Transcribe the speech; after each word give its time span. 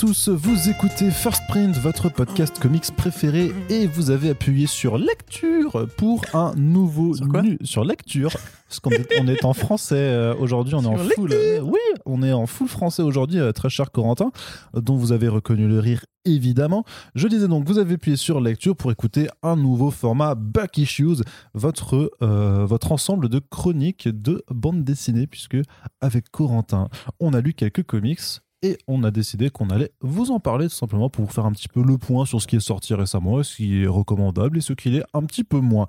tous, 0.00 0.30
vous 0.30 0.70
écoutez 0.70 1.10
First 1.10 1.42
Print, 1.46 1.76
votre 1.76 2.08
podcast 2.08 2.58
comics 2.58 2.90
préféré, 2.96 3.52
et 3.68 3.86
vous 3.86 4.10
avez 4.10 4.30
appuyé 4.30 4.66
sur 4.66 4.96
lecture 4.96 5.86
pour 5.98 6.22
un 6.32 6.54
nouveau 6.54 7.12
Sur 7.12 7.28
quoi 7.28 7.42
sur 7.62 7.84
lecture. 7.84 8.30
Parce 8.66 8.80
qu'on 8.80 8.92
est, 8.92 9.06
on 9.20 9.28
est 9.28 9.44
en 9.44 9.52
français 9.52 9.96
euh, 9.96 10.34
aujourd'hui, 10.36 10.74
on 10.74 10.82
est 10.84 10.86
en 10.86 10.96
full. 10.96 11.34
euh, 11.34 11.60
oui, 11.60 11.78
on 12.06 12.22
est 12.22 12.32
en 12.32 12.46
full 12.46 12.66
français 12.66 13.02
aujourd'hui, 13.02 13.40
euh, 13.40 13.52
très 13.52 13.68
cher 13.68 13.92
Corentin, 13.92 14.32
dont 14.72 14.96
vous 14.96 15.12
avez 15.12 15.28
reconnu 15.28 15.68
le 15.68 15.78
rire 15.80 16.06
évidemment. 16.24 16.84
Je 17.14 17.28
disais 17.28 17.46
donc, 17.46 17.66
vous 17.66 17.76
avez 17.76 17.94
appuyé 17.94 18.16
sur 18.16 18.40
lecture 18.40 18.76
pour 18.76 18.90
écouter 18.90 19.28
un 19.42 19.56
nouveau 19.56 19.90
format 19.90 20.34
Back 20.34 20.78
Issues, 20.78 21.22
votre, 21.52 22.10
euh, 22.22 22.64
votre 22.64 22.92
ensemble 22.92 23.28
de 23.28 23.38
chroniques 23.38 24.08
de 24.08 24.42
bande 24.50 24.82
dessinée, 24.82 25.26
puisque 25.26 25.58
avec 26.00 26.30
Corentin, 26.30 26.88
on 27.18 27.34
a 27.34 27.42
lu 27.42 27.52
quelques 27.52 27.82
comics 27.82 28.40
et 28.62 28.78
on 28.86 29.04
a 29.04 29.10
décidé 29.10 29.50
qu'on 29.50 29.70
allait 29.70 29.92
vous 30.00 30.30
en 30.30 30.40
parler 30.40 30.68
tout 30.68 30.74
simplement 30.74 31.08
pour 31.08 31.24
vous 31.24 31.30
faire 31.30 31.46
un 31.46 31.52
petit 31.52 31.68
peu 31.68 31.82
le 31.82 31.96
point 31.98 32.26
sur 32.26 32.42
ce 32.42 32.46
qui 32.46 32.56
est 32.56 32.60
sorti 32.60 32.94
récemment, 32.94 33.42
ce 33.42 33.56
qui 33.56 33.82
est 33.82 33.86
recommandable 33.86 34.58
et 34.58 34.60
ce 34.60 34.72
qui 34.72 34.96
est 34.96 35.02
un 35.14 35.22
petit 35.22 35.44
peu 35.44 35.60
moins. 35.60 35.86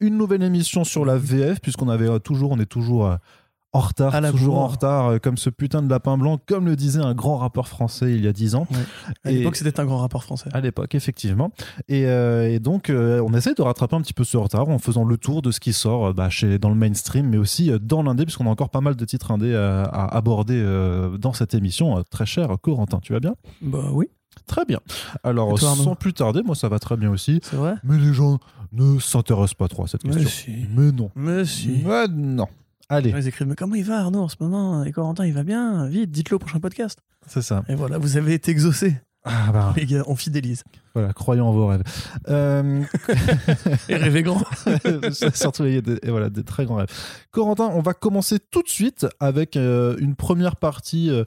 Une 0.00 0.16
nouvelle 0.16 0.42
émission 0.42 0.84
sur 0.84 1.04
la 1.04 1.16
VF 1.16 1.60
puisqu'on 1.60 1.88
avait 1.88 2.08
euh, 2.08 2.18
toujours, 2.18 2.52
on 2.52 2.58
est 2.60 2.66
toujours 2.66 3.06
euh, 3.06 3.16
en 3.74 3.80
retard, 3.80 4.30
toujours 4.30 4.58
en 4.58 4.68
retard, 4.68 5.08
euh, 5.08 5.18
comme 5.18 5.36
ce 5.36 5.50
putain 5.50 5.82
de 5.82 5.90
lapin 5.90 6.16
blanc, 6.16 6.38
comme 6.46 6.66
le 6.66 6.76
disait 6.76 7.00
un 7.00 7.14
grand 7.14 7.36
rappeur 7.36 7.66
français 7.66 8.14
il 8.14 8.24
y 8.24 8.28
a 8.28 8.32
10 8.32 8.54
ans. 8.54 8.66
À 9.24 9.32
l'époque, 9.32 9.56
c'était 9.56 9.80
un 9.80 9.84
grand 9.84 9.98
rapport 9.98 10.22
français. 10.22 10.48
À 10.52 10.60
l'époque, 10.60 10.94
effectivement. 10.94 11.50
Et, 11.88 12.06
euh, 12.06 12.48
et 12.48 12.60
donc, 12.60 12.88
euh, 12.88 13.20
on 13.26 13.34
essaie 13.34 13.52
de 13.54 13.62
rattraper 13.62 13.96
un 13.96 14.00
petit 14.00 14.12
peu 14.14 14.22
ce 14.24 14.36
retard 14.36 14.68
en 14.68 14.78
faisant 14.78 15.04
le 15.04 15.18
tour 15.18 15.42
de 15.42 15.50
ce 15.50 15.58
qui 15.58 15.72
sort 15.72 16.14
bah, 16.14 16.30
chez, 16.30 16.58
dans 16.58 16.68
le 16.68 16.76
mainstream, 16.76 17.28
mais 17.28 17.36
aussi 17.36 17.72
dans 17.82 18.02
l'indé, 18.02 18.24
puisqu'on 18.24 18.46
a 18.46 18.50
encore 18.50 18.70
pas 18.70 18.80
mal 18.80 18.94
de 18.94 19.04
titres 19.04 19.32
indés 19.32 19.54
à 19.54 20.04
aborder 20.06 20.54
euh, 20.56 21.18
dans 21.18 21.32
cette 21.32 21.54
émission. 21.54 22.02
Très 22.10 22.26
cher, 22.26 22.56
Corentin, 22.62 23.00
tu 23.00 23.12
vas 23.12 23.20
bien? 23.20 23.34
Bah 23.60 23.90
oui, 23.92 24.06
Très 24.46 24.64
bien. 24.64 24.80
Alors, 25.22 25.58
toi, 25.58 25.74
sans 25.74 25.94
plus 25.94 26.12
tarder, 26.12 26.42
moi, 26.42 26.54
ça 26.54 26.68
va 26.68 26.78
très 26.78 26.96
bien 26.96 27.10
aussi. 27.10 27.40
c'est 27.42 27.56
vrai? 27.56 27.74
Mais 27.82 27.98
les 27.98 28.12
gens 28.12 28.38
ne 28.72 28.98
s'intéressent 28.98 29.54
pas 29.54 29.68
trop 29.68 29.84
à 29.84 29.86
cette 29.88 30.04
Mais 30.04 30.12
question. 30.12 30.28
si. 30.28 30.66
Mais 30.74 30.92
non. 30.92 31.10
Mais 31.14 31.44
si. 31.44 31.82
Mais 31.84 32.08
non. 32.08 32.48
Allez, 32.88 33.10
Ils 33.16 33.28
écrivent 33.28 33.46
Mais 33.48 33.54
comment 33.54 33.74
il 33.74 33.84
va 33.84 33.98
Arnaud 34.00 34.20
en 34.20 34.28
ce 34.28 34.36
moment? 34.40 34.84
Et 34.84 34.92
Corentin, 34.92 35.24
il 35.26 35.32
va 35.32 35.42
bien 35.42 35.86
Vite, 35.88 36.10
dites-le 36.10 36.36
au 36.36 36.38
prochain 36.38 36.60
podcast. 36.60 36.98
c'est 37.26 37.42
ça. 37.42 37.64
Et 37.68 37.74
voilà, 37.74 37.98
vous 37.98 38.16
avez 38.16 38.34
été 38.34 38.50
exaucés. 38.50 38.96
Ah 39.26 39.50
bah, 39.52 39.72
Les 39.74 39.86
gars, 39.86 40.02
on 40.06 40.16
fidélise. 40.16 40.64
voilà, 40.92 41.14
croyons 41.14 41.46
en 41.48 41.52
vos 41.52 41.66
rêves. 41.66 41.82
Euh, 42.28 42.82
Et 43.88 43.96
rêvez 43.96 44.22
grand. 44.22 44.42
Surtout, 45.34 45.64
il 45.64 45.74
y 45.74 45.78
a 45.78 45.80
des, 45.80 45.98
et 46.02 46.10
voilà, 46.10 46.28
des 46.28 46.44
très 46.44 46.66
grands 46.66 46.76
rêves. 46.76 46.90
Corentin, 47.30 47.70
on 47.72 47.80
va 47.80 47.94
commencer 47.94 48.38
tout 48.38 48.62
de 48.62 48.68
suite 48.68 49.06
avec 49.20 49.56
euh, 49.56 49.96
une 49.98 50.14
première 50.14 50.56
partie 50.56 51.08
euh, 51.08 51.24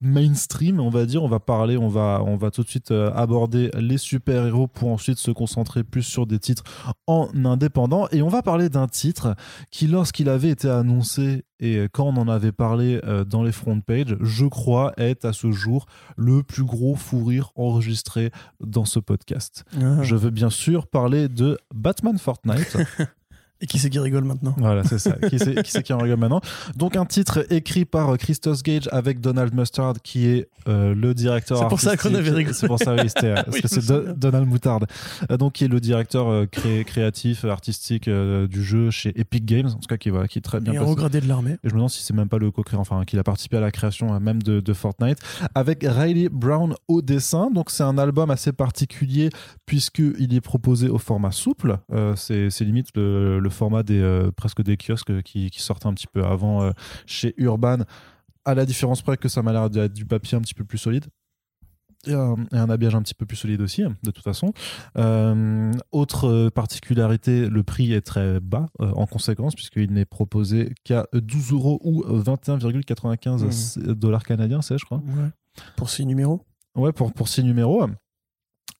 mainstream, 0.00 0.80
on 0.80 0.90
va 0.90 1.06
dire. 1.06 1.22
On 1.22 1.28
va 1.28 1.40
parler, 1.40 1.76
on 1.76 1.88
va, 1.88 2.22
on 2.24 2.36
va 2.36 2.50
tout 2.50 2.62
de 2.62 2.68
suite 2.68 2.90
euh, 2.90 3.12
aborder 3.14 3.70
les 3.74 3.98
super-héros 3.98 4.66
pour 4.66 4.90
ensuite 4.90 5.18
se 5.18 5.30
concentrer 5.30 5.84
plus 5.84 6.02
sur 6.02 6.26
des 6.26 6.38
titres 6.38 6.64
en 7.06 7.28
indépendant. 7.44 8.08
Et 8.12 8.22
on 8.22 8.28
va 8.28 8.42
parler 8.42 8.68
d'un 8.68 8.88
titre 8.88 9.34
qui, 9.70 9.86
lorsqu'il 9.86 10.28
avait 10.28 10.50
été 10.50 10.68
annoncé 10.68 11.44
et 11.60 11.88
quand 11.92 12.04
on 12.04 12.16
en 12.16 12.28
avait 12.28 12.52
parlé 12.52 13.00
euh, 13.04 13.24
dans 13.24 13.42
les 13.42 13.50
front 13.52 13.80
pages, 13.80 14.16
je 14.20 14.46
crois 14.46 14.92
est 14.96 15.24
à 15.24 15.32
ce 15.32 15.50
jour 15.50 15.86
le 16.16 16.42
plus 16.42 16.64
gros 16.64 16.94
fou 16.94 17.24
rire 17.24 17.50
enregistré 17.56 18.30
dans 18.60 18.84
ce 18.84 19.00
podcast. 19.00 19.64
Ah. 19.80 20.02
Je 20.02 20.14
veux 20.14 20.30
bien 20.30 20.50
sûr 20.50 20.86
parler 20.86 21.28
de 21.28 21.58
Batman 21.74 22.18
Fortnite. 22.18 22.76
Et 23.60 23.66
qui 23.66 23.78
c'est 23.78 23.90
qui 23.90 23.98
rigole 23.98 24.24
maintenant 24.24 24.54
Voilà, 24.56 24.84
c'est 24.84 24.98
ça. 24.98 25.12
Qui 25.28 25.38
c'est 25.38 25.82
qui, 25.82 25.92
en 25.92 25.98
rigole 25.98 26.18
maintenant 26.18 26.40
Donc, 26.76 26.94
un 26.96 27.04
titre 27.04 27.44
écrit 27.50 27.84
par 27.84 28.10
euh, 28.10 28.16
Christos 28.16 28.62
Gage 28.62 28.88
avec 28.92 29.20
Donald 29.20 29.52
Mustard, 29.54 29.94
qui 30.02 30.26
est 30.26 30.48
euh, 30.68 30.94
le 30.94 31.12
directeur. 31.14 31.58
C'est 31.58 31.68
pour 31.68 31.80
ça 31.80 31.96
qu'on 31.96 32.14
avait 32.14 32.30
rigolé. 32.30 32.54
C'est 32.54 32.68
pour 32.68 32.78
ça, 32.78 32.94
oui, 32.94 33.08
c'était, 33.08 33.34
parce 33.34 33.48
Oui, 33.52 33.62
que 33.62 33.68
c'est. 33.68 33.84
Donald. 34.16 34.48
Euh, 35.30 35.36
donc, 35.36 35.54
qui 35.54 35.64
est 35.64 35.68
le 35.68 35.80
directeur 35.80 36.28
euh, 36.28 36.46
cré- 36.46 36.84
créatif, 36.84 37.44
euh, 37.44 37.50
artistique 37.50 38.06
euh, 38.08 38.46
du 38.46 38.62
jeu 38.62 38.90
chez 38.90 39.18
Epic 39.18 39.44
Games, 39.44 39.66
en 39.66 39.74
tout 39.78 39.88
cas, 39.88 39.96
qui, 39.96 40.10
va, 40.10 40.28
qui 40.28 40.38
est 40.38 40.42
très 40.42 40.60
bien 40.60 40.72
Et 40.72 40.76
un 40.76 40.80
passé. 40.80 40.92
haut 40.92 40.96
gradé 40.96 41.20
de 41.20 41.26
l'armée. 41.28 41.52
Et 41.64 41.68
je 41.68 41.70
me 41.70 41.74
demande 41.78 41.90
si 41.90 42.02
c'est 42.02 42.14
même 42.14 42.28
pas 42.28 42.38
le 42.38 42.50
co-créateur, 42.50 42.80
enfin, 42.80 43.04
qu'il 43.04 43.18
a 43.18 43.24
participé 43.24 43.56
à 43.56 43.60
la 43.60 43.70
création 43.70 44.14
euh, 44.14 44.20
même 44.20 44.42
de, 44.42 44.60
de 44.60 44.72
Fortnite, 44.72 45.18
avec 45.54 45.84
Riley 45.88 46.28
Brown 46.30 46.74
au 46.86 47.02
dessin. 47.02 47.50
Donc, 47.50 47.70
c'est 47.70 47.82
un 47.82 47.98
album 47.98 48.30
assez 48.30 48.52
particulier, 48.52 49.30
puisqu'il 49.66 50.32
est 50.34 50.40
proposé 50.40 50.88
au 50.88 50.98
format 50.98 51.30
souple. 51.32 51.78
Euh, 51.92 52.14
c'est, 52.16 52.50
c'est 52.50 52.64
limite 52.64 52.88
le, 52.94 53.38
le 53.38 53.47
format 53.50 53.82
des, 53.82 54.00
euh, 54.00 54.30
presque 54.30 54.62
des 54.62 54.76
kiosques 54.76 55.22
qui, 55.22 55.50
qui 55.50 55.62
sortaient 55.62 55.86
un 55.86 55.94
petit 55.94 56.06
peu 56.06 56.24
avant 56.24 56.62
euh, 56.62 56.70
chez 57.06 57.34
Urban, 57.36 57.78
à 58.44 58.54
la 58.54 58.64
différence 58.64 59.02
près 59.02 59.16
que 59.16 59.28
ça 59.28 59.42
m'a 59.42 59.52
l'air 59.52 59.70
d'être 59.70 59.92
du 59.92 60.06
papier 60.06 60.36
un 60.36 60.40
petit 60.40 60.54
peu 60.54 60.64
plus 60.64 60.78
solide. 60.78 61.06
Et 62.06 62.14
un, 62.14 62.36
et 62.52 62.56
un 62.56 62.70
habillage 62.70 62.94
un 62.94 63.02
petit 63.02 63.14
peu 63.14 63.26
plus 63.26 63.36
solide 63.36 63.60
aussi, 63.60 63.82
de 63.82 64.10
toute 64.10 64.22
façon. 64.22 64.52
Euh, 64.96 65.72
autre 65.90 66.28
euh, 66.28 66.48
particularité, 66.48 67.48
le 67.48 67.62
prix 67.64 67.92
est 67.92 68.02
très 68.02 68.38
bas 68.38 68.66
euh, 68.80 68.92
en 68.92 69.06
conséquence, 69.06 69.56
puisqu'il 69.56 69.92
n'est 69.92 70.04
proposé 70.04 70.72
qu'à 70.84 71.08
12 71.12 71.52
euros 71.52 71.80
ou 71.82 72.04
21,95 72.04 73.94
dollars 73.94 74.22
canadiens, 74.22 74.62
c'est, 74.62 74.78
je 74.78 74.84
crois. 74.84 74.98
Ouais. 74.98 75.30
Pour 75.76 75.90
six 75.90 76.06
numéros? 76.06 76.46
Ouais, 76.76 76.92
pour, 76.92 77.12
pour 77.12 77.28
six 77.28 77.42
numéros. 77.42 77.84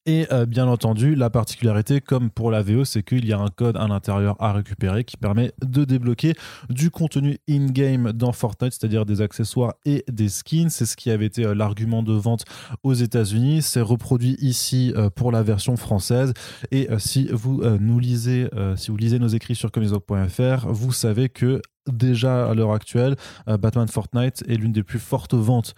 Et 0.09 0.27
euh, 0.33 0.47
bien 0.47 0.67
entendu, 0.67 1.15
la 1.15 1.29
particularité, 1.29 2.01
comme 2.01 2.31
pour 2.31 2.51
la 2.51 2.63
VO, 2.63 2.87
c'est 2.87 3.03
qu'il 3.03 3.27
y 3.27 3.35
a 3.35 3.39
un 3.39 3.49
code 3.49 3.77
à 3.77 3.87
l'intérieur 3.87 4.37
à 4.39 4.55
récupérer 4.55 5.05
qui 5.05 5.19
permet 5.19 5.53
de 5.63 5.85
débloquer 5.85 6.33
du 6.71 6.91
contenu 6.91 7.37
in-game 7.47 8.13
dans 8.13 8.33
Fortnite, 8.33 8.73
c'est-à-dire 8.73 9.05
des 9.05 9.21
accessoires 9.21 9.75
et 9.85 10.07
des 10.11 10.31
skins. 10.31 10.71
C'est 10.71 10.87
ce 10.87 10.97
qui 10.97 11.11
avait 11.11 11.27
été 11.27 11.45
euh, 11.45 11.55
l'argument 11.55 12.03
de 12.03 12.15
vente 12.15 12.45
aux 12.83 12.95
États-Unis. 12.95 13.61
C'est 13.61 13.83
reproduit 13.83 14.39
ici 14.41 14.95
euh, 14.97 15.11
pour 15.11 15.31
la 15.31 15.43
version 15.43 15.77
française. 15.77 16.33
Et 16.71 16.89
si 16.97 17.29
vous 17.31 17.63
nous 17.79 17.99
lisez, 17.99 18.49
si 18.77 18.91
vous 18.91 18.97
lisez 18.97 19.19
nos 19.19 19.29
écrits 19.29 19.55
sur 19.55 19.71
comicsop.fr, 19.71 20.69
vous 20.69 20.93
savez 20.93 21.29
que 21.29 21.61
déjà 21.87 22.49
à 22.49 22.55
l'heure 22.55 22.73
actuelle, 22.73 23.17
Batman 23.47 23.89
Fortnite 23.89 24.45
est 24.49 24.57
l'une 24.57 24.73
des 24.73 24.83
plus 24.83 24.99
fortes 24.99 25.35
ventes 25.35 25.75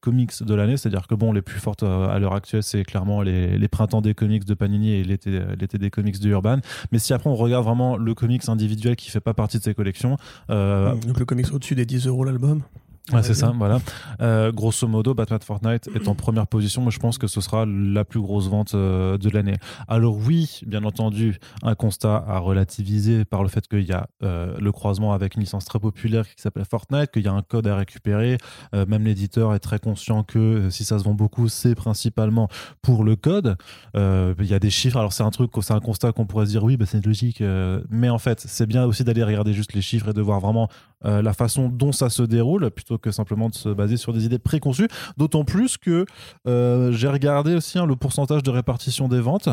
comics 0.00 0.42
de 0.42 0.54
l'année. 0.54 0.76
C'est-à-dire 0.76 1.06
que 1.06 1.14
bon, 1.14 1.32
les 1.32 1.42
plus 1.42 1.60
fortes 1.60 1.82
à 1.82 2.18
l'heure 2.18 2.34
actuelle, 2.34 2.62
c'est 2.62 2.84
clairement 2.84 3.22
les 3.22 3.68
printemps 3.72 4.02
des 4.02 4.14
comics 4.14 4.44
de 4.44 4.54
Panini 4.54 4.92
et 4.92 5.02
l'été, 5.02 5.78
des 5.78 5.90
comics 5.90 6.20
de 6.20 6.28
Urban. 6.28 6.58
Mais 6.92 7.00
si 7.00 7.12
après 7.12 7.28
on 7.28 7.34
regarde 7.34 7.64
vraiment 7.64 7.96
le 7.96 8.14
comics 8.14 8.48
individuel 8.48 8.94
qui 8.94 9.10
fait 9.10 9.20
pas 9.20 9.34
partie 9.34 9.58
de 9.58 9.64
ces 9.64 9.74
collections, 9.74 10.16
euh, 10.50 10.94
Donc 10.94 11.18
le 11.18 11.24
comics 11.24 11.52
au-dessus 11.52 11.74
des 11.74 11.86
10 11.86 12.06
euros 12.06 12.22
l'album? 12.22 12.62
C'est 13.10 13.34
ça, 13.34 13.52
voilà. 13.56 13.80
Euh, 14.20 14.52
grosso 14.52 14.86
modo, 14.86 15.12
Batman 15.12 15.40
Fortnite 15.42 15.88
est 15.92 16.06
en 16.06 16.14
première 16.14 16.46
position, 16.46 16.84
mais 16.84 16.92
je 16.92 17.00
pense 17.00 17.18
que 17.18 17.26
ce 17.26 17.40
sera 17.40 17.66
la 17.66 18.04
plus 18.04 18.20
grosse 18.20 18.48
vente 18.48 18.74
euh, 18.74 19.18
de 19.18 19.28
l'année. 19.28 19.56
Alors 19.88 20.16
oui, 20.16 20.60
bien 20.66 20.84
entendu, 20.84 21.38
un 21.64 21.74
constat 21.74 22.24
à 22.28 22.38
relativiser 22.38 23.24
par 23.24 23.42
le 23.42 23.48
fait 23.48 23.66
qu'il 23.66 23.82
y 23.82 23.92
a 23.92 24.08
euh, 24.22 24.56
le 24.58 24.70
croisement 24.70 25.12
avec 25.14 25.34
une 25.34 25.40
licence 25.40 25.64
très 25.64 25.80
populaire 25.80 26.28
qui 26.28 26.40
s'appelle 26.40 26.64
Fortnite, 26.64 27.10
qu'il 27.10 27.24
y 27.24 27.28
a 27.28 27.32
un 27.32 27.42
code 27.42 27.66
à 27.66 27.76
récupérer. 27.76 28.38
Même 28.72 29.04
l'éditeur 29.04 29.54
est 29.54 29.58
très 29.58 29.78
conscient 29.78 30.22
que 30.22 30.70
si 30.70 30.84
ça 30.84 30.98
se 30.98 31.04
vend 31.04 31.14
beaucoup, 31.14 31.48
c'est 31.48 31.74
principalement 31.74 32.48
pour 32.82 33.04
le 33.04 33.16
code. 33.16 33.56
Il 33.94 34.46
y 34.46 34.54
a 34.54 34.58
des 34.58 34.70
chiffres. 34.70 34.96
Alors 34.96 35.12
c'est 35.12 35.22
un 35.22 35.30
truc, 35.30 35.50
c'est 35.60 35.74
un 35.74 35.80
constat 35.80 36.12
qu'on 36.12 36.26
pourrait 36.26 36.46
se 36.46 36.50
dire 36.50 36.64
oui, 36.64 36.76
bah, 36.76 36.86
c'est 36.86 37.04
logique, 37.04 37.42
mais 37.90 38.08
en 38.08 38.18
fait, 38.18 38.40
c'est 38.46 38.66
bien 38.66 38.84
aussi 38.84 39.04
d'aller 39.04 39.24
regarder 39.24 39.52
juste 39.52 39.72
les 39.74 39.82
chiffres 39.82 40.08
et 40.08 40.12
de 40.12 40.22
voir 40.22 40.40
vraiment 40.40 40.68
la 41.04 41.32
façon 41.32 41.68
dont 41.68 41.92
ça 41.92 42.08
se 42.08 42.22
déroule 42.22 42.70
plutôt 42.70 42.91
que 42.96 43.10
simplement 43.10 43.48
de 43.48 43.54
se 43.54 43.68
baser 43.68 43.96
sur 43.96 44.12
des 44.12 44.24
idées 44.24 44.38
préconçues. 44.38 44.88
D'autant 45.16 45.44
plus 45.44 45.76
que 45.78 46.04
euh, 46.46 46.92
j'ai 46.92 47.08
regardé 47.08 47.54
aussi 47.54 47.78
hein, 47.78 47.86
le 47.86 47.96
pourcentage 47.96 48.42
de 48.42 48.50
répartition 48.50 49.08
des 49.08 49.20
ventes. 49.20 49.48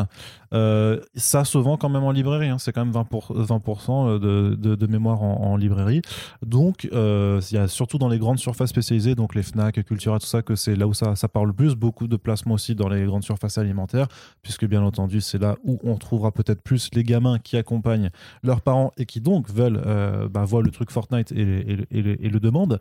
Euh, 0.52 1.00
ça 1.14 1.44
se 1.44 1.58
vend 1.58 1.76
quand 1.76 1.88
même 1.88 2.02
en 2.04 2.10
librairie. 2.10 2.48
hein. 2.48 2.58
C'est 2.58 2.72
quand 2.72 2.84
même 2.84 2.94
20%, 2.94 3.04
pour- 3.06 3.32
20% 3.32 4.18
de, 4.18 4.54
de- 4.56 4.86
mémoire 4.86 5.22
en, 5.22 5.56
librairie. 5.56 6.02
Donc, 6.44 6.88
euh, 6.92 7.40
il 7.50 7.54
y 7.54 7.58
a 7.58 7.68
surtout 7.68 7.98
dans 7.98 8.08
les 8.08 8.18
grandes 8.18 8.38
surfaces 8.40 8.70
spécialisées, 8.70 9.14
donc 9.14 9.34
les 9.36 9.42
Fnac, 9.42 9.80
Cultura, 9.84 10.18
tout 10.18 10.26
ça, 10.26 10.42
que 10.42 10.56
c'est 10.56 10.74
là 10.74 10.86
où 10.88 10.94
ça, 10.94 11.14
parle 11.32 11.48
le 11.48 11.52
plus. 11.52 11.74
Beaucoup 11.76 12.08
de 12.08 12.16
placements 12.16 12.54
aussi 12.54 12.74
dans 12.74 12.88
les 12.88 13.04
grandes 13.04 13.22
surfaces 13.22 13.58
alimentaires, 13.58 14.08
puisque 14.42 14.66
bien 14.66 14.82
entendu, 14.82 15.20
c'est 15.20 15.38
là 15.38 15.56
où 15.64 15.78
on 15.84 15.96
trouvera 15.96 16.32
peut-être 16.32 16.60
plus 16.62 16.90
les 16.94 17.04
gamins 17.04 17.38
qui 17.38 17.56
accompagnent 17.56 18.10
leurs 18.42 18.60
parents 18.62 18.90
et 18.96 19.06
qui 19.06 19.20
donc 19.20 19.48
veulent 19.50 19.80
euh, 19.86 20.28
bah, 20.28 20.44
voir 20.44 20.62
le 20.62 20.70
truc 20.70 20.90
Fortnite 20.90 21.30
et, 21.32 21.76
et 21.92 22.28
le 22.28 22.40
demandent. 22.40 22.80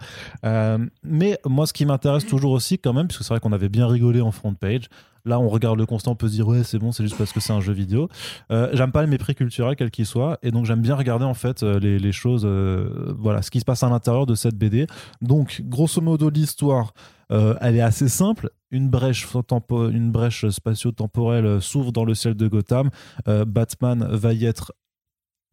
Euh, 0.49 0.77
mais 1.03 1.39
moi, 1.45 1.67
ce 1.67 1.73
qui 1.73 1.85
m'intéresse 1.85 2.25
toujours 2.25 2.51
aussi, 2.51 2.79
quand 2.79 2.93
même, 2.93 3.07
puisque 3.07 3.23
c'est 3.23 3.33
vrai 3.33 3.39
qu'on 3.39 3.53
avait 3.53 3.69
bien 3.69 3.87
rigolé 3.87 4.21
en 4.21 4.31
front 4.31 4.53
page. 4.53 4.89
Là, 5.25 5.39
on 5.39 5.49
regarde 5.49 5.77
le 5.77 5.85
constant, 5.85 6.11
on 6.11 6.15
peut 6.15 6.27
se 6.27 6.33
dire 6.33 6.47
ouais, 6.47 6.63
c'est 6.63 6.79
bon, 6.79 6.91
c'est 6.91 7.03
juste 7.03 7.17
parce 7.17 7.33
que 7.33 7.39
c'est 7.39 7.53
un 7.53 7.59
jeu 7.59 7.73
vidéo. 7.73 8.07
Euh, 8.51 8.69
j'aime 8.73 8.91
pas 8.91 9.01
les 9.01 9.07
mépris 9.07 9.35
culturels, 9.35 9.75
quels 9.75 9.91
qu'ils 9.91 10.05
soient, 10.05 10.39
et 10.41 10.49
donc 10.49 10.65
j'aime 10.65 10.81
bien 10.81 10.95
regarder 10.95 11.25
en 11.25 11.33
fait 11.33 11.61
euh, 11.61 11.77
les, 11.77 12.11
choses, 12.11 12.45
voilà, 13.17 13.41
ce 13.41 13.51
qui 13.51 13.59
se 13.59 13.65
passe 13.65 13.83
à 13.83 13.89
l'intérieur 13.89 14.25
de 14.25 14.33
cette 14.33 14.55
BD. 14.55 14.87
Donc, 15.21 15.61
grosso 15.65 16.01
modo, 16.01 16.29
l'histoire, 16.29 16.93
elle 17.29 17.75
est 17.75 17.81
assez 17.81 18.07
simple. 18.07 18.49
Une 18.71 18.89
brèche, 18.89 19.27
spatio-temporelle 20.49 21.61
s'ouvre 21.61 21.91
dans 21.91 22.05
le 22.05 22.15
ciel 22.15 22.33
de 22.33 22.47
Gotham. 22.47 22.89
Batman 23.25 24.07
va 24.09 24.33
y 24.33 24.45
être 24.45 24.73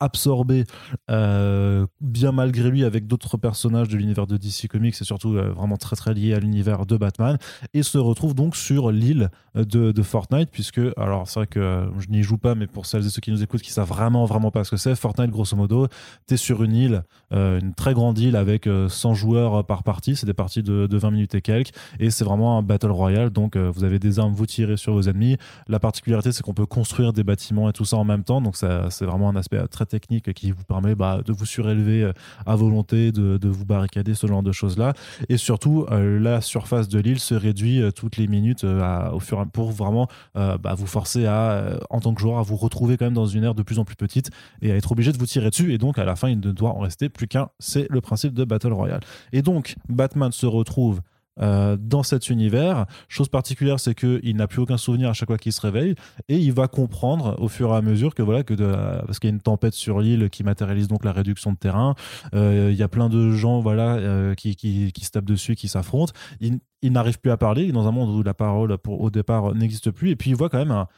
absorbé 0.00 0.64
euh, 1.10 1.86
bien 2.00 2.32
malgré 2.32 2.70
lui 2.70 2.84
avec 2.84 3.06
d'autres 3.06 3.36
personnages 3.36 3.88
de 3.88 3.96
l'univers 3.96 4.26
de 4.26 4.36
DC 4.36 4.68
Comics 4.68 4.94
et 5.00 5.04
surtout 5.04 5.34
euh, 5.34 5.52
vraiment 5.52 5.76
très 5.76 5.96
très 5.96 6.12
lié 6.12 6.34
à 6.34 6.38
l'univers 6.38 6.84
de 6.84 6.96
Batman 6.96 7.38
et 7.72 7.82
se 7.82 7.96
retrouve 7.96 8.34
donc 8.34 8.56
sur 8.56 8.90
l'île 8.90 9.30
de, 9.54 9.92
de, 9.92 10.02
Fortnite 10.02 10.50
puisque 10.50 10.80
alors 10.98 11.28
c'est 11.28 11.40
vrai 11.40 11.46
que 11.46 11.60
euh, 11.60 12.00
je 12.00 12.08
n'y 12.08 12.22
joue 12.22 12.36
pas 12.36 12.54
mais 12.54 12.66
pour 12.66 12.84
celles 12.84 13.06
et 13.06 13.08
ceux 13.08 13.20
qui 13.20 13.30
nous 13.30 13.42
écoutent 13.42 13.62
qui 13.62 13.72
savent 13.72 13.88
vraiment 13.88 14.26
vraiment 14.26 14.50
pas 14.50 14.64
ce 14.64 14.72
que 14.72 14.76
c'est 14.76 14.94
Fortnite 14.94 15.30
grosso 15.30 15.56
modo 15.56 15.88
t'es 16.26 16.36
sur 16.36 16.62
une 16.62 16.74
île 16.74 17.02
une 17.30 17.74
très 17.74 17.94
grande 17.94 18.18
île 18.18 18.36
avec 18.36 18.68
100 18.88 19.14
joueurs 19.14 19.64
par 19.64 19.82
partie 19.82 20.14
c'est 20.14 20.26
des 20.26 20.34
parties 20.34 20.62
de, 20.62 20.86
de, 20.86 20.98
20 20.98 21.10
minutes 21.10 21.34
et 21.34 21.40
quelques 21.40 21.72
et 21.98 22.10
c'est 22.10 22.24
vraiment 22.24 22.58
un 22.58 22.62
battle 22.62 22.90
royale 22.90 23.30
donc 23.30 23.56
vous 23.56 23.84
avez 23.84 23.98
des 23.98 24.18
armes 24.18 24.34
vous 24.34 24.46
tirez 24.46 24.76
sur 24.76 24.92
vos 24.92 25.02
ennemis. 25.02 25.36
La 25.68 25.80
particularité 25.80 26.32
c'est 26.32 26.42
qu'on 26.42 26.54
peut 26.54 26.66
construire 26.66 27.12
des 27.12 27.24
bâtiments 27.24 27.68
et 27.68 27.72
tout 27.72 27.84
ça 27.84 27.96
en 27.96 28.04
même 28.04 28.24
temps 28.24 28.40
donc 28.40 28.56
c'est 28.56 29.04
vraiment 29.04 29.28
un 29.28 29.36
aspect 29.36 29.66
très 29.68 29.85
technique 29.86 30.32
qui 30.34 30.50
vous 30.50 30.64
permet 30.64 30.94
bah, 30.94 31.20
de 31.24 31.32
vous 31.32 31.46
surélever 31.46 32.02
euh, 32.02 32.12
à 32.44 32.56
volonté, 32.56 33.12
de, 33.12 33.48
vous 33.48 33.64
barricader, 33.64 34.14
ce 34.14 34.26
genre 34.26 34.42
de 34.42 34.52
choses-là. 34.52 34.92
Et 35.28 35.36
surtout, 35.36 35.86
euh, 35.90 36.18
la 36.18 36.40
surface 36.40 36.88
de 36.88 36.98
l'île 36.98 37.20
se 37.20 37.34
réduit 37.34 37.80
euh, 37.80 37.90
toutes 37.90 38.16
les 38.16 38.26
minutes 38.26 38.64
au 38.64 39.20
fur 39.20 39.40
et 39.40 39.46
pour 39.46 39.70
vraiment 39.70 40.08
bah, 40.34 40.74
vous 40.76 40.86
forcer 40.86 41.26
à, 41.26 41.78
en 41.90 42.00
tant 42.00 42.14
que 42.14 42.20
joueur, 42.20 42.38
à 42.38 42.42
vous 42.42 42.56
retrouver 42.56 42.96
quand 42.96 43.06
même 43.06 43.14
dans 43.14 43.26
une 43.26 43.44
aire 43.44 43.54
de 43.54 43.62
plus 43.62 43.78
en 43.78 43.84
plus 43.84 43.96
petite 43.96 44.30
et 44.62 44.72
à 44.72 44.76
être 44.76 44.92
obligé 44.92 45.12
de 45.12 45.18
vous 45.18 45.26
tirer 45.26 45.50
dessus. 45.50 45.72
Et 45.72 45.78
donc, 45.78 45.98
à 45.98 46.04
la 46.04 46.16
fin, 46.16 46.28
il 46.28 46.40
ne 46.40 46.52
doit 46.52 46.70
en 46.70 46.80
rester 46.80 47.08
plus 47.08 47.28
qu'un. 47.28 47.48
C'est 47.58 47.86
le 47.90 48.00
principe 48.00 48.34
de 48.34 48.44
Battle 48.44 48.72
Royale. 48.72 49.00
Et 49.32 49.42
donc, 49.42 49.76
Batman 49.88 50.32
se 50.32 50.46
retrouve 50.46 51.00
euh, 51.40 51.76
dans 51.78 52.02
cet 52.02 52.30
univers. 52.30 52.86
Chose 53.08 53.28
particulière, 53.28 53.78
c'est 53.78 53.94
qu'il 53.94 54.36
n'a 54.36 54.46
plus 54.46 54.60
aucun 54.60 54.78
souvenir 54.78 55.10
à 55.10 55.12
chaque 55.12 55.28
fois 55.28 55.36
qu'il 55.36 55.52
se 55.52 55.60
réveille 55.60 55.94
et 56.28 56.36
il 56.36 56.52
va 56.52 56.66
comprendre 56.66 57.36
au 57.38 57.48
fur 57.48 57.72
et 57.72 57.76
à 57.76 57.82
mesure 57.82 58.14
que 58.14 58.22
voilà 58.22 58.42
que 58.42 58.54
parce 58.54 59.18
qu'il 59.18 59.28
y 59.28 59.32
a 59.32 59.34
une 59.34 59.42
tempête 59.42 59.74
sur 59.74 60.00
l'île 60.00 60.30
qui 60.30 60.44
matérialise 60.44 60.88
donc 60.88 61.04
la 61.04 61.12
réduction 61.12 61.52
de 61.52 61.58
terrain. 61.58 61.94
Euh, 62.34 62.70
il 62.72 62.76
y 62.76 62.82
a 62.82 62.88
plein 62.88 63.08
de 63.08 63.32
gens 63.32 63.60
voilà 63.60 63.96
euh, 63.96 64.34
qui, 64.34 64.56
qui, 64.56 64.92
qui, 64.92 65.04
se 65.04 65.10
tapent 65.10 65.26
dessus, 65.26 65.56
qui 65.56 65.68
s'affrontent. 65.68 66.12
Il, 66.40 66.58
il 66.82 66.92
n'arrive 66.92 67.20
plus 67.20 67.30
à 67.30 67.36
parler 67.36 67.70
dans 67.70 67.86
un 67.86 67.90
monde 67.90 68.10
où 68.10 68.22
la 68.22 68.34
parole 68.34 68.76
au 68.86 69.10
départ 69.10 69.54
n'existe 69.54 69.90
plus 69.90 70.10
et 70.10 70.16
puis 70.16 70.30
il 70.30 70.36
voit 70.36 70.48
quand 70.48 70.58
même 70.58 70.70
un, 70.70 70.88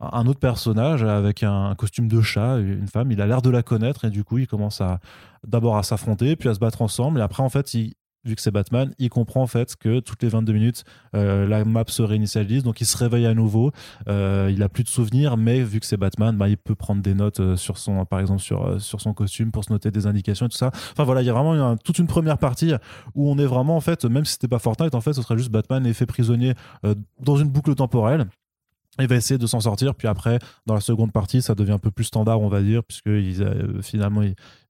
un 0.00 0.26
autre 0.26 0.40
personnage 0.40 1.02
avec 1.04 1.42
un 1.42 1.74
costume 1.74 2.08
de 2.08 2.20
chat, 2.20 2.58
une 2.58 2.88
femme, 2.88 3.10
il 3.12 3.20
a 3.22 3.26
l'air 3.26 3.40
de 3.40 3.48
la 3.48 3.62
connaître 3.62 4.04
et 4.04 4.10
du 4.10 4.24
coup 4.24 4.36
il 4.38 4.46
commence 4.46 4.82
à 4.82 5.00
d'abord 5.46 5.76
à 5.78 5.82
s'affronter 5.82 6.36
puis 6.36 6.48
à 6.50 6.54
se 6.54 6.58
battre 6.58 6.82
ensemble 6.82 7.20
et 7.20 7.22
après 7.22 7.42
en 7.42 7.48
fait 7.48 7.72
il, 7.72 7.94
vu 8.26 8.34
que 8.34 8.42
c'est 8.42 8.50
Batman, 8.50 8.92
il 8.98 9.08
comprend 9.08 9.42
en 9.42 9.46
fait 9.46 9.76
que 9.76 10.00
toutes 10.00 10.22
les 10.22 10.28
22 10.28 10.52
minutes, 10.52 10.84
euh, 11.14 11.46
la 11.46 11.64
map 11.64 11.84
se 11.86 12.02
réinitialise, 12.02 12.62
donc 12.62 12.80
il 12.80 12.86
se 12.86 12.96
réveille 12.96 13.26
à 13.26 13.34
nouveau. 13.34 13.72
Euh, 14.08 14.50
il 14.52 14.62
a 14.62 14.68
plus 14.68 14.84
de 14.84 14.88
souvenirs, 14.88 15.36
mais 15.36 15.62
vu 15.62 15.80
que 15.80 15.86
c'est 15.86 15.96
Batman, 15.96 16.36
bah, 16.36 16.48
il 16.48 16.56
peut 16.56 16.74
prendre 16.74 17.02
des 17.02 17.14
notes 17.14 17.40
euh, 17.40 17.56
sur 17.56 17.78
son, 17.78 18.04
par 18.04 18.20
exemple 18.20 18.42
sur 18.42 18.80
sur 18.80 19.00
son 19.00 19.14
costume 19.14 19.52
pour 19.52 19.64
se 19.64 19.72
noter 19.72 19.90
des 19.90 20.06
indications 20.06 20.46
et 20.46 20.48
tout 20.48 20.56
ça. 20.56 20.70
Enfin 20.92 21.04
voilà, 21.04 21.22
il 21.22 21.26
y 21.26 21.30
a 21.30 21.32
vraiment 21.32 21.76
toute 21.76 21.98
une 21.98 22.06
première 22.06 22.38
partie 22.38 22.72
où 23.14 23.30
on 23.30 23.38
est 23.38 23.46
vraiment 23.46 23.76
en 23.76 23.80
fait, 23.80 24.04
même 24.04 24.24
si 24.24 24.32
c'était 24.32 24.48
pas 24.48 24.58
Fortnite, 24.58 24.94
en 24.94 25.00
fait, 25.00 25.12
ce 25.12 25.22
serait 25.22 25.38
juste 25.38 25.50
Batman 25.50 25.86
est 25.86 25.92
fait 25.92 26.06
prisonnier 26.06 26.54
dans 27.20 27.36
une 27.36 27.48
boucle 27.48 27.74
temporelle 27.74 28.26
il 29.02 29.08
va 29.08 29.16
essayer 29.16 29.38
de 29.38 29.46
s'en 29.46 29.60
sortir. 29.60 29.94
Puis 29.94 30.08
après, 30.08 30.38
dans 30.66 30.74
la 30.74 30.80
seconde 30.80 31.12
partie, 31.12 31.42
ça 31.42 31.54
devient 31.54 31.72
un 31.72 31.78
peu 31.78 31.90
plus 31.90 32.04
standard, 32.04 32.40
on 32.40 32.48
va 32.48 32.62
dire, 32.62 32.82
puisque 32.84 33.08
euh, 33.08 33.82
finalement, 33.82 34.22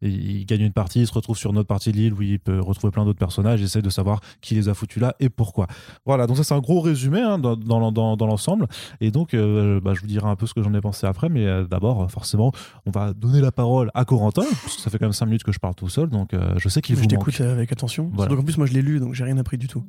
il, 0.03 0.47
gagne 0.47 0.63
une 0.63 0.73
partie, 0.73 1.01
il 1.01 1.07
se 1.07 1.13
retrouve 1.13 1.37
sur 1.37 1.51
une 1.51 1.59
autre 1.59 1.69
partie 1.69 1.93
de 1.93 1.97
l'île 1.97 2.15
où 2.15 2.23
il 2.23 2.39
peut 2.39 2.61
retrouver 2.61 2.91
plein 2.91 3.05
d'autres 3.05 3.19
personnages, 3.19 3.61
il 3.61 3.65
essaie 3.65 3.83
de 3.83 3.91
savoir 3.91 4.21
qui 4.41 4.55
les 4.55 4.69
a 4.69 4.75
foutus 4.75 5.01
là 5.01 5.15
et 5.21 5.29
pourquoi. 5.29 5.67
Voilà, 6.05 6.27
donc 6.27 6.37
ça, 6.37 6.45
c'est 6.45 6.55
un 6.55 6.61
gros 6.61 6.81
résumé 6.81 7.21
hein, 7.21 7.39
dans, 7.39 7.57
dans, 7.57 8.17
dans, 8.17 8.27
l'ensemble. 8.27 8.67
Et 9.01 9.11
donc, 9.11 9.35
euh, 9.35 9.81
bah, 9.81 9.95
je 9.95 10.01
vous 10.01 10.07
dirai 10.07 10.27
un 10.29 10.37
peu 10.37 10.47
ce 10.47 10.55
que 10.55 10.63
j'en 10.63 10.75
ai 10.75 10.81
pensé 10.81 11.07
après, 11.07 11.29
mais 11.29 11.47
euh, 11.47 11.65
d'abord, 11.65 12.11
forcément, 12.11 12.53
on 12.87 12.91
va 12.91 13.13
donner 13.13 13.41
la 13.41 13.53
parole 13.53 13.91
à 13.95 14.05
Corentin, 14.05 14.45
parce 14.63 14.77
que 14.77 14.83
ça 14.83 14.91
fait 14.91 14.99
quand 14.99 15.07
même 15.07 15.13
5 15.13 15.27
minutes 15.27 15.45
que 15.45 15.53
je 15.53 15.59
parle 15.59 15.75
tout 15.75 15.89
seul, 15.89 16.09
donc 16.09 16.31
je 16.57 16.69
sais 16.69 16.81
qu'il 16.81 16.97
vous 16.97 17.03
Je 17.03 17.09
t'écoute 17.09 17.41
avec 17.41 17.73
attention. 17.73 18.09
Donc 18.09 18.31
en 18.31 18.43
plus, 18.43 18.59
moi, 18.59 18.67
je 18.67 18.73
l'ai 18.73 18.83
lu, 18.83 19.01
donc 19.01 19.15
j'ai 19.15 19.25
rien 19.25 19.39
appris 19.39 19.59
du 19.59 19.69
tout 19.69 19.85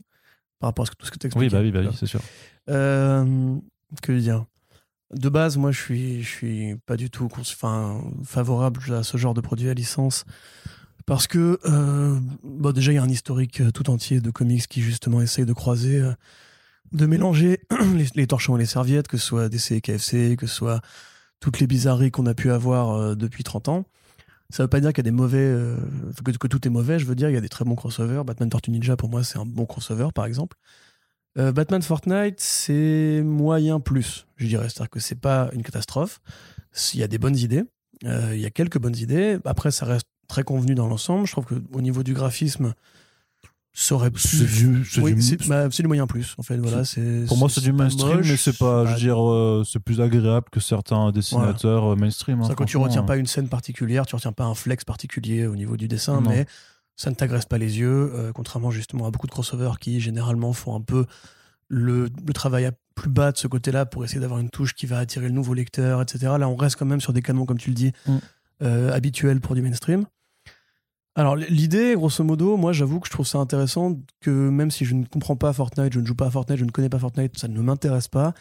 par 0.60 0.70
rapport 0.70 0.86
à 0.86 0.88
tout 0.88 1.06
ce 1.06 1.12
que 1.12 1.20
tu 1.20 1.28
expliqué. 1.28 1.46
Oui, 1.46 1.52
bah 1.52 1.62
oui, 1.62 1.72
bah 1.72 1.82
oui 1.84 1.96
c'est 1.98 2.08
sûr. 2.08 2.20
Que 4.02 4.12
dire 4.12 4.46
de 5.14 5.30
base, 5.30 5.58
moi, 5.58 5.72
je 5.72 5.82
suis, 5.82 6.24
je 6.24 6.30
suis 6.30 6.76
pas 6.86 6.98
du 6.98 7.10
tout 7.10 7.30
enfin, 7.40 8.02
favorable 8.26 8.82
à 8.94 9.04
ce 9.04 9.18
genre 9.18 9.34
de 9.34 9.42
produit 9.42 9.70
à 9.70 9.74
licence. 9.74 10.26
Parce 11.06 11.28
que, 11.28 11.60
euh, 11.66 12.20
déjà, 12.74 12.92
il 12.92 12.96
y 12.96 12.98
a 12.98 13.04
un 13.04 13.10
historique 13.10 13.62
euh, 13.62 13.72
tout 13.72 13.90
entier 13.90 14.20
de 14.20 14.30
comics 14.30 14.68
qui, 14.68 14.82
justement, 14.82 15.22
essaye 15.22 15.46
de 15.46 15.54
croiser, 15.54 16.02
euh, 16.02 16.12
de 16.92 17.06
mélanger 17.06 17.62
les, 18.16 18.28
torchons 18.28 18.58
et 18.58 18.60
les 18.60 18.66
serviettes, 18.66 19.08
que 19.08 19.18
ce 19.18 19.26
soit 19.26 19.48
DC 19.48 19.72
et 19.72 19.82
KFC, 19.82 20.36
que 20.38 20.48
ce 20.48 20.56
soit 20.56 20.82
toutes 21.40 21.62
les 21.62 21.68
bizarreries 21.68 22.12
qu'on 22.12 22.26
a 22.26 22.34
pu 22.34 22.52
avoir 22.52 23.16
depuis 23.16 23.44
30 23.44 23.70
ans. 23.70 23.86
Ça 24.50 24.64
veut 24.64 24.70
pas 24.70 24.82
dire 24.82 24.92
qu'il 24.92 25.00
y 25.00 25.08
a 25.08 25.12
des 25.12 25.12
mauvais, 25.12 25.56
que, 26.26 26.32
que, 26.32 26.48
tout 26.48 26.68
est 26.68 26.72
mauvais, 26.72 27.00
je 27.00 27.06
veux 27.06 27.16
dire, 27.16 27.30
il 27.30 27.34
y 27.34 27.38
a 27.38 27.42
des 27.42 27.50
très 27.50 27.64
bons 27.64 27.76
crossovers. 27.76 28.24
Batman 28.26 28.50
Tortue 28.50 28.72
Ninja, 28.72 28.98
pour 28.98 29.10
moi, 29.10 29.24
c'est 29.24 29.38
un 29.38 29.46
bon 29.46 29.66
crossover, 29.66 30.08
par 30.14 30.26
exemple. 30.26 30.58
Euh, 31.38 31.52
Batman 31.52 31.82
Fortnite, 31.82 32.40
c'est 32.40 33.22
moyen 33.24 33.80
plus, 33.80 34.26
je 34.38 34.48
dirais. 34.48 34.70
C'est-à-dire 34.70 34.90
que 34.90 35.00
c'est 35.00 35.20
pas 35.20 35.50
une 35.54 35.62
catastrophe. 35.62 36.20
Il 36.94 37.00
y 37.00 37.04
a 37.04 37.08
des 37.08 37.18
bonnes 37.18 37.38
idées. 37.38 37.64
Euh, 38.06 38.32
il 38.34 38.42
y 38.42 38.46
a 38.46 38.50
quelques 38.50 38.80
bonnes 38.80 38.96
idées. 38.96 39.38
Après, 39.46 39.72
ça 39.72 39.86
reste 39.86 40.08
très 40.28 40.44
convenu 40.44 40.76
dans 40.76 40.88
l'ensemble. 40.88 41.28
Je 41.28 41.32
trouve 41.32 41.46
qu'au 41.46 41.82
niveau 41.82 42.04
du 42.04 42.14
graphisme, 42.14 42.74
ça 43.74 43.96
aurait 43.96 44.10
pu. 44.10 44.20
C'est 44.20 44.46
du, 44.46 44.84
bah, 45.48 45.68
du, 45.68 45.88
moyen 45.88 46.08
plus, 46.08 46.34
en 46.40 46.44
fait. 46.44 46.58
Voilà, 46.58 46.84
Pour 47.28 47.38
moi, 47.38 47.50
c'est 47.50 47.62
du 47.62 47.72
mainstream, 47.72 48.22
mais 48.24 48.38
c'est 48.38 48.58
pas, 48.58 48.86
je 48.86 48.94
veux 48.94 49.00
dire, 49.00 49.24
euh, 49.24 49.64
c'est 49.64 49.80
plus 49.80 50.02
agréable 50.02 50.48
que 50.52 50.60
certains 50.60 51.12
dessinateurs 51.12 51.96
mainstream. 51.96 52.42
Hein, 52.42 52.50
quand 52.56 52.66
tu 52.66 52.78
retiens 52.78 53.04
pas 53.04 53.18
une 53.18 53.28
scène 53.28 53.48
particulière, 53.48 54.08
tu 54.08 54.16
retiens 54.16 54.32
pas 54.32 54.46
un 54.46 54.56
flex 54.56 54.84
particulier 54.84 55.46
au 55.46 55.56
niveau 55.56 55.78
du 55.78 55.88
dessin, 55.88 56.22
mais 56.22 56.48
ça 56.98 57.12
ne 57.12 57.16
t'agresse 57.16 57.46
pas 57.46 57.58
les 57.58 57.80
yeux, 57.80 58.12
euh, 58.14 58.32
contrairement 58.34 58.72
justement 58.72 59.06
à 59.06 59.12
beaucoup 59.12 59.28
de 59.28 59.32
crossovers 59.32 59.80
qui 59.80 60.02
généralement 60.02 60.52
font 60.52 60.76
un 60.76 60.82
peu 60.82 61.06
le, 61.70 62.10
travail 62.34 62.66
à 62.66 62.72
plus 62.96 63.10
bas 63.10 63.32
de 63.32 63.38
ce 63.38 63.48
côté-là 63.48 63.86
pour 63.86 64.04
essayer 64.04 64.20
d'avoir 64.20 64.40
une 64.40 64.50
touche 64.50 64.74
qui 64.74 64.88
va 64.88 64.98
attirer 64.98 65.28
le 65.28 65.34
nouveau 65.34 65.54
lecteur, 65.54 66.02
etc. 66.02 66.34
Là, 66.40 66.50
on 66.50 66.56
reste 66.56 66.76
quand 66.76 66.86
même 66.86 67.02
sur 67.02 67.14
des 67.14 67.22
canons, 67.22 67.46
comme 67.46 67.60
tu 67.60 67.70
le 67.70 67.76
dis, 67.76 67.92
mm. 68.08 68.18
euh, 68.64 68.92
habituels 68.92 69.40
pour 69.40 69.54
du 69.54 69.62
mainstream. 69.62 70.06
Alors, 71.16 71.36
l'idée, 71.36 71.96
grosso 71.96 72.24
modo, 72.24 72.58
moi, 72.58 72.74
j'avoue 72.74 73.00
que 73.00 73.08
je 73.08 73.12
trouve 73.12 73.26
ça 73.26 73.40
intéressant 73.40 74.00
que 74.22 74.50
même 74.50 74.72
si 74.72 74.86
je 74.86 74.94
ne 74.96 75.06
comprends 75.06 75.36
pas 75.36 75.52
Fortnite, 75.52 75.94
je 75.94 76.00
ne 76.00 76.06
joue 76.06 76.16
pas 76.16 76.28
à 76.28 76.32
Fortnite, 76.32 76.60
je 76.60 76.66
ne 76.66 76.72
connais 76.72 76.90
pas 76.90 77.00
Fortnite, 77.00 77.38
ça 77.38 77.48
ne 77.48 77.60
m'intéresse 77.60 78.08
pas, 78.08 78.34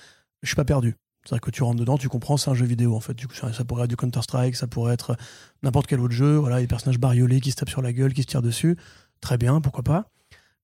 je 0.42 0.48
suis 0.48 0.56
pas 0.56 0.64
perdu. 0.64 0.94
C'est-à-dire 1.26 1.40
que 1.40 1.50
tu 1.50 1.62
rentres 1.62 1.80
dedans, 1.80 1.98
tu 1.98 2.08
comprends, 2.08 2.36
c'est 2.36 2.50
un 2.50 2.54
jeu 2.54 2.66
vidéo 2.66 2.94
en 2.94 3.00
fait. 3.00 3.14
Du 3.14 3.26
coup, 3.26 3.34
ça, 3.34 3.64
pourrait 3.64 3.84
être 3.84 3.90
du 3.90 3.96
Counter-Strike, 3.96 4.54
ça 4.54 4.66
pourrait 4.66 4.94
être 4.94 5.16
n'importe 5.62 5.88
quel 5.88 6.00
autre 6.00 6.14
jeu. 6.14 6.36
Voilà, 6.36 6.60
les 6.60 6.66
personnages 6.66 7.00
bariolés 7.00 7.40
qui 7.40 7.50
se 7.50 7.56
tapent 7.56 7.70
sur 7.70 7.82
la 7.82 7.92
gueule, 7.92 8.14
qui 8.14 8.22
se 8.22 8.26
tirent 8.26 8.42
dessus. 8.42 8.76
Très 9.20 9.36
bien, 9.36 9.60
pourquoi 9.60 9.82
pas. 9.82 10.10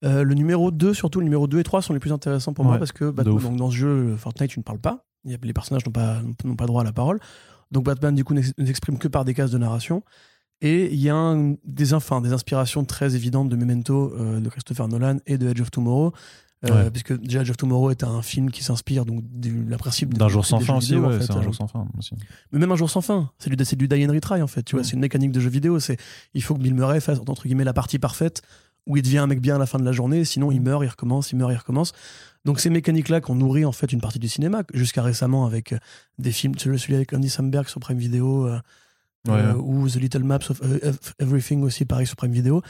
Euh, 0.05 0.23
le 0.23 0.35
numéro 0.35 0.71
2, 0.71 0.95
surtout 0.95 1.21
le 1.21 1.25
numéro 1.25 1.47
2 1.47 1.59
et 1.59 1.63
3 1.65 1.83
sont 1.83 1.93
les 1.93 2.01
plus 2.01 2.13
intéressants 2.13 2.53
pour 2.53 2.65
moi 2.65 2.79
parce 2.79 2.93
que 2.93 3.11
donc, 3.11 3.57
dans 3.57 3.71
ce 3.71 3.77
jeu, 3.77 4.17
Fortnite, 4.17 4.51
tu 4.51 4.61
ne 4.61 4.65
parles 4.65 4.81
pas. 4.81 5.05
Les 5.25 5.53
personnages 5.53 5.85
n'ont 5.87 5.93
pas, 5.93 6.21
n'ont 6.45 6.57
pas 6.57 6.67
droit 6.67 6.83
à 6.83 6.85
la 6.85 6.93
parole. 6.93 7.21
Donc 7.71 7.85
Batman, 7.85 8.15
du 8.15 8.25
coup, 8.25 8.35
ne 8.35 8.43
s'exprime 8.43 8.99
que 8.99 9.09
par 9.09 9.25
des 9.25 9.35
cases 9.35 9.51
de 9.51 9.59
narration. 9.59 10.03
Et 10.61 10.93
il 10.93 11.01
y 11.01 11.11
a 11.11 11.35
des, 11.65 11.93
enfin, 11.93 12.21
des 12.21 12.33
inspirations 12.33 12.85
très 12.85 13.17
évidentes 13.17 13.49
de 13.49 13.57
Memento 13.57 14.15
euh, 14.15 14.39
de 14.39 14.49
Christopher 14.49 14.87
Nolan 14.87 15.17
et 15.27 15.37
de 15.37 15.49
Edge 15.49 15.61
of 15.61 15.73
Tomorrow. 15.73 16.13
Euh, 16.71 16.91
puisque 16.91 17.19
déjà 17.21 17.41
Age 17.41 17.51
of 17.51 17.57
Tomorrow 17.57 17.91
est 17.91 18.05
un 18.05 18.23
film 18.23 18.51
qui 18.51 18.63
s'inspire 18.63 19.05
donc 19.05 19.25
du 19.25 19.65
la 19.65 19.79
principe 19.79 20.15
d'un 20.15 20.29
jour 20.29 20.47
sans 20.47 20.61
fin 20.61 20.77
aussi, 20.77 20.97
ouais, 20.97 21.19
c'est 21.21 21.33
un 21.33 21.43
jour 21.43 21.55
sans 21.55 21.67
fin 21.67 21.89
aussi. 21.99 22.15
Mais 22.53 22.61
même 22.61 22.71
un 22.71 22.77
jour 22.77 22.89
sans 22.89 23.01
fin, 23.01 23.31
c'est 23.39 23.51
du, 23.51 23.57
du 23.57 23.89
die 23.89 24.07
and 24.07 24.13
retry 24.13 24.41
en 24.43 24.47
fait, 24.47 24.63
tu 24.63 24.77
vois, 24.77 24.85
c'est 24.85 24.93
une 24.93 25.01
mécanique 25.01 25.33
de 25.33 25.41
jeu 25.41 25.51
vidéo, 25.51 25.81
c'est 25.81 25.97
il 26.35 26.43
faut 26.43 26.55
que 26.55 26.61
Bill 26.61 26.75
Murray 26.75 27.01
fasse 27.01 27.19
entre 27.27 27.43
guillemets 27.49 27.65
la 27.65 27.73
partie 27.73 27.99
parfaite 27.99 28.43
où 28.87 28.97
il 28.97 29.03
devient 29.03 29.19
un 29.19 29.27
mec 29.27 29.41
bien 29.41 29.57
à 29.57 29.59
la 29.59 29.67
fin 29.67 29.79
de 29.79 29.85
la 29.85 29.93
journée, 29.93 30.25
sinon 30.25 30.51
il 30.53 30.61
mm. 30.61 30.65
meurt, 30.65 30.85
il 30.85 30.89
recommence, 30.89 31.33
il 31.33 31.37
meurt, 31.37 31.53
il 31.53 31.57
recommence. 31.57 31.93
Donc 32.45 32.61
ces 32.61 32.71
mécaniques-là 32.71 33.21
qu'on 33.21 33.35
nourrit 33.35 33.65
en 33.65 33.73
fait 33.73 33.93
une 33.93 34.01
partie 34.01 34.19
du 34.19 34.29
cinéma, 34.29 34.63
jusqu'à 34.75 35.03
récemment 35.03 35.47
avec 35.47 35.73
euh, 35.73 35.79
des 36.19 36.33
films, 36.33 36.57
celui 36.59 36.95
avec 36.95 37.13
Andy 37.13 37.29
Samberg 37.29 37.69
sur 37.69 37.81
Prime 37.81 37.99
Video, 37.99 38.47
euh, 38.47 38.61
ou 39.29 39.89
The 39.89 39.97
Little 39.97 40.25
Maps 40.25 40.51
of 40.51 40.61
Everything 41.19 41.63
aussi 41.63 41.85
pareil 41.85 42.07
sur 42.07 42.17
Prime 42.17 42.33
Video. 42.33 42.63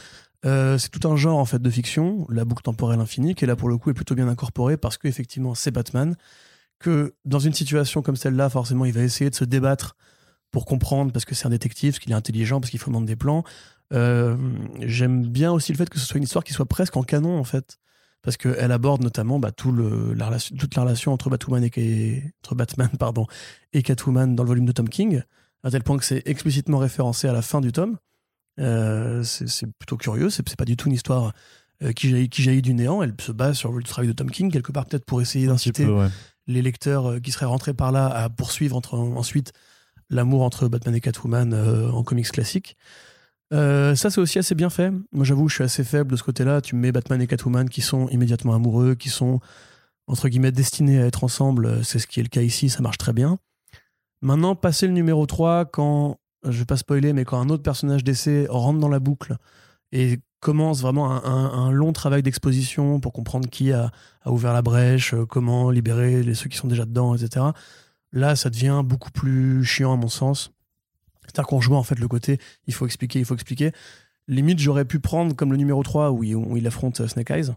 Euh, 0.45 0.77
c'est 0.77 0.89
tout 0.89 1.07
un 1.07 1.15
genre 1.15 1.37
en 1.37 1.45
fait 1.45 1.61
de 1.61 1.69
fiction, 1.69 2.25
la 2.29 2.43
boucle 2.43 2.63
temporelle 2.63 2.99
infinie, 2.99 3.33
qui 3.33 3.45
est 3.45 3.47
là 3.47 3.55
pour 3.55 3.69
le 3.69 3.77
coup 3.77 3.89
est 3.89 3.93
plutôt 3.93 4.15
bien 4.15 4.27
incorporée 4.27 4.75
parce 4.75 4.97
qu'effectivement 4.97 5.55
c'est 5.55 5.71
Batman, 5.71 6.15
que 6.79 7.15
dans 7.23 7.39
une 7.39 7.53
situation 7.53 8.01
comme 8.01 8.17
celle-là, 8.17 8.49
forcément 8.49 8.85
il 8.85 8.93
va 8.93 9.01
essayer 9.01 9.29
de 9.29 9.35
se 9.35 9.45
débattre 9.45 9.95
pour 10.51 10.65
comprendre 10.65 11.11
parce 11.11 11.25
que 11.25 11.33
c'est 11.33 11.47
un 11.47 11.51
détective, 11.51 11.93
parce 11.93 11.99
qu'il 11.99 12.11
est 12.11 12.15
intelligent, 12.15 12.59
parce 12.59 12.69
qu'il 12.69 12.79
faut 12.79 12.91
des 13.01 13.15
plans. 13.15 13.43
Euh, 13.93 14.35
j'aime 14.81 15.25
bien 15.25 15.51
aussi 15.51 15.71
le 15.71 15.77
fait 15.77 15.89
que 15.89 15.99
ce 15.99 16.05
soit 16.05 16.17
une 16.17 16.23
histoire 16.23 16.43
qui 16.43 16.53
soit 16.53 16.65
presque 16.65 16.97
en 16.97 17.03
canon 17.03 17.39
en 17.39 17.43
fait, 17.43 17.77
parce 18.21 18.35
qu'elle 18.37 18.71
aborde 18.71 19.01
notamment 19.01 19.39
bah, 19.39 19.51
tout 19.51 19.71
le, 19.71 20.15
toute 20.59 20.75
la 20.75 20.81
relation 20.83 21.13
entre 21.13 21.29
Batman 21.29 21.69
et, 21.75 22.23
entre 22.43 22.55
Batman 22.55 22.89
pardon, 22.99 23.27
et 23.71 23.81
Catwoman 23.81 24.35
dans 24.35 24.43
le 24.43 24.49
volume 24.49 24.65
de 24.65 24.71
Tom 24.73 24.89
King, 24.89 25.23
à 25.63 25.71
tel 25.71 25.83
point 25.83 25.97
que 25.97 26.05
c'est 26.05 26.21
explicitement 26.25 26.77
référencé 26.77 27.27
à 27.27 27.33
la 27.33 27.41
fin 27.41 27.61
du 27.61 27.71
tome. 27.71 27.97
Euh, 28.59 29.23
c'est 29.23 29.67
plutôt 29.79 29.97
curieux, 29.97 30.29
c'est 30.29 30.55
pas 30.55 30.65
du 30.65 30.77
tout 30.77 30.87
une 30.87 30.93
histoire 30.93 31.33
euh, 31.81 31.91
qui, 31.91 32.09
jaillit, 32.09 32.29
qui 32.29 32.43
jaillit 32.43 32.61
du 32.61 32.73
néant, 32.73 33.01
elle 33.01 33.15
se 33.19 33.31
base 33.31 33.57
sur 33.57 33.71
le 33.71 33.81
travail 33.83 34.07
de 34.07 34.13
Tom 34.13 34.29
King, 34.29 34.51
quelque 34.51 34.71
part 34.71 34.85
peut-être 34.85 35.05
pour 35.05 35.21
essayer 35.21 35.47
d'inciter 35.47 35.87
les 36.45 36.61
lecteurs 36.61 37.11
euh, 37.11 37.19
qui 37.19 37.31
seraient 37.31 37.45
rentrés 37.45 37.73
par 37.73 37.91
là 37.91 38.07
à 38.07 38.29
poursuivre 38.29 38.75
entre, 38.75 38.95
ensuite 38.95 39.53
l'amour 40.09 40.43
entre 40.43 40.67
Batman 40.67 40.93
et 40.93 41.01
Catwoman 41.01 41.53
en 41.53 42.03
comics 42.03 42.29
classique. 42.29 42.77
ça, 43.51 43.95
c'est 43.95 44.19
aussi 44.19 44.37
assez 44.37 44.53
bien 44.53 44.69
fait. 44.69 44.91
Moi, 45.11 45.25
j'avoue, 45.25 45.47
je 45.49 45.55
suis 45.55 45.63
assez 45.63 45.83
faible 45.83 46.11
de 46.11 46.15
ce 46.17 46.23
côté-là. 46.23 46.61
Tu 46.61 46.75
mets 46.75 46.91
Batman 46.91 47.19
et 47.19 47.25
Catwoman 47.25 47.67
qui 47.67 47.81
sont 47.81 48.07
immédiatement 48.09 48.53
amoureux, 48.53 48.93
qui 48.93 49.09
sont, 49.09 49.39
entre 50.05 50.27
guillemets, 50.27 50.51
destinés 50.51 51.01
à 51.01 51.07
être 51.07 51.23
ensemble. 51.23 51.83
C'est 51.83 51.97
ce 51.97 52.05
qui 52.05 52.19
est 52.19 52.23
le 52.23 52.29
cas 52.29 52.41
ici, 52.41 52.69
ça 52.69 52.81
marche 52.81 52.99
très 52.99 53.13
bien. 53.13 53.39
Maintenant, 54.23 54.55
passer 54.55 54.87
le 54.87 54.93
numéro 54.93 55.25
3, 55.25 55.65
quand, 55.65 56.17
je 56.45 56.57
vais 56.57 56.65
pas 56.65 56.77
spoiler, 56.77 57.11
mais 57.11 57.25
quand 57.25 57.41
un 57.41 57.49
autre 57.49 57.61
personnage 57.61 58.05
d'essai 58.05 58.47
rentre 58.49 58.79
dans 58.79 58.87
la 58.87 59.01
boucle 59.01 59.35
et 59.91 60.21
commence 60.39 60.81
vraiment 60.81 61.11
un, 61.11 61.71
long 61.71 61.91
travail 61.91 62.23
d'exposition 62.23 63.01
pour 63.01 63.11
comprendre 63.11 63.49
qui 63.49 63.73
a, 63.73 63.91
ouvert 64.25 64.53
la 64.53 64.61
brèche, 64.61 65.13
euh, 65.13 65.25
comment 65.25 65.69
libérer 65.69 66.23
les, 66.23 66.35
ceux 66.35 66.47
qui 66.47 66.55
sont 66.55 66.69
déjà 66.69 66.85
dedans, 66.85 67.15
etc. 67.15 67.47
Là, 68.13 68.37
ça 68.37 68.49
devient 68.49 68.81
beaucoup 68.85 69.11
plus 69.11 69.65
chiant 69.65 69.93
à 69.93 69.97
mon 69.97 70.07
sens. 70.07 70.51
C'est-à-dire 71.23 71.47
qu'on 71.47 71.59
joue 71.59 71.75
en 71.75 71.83
fait 71.83 71.99
le 71.99 72.07
côté 72.07 72.39
il 72.67 72.73
faut 72.73 72.85
expliquer, 72.85 73.19
il 73.19 73.25
faut 73.25 73.35
expliquer. 73.35 73.73
Limite, 74.29 74.59
j'aurais 74.59 74.85
pu 74.85 75.01
prendre 75.01 75.35
comme 75.35 75.51
le 75.51 75.57
numéro 75.57 75.83
3 75.83 76.11
où 76.11 76.23
il, 76.23 76.67
affronte 76.67 77.01
euh, 77.01 77.07
Snake 77.09 77.31
Eyes. 77.31 77.51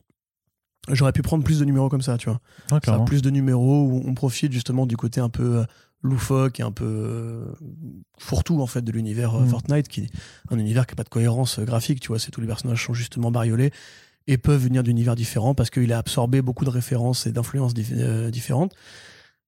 J'aurais 0.88 1.12
pu 1.12 1.22
prendre 1.22 1.44
plus 1.44 1.60
de 1.60 1.64
numéros 1.64 1.88
comme 1.88 2.02
ça, 2.02 2.18
tu 2.18 2.28
vois. 2.28 2.40
Ah, 2.70 2.80
plus 3.06 3.22
de 3.22 3.30
numéros 3.30 3.84
où 3.84 4.02
on 4.04 4.14
profite 4.14 4.52
justement 4.52 4.86
du 4.86 4.96
côté 4.96 5.20
un 5.20 5.28
peu 5.28 5.58
euh, 5.58 5.64
loufoque 6.02 6.60
et 6.60 6.62
un 6.62 6.72
peu 6.72 6.84
euh, 6.84 7.44
fourre-tout 8.18 8.60
en 8.60 8.66
fait 8.66 8.82
de 8.82 8.92
l'univers 8.92 9.34
euh, 9.34 9.42
mm. 9.42 9.48
Fortnite 9.48 9.88
qui 9.88 10.02
est 10.02 10.10
un 10.50 10.58
univers 10.58 10.86
qui 10.86 10.92
n'a 10.92 10.96
pas 10.96 11.04
de 11.04 11.08
cohérence 11.08 11.58
euh, 11.58 11.64
graphique 11.64 12.00
tu 12.00 12.08
vois. 12.08 12.18
C'est 12.18 12.30
tous 12.30 12.40
les 12.40 12.46
personnages 12.46 12.84
sont 12.84 12.94
justement 12.94 13.30
bariolés 13.30 13.72
et 14.26 14.38
peuvent 14.38 14.62
venir 14.62 14.82
d'univers 14.82 15.14
différents 15.14 15.54
parce 15.54 15.70
qu'il 15.70 15.92
a 15.92 15.98
absorbé 15.98 16.42
beaucoup 16.42 16.64
de 16.64 16.70
références 16.70 17.26
et 17.26 17.32
d'influences 17.32 17.74
différentes. 17.74 18.74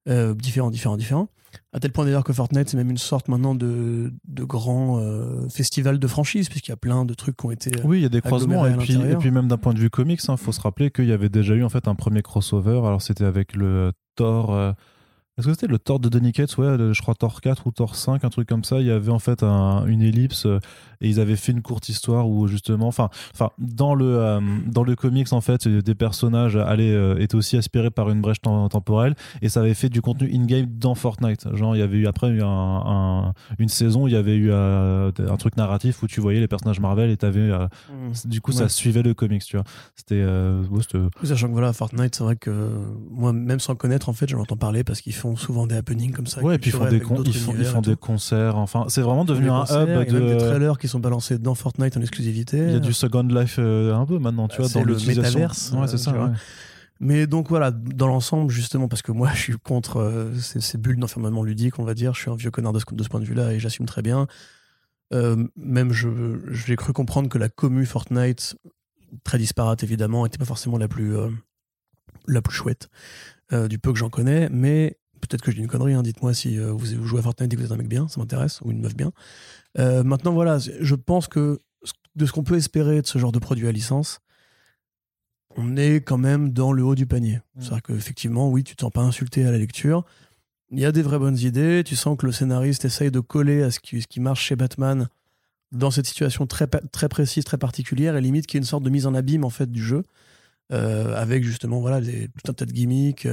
Différents 0.06 0.70
différents 0.70 0.96
différents. 0.96 1.28
À 1.74 1.80
tel 1.80 1.92
point 1.92 2.06
d'ailleurs 2.06 2.24
que 2.24 2.32
Fortnite 2.32 2.70
c'est 2.70 2.78
même 2.78 2.88
une 2.88 2.96
sorte 2.96 3.28
maintenant 3.28 3.54
de, 3.54 4.14
de 4.26 4.44
grand 4.44 5.02
festival 5.50 5.98
de 5.98 6.06
franchise 6.06 6.48
puisqu'il 6.48 6.70
y 6.70 6.72
a 6.72 6.78
plein 6.78 7.04
de 7.04 7.12
trucs 7.12 7.36
qui 7.36 7.44
ont 7.44 7.50
été 7.50 7.70
oui 7.84 7.98
il 7.98 8.02
y 8.04 8.06
a 8.06 8.08
des 8.08 8.22
croisements. 8.22 8.64
et 8.64 8.74
puis, 8.76 8.94
et 8.94 9.16
puis 9.16 9.30
même 9.30 9.48
d'un 9.48 9.58
point 9.58 9.74
de 9.74 9.78
vue 9.78 9.90
comics 9.90 10.20
il 10.22 10.30
hein, 10.30 10.38
faut 10.38 10.52
se 10.52 10.62
rappeler 10.62 10.90
qu'il 10.90 11.04
y 11.04 11.12
avait 11.12 11.28
déjà 11.28 11.54
eu 11.54 11.62
en 11.62 11.68
fait 11.68 11.88
un 11.88 11.94
premier 11.94 12.22
crossover. 12.22 12.80
Alors 12.86 13.02
c'était 13.02 13.24
avec 13.24 13.54
le 13.54 13.92
Thor 14.14 14.74
est-ce 15.38 15.46
que 15.46 15.52
c'était 15.52 15.68
le 15.68 15.78
Thor 15.78 16.00
de 16.00 16.08
Donny 16.08 16.32
Cates? 16.32 16.58
Ouais, 16.58 16.76
je 16.92 17.00
crois 17.00 17.14
Thor 17.14 17.40
4 17.40 17.68
ou 17.68 17.70
Thor 17.70 17.94
5, 17.94 18.24
un 18.24 18.28
truc 18.28 18.48
comme 18.48 18.64
ça. 18.64 18.80
Il 18.80 18.86
y 18.86 18.90
avait 18.90 19.12
en 19.12 19.20
fait 19.20 19.44
une 19.44 20.02
ellipse 20.02 20.46
euh, 20.46 20.58
et 21.00 21.08
ils 21.08 21.20
avaient 21.20 21.36
fait 21.36 21.52
une 21.52 21.62
courte 21.62 21.88
histoire 21.88 22.28
où 22.28 22.48
justement, 22.48 22.88
enfin, 22.88 23.08
enfin, 23.34 23.50
dans 23.58 23.94
le 23.94 24.18
euh, 24.18 24.40
dans 24.66 24.82
le 24.82 24.96
comics 24.96 25.32
en 25.32 25.40
fait, 25.40 25.68
des 25.68 25.94
personnages 25.94 26.56
allaient 26.56 26.90
euh, 26.90 27.20
étaient 27.20 27.36
aussi 27.36 27.56
aspirés 27.56 27.90
par 27.90 28.10
une 28.10 28.20
brèche 28.20 28.40
temporelle 28.40 29.14
et 29.40 29.48
ça 29.48 29.60
avait 29.60 29.74
fait 29.74 29.88
du 29.88 30.02
contenu 30.02 30.28
in-game 30.34 30.66
dans 30.66 30.96
Fortnite. 30.96 31.54
Genre, 31.54 31.76
il 31.76 31.78
y 31.78 31.82
avait 31.82 31.98
eu 31.98 32.08
après 32.08 32.36
un, 32.42 33.32
une 33.60 33.68
saison, 33.68 34.08
il 34.08 34.14
y 34.14 34.16
avait 34.16 34.34
eu 34.34 34.52
un 34.52 35.36
truc 35.38 35.56
narratif 35.56 36.02
où 36.02 36.08
tu 36.08 36.20
voyais 36.20 36.40
les 36.40 36.48
personnages 36.48 36.80
Marvel 36.80 37.10
et 37.10 37.16
t'avais 37.16 37.48
mmh. 37.48 38.12
du 38.28 38.40
coup 38.40 38.50
ça 38.50 38.68
suivait 38.68 39.02
le 39.02 39.14
comics, 39.14 39.44
tu 39.44 39.56
vois. 39.56 39.64
C'était 39.94 40.26
sachant 41.22 41.46
que 41.46 41.52
voilà, 41.52 41.72
Fortnite, 41.72 42.16
c'est 42.16 42.24
vrai 42.24 42.34
que 42.34 42.50
moi 43.08 43.32
même 43.32 43.60
sans 43.60 43.74
le 43.74 43.78
connaître 43.78 44.08
en 44.08 44.12
fait, 44.12 44.28
je 44.28 44.34
l'entends 44.34 44.56
parler 44.56 44.82
parce 44.82 45.00
qu'ils 45.00 45.14
font 45.14 45.27
souvent 45.36 45.66
des 45.66 45.76
happenings 45.76 46.12
comme 46.12 46.26
ça. 46.26 46.42
Ouais, 46.42 46.56
et 46.56 46.58
puis 46.58 46.70
ils 46.70 46.76
font, 46.76 46.88
des, 46.88 46.96
ils 46.96 47.64
font, 47.64 47.80
des 47.80 47.96
concerts. 47.96 48.56
Enfin, 48.56 48.86
c'est 48.88 49.00
vraiment 49.00 49.24
devenu 49.24 49.50
un 49.50 49.64
hub. 49.64 50.04
Il 50.08 50.12
y 50.12 50.16
a 50.16 50.20
des 50.20 50.36
trailers 50.36 50.78
qui 50.78 50.88
sont 50.88 51.00
balancés 51.00 51.38
dans 51.38 51.54
Fortnite 51.54 51.96
en 51.96 52.00
exclusivité. 52.00 52.58
Il 52.58 52.72
y 52.72 52.76
a 52.76 52.80
du 52.80 52.92
Second 52.92 53.22
Life 53.22 53.56
euh, 53.58 53.94
un 53.94 54.06
peu 54.06 54.18
maintenant, 54.18 54.48
tu 54.48 54.60
vois, 54.60 54.70
dans 54.70 54.84
le 54.84 54.96
métaverse. 54.96 55.72
Ouais, 55.72 55.86
c'est 55.86 55.94
euh, 55.94 55.98
ça. 55.98 56.32
Mais 57.00 57.26
donc 57.28 57.48
voilà, 57.48 57.70
dans 57.70 58.08
l'ensemble, 58.08 58.50
justement, 58.50 58.88
parce 58.88 59.02
que 59.02 59.12
moi 59.12 59.30
je 59.34 59.40
suis 59.40 59.58
contre 59.58 59.98
euh, 59.98 60.34
ces, 60.36 60.78
bulles 60.78 60.98
d'enfermement 60.98 61.42
ludique, 61.42 61.78
on 61.78 61.84
va 61.84 61.94
dire, 61.94 62.14
je 62.14 62.20
suis 62.20 62.30
un 62.30 62.36
vieux 62.36 62.50
connard 62.50 62.72
de 62.72 62.80
ce, 62.80 62.84
de 62.92 63.02
ce 63.02 63.08
point 63.08 63.20
de 63.20 63.24
vue-là 63.24 63.52
et 63.52 63.58
j'assume 63.58 63.86
très 63.86 64.02
bien. 64.02 64.26
même 65.12 65.92
j'ai 65.92 66.76
cru 66.76 66.92
comprendre 66.92 67.28
que 67.28 67.38
la 67.38 67.48
commu 67.48 67.86
Fortnite, 67.86 68.56
très 69.24 69.38
disparate 69.38 69.82
évidemment, 69.82 70.24
n'était 70.24 70.38
pas 70.38 70.44
forcément 70.44 70.76
la 70.76 70.88
plus, 70.88 71.16
la 72.26 72.42
plus 72.42 72.54
chouette 72.54 72.90
du 73.52 73.78
peu 73.78 73.92
que 73.92 73.98
j'en 73.98 74.10
connais, 74.10 74.48
mais 74.50 74.97
Peut-être 75.20 75.42
que 75.42 75.50
je 75.50 75.56
dis 75.56 75.62
une 75.62 75.68
connerie, 75.68 75.94
hein. 75.94 76.02
dites-moi 76.02 76.34
si 76.34 76.58
euh, 76.58 76.72
vous 76.72 77.06
jouez 77.06 77.18
à 77.18 77.22
Fortnite 77.22 77.52
et 77.52 77.56
que 77.56 77.60
vous 77.60 77.66
êtes 77.66 77.72
un 77.72 77.76
mec 77.76 77.88
bien, 77.88 78.08
ça 78.08 78.20
m'intéresse, 78.20 78.60
ou 78.62 78.70
une 78.70 78.80
meuf 78.80 78.94
bien. 78.94 79.12
Euh, 79.78 80.02
maintenant, 80.02 80.32
voilà, 80.32 80.58
je 80.58 80.94
pense 80.94 81.28
que 81.28 81.60
de 82.16 82.26
ce 82.26 82.32
qu'on 82.32 82.44
peut 82.44 82.56
espérer 82.56 83.02
de 83.02 83.06
ce 83.06 83.18
genre 83.18 83.32
de 83.32 83.38
produit 83.38 83.68
à 83.68 83.72
licence, 83.72 84.20
on 85.56 85.76
est 85.76 85.96
quand 85.96 86.18
même 86.18 86.50
dans 86.52 86.72
le 86.72 86.84
haut 86.84 86.94
du 86.94 87.06
panier. 87.06 87.36
Mmh. 87.36 87.60
C'est-à-dire 87.60 87.82
qu'effectivement, 87.82 88.50
oui, 88.50 88.64
tu 88.64 88.76
te 88.76 88.82
sens 88.82 88.92
pas 88.92 89.02
insulté 89.02 89.44
à 89.44 89.50
la 89.50 89.58
lecture. 89.58 90.04
Il 90.70 90.78
y 90.78 90.84
a 90.84 90.92
des 90.92 91.02
vraies 91.02 91.18
bonnes 91.18 91.38
idées. 91.38 91.82
Tu 91.84 91.96
sens 91.96 92.16
que 92.16 92.26
le 92.26 92.32
scénariste 92.32 92.84
essaye 92.84 93.10
de 93.10 93.20
coller 93.20 93.62
à 93.62 93.70
ce 93.70 93.80
qui, 93.80 94.02
ce 94.02 94.06
qui 94.06 94.20
marche 94.20 94.44
chez 94.44 94.56
Batman 94.56 95.08
dans 95.72 95.90
cette 95.90 96.06
situation 96.06 96.46
très, 96.46 96.66
très 96.66 97.08
précise, 97.08 97.44
très 97.44 97.58
particulière, 97.58 98.16
et 98.16 98.20
limite 98.20 98.46
qui 98.46 98.56
est 98.56 98.60
une 98.60 98.64
sorte 98.64 98.82
de 98.84 98.90
mise 98.90 99.06
en 99.06 99.14
abîme 99.14 99.44
en 99.44 99.50
fait 99.50 99.70
du 99.70 99.82
jeu, 99.82 100.02
euh, 100.72 101.14
avec 101.14 101.44
justement 101.44 101.80
voilà 101.80 102.00
tout 102.00 102.50
un 102.50 102.54
tas 102.54 102.64
de 102.64 102.72
gimmicks 102.72 103.28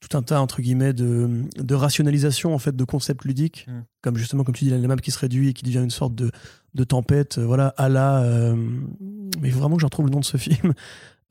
tout 0.00 0.16
un 0.16 0.22
tas 0.22 0.40
entre 0.40 0.60
guillemets 0.60 0.92
de, 0.92 1.44
de 1.56 1.74
rationalisation 1.74 2.54
en 2.54 2.58
fait 2.58 2.74
de 2.74 2.84
concepts 2.84 3.24
ludiques. 3.24 3.66
Mm. 3.68 3.80
comme 4.02 4.16
justement 4.16 4.44
comme 4.44 4.54
tu 4.54 4.64
dis 4.64 4.70
la 4.70 4.88
map 4.88 4.96
qui 4.96 5.10
se 5.10 5.18
réduit 5.18 5.48
et 5.48 5.52
qui 5.52 5.64
devient 5.64 5.82
une 5.82 5.90
sorte 5.90 6.14
de, 6.14 6.30
de 6.74 6.84
tempête 6.84 7.38
euh, 7.38 7.46
voilà 7.46 7.68
à 7.76 7.88
la 7.88 8.22
euh, 8.22 8.54
mais 9.40 9.48
il 9.48 9.52
faut 9.52 9.60
vraiment 9.60 9.76
que 9.76 9.80
je 9.80 9.86
retrouve 9.86 10.06
le 10.06 10.12
nom 10.12 10.20
de 10.20 10.24
ce 10.24 10.36
film. 10.36 10.74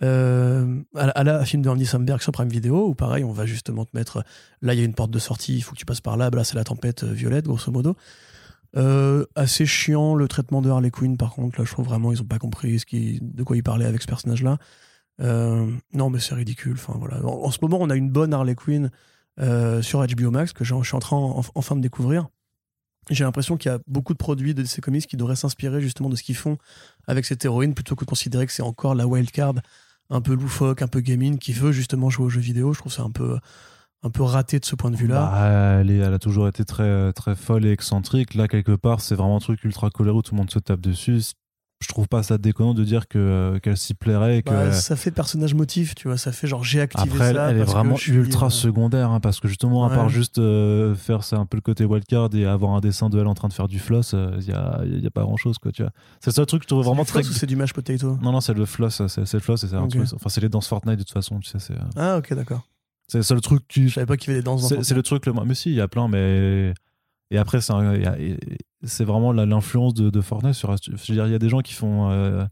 Euh, 0.04 0.82
à, 0.94 1.24
la 1.24 1.46
film 1.46 1.62
de 1.62 1.70
Andy 1.70 1.86
Samberg 1.86 2.22
sur 2.22 2.34
Prime 2.34 2.50
Video 2.50 2.90
où 2.90 2.96
pareil 2.96 3.24
on 3.24 3.32
va 3.32 3.46
justement 3.46 3.86
te 3.86 3.96
mettre 3.96 4.26
là 4.62 4.74
il 4.74 4.80
y 4.80 4.82
a 4.82 4.86
une 4.86 4.94
porte 4.94 5.12
de 5.12 5.20
sortie 5.20 5.56
il 5.56 5.62
faut 5.62 5.72
que 5.72 5.80
tu 5.80 5.86
passes 5.86 6.02
par 6.02 6.18
là 6.18 6.30
là 6.30 6.44
c'est 6.44 6.56
la 6.56 6.66
tempête 6.66 7.06
violette 7.06 7.46
grosso 7.46 7.72
modo. 7.72 7.96
Assez 9.36 9.66
chiant 9.66 10.16
le 10.16 10.28
traitement 10.28 10.62
de 10.62 10.70
Harley 10.70 10.92
Quinn 10.92 11.16
par 11.16 11.32
contre 11.34 11.60
là 11.60 11.66
je 11.66 11.72
trouve 11.72 11.86
vraiment 11.86 12.12
ils 12.12 12.22
ont 12.22 12.26
pas 12.26 12.40
compris 12.40 12.78
ce 12.80 12.86
qui, 12.86 13.20
de 13.22 13.42
quoi 13.44 13.56
ils 13.56 13.64
parlaient 13.64 13.86
avec 13.86 14.02
ce 14.02 14.08
personnage 14.08 14.44
là 14.44 14.58
euh, 15.22 15.72
non, 15.94 16.10
mais 16.10 16.20
c'est 16.20 16.36
ridicule. 16.36 16.74
Enfin, 16.74 16.96
voilà. 16.98 17.24
En, 17.26 17.52
ce 17.52 17.60
moment, 17.62 17.78
on 17.80 17.90
a 17.90 17.96
une 17.96 18.10
bonne 18.10 18.34
Harley 18.34 18.56
Quinn 18.56 18.92
euh, 19.40 19.82
sur 19.82 20.06
HBO 20.06 20.32
Max 20.32 20.54
que 20.54 20.64
je, 20.64 20.74
suis 20.84 20.96
en 20.96 21.00
train 21.00 21.18
enfin 21.56 21.76
de 21.76 21.82
découvrir. 21.82 22.28
J'ai 23.12 23.24
l'impression 23.24 23.56
qu'il 23.56 23.72
y 23.72 23.76
a 23.76 23.80
beaucoup 23.88 24.14
de 24.14 24.18
produits 24.18 24.56
de 24.56 24.64
ces 24.64 24.82
comics 24.82 25.06
qui 25.06 25.16
devraient 25.16 25.36
s'inspirer 25.36 25.80
justement 25.80 26.10
de 26.10 26.16
ce 26.16 26.24
qu'ils 26.24 26.36
font 26.36 26.58
avec 27.08 27.26
cette 27.26 27.46
héroïne 27.46 27.76
plutôt 27.76 27.96
que 27.96 28.04
de 28.04 28.10
considérer 28.10 28.48
que 28.48 28.52
c'est 28.52 28.64
encore 28.64 28.96
la 28.96 29.06
wildcard 29.06 29.54
un 30.10 30.22
peu 30.22 30.34
loufoque, 30.34 30.82
un 30.82 30.88
peu 30.88 31.02
gaming 31.02 31.38
qui 31.38 31.54
veut 31.54 31.72
justement 31.72 32.10
jouer 32.10 32.26
aux 32.26 32.30
jeux 32.30 32.42
vidéo. 32.42 32.74
Je 32.74 32.80
trouve 32.80 32.92
ça 32.92 33.04
un 33.04 33.12
peu 33.12 33.38
un 34.02 34.10
peu 34.10 34.24
raté 34.24 34.60
de 34.60 34.66
ce 34.66 34.76
point 34.76 34.92
de 34.92 34.96
vue-là. 34.96 35.32
Bah, 35.32 35.82
elle, 35.82 35.90
elle, 35.90 36.14
a 36.14 36.20
toujours 36.20 36.48
été 36.48 36.64
très, 36.64 37.12
très 37.14 37.36
folle 37.36 37.66
et 37.66 37.72
excentrique. 37.72 38.36
Là, 38.36 38.48
quelque 38.48 38.76
part, 38.76 39.02
c'est 39.02 39.16
vraiment 39.16 39.38
un 39.38 39.40
truc 39.40 39.64
ultra 39.64 39.90
coléreux 39.90 40.20
où 40.20 40.22
tout 40.22 40.36
le 40.36 40.38
monde 40.38 40.52
se 40.52 40.60
tape 40.60 40.82
dessus 40.82 41.34
je 41.86 41.90
trouve 41.90 42.08
pas 42.08 42.24
ça 42.24 42.40
déconnant 42.40 42.74
de 42.74 42.84
dire 42.84 43.08
que 43.08 43.20
euh, 43.20 43.60
qu'elle 43.60 43.78
s'y 43.78 43.94
plairait 43.94 44.42
que 44.42 44.50
bah, 44.50 44.72
ça 44.72 44.96
fait 44.96 45.12
personnage 45.12 45.54
motif 45.54 45.94
tu 45.94 46.08
vois 46.08 46.18
ça 46.18 46.32
fait 46.32 46.48
genre 46.48 46.64
j'ai 46.64 46.82
activé 46.82 47.08
après 47.08 47.34
ça 47.34 47.52
elle, 47.52 47.60
est 47.60 47.64
vraiment 47.64 47.96
ultra 48.08 48.48
euh, 48.48 48.50
secondaire 48.50 49.12
hein, 49.12 49.20
parce 49.20 49.40
que 49.40 49.48
justement 49.48 49.86
à 49.86 49.90
part 49.92 50.10
juste 50.10 50.40
euh, 50.40 50.96
faire 50.96 51.24
c'est 51.24 51.36
un 51.36 51.46
peu 51.46 51.58
le 51.58 51.62
côté 51.62 51.86
wildcard 51.86 52.30
et 52.34 52.46
avoir 52.46 52.72
un 52.74 52.80
dessin 52.80 53.10
de 53.10 53.20
elle 53.20 53.28
en 53.28 53.36
train 53.36 53.50
de 53.50 53.54
faire 53.54 53.68
du 53.68 53.78
floss 53.78 54.16
il 54.40 54.48
y, 54.48 54.52
a, 54.52 54.82
y, 54.84 55.06
a, 55.06 55.12
pas 55.12 55.22
grand 55.22 55.38
chose 55.38 55.60
quoi 55.60 55.72
tu 55.72 55.84
vois. 55.84 55.92
C'est 56.22 56.32
le 56.32 56.34
seul 56.34 56.46
truc 56.48 56.62
que 56.62 56.66
je 56.66 56.70
trouve 56.70 56.84
vraiment 56.84 57.06
très 57.06 57.22
c'est 57.22 57.46
du 57.46 57.56
mash 57.56 57.74
potato? 57.74 58.18
Non 58.22 58.32
non 58.32 58.42
c'est 58.42 58.56
le 58.56 58.66
floss 58.66 59.06
c'est 59.06 59.34
le 59.34 59.40
floss 59.40 59.64
c'est 59.66 59.76
enfin 59.76 60.30
c'est 60.30 60.42
les 60.42 60.50
danses 60.50 60.68
Fortnite 60.68 60.98
de 60.98 61.04
toute 61.04 61.14
façon 61.14 61.40
tu 61.40 61.50
sais 61.50 61.60
c'est 61.60 61.76
ah 61.96 62.18
ok 62.18 62.34
d'accord. 62.34 62.62
c'est 63.08 63.20
le 63.20 63.24
seul 63.24 63.42
truc 63.42 63.68
qui 63.68 63.90
je 63.90 63.94
savais 63.94 64.08
pas 64.08 64.18
qu'il 64.18 64.30
y 64.30 64.32
avait 64.32 64.42
des 64.42 64.46
danses 64.46 64.74
c'est 64.82 64.96
le 64.96 65.04
truc 65.04 65.28
le 65.28 65.34
mais 65.46 65.54
si 65.54 65.70
il 65.70 65.76
y 65.76 65.82
a 65.82 65.88
plein 65.88 66.08
mais 66.08 66.74
et 67.32 67.38
après, 67.38 67.60
c'est 67.62 69.04
vraiment 69.04 69.32
l'influence 69.32 69.94
de, 69.94 70.10
de, 70.10 70.22
Fortnite 70.22 70.54
sur. 70.54 70.76
Je 70.78 70.92
veux 70.92 71.14
dire, 71.16 71.26
il 71.26 71.32
y 71.32 71.36
a 71.36 71.40
des 71.40 71.50
gens 71.50 71.62
qui 71.62 71.74
font. 71.74 72.10
Euh, 72.12 72.46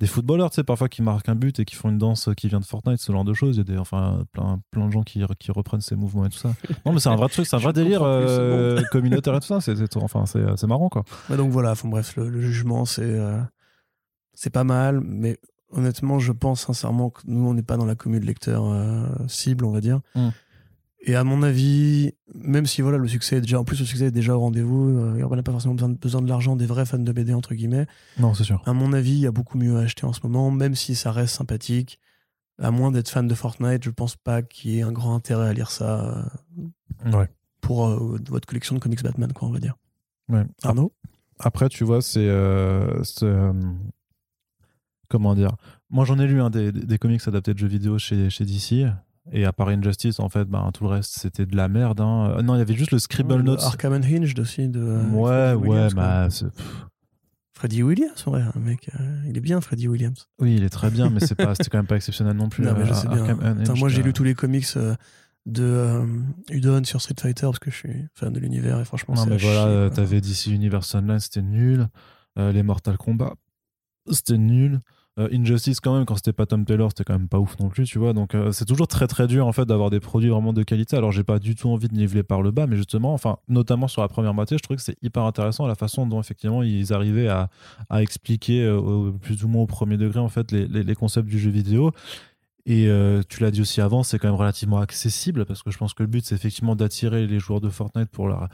des 0.00 0.06
footballeurs, 0.06 0.50
tu 0.50 0.56
sais, 0.56 0.62
parfois 0.62 0.88
qui 0.88 1.02
marquent 1.02 1.28
un 1.28 1.34
but 1.34 1.58
et 1.58 1.64
qui 1.64 1.74
font 1.74 1.88
une 1.90 1.98
danse 1.98 2.28
qui 2.36 2.46
vient 2.46 2.60
de 2.60 2.64
Fortnite, 2.64 3.00
ce 3.00 3.10
genre 3.10 3.24
de 3.24 3.34
choses. 3.34 3.56
Il 3.56 3.58
y 3.58 3.60
a 3.62 3.64
des, 3.64 3.78
enfin, 3.78 4.24
plein, 4.30 4.60
plein 4.70 4.86
de 4.86 4.92
gens 4.92 5.02
qui, 5.02 5.20
qui 5.40 5.50
reprennent 5.50 5.80
ces 5.80 5.96
mouvements 5.96 6.24
et 6.24 6.28
tout 6.28 6.38
ça. 6.38 6.52
Non, 6.86 6.92
mais 6.92 7.00
c'est 7.00 7.08
un 7.08 7.16
vrai 7.16 7.28
truc, 7.28 7.46
c'est 7.46 7.56
un 7.56 7.58
vrai 7.58 7.72
délire 7.72 8.02
euh, 8.04 8.80
communautaire 8.92 9.34
et 9.34 9.40
tout 9.40 9.48
ça. 9.48 9.60
C'est, 9.60 9.96
enfin, 9.96 10.24
c'est, 10.26 10.66
marrant, 10.68 10.88
quoi. 10.88 11.02
donc 11.36 11.50
voilà, 11.50 11.72
enfin, 11.72 11.88
bref, 11.88 12.14
le, 12.16 12.40
jugement, 12.40 12.84
c'est, 12.84 13.02
euh, 13.02 13.40
c'est 14.34 14.50
pas 14.50 14.62
mal, 14.62 15.00
mais 15.00 15.36
honnêtement, 15.72 16.20
je 16.20 16.30
pense 16.30 16.60
sincèrement 16.60 17.10
que 17.10 17.22
nous, 17.26 17.48
on 17.48 17.54
n'est 17.54 17.62
pas 17.64 17.76
dans 17.76 17.84
la 17.84 17.96
commune 17.96 18.20
de 18.20 18.26
lecteurs 18.26 18.64
cible, 19.26 19.64
on 19.64 19.72
va 19.72 19.80
dire. 19.80 19.98
Mm. 20.14 20.28
Et 21.00 21.14
à 21.14 21.22
mon 21.22 21.42
avis, 21.42 22.12
même 22.34 22.66
si 22.66 22.82
voilà 22.82 22.98
le 22.98 23.06
succès 23.06 23.36
est 23.36 23.40
déjà, 23.40 23.60
en 23.60 23.64
plus 23.64 23.78
le 23.78 23.86
succès 23.86 24.06
est 24.06 24.10
déjà 24.10 24.36
au 24.36 24.40
rendez-vous, 24.40 24.98
euh, 24.98 25.28
on 25.30 25.36
n'a 25.36 25.42
pas 25.42 25.52
forcément 25.52 25.74
besoin 25.74 25.88
de, 25.90 25.96
besoin 25.96 26.22
de 26.22 26.28
l'argent 26.28 26.56
des 26.56 26.66
vrais 26.66 26.86
fans 26.86 26.98
de 26.98 27.12
BD 27.12 27.34
entre 27.34 27.54
guillemets. 27.54 27.86
Non, 28.18 28.34
c'est 28.34 28.44
sûr. 28.44 28.62
À 28.66 28.72
mon 28.72 28.92
avis, 28.92 29.12
il 29.12 29.20
y 29.20 29.26
a 29.26 29.30
beaucoup 29.30 29.58
mieux 29.58 29.76
à 29.76 29.82
acheter 29.82 30.06
en 30.06 30.12
ce 30.12 30.20
moment, 30.24 30.50
même 30.50 30.74
si 30.74 30.94
ça 30.94 31.12
reste 31.12 31.36
sympathique. 31.36 32.00
À 32.60 32.72
moins 32.72 32.90
d'être 32.90 33.08
fan 33.08 33.28
de 33.28 33.34
Fortnite, 33.34 33.84
je 33.84 33.90
pense 33.90 34.16
pas 34.16 34.42
qu'il 34.42 34.72
y 34.72 34.78
ait 34.78 34.82
un 34.82 34.90
grand 34.90 35.14
intérêt 35.14 35.48
à 35.48 35.52
lire 35.52 35.70
ça. 35.70 36.28
Euh, 37.06 37.12
ouais. 37.12 37.28
Pour 37.60 37.86
euh, 37.86 38.18
votre 38.28 38.48
collection 38.48 38.74
de 38.74 38.80
comics 38.80 39.02
Batman, 39.02 39.32
quoi, 39.32 39.46
on 39.46 39.52
va 39.52 39.60
dire. 39.60 39.76
Ouais. 40.28 40.44
Arnaud? 40.64 40.92
Après, 41.38 41.68
tu 41.68 41.84
vois, 41.84 42.02
c'est 42.02 42.28
comment 45.08 45.34
dire? 45.34 45.56
Moi, 45.90 46.04
j'en 46.04 46.18
ai 46.18 46.26
lu 46.26 46.40
un 46.40 46.50
des, 46.50 46.70
des, 46.70 46.98
comics 46.98 47.26
adaptés 47.26 47.54
de 47.54 47.58
jeux 47.58 47.68
vidéo 47.68 47.98
chez, 47.98 48.28
chez 48.28 48.44
DC. 48.44 48.86
Et 49.32 49.44
à 49.44 49.52
part 49.52 49.68
Injustice, 49.68 50.20
en 50.20 50.28
fait, 50.28 50.44
ben, 50.46 50.70
tout 50.72 50.84
le 50.84 50.90
reste, 50.90 51.18
c'était 51.18 51.44
de 51.46 51.54
la 51.56 51.68
merde. 51.68 52.00
Hein. 52.00 52.34
Euh, 52.38 52.42
Non, 52.42 52.54
il 52.54 52.58
y 52.58 52.62
avait 52.62 52.74
juste 52.74 52.92
le 52.92 52.98
Scribble 52.98 53.34
Ouais, 53.34 53.42
Notes. 53.42 53.62
Arkham 53.62 53.92
Unhinged 53.92 54.38
aussi 54.40 54.68
de. 54.68 54.80
euh, 54.80 55.04
Ouais, 55.10 55.54
ouais, 55.54 55.88
bah, 55.94 56.28
Freddy 57.52 57.82
Williams, 57.82 58.24
ouais, 58.28 58.40
un 58.40 58.60
mec, 58.60 58.88
euh, 59.00 59.22
il 59.26 59.36
est 59.36 59.40
bien, 59.40 59.60
Freddy 59.60 59.88
Williams. 59.88 60.28
oui, 60.38 60.54
il 60.56 60.62
est 60.62 60.68
très 60.68 60.90
bien, 60.90 61.10
mais 61.10 61.18
c'est 61.18 61.34
pas, 61.34 61.54
c'était 61.56 61.70
quand 61.70 61.78
même 61.78 61.86
pas 61.88 61.96
exceptionnel 61.96 62.36
non 62.36 62.48
plus. 62.48 62.64
Non, 62.64 62.72
mais 62.78 62.86
je 62.86 62.92
sais 62.92 63.08
bien. 63.08 63.36
Attends, 63.40 63.76
moi, 63.76 63.88
j'ai 63.88 64.02
lu 64.02 64.12
tous 64.12 64.22
les 64.24 64.34
comics 64.34 64.66
de 65.46 65.62
euh, 65.64 66.06
Udon 66.50 66.84
sur 66.84 67.00
Street 67.00 67.14
Fighter 67.18 67.46
parce 67.46 67.58
que 67.58 67.70
je 67.70 67.76
suis 67.76 68.04
fan 68.14 68.32
de 68.32 68.38
l'univers 68.38 68.78
et 68.80 68.84
franchement, 68.84 69.14
Non, 69.14 69.26
mais 69.26 69.38
voilà, 69.38 69.90
t'avais 69.90 70.20
DC 70.20 70.46
Universe 70.48 70.94
Online, 70.94 71.18
c'était 71.18 71.42
nul. 71.42 71.88
Euh, 72.38 72.52
les 72.52 72.62
Mortal 72.62 72.96
Kombat, 72.96 73.34
c'était 74.10 74.38
nul. 74.38 74.80
Euh, 75.18 75.28
Injustice, 75.32 75.80
quand 75.80 75.94
même, 75.94 76.04
quand 76.04 76.16
c'était 76.16 76.32
pas 76.32 76.46
Tom 76.46 76.64
Taylor, 76.64 76.90
c'était 76.90 77.04
quand 77.04 77.18
même 77.18 77.28
pas 77.28 77.38
ouf 77.38 77.58
non 77.58 77.68
plus, 77.68 77.84
tu 77.84 77.98
vois. 77.98 78.12
Donc, 78.12 78.34
euh, 78.34 78.52
c'est 78.52 78.64
toujours 78.64 78.86
très 78.86 79.06
très 79.06 79.26
dur, 79.26 79.46
en 79.46 79.52
fait, 79.52 79.64
d'avoir 79.64 79.90
des 79.90 80.00
produits 80.00 80.30
vraiment 80.30 80.52
de 80.52 80.62
qualité. 80.62 80.96
Alors, 80.96 81.12
j'ai 81.12 81.24
pas 81.24 81.38
du 81.38 81.54
tout 81.56 81.68
envie 81.68 81.88
de 81.88 81.94
niveler 81.94 82.22
par 82.22 82.40
le 82.42 82.50
bas, 82.50 82.66
mais 82.66 82.76
justement, 82.76 83.12
enfin, 83.12 83.38
notamment 83.48 83.88
sur 83.88 84.02
la 84.02 84.08
première 84.08 84.34
moitié, 84.34 84.56
je 84.58 84.62
trouvais 84.62 84.76
que 84.76 84.82
c'est 84.82 84.96
hyper 85.02 85.24
intéressant 85.24 85.66
la 85.66 85.74
façon 85.74 86.06
dont, 86.06 86.20
effectivement, 86.20 86.62
ils 86.62 86.92
arrivaient 86.92 87.28
à, 87.28 87.48
expliquer, 88.00 88.62
euh, 88.62 89.10
plus 89.20 89.44
ou 89.44 89.48
moins 89.48 89.62
au 89.62 89.66
premier 89.66 89.96
degré, 89.96 90.20
en 90.20 90.28
fait, 90.28 90.52
les 90.52 90.94
concepts 90.94 91.28
du 91.28 91.38
jeu 91.38 91.50
vidéo. 91.50 91.92
Et 92.70 92.86
euh, 92.86 93.22
tu 93.26 93.42
l'as 93.42 93.50
dit 93.50 93.62
aussi 93.62 93.80
avant, 93.80 94.02
c'est 94.02 94.18
quand 94.18 94.28
même 94.28 94.36
relativement 94.36 94.78
accessible 94.78 95.46
parce 95.46 95.62
que 95.62 95.70
je 95.70 95.78
pense 95.78 95.94
que 95.94 96.02
le 96.02 96.06
but 96.06 96.22
c'est 96.26 96.34
effectivement 96.34 96.76
d'attirer 96.76 97.26
les 97.26 97.38
joueurs 97.38 97.62
de 97.62 97.70
Fortnite 97.70 98.10
pour 98.10 98.28
leur, 98.28 98.46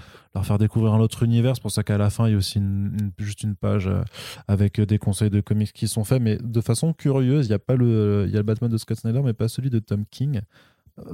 faire 0.45 0.57
découvrir 0.57 0.95
un 0.95 1.01
autre 1.01 1.25
univers. 1.25 1.57
C'est 1.57 1.63
pour 1.63 1.73
ça 1.73 1.83
qu'à 1.83 1.99
la 1.99 2.11
fin 2.11 2.29
il 2.29 2.31
y 2.31 2.35
a 2.35 2.37
aussi 2.39 2.59
une- 2.59 3.11
juste 3.19 3.43
une 3.43 3.57
page 3.57 3.89
euh, 3.89 4.03
avec 4.47 4.79
euh, 4.79 4.87
des 4.87 4.99
conseils 4.99 5.31
de 5.31 5.41
comics 5.41 5.73
qui 5.73 5.89
sont 5.89 6.05
faits, 6.05 6.23
mais 6.23 6.37
de 6.37 6.61
façon 6.61 6.93
curieuse. 6.93 7.49
Il 7.49 7.51
y 7.51 7.55
a 7.55 7.59
pas 7.59 7.75
le, 7.75 8.27
il 8.29 8.33
y 8.33 8.37
a 8.37 8.39
le 8.39 8.45
Batman 8.45 8.71
de 8.71 8.79
Scott 8.79 8.99
Snyder, 8.99 9.21
mais 9.25 9.33
pas 9.33 9.49
celui 9.49 9.69
de 9.69 9.81
Tom 9.81 10.05
King, 10.09 10.43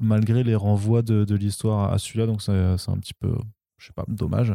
malgré 0.02 0.45
les 0.45 0.54
renvois 0.54 1.00
de, 1.00 1.35
l'histoire 1.35 1.90
à 1.90 1.97
celui-là. 1.97 2.26
Donc 2.26 2.42
c'est 2.42 2.52
un 2.52 2.99
petit 2.99 3.14
peu 3.14 3.33
je 3.78 3.87
sais 3.87 3.95
pas, 3.95 4.04
dommage. 4.09 4.52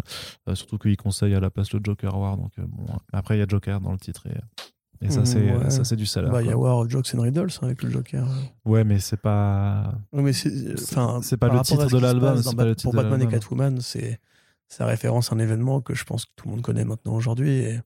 Surtout 0.54 0.78
qu'il 0.78 0.96
conseille 0.98 1.34
à 1.34 1.40
la 1.40 1.50
place 1.50 1.74
le 1.74 1.80
Joker 1.84 2.16
War. 2.16 2.38
Donc, 2.38 2.52
bon, 2.60 2.86
après, 3.12 3.38
il 3.38 3.40
y 3.40 3.42
a 3.42 3.48
Joker 3.48 3.82
dans 3.82 3.92
le 3.92 3.98
titre 3.98 4.28
et, 4.28 4.36
et 5.02 5.10
ça, 5.10 5.22
Mmh, 5.22 5.26
c'est 5.26 5.52
ouais. 5.58 5.70
ça 5.70 5.84
c'est 5.84 5.96
du 5.96 6.06
salaire. 6.06 6.32
Bah, 6.32 6.42
il 6.42 6.46
y 6.48 6.50
a 6.50 6.54
quoi. 6.54 6.64
War 6.64 6.78
of 6.80 6.90
Jokes 6.90 7.08
and 7.16 7.22
Riddles 7.22 7.48
hein, 7.62 7.66
avec 7.66 7.84
le 7.84 7.90
Joker. 7.90 8.28
Ouais, 8.66 8.84
mais 8.84 9.00
c'est 9.00 9.20
pas. 9.20 9.94
Mais 10.14 10.34
c'est 10.34 10.74
enfin, 10.74 11.20
c'est 11.22 11.38
pas 11.38 11.50
le 11.50 11.60
titre 11.62 11.88
de 11.88 11.98
l'album, 12.00 12.42
Pour 12.84 12.94
Batman 12.94 13.22
et. 13.22 13.28
Catwoman, 13.28 13.80
c'est 13.82 14.20
ça 14.68 14.86
référence 14.86 15.32
à 15.32 15.36
un 15.36 15.40
événement 15.40 15.82
que 15.82 15.94
je 15.94 16.04
pense 16.06 16.26
que 16.26 16.32
tout 16.36 16.48
le 16.48 16.52
monde 16.56 16.62
connaît 16.62 16.86
maintenant 16.86 17.14
aujourd'hui. 17.14 17.52
Et 17.52 17.80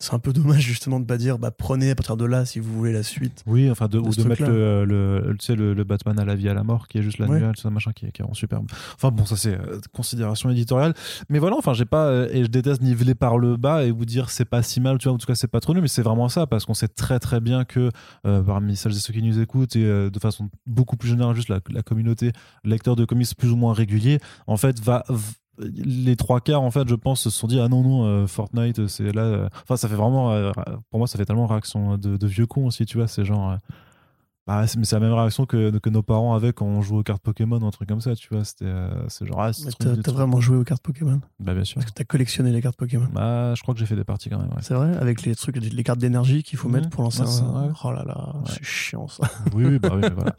c'est 0.00 0.14
un 0.14 0.18
peu 0.18 0.32
dommage 0.32 0.62
justement 0.62 0.98
de 0.98 1.04
pas 1.04 1.18
dire 1.18 1.38
bah, 1.38 1.50
prenez 1.50 1.90
à 1.90 1.94
partir 1.94 2.16
de 2.16 2.24
là 2.24 2.44
si 2.46 2.58
vous 2.58 2.72
voulez 2.72 2.92
la 2.92 3.02
suite. 3.02 3.42
Oui, 3.46 3.70
enfin, 3.70 3.86
de, 3.86 3.98
de 4.00 4.08
ou 4.08 4.12
ce 4.12 4.22
de 4.22 4.28
mettre 4.28 4.42
le, 4.42 4.84
le, 4.84 5.36
tu 5.38 5.44
sais, 5.46 5.54
le, 5.54 5.74
le 5.74 5.84
Batman 5.84 6.18
à 6.18 6.24
la 6.24 6.34
vie 6.34 6.48
à 6.48 6.54
la 6.54 6.64
mort, 6.64 6.88
qui 6.88 6.98
est 6.98 7.02
juste 7.02 7.18
la 7.18 7.26
Ouais. 7.28 7.38
nuage, 7.38 7.56
ça 7.58 7.70
machin, 7.70 7.92
qui 7.92 8.06
est, 8.06 8.10
qui 8.12 8.22
est 8.22 8.24
vraiment 8.24 8.34
superbe. 8.34 8.66
Enfin 8.96 9.10
bon, 9.10 9.24
ça 9.26 9.36
c'est 9.36 9.54
euh, 9.54 9.78
considération 9.92 10.50
éditoriale. 10.50 10.94
Mais 11.28 11.38
voilà, 11.38 11.56
enfin, 11.56 11.74
j'ai 11.74 11.84
pas, 11.84 12.06
euh, 12.06 12.28
et 12.32 12.42
je 12.42 12.48
déteste 12.48 12.82
niveler 12.82 13.14
par 13.14 13.38
le 13.38 13.56
bas 13.56 13.84
et 13.84 13.90
vous 13.90 14.06
dire 14.06 14.30
c'est 14.30 14.44
pas 14.46 14.62
si 14.62 14.80
mal, 14.80 14.98
tu 14.98 15.04
vois, 15.08 15.14
en 15.14 15.18
tout 15.18 15.26
cas 15.26 15.34
c'est 15.34 15.46
pas 15.48 15.60
trop 15.60 15.74
nul, 15.74 15.82
mais 15.82 15.88
c'est 15.88 16.02
vraiment 16.02 16.28
ça, 16.30 16.46
parce 16.46 16.64
qu'on 16.64 16.74
sait 16.74 16.88
très 16.88 17.18
très 17.18 17.40
bien 17.40 17.64
que 17.64 17.90
euh, 18.26 18.42
parmi 18.42 18.74
celles 18.76 18.92
et 18.92 19.00
ceux 19.00 19.12
qui 19.12 19.22
nous 19.22 19.38
écoutent, 19.38 19.76
et 19.76 19.84
de 20.10 20.18
façon 20.18 20.48
beaucoup 20.66 20.96
plus 20.96 21.10
générale, 21.10 21.36
juste 21.36 21.50
la, 21.50 21.60
la 21.70 21.82
communauté 21.82 22.32
lecteur 22.64 22.96
de 22.96 23.04
comics 23.04 23.28
plus 23.36 23.50
ou 23.50 23.56
moins 23.56 23.74
régulier, 23.74 24.18
en 24.46 24.56
fait, 24.56 24.80
va. 24.80 25.04
Les 25.62 26.16
trois 26.16 26.40
quarts 26.40 26.62
en 26.62 26.70
fait 26.70 26.88
je 26.88 26.94
pense 26.94 27.20
se 27.22 27.30
sont 27.30 27.46
dit 27.46 27.60
ah 27.60 27.68
non 27.68 27.82
non 27.82 28.04
euh, 28.06 28.26
Fortnite 28.26 28.86
c'est 28.86 29.12
là 29.12 29.22
euh, 29.22 29.48
enfin 29.64 29.76
ça 29.76 29.88
fait 29.88 29.94
vraiment 29.94 30.32
euh, 30.32 30.52
pour 30.90 30.98
moi 30.98 31.06
ça 31.06 31.18
fait 31.18 31.24
tellement 31.26 31.46
réaction 31.46 31.96
de, 31.98 32.16
de 32.16 32.26
vieux 32.26 32.46
con 32.46 32.66
aussi 32.66 32.86
tu 32.86 32.96
vois 32.98 33.06
c'est 33.08 33.24
genre 33.24 33.50
euh, 33.52 33.56
bah, 34.46 34.66
c'est- 34.66 34.78
mais 34.78 34.84
c'est 34.84 34.96
la 34.96 35.00
même 35.00 35.12
réaction 35.12 35.46
que, 35.46 35.78
que 35.78 35.90
nos 35.90 36.02
parents 36.02 36.34
avaient 36.34 36.52
quand 36.52 36.64
on 36.66 36.80
jouait 36.80 36.98
aux 36.98 37.02
cartes 37.04 37.22
Pokémon 37.22 37.60
ou 37.60 37.66
un 37.66 37.70
truc 37.70 37.88
comme 37.88 38.00
ça, 38.00 38.16
tu 38.16 38.28
vois. 38.34 38.42
C'était 38.42 38.64
euh, 38.64 38.88
c'est 39.06 39.24
genre, 39.24 39.40
ah, 39.40 39.50
T'as 39.78 39.96
trop- 40.02 40.12
vraiment 40.12 40.40
joué 40.40 40.56
aux 40.56 40.64
cartes 40.64 40.82
Pokémon? 40.82 41.20
Bah, 41.38 41.54
bien 41.54 41.62
sûr. 41.62 41.74
Parce 41.76 41.86
que 41.86 41.92
t'as 41.94 42.02
collectionné 42.04 42.50
les 42.50 42.60
cartes 42.60 42.74
Pokémon. 42.76 43.06
Bah, 43.12 43.54
je 43.54 43.62
crois 43.62 43.74
que 43.74 43.80
j'ai 43.80 43.86
fait 43.86 43.94
des 43.94 44.02
parties 44.02 44.28
quand 44.28 44.38
même, 44.38 44.48
ouais. 44.48 44.62
C'est 44.62 44.74
vrai? 44.74 44.96
Avec 44.96 45.22
les 45.22 45.36
trucs, 45.36 45.56
les 45.56 45.82
cartes 45.84 46.00
d'énergie 46.00 46.42
qu'il 46.42 46.58
faut 46.58 46.68
mettre 46.68 46.88
pour 46.88 47.04
lancer 47.04 47.20
Ouais, 47.20 47.28
un. 47.28 47.66
vrai. 47.66 47.68
Oh 47.84 47.92
là 47.92 48.02
là, 48.04 48.32
Ouais. 48.38 48.42
c'est 48.48 48.64
chiant 48.64 49.06
ça. 49.06 49.22
oui, 49.54 49.66
oui, 49.66 49.78
bah 49.78 49.90
oui, 49.92 50.00
mais 50.00 50.08
voilà. 50.10 50.34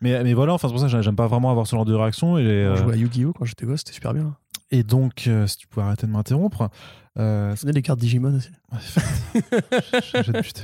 Mais, 0.00 0.22
mais 0.22 0.34
voilà, 0.34 0.52
enfin, 0.54 0.68
c'est 0.68 0.72
pour 0.74 0.80
ça 0.80 0.88
que 0.94 1.02
j'aime 1.02 1.16
pas 1.16 1.26
vraiment 1.26 1.50
avoir 1.50 1.66
ce 1.66 1.74
genre 1.74 1.86
de 1.86 1.94
réaction. 1.94 2.38
Et, 2.38 2.42
euh, 2.44 2.76
jouait 2.76 2.92
à 2.94 2.96
Yu-Gi-Oh 2.96 3.32
quand 3.32 3.46
j'étais 3.46 3.66
gosse, 3.66 3.80
c'était 3.80 3.94
super 3.94 4.12
bien. 4.14 4.36
Et 4.70 4.82
donc, 4.82 5.26
euh, 5.26 5.46
si 5.46 5.56
tu 5.58 5.66
pouvais 5.68 5.86
arrêter 5.86 6.06
de 6.06 6.12
m'interrompre, 6.12 6.70
euh, 7.18 7.54
Vous 7.60 7.68
les 7.68 7.82
cartes 7.82 7.98
Digimon 8.00 8.36
aussi. 8.36 8.50
buté. 10.32 10.62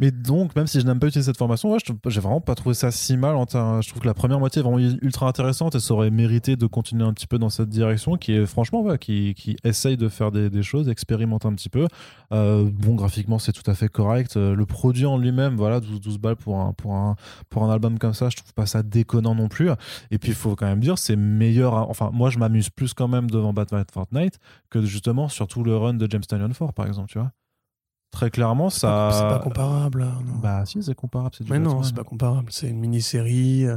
Mais 0.00 0.10
donc, 0.10 0.56
même 0.56 0.66
si 0.66 0.80
je 0.80 0.86
n'aime 0.86 0.98
pas 0.98 1.06
utiliser 1.06 1.26
cette 1.30 1.38
formation, 1.38 1.72
ouais, 1.72 1.78
j'ai 2.06 2.20
vraiment 2.20 2.40
pas 2.40 2.54
trouvé 2.54 2.74
ça 2.74 2.90
si 2.90 3.16
mal. 3.16 3.36
en 3.36 3.46
termes- 3.46 3.82
Je 3.82 3.88
trouve 3.88 4.02
que 4.02 4.06
la 4.06 4.14
première 4.14 4.38
moitié 4.38 4.60
est 4.60 4.62
vraiment 4.62 4.78
ultra 4.78 5.28
intéressante 5.28 5.74
et 5.74 5.80
ça 5.80 5.94
aurait 5.94 6.10
mérité 6.10 6.56
de 6.56 6.66
continuer 6.66 7.04
un 7.04 7.12
petit 7.12 7.26
peu 7.26 7.38
dans 7.38 7.48
cette 7.48 7.68
direction, 7.68 8.16
qui 8.16 8.32
est 8.32 8.46
franchement, 8.46 8.96
qui, 8.96 9.34
essaye 9.64 9.96
de 9.96 10.08
faire 10.08 10.32
des, 10.32 10.62
choses, 10.62 10.88
expérimente 10.88 11.46
un 11.46 11.54
petit 11.54 11.68
peu. 11.68 11.86
Euh, 12.32 12.68
bon, 12.72 12.94
graphiquement, 12.94 13.38
c'est 13.38 13.52
tout 13.52 13.68
à 13.70 13.74
fait 13.74 13.88
correct. 13.88 14.36
Euh, 14.36 14.54
le 14.54 14.66
produit 14.66 15.06
en 15.06 15.18
lui-même, 15.18 15.56
voilà, 15.56 15.80
12, 15.80 16.00
12 16.00 16.18
balles 16.18 16.36
pour 16.36 16.58
un, 16.58 16.74
album 17.70 17.98
comme 17.98 18.14
ça, 18.14 18.28
je 18.30 18.36
trouve 18.36 18.52
pas 18.54 18.66
ça 18.66 18.82
déconnant 18.82 19.34
non 19.34 19.48
plus. 19.48 19.70
Et 20.10 20.18
puis, 20.18 20.30
il 20.30 20.34
faut 20.34 20.56
quand 20.56 20.66
même 20.66 20.80
dire, 20.80 20.98
c'est 20.98 21.16
meilleur. 21.16 21.74
Enfin, 21.88 22.10
moi, 22.12 22.30
je 22.30 22.38
m'amuse 22.38 22.70
plus 22.70 22.94
quand 22.94 23.08
même 23.08 23.30
devant 23.30 23.52
Batman 23.52 23.84
Fortnite 23.92 24.38
que 24.70 24.82
justement 24.84 25.28
sur 25.28 25.46
tout 25.46 25.62
le 25.62 25.76
run 25.76 25.94
de 25.94 26.10
James 26.10 26.22
Tynion 26.22 26.48
4, 26.48 26.72
par 26.72 26.86
exemple, 26.86 27.10
tu 27.10 27.18
vois. 27.18 27.30
Très 28.14 28.30
clairement, 28.30 28.70
ça. 28.70 29.10
C'est 29.12 29.22
pas 29.22 29.40
comparable. 29.40 30.04
non. 30.04 30.38
Bah 30.40 30.64
si, 30.66 30.80
c'est 30.84 30.94
comparable. 30.94 31.34
Mais 31.48 31.58
non, 31.58 31.82
c'est 31.82 31.96
pas 31.96 32.04
comparable. 32.04 32.52
C'est 32.52 32.68
une 32.68 32.78
mini-série 32.78 33.66
euh, 33.66 33.76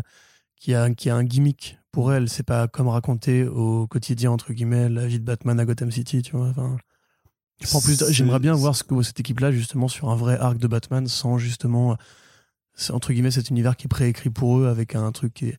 qui 0.56 0.76
a, 0.76 0.92
qui 0.92 1.10
a 1.10 1.16
un 1.16 1.24
gimmick 1.24 1.80
pour 1.92 2.14
elle. 2.14 2.30
C'est 2.30 2.44
pas 2.44 2.68
comme 2.68 2.88
raconter 2.88 3.46
au 3.46 3.88
quotidien, 3.88 4.30
entre 4.30 4.54
guillemets, 4.54 4.90
la 4.90 5.08
vie 5.08 5.20
de 5.20 5.26
Batman 5.26 5.60
à 5.60 5.66
Gotham 5.66 5.90
City, 5.90 6.22
tu 6.22 6.38
vois. 6.38 6.50
Enfin, 6.50 6.78
J'aimerais 8.12 8.38
bien 8.38 8.54
voir 8.54 8.76
ce 8.76 8.84
que 8.84 9.02
cette 9.02 9.20
équipe-là, 9.20 9.52
justement, 9.52 9.88
sur 9.88 10.12
un 10.12 10.16
vrai 10.16 10.38
arc 10.38 10.60
de 10.60 10.68
Batman, 10.68 11.08
sans 11.08 11.40
justement, 11.40 11.98
entre 12.92 13.14
guillemets, 13.14 13.32
cet 13.32 13.50
univers 13.50 13.76
qui 13.76 13.86
est 13.86 13.90
préécrit 13.90 14.30
pour 14.30 14.60
eux 14.60 14.68
avec 14.68 14.94
un 14.94 15.12
truc 15.12 15.34
qui 15.34 15.48
est. 15.48 15.58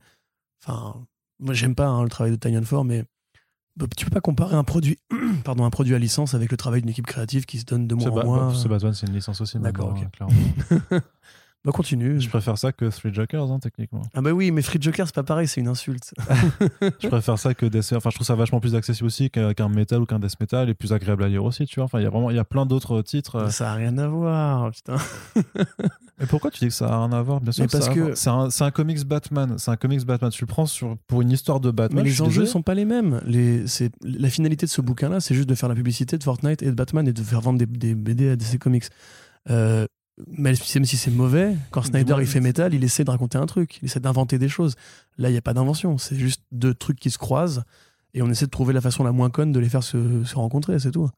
Enfin, 0.64 0.94
moi, 1.40 1.52
j'aime 1.52 1.74
pas 1.74 1.88
hein, 1.88 2.04
le 2.04 2.08
travail 2.08 2.30
de 2.30 2.36
Tanyan 2.36 2.62
Ford, 2.62 2.84
mais 2.84 3.04
tu 3.96 4.04
peux 4.04 4.10
pas 4.10 4.20
comparer 4.20 4.56
un 4.56 4.64
produit, 4.64 4.98
pardon, 5.44 5.64
un 5.64 5.70
produit 5.70 5.94
à 5.94 5.98
licence 5.98 6.34
avec 6.34 6.50
le 6.50 6.56
travail 6.56 6.80
d'une 6.80 6.90
équipe 6.90 7.06
créative 7.06 7.46
qui 7.46 7.58
se 7.58 7.64
donne 7.64 7.86
de 7.86 7.94
mois 7.94 8.10
en 8.10 8.24
mois. 8.24 8.46
bah, 8.48 8.54
c'est 8.56 8.68
Batman, 8.68 8.94
c'est 8.94 9.06
une 9.06 9.14
licence 9.14 9.40
aussi. 9.40 9.58
D'accord, 9.58 9.94
maintenant, 9.94 10.26
ok. 10.26 10.32
hein, 10.32 10.88
clairement. 10.88 11.04
Bah, 11.64 11.72
continue. 11.72 12.20
Je 12.20 12.28
préfère 12.28 12.56
ça 12.56 12.72
que 12.72 12.84
Three 12.86 13.12
Jokers, 13.12 13.50
hein, 13.50 13.58
techniquement. 13.58 14.02
Ah 14.14 14.22
bah 14.22 14.30
oui, 14.30 14.52
mais 14.52 14.62
Free 14.62 14.78
Joker, 14.80 15.06
c'est 15.06 15.14
pas 15.14 15.24
pareil, 15.24 15.48
c'est 15.48 15.60
une 15.60 15.68
insulte. 15.68 16.14
Je 17.00 17.08
préfère 17.08 17.38
ça 17.38 17.52
que 17.52 17.66
Death 17.66 17.92
Enfin, 17.94 18.10
je 18.10 18.14
trouve 18.14 18.26
ça 18.26 18.36
vachement 18.36 18.60
plus 18.60 18.74
accessible 18.74 19.06
aussi 19.06 19.28
qu'un 19.28 19.68
Metal 19.68 20.00
ou 20.00 20.06
qu'un 20.06 20.18
Death 20.20 20.38
Metal 20.40 20.68
et 20.70 20.74
plus 20.74 20.92
agréable 20.92 21.24
à 21.24 21.28
lire 21.28 21.44
aussi, 21.44 21.66
tu 21.66 21.76
vois. 21.76 21.84
Enfin, 21.84 21.98
il 22.00 22.04
y 22.04 22.06
a 22.06 22.10
vraiment, 22.10 22.30
il 22.30 22.36
y 22.36 22.38
a 22.38 22.44
plein 22.44 22.64
d'autres 22.64 23.02
titres. 23.02 23.34
euh. 23.36 23.50
Ça 23.50 23.72
a 23.72 23.74
rien 23.74 23.98
à 23.98 24.06
voir, 24.06 24.70
putain. 24.70 24.96
Et 26.20 26.26
pourquoi 26.26 26.50
tu 26.50 26.58
dis 26.60 26.68
que 26.68 26.74
ça 26.74 26.86
a 26.88 26.98
rien 27.06 27.12
à 27.16 27.22
voir? 27.22 27.40
Bien 27.40 27.52
sûr, 27.52 27.62
Mais 27.64 27.68
ça 27.68 27.78
parce 27.78 27.90
que- 27.94 28.14
c'est 28.14 28.30
un, 28.30 28.48
un 28.60 28.70
comics 28.70 29.04
Batman. 29.04 29.54
C'est 29.58 29.70
un 29.70 29.76
comics 29.76 30.04
Batman. 30.04 30.30
Tu 30.30 30.42
le 30.42 30.48
prends 30.48 30.66
sur, 30.66 30.96
pour 31.06 31.22
une 31.22 31.30
histoire 31.30 31.60
de 31.60 31.70
Batman. 31.70 32.02
Mais 32.02 32.08
les 32.10 32.22
enjeux 32.22 32.46
sont 32.46 32.62
pas 32.62 32.74
les 32.74 32.84
mêmes. 32.84 33.20
Les, 33.24 33.64
la 34.02 34.30
finalité 34.30 34.66
de 34.66 34.70
ce 34.70 34.80
bouquin-là, 34.80 35.20
c'est 35.20 35.34
juste 35.34 35.48
de 35.48 35.54
faire 35.54 35.68
la 35.68 35.74
publicité 35.76 36.18
de 36.18 36.24
Fortnite 36.24 36.62
et 36.62 36.66
de 36.66 36.72
Batman 36.72 37.06
et 37.06 37.12
de 37.12 37.22
faire 37.22 37.40
vendre 37.40 37.58
des, 37.58 37.66
des 37.66 37.94
BD 37.94 38.30
à 38.30 38.36
DC 38.36 38.58
Comics. 38.58 38.84
Euh, 39.50 39.86
même 40.26 40.54
si 40.54 40.96
c'est 40.96 41.10
mauvais, 41.10 41.56
quand 41.70 41.82
Snyder 41.82 42.16
il 42.20 42.26
fait 42.26 42.40
Metal, 42.40 42.74
il 42.74 42.84
essaie 42.84 43.04
de 43.04 43.10
raconter 43.10 43.38
un 43.38 43.46
truc, 43.46 43.78
il 43.82 43.86
essaie 43.86 44.00
d'inventer 44.00 44.38
des 44.38 44.48
choses. 44.48 44.74
Là, 45.16 45.28
il 45.28 45.32
n'y 45.32 45.38
a 45.38 45.42
pas 45.42 45.54
d'invention, 45.54 45.98
c'est 45.98 46.16
juste 46.16 46.42
deux 46.52 46.74
trucs 46.74 46.98
qui 46.98 47.10
se 47.10 47.18
croisent 47.18 47.64
et 48.14 48.22
on 48.22 48.30
essaie 48.30 48.46
de 48.46 48.50
trouver 48.50 48.72
la 48.72 48.80
façon 48.80 49.04
la 49.04 49.12
moins 49.12 49.30
conne 49.30 49.52
de 49.52 49.60
les 49.60 49.68
faire 49.68 49.82
se, 49.82 50.24
se 50.24 50.34
rencontrer, 50.34 50.78
c'est 50.78 50.90
tout. 50.90 51.08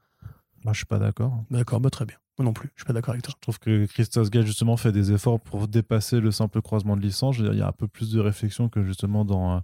Moi, 0.64 0.72
je 0.72 0.78
suis 0.78 0.86
pas 0.86 0.98
d'accord. 0.98 1.44
D'accord, 1.50 1.80
bah 1.80 1.90
très 1.90 2.04
bien. 2.04 2.16
Moi 2.38 2.44
non 2.44 2.52
plus, 2.52 2.70
je 2.74 2.82
suis 2.82 2.86
pas 2.86 2.92
d'accord 2.92 3.12
avec 3.12 3.22
toi. 3.22 3.34
Je 3.36 3.40
trouve 3.40 3.58
que 3.58 3.86
Christos 3.86 4.30
Gage 4.30 4.46
justement 4.46 4.76
fait 4.76 4.92
des 4.92 5.12
efforts 5.12 5.40
pour 5.40 5.68
dépasser 5.68 6.20
le 6.20 6.30
simple 6.30 6.62
croisement 6.62 6.96
de 6.96 7.02
licence. 7.02 7.36
Je 7.36 7.42
veux 7.42 7.48
dire, 7.48 7.54
Il 7.54 7.60
y 7.60 7.62
a 7.62 7.68
un 7.68 7.72
peu 7.72 7.86
plus 7.86 8.12
de 8.12 8.20
réflexion 8.20 8.68
que 8.68 8.82
justement 8.82 9.24
dans, 9.24 9.56
euh, 9.56 9.60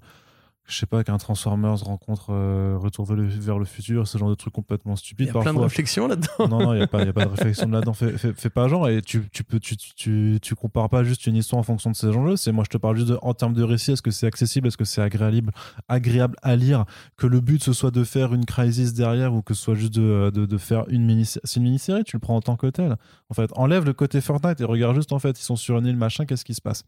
je 0.69 0.77
sais 0.79 0.87
pas, 0.87 1.05
qu'un 1.05 1.17
Transformers 1.19 1.77
rencontre 1.79 2.27
euh, 2.31 2.77
Retour 2.79 3.05
vers 3.07 3.17
le, 3.17 3.25
vers 3.27 3.59
le 3.59 3.65
futur, 3.65 4.07
ce 4.09 4.19
genre 4.19 4.29
de 4.31 4.35
trucs 4.35 4.53
complètement 4.53 4.95
Il 4.95 4.99
stupides 4.99 5.27
y 5.29 5.31
a 5.31 5.41
plein 5.41 5.55
de 5.55 5.59
réflexions 5.61 6.09
là-dedans. 6.09 6.49
non, 6.49 6.59
non, 6.61 6.73
il 6.75 6.79
n'y 6.79 6.83
a, 6.83 6.87
pas- 6.87 7.05
y 7.05 7.09
a 7.09 7.13
pas 7.13 7.25
de 7.25 7.31
réflexion 7.37 7.67
de 7.69 7.73
là-dedans. 7.73 7.93
Fais, 7.95 8.19
fais- 8.19 8.33
fais 8.33 8.51
pas 8.51 8.67
genre 8.69 8.89
et 8.89 9.01
tu, 9.03 9.23
tu, 9.33 9.45
peux, 9.45 9.61
tu, 9.61 9.77
tu, 9.77 9.95
tu, 9.95 10.39
tu 10.43 10.55
compares 10.55 10.89
pas 10.89 11.05
juste 11.05 11.27
une 11.27 11.37
histoire 11.37 11.61
en 11.61 11.63
fonction 11.63 11.91
de 11.91 11.97
ces 11.97 12.09
enjeux. 12.09 12.37
C'est 12.37 12.53
moi, 12.53 12.65
je 12.65 12.71
te 12.71 12.79
parle 12.79 12.97
juste 12.97 13.09
de, 13.09 13.19
en 13.23 13.33
termes 13.35 13.55
de 13.55 13.63
récit. 13.63 13.93
Est-ce 13.93 14.03
que 14.03 14.11
c'est 14.11 14.27
accessible 14.27 14.67
Est-ce 14.69 14.77
que 14.77 14.85
c'est 14.85 15.03
agréable, 15.03 15.53
agréable 15.89 16.37
à 16.43 16.57
lire? 16.57 16.85
Que 17.17 17.27
le 17.27 17.41
but 17.41 17.63
ce 17.63 17.73
soit 17.73 17.91
de 17.91 18.05
faire 18.05 18.35
une 18.35 18.45
crisis 18.45 18.93
derrière 18.95 19.35
ou 19.35 19.43
que 19.43 19.55
ce 19.55 19.63
soit 19.63 19.75
juste 19.75 19.95
de, 19.95 20.31
de, 20.35 20.47
de 20.47 20.59
faire 20.59 20.85
une 20.89 21.05
mini 21.05 21.25
C'est 21.27 21.57
une 21.57 21.63
mini-série, 21.63 22.05
tu 22.05 22.17
le 22.17 22.21
prends 22.21 22.37
en 22.37 22.41
tant 22.41 22.57
que 22.57 22.67
tel. 22.67 22.97
En 23.31 23.35
fait, 23.35 23.51
enlève 23.57 23.85
le 23.85 23.93
côté 23.93 24.21
Fortnite 24.21 24.61
et 24.61 24.65
regarde 24.65 24.95
juste 24.97 25.13
en 25.13 25.19
fait, 25.19 25.39
ils 25.39 25.45
sont 25.45 25.57
sur 25.57 25.79
une 25.79 25.87
île, 25.87 25.97
machin, 25.97 26.25
qu'est-ce 26.27 26.45
qui 26.45 26.55
se 26.55 26.61
passe? 26.61 26.83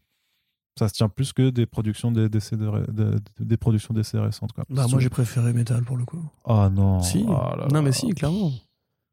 Ça 0.79 0.87
se 0.87 0.93
tient 0.93 1.09
plus 1.09 1.33
que 1.33 1.49
des 1.49 1.65
productions 1.65 2.11
des, 2.11 2.29
des, 2.29 2.39
de- 2.51 2.91
de- 2.91 3.19
des 3.39 3.57
productions 3.57 3.93
d'essais 3.93 4.17
récentes. 4.19 4.53
Quoi. 4.53 4.63
Bah, 4.69 4.85
moi 4.89 4.99
j'ai 4.99 5.09
préféré 5.09 5.53
Metal 5.53 5.83
pour 5.83 5.97
le 5.97 6.05
coup. 6.05 6.23
Oh 6.45 6.67
non. 6.71 7.01
Si. 7.01 7.23
Là 7.23 7.55
non, 7.69 7.73
là. 7.73 7.81
mais 7.81 7.91
si, 7.91 8.09
clairement. 8.13 8.51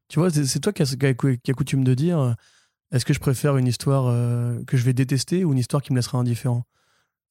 Tu 0.09 0.19
vois, 0.19 0.29
c'est 0.31 0.59
toi 0.59 0.71
qui 0.73 0.81
as, 0.81 0.95
qui 0.95 1.05
as- 1.05 1.53
coutume 1.53 1.83
de 1.83 1.93
dire 1.93 2.17
euh, 2.19 2.33
Est-ce 2.91 3.03
que 3.05 3.13
je 3.13 3.19
préfère 3.19 3.57
une 3.57 3.67
histoire 3.67 4.05
euh, 4.07 4.63
que 4.65 4.77
je 4.77 4.83
vais 4.83 4.93
détester 4.93 5.43
ou 5.43 5.51
une 5.51 5.59
histoire 5.59 5.81
qui 5.83 5.91
me 5.91 5.97
laissera 5.97 6.17
indifférent? 6.17 6.63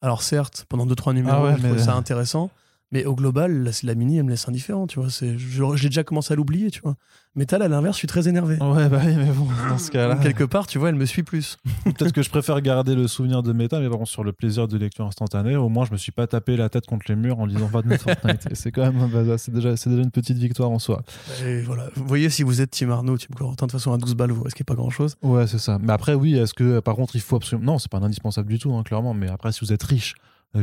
Alors 0.02 0.22
certes, 0.22 0.66
pendant 0.68 0.86
2-3 0.86 1.14
numéros, 1.14 1.36
Ah 1.38 1.42
ouais, 1.44 1.56
je 1.58 1.62
trouve 1.66 1.78
ça 1.78 1.94
intéressant, 1.96 2.50
mais 2.92 3.06
au 3.06 3.14
global, 3.14 3.62
la, 3.64 3.70
la 3.82 3.94
mini, 3.94 4.18
elle 4.18 4.24
me 4.24 4.30
laisse 4.30 4.46
indifférent, 4.46 4.86
tu 4.86 5.00
vois. 5.00 5.08
C'est- 5.10 5.38
J'ai 5.38 5.88
déjà 5.88 6.04
commencé 6.04 6.34
à 6.34 6.36
l'oublier, 6.36 6.70
tu 6.70 6.80
vois. 6.82 6.96
Metal, 7.36 7.60
à 7.60 7.68
l'inverse, 7.68 7.96
je 7.96 7.98
suis 7.98 8.08
très 8.08 8.28
énervé. 8.28 8.56
Ouais, 8.62 8.88
bah 8.88 9.00
oui, 9.04 9.14
mais 9.14 9.30
bon, 9.30 9.46
dans 9.68 9.76
ce 9.76 9.90
cas-là. 9.90 10.16
Quelque 10.16 10.44
part, 10.44 10.66
tu 10.66 10.78
vois, 10.78 10.88
elle 10.88 10.94
me 10.94 11.04
suit 11.04 11.22
plus. 11.22 11.58
Peut-être 11.84 12.12
que 12.12 12.22
je 12.22 12.30
préfère 12.30 12.58
garder 12.62 12.94
le 12.94 13.06
souvenir 13.08 13.42
de 13.42 13.52
méta, 13.52 13.78
mais 13.78 13.90
par 13.90 13.98
contre, 13.98 14.10
sur 14.10 14.24
le 14.24 14.32
plaisir 14.32 14.68
de 14.68 14.78
lecture 14.78 15.04
instantanée, 15.04 15.54
au 15.54 15.68
moins, 15.68 15.84
je 15.84 15.92
me 15.92 15.98
suis 15.98 16.12
pas 16.12 16.26
tapé 16.26 16.56
la 16.56 16.70
tête 16.70 16.86
contre 16.86 17.04
les 17.10 17.14
murs 17.14 17.38
en 17.38 17.44
lisant 17.44 17.68
Batman 17.70 17.98
Fortnite. 17.98 18.48
Et 18.50 18.54
c'est 18.54 18.72
quand 18.72 18.90
même, 18.90 19.10
bah, 19.10 19.36
c'est 19.36 19.52
déjà, 19.52 19.76
c'est 19.76 19.90
déjà 19.90 20.00
une 20.00 20.10
petite 20.10 20.38
victoire 20.38 20.70
en 20.70 20.78
soi. 20.78 21.02
Et 21.44 21.60
voilà. 21.60 21.90
Vous 21.94 22.06
voyez, 22.06 22.30
si 22.30 22.42
vous 22.42 22.62
êtes 22.62 22.70
Team 22.70 22.90
Arnaud, 22.90 23.18
Team 23.18 23.34
Corentin, 23.36 23.66
de 23.66 23.70
toute 23.70 23.80
façon, 23.80 23.92
à 23.92 23.98
12 23.98 24.14
balles, 24.14 24.32
vous 24.32 24.44
risquez 24.44 24.64
pas 24.64 24.74
grand-chose. 24.74 25.16
Ouais, 25.20 25.46
c'est 25.46 25.58
ça. 25.58 25.78
Mais 25.78 25.92
après, 25.92 26.14
oui, 26.14 26.36
est-ce 26.36 26.54
que, 26.54 26.80
par 26.80 26.94
contre, 26.94 27.16
il 27.16 27.20
faut 27.20 27.36
absolument. 27.36 27.72
Non, 27.72 27.78
c'est 27.78 27.90
pas 27.90 27.98
un 27.98 28.02
indispensable 28.02 28.48
du 28.48 28.58
tout, 28.58 28.72
hein, 28.72 28.82
clairement. 28.82 29.12
Mais 29.12 29.28
après, 29.28 29.52
si 29.52 29.60
vous 29.60 29.74
êtes 29.74 29.82
riche, 29.82 30.14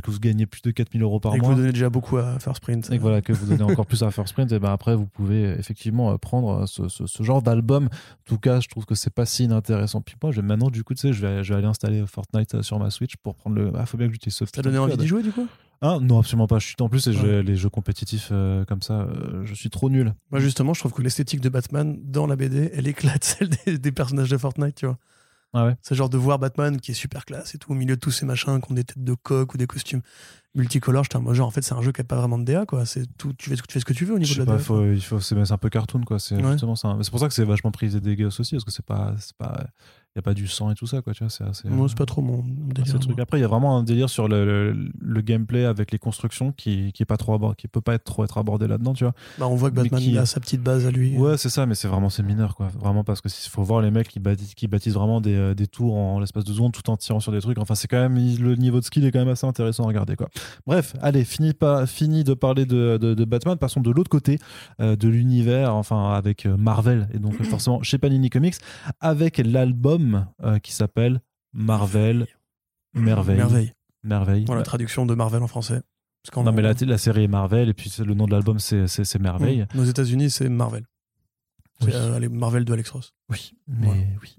que 0.03 0.09
vous 0.09 0.19
gagnez 0.19 0.45
plus 0.47 0.61
de 0.63 0.71
4000 0.71 1.03
euros 1.03 1.19
par 1.19 1.35
Et 1.35 1.37
que 1.37 1.43
mois. 1.43 1.53
vous 1.53 1.59
donnez 1.59 1.71
déjà 1.71 1.89
beaucoup 1.89 2.17
à 2.17 2.39
First 2.39 2.61
Print. 2.61 2.89
et 2.91 2.97
que 2.97 3.01
voilà 3.01 3.21
que 3.21 3.31
vous 3.31 3.45
donnez 3.45 3.61
encore 3.71 3.85
plus 3.85 4.01
à 4.01 4.09
First 4.09 4.29
Sprint 4.29 4.51
et 4.51 4.57
ben 4.59 4.71
après 4.71 4.95
vous 4.95 5.05
pouvez 5.05 5.45
euh, 5.45 5.55
effectivement 5.59 6.11
euh, 6.11 6.17
prendre 6.17 6.63
euh, 6.63 6.65
ce, 6.65 6.87
ce- 6.89 7.05
ce 7.05 7.21
genre 7.23 7.43
d'album 7.43 7.85
en 7.85 7.89
tout 8.25 8.39
cas 8.39 8.59
je 8.59 8.67
trouve 8.69 8.85
que 8.85 8.95
c'est 8.95 9.13
pas 9.13 9.25
si 9.27 9.43
inintéressant 9.43 10.01
puis 10.01 10.15
moi 10.23 10.31
je 10.31 10.41
vais 10.41 10.47
maintenant 10.47 10.71
du 10.71 10.83
coup 10.83 10.95
tu 10.95 11.01
sais 11.01 11.13
je 11.13 11.21
vais, 11.25 11.43
je 11.43 11.53
vais 11.53 11.59
aller 11.59 11.67
installer 11.67 12.03
Fortnite 12.07 12.55
euh, 12.55 12.61
sur 12.63 12.79
ma 12.79 12.89
Switch 12.89 13.17
pour 13.17 13.35
prendre 13.35 13.55
le 13.55 13.71
ah 13.75 13.85
faut 13.85 13.97
bien 13.97 14.07
que 14.07 14.13
j'utilise 14.13 14.35
ce 14.35 14.45
T'as 14.45 14.61
donné 14.63 14.79
envie 14.79 14.97
d'y 14.97 15.05
jouer, 15.07 15.21
du 15.21 15.31
coup? 15.31 15.47
Ah 15.81 15.99
non 16.01 16.19
absolument 16.19 16.47
pas 16.47 16.57
je 16.59 16.65
suis 16.67 16.75
en 16.79 16.89
plus 16.89 17.05
et 17.07 17.11
Ouais. 17.11 17.43
les 17.43 17.55
jeux 17.55 17.69
compétitifs 17.69 18.29
euh, 18.31 18.65
comme 18.65 18.81
ça 18.81 19.01
euh, 19.01 19.45
je 19.45 19.53
suis 19.53 19.69
trop 19.69 19.89
nul 19.91 20.13
Moi, 20.31 20.39
justement, 20.39 20.73
je 20.73 20.79
trouve 20.79 20.93
que 20.93 21.01
l'esthétique 21.01 21.41
de 21.41 21.49
Batman 21.49 21.99
dans 22.03 22.25
la 22.25 22.35
BD, 22.37 22.71
elle 22.73 22.87
éclate 22.87 23.23
celle 23.23 23.49
des, 23.65 23.77
des 23.77 23.91
personnages 23.91 24.29
de 24.29 24.37
Fortnite, 24.37 24.75
tu 24.75 24.85
vois. 24.87 24.97
Ah 25.53 25.65
ouais. 25.67 25.75
C'est 25.81 25.95
genre 25.95 26.09
de 26.09 26.17
voir 26.17 26.39
Batman 26.39 26.79
qui 26.79 26.91
est 26.91 26.95
super 26.95 27.25
classe 27.25 27.55
et 27.55 27.57
tout, 27.57 27.71
au 27.71 27.75
milieu 27.75 27.95
de 27.95 27.99
tous 27.99 28.11
ces 28.11 28.25
machins 28.25 28.59
qui 28.61 28.71
ont 28.71 28.75
des 28.75 28.83
têtes 28.83 29.03
de 29.03 29.13
coq 29.13 29.53
ou 29.53 29.57
des 29.57 29.67
costumes 29.67 30.01
multicolores. 30.55 31.03
J'étais 31.03 31.19
genre, 31.33 31.47
en 31.47 31.51
fait, 31.51 31.61
c'est 31.61 31.73
un 31.73 31.81
jeu 31.81 31.91
qui 31.91 32.01
a 32.01 32.03
pas 32.03 32.17
vraiment 32.17 32.37
de 32.37 32.43
DA, 32.43 32.65
quoi. 32.65 32.85
C'est 32.85 33.05
tout, 33.17 33.33
tu 33.33 33.49
fais, 33.49 33.55
ce 33.55 33.61
que- 33.61 33.67
tu 33.67 33.73
fais 33.73 33.79
ce 33.79 33.85
que 33.85 33.93
tu 33.93 34.05
veux 34.05 34.13
au 34.15 34.19
niveau 34.19 34.27
je 34.29 34.33
sais 34.33 34.41
de 34.41 34.45
la 34.45 34.51
pas 34.53 34.57
DA. 34.57 34.63
faut, 34.63 34.85
il 34.85 35.01
faut 35.01 35.19
c'est 35.19 35.35
un 35.51 35.57
peu 35.57 35.69
cartoon 35.69 36.01
quoi 36.03 36.19
c'est 36.19 36.35
Ouais. 36.35 36.51
justement 36.51 36.75
ça 36.75 36.95
c'est 37.01 37.09
pour 37.09 37.19
ça 37.19 37.27
que 37.27 37.33
c'est 37.33 37.43
vachement 37.45 37.71
prisé 37.71 37.99
des 37.99 38.15
gosses 38.15 38.39
aussi 38.39 38.55
parce 38.55 38.63
que 38.63 38.71
c'est 38.71 38.85
pas 38.85 39.13
c'est 39.19 39.35
pas 39.37 39.65
y 40.15 40.19
a 40.19 40.21
pas 40.21 40.35
du 40.35 40.47
sang 40.47 40.69
et 40.69 40.75
tout 40.75 40.85
ça 40.85 41.01
quoi 41.01 41.11
tu 41.13 41.23
vois 41.23 41.31
c'est 41.31 41.43
assez 41.43 41.67
Moi, 41.67 41.87
c'est 41.89 41.97
pas 41.97 42.05
trop 42.05 42.21
mon 42.21 42.43
C'est 42.43 42.83
délire. 42.83 42.99
truc. 42.99 43.19
Après, 43.19 43.39
il 43.39 43.41
y 43.41 43.43
a 43.43 43.47
vraiment 43.47 43.79
un 43.79 43.83
délire 43.83 44.11
sur 44.11 44.27
le, 44.27 44.45
le- 44.73 44.91
le 44.99 45.21
gameplay 45.21 45.65
avec 45.65 45.91
les 45.91 45.97
constructions 45.97 46.51
qui, 46.51 46.91
qui 46.93 47.01
est 47.01 47.05
pas 47.07 47.17
trop 47.17 47.33
abord- 47.33 47.55
qui 47.55 47.67
peut 47.67 47.81
pas 47.81 47.95
être 47.95 48.03
trop 48.03 48.23
être 48.23 48.37
abordé 48.37 48.67
là-dedans, 48.67 48.93
tu 48.93 49.05
vois. 49.05 49.13
Bah, 49.39 49.47
on 49.47 49.55
voit 49.55 49.71
que 49.71 49.75
Batman 49.75 49.99
qui- 49.99 50.15
a 50.19 50.27
sa 50.27 50.39
petite 50.39 50.61
base 50.61 50.85
à 50.85 50.91
lui. 50.91 51.17
Ouais, 51.17 51.35
c'est 51.37 51.49
ça, 51.49 51.65
mais 51.65 51.73
c'est 51.73 51.87
vraiment 51.87 52.11
c'est 52.11 52.21
mineur 52.21 52.55
quoi. 52.55 52.67
Vraiment 52.79 53.03
parce 53.03 53.21
que 53.21 53.27
il 53.27 53.49
faut 53.49 53.63
voir 53.63 53.81
les 53.81 53.89
mecs 53.89 54.07
qui 54.07 54.19
bâtissent, 54.19 54.53
qui 54.53 54.67
bâtissent 54.67 54.93
vraiment 54.93 55.19
des, 55.19 55.33
euh, 55.35 55.55
des 55.55 55.65
tours 55.65 55.95
en 55.95 56.19
l'espace 56.19 56.43
de 56.43 56.53
secondes 56.53 56.73
tout 56.73 56.87
en 56.91 56.97
tirant 56.97 57.19
sur 57.19 57.31
des 57.31 57.41
trucs. 57.41 57.57
Enfin, 57.57 57.73
c'est 57.73 57.87
quand 57.87 57.97
même 58.07 58.13
le 58.15 58.55
niveau 58.55 58.79
de 58.79 58.85
skill 58.85 59.03
est 59.05 59.11
quand 59.11 59.17
même 59.19 59.29
assez 59.29 59.47
intéressant 59.47 59.85
à 59.85 59.87
regarder 59.87 60.15
quoi. 60.15 60.29
Bref, 60.65 60.95
allez, 61.01 61.23
fini 61.25 61.53
pas 61.53 61.85
fini 61.85 62.23
de 62.23 62.33
parler 62.33 62.65
de, 62.65 62.97
de, 62.97 63.13
de 63.13 63.25
Batman. 63.25 63.57
Passons 63.57 63.81
de 63.81 63.91
l'autre 63.91 64.09
côté 64.09 64.39
euh, 64.79 64.95
de 64.95 65.07
l'univers, 65.07 65.75
enfin 65.75 66.13
avec 66.13 66.45
euh, 66.45 66.57
Marvel 66.57 67.07
et 67.13 67.19
donc 67.19 67.41
forcément 67.43 67.81
chez 67.83 67.97
Panini 67.97 68.29
Comics 68.29 68.55
avec 68.99 69.37
l'album 69.37 70.27
euh, 70.43 70.59
qui 70.59 70.73
s'appelle 70.73 71.21
Marvel 71.53 72.27
Merveille. 72.93 73.37
Merveille. 73.37 73.73
Merveille. 74.03 74.45
Voilà, 74.45 74.59
la 74.61 74.65
traduction 74.65 75.05
de 75.05 75.15
Marvel 75.15 75.41
en 75.41 75.47
français. 75.47 75.81
Parce 76.23 76.45
Non, 76.45 76.51
mais 76.53 76.61
la, 76.61 76.73
la 76.73 76.97
série 76.97 77.23
est 77.25 77.27
Marvel, 77.27 77.69
et 77.69 77.73
puis 77.73 77.91
le 77.99 78.13
nom 78.13 78.25
de 78.25 78.31
l'album, 78.31 78.59
c'est 78.59 79.19
Merveille. 79.19 79.65
Mm. 79.73 79.79
Aux 79.79 79.83
États-Unis, 79.83 80.29
c'est 80.29 80.47
Marvel. 80.47 80.85
Oui. 81.81 81.91
euh, 81.93 82.29
Marvel 82.29 82.63
de 82.65 82.71
Alex 82.73 82.89
Ross. 82.91 83.13
Oui, 83.29 83.53
mais 83.67 83.87
Voilà. 83.87 84.01
oui. 84.21 84.35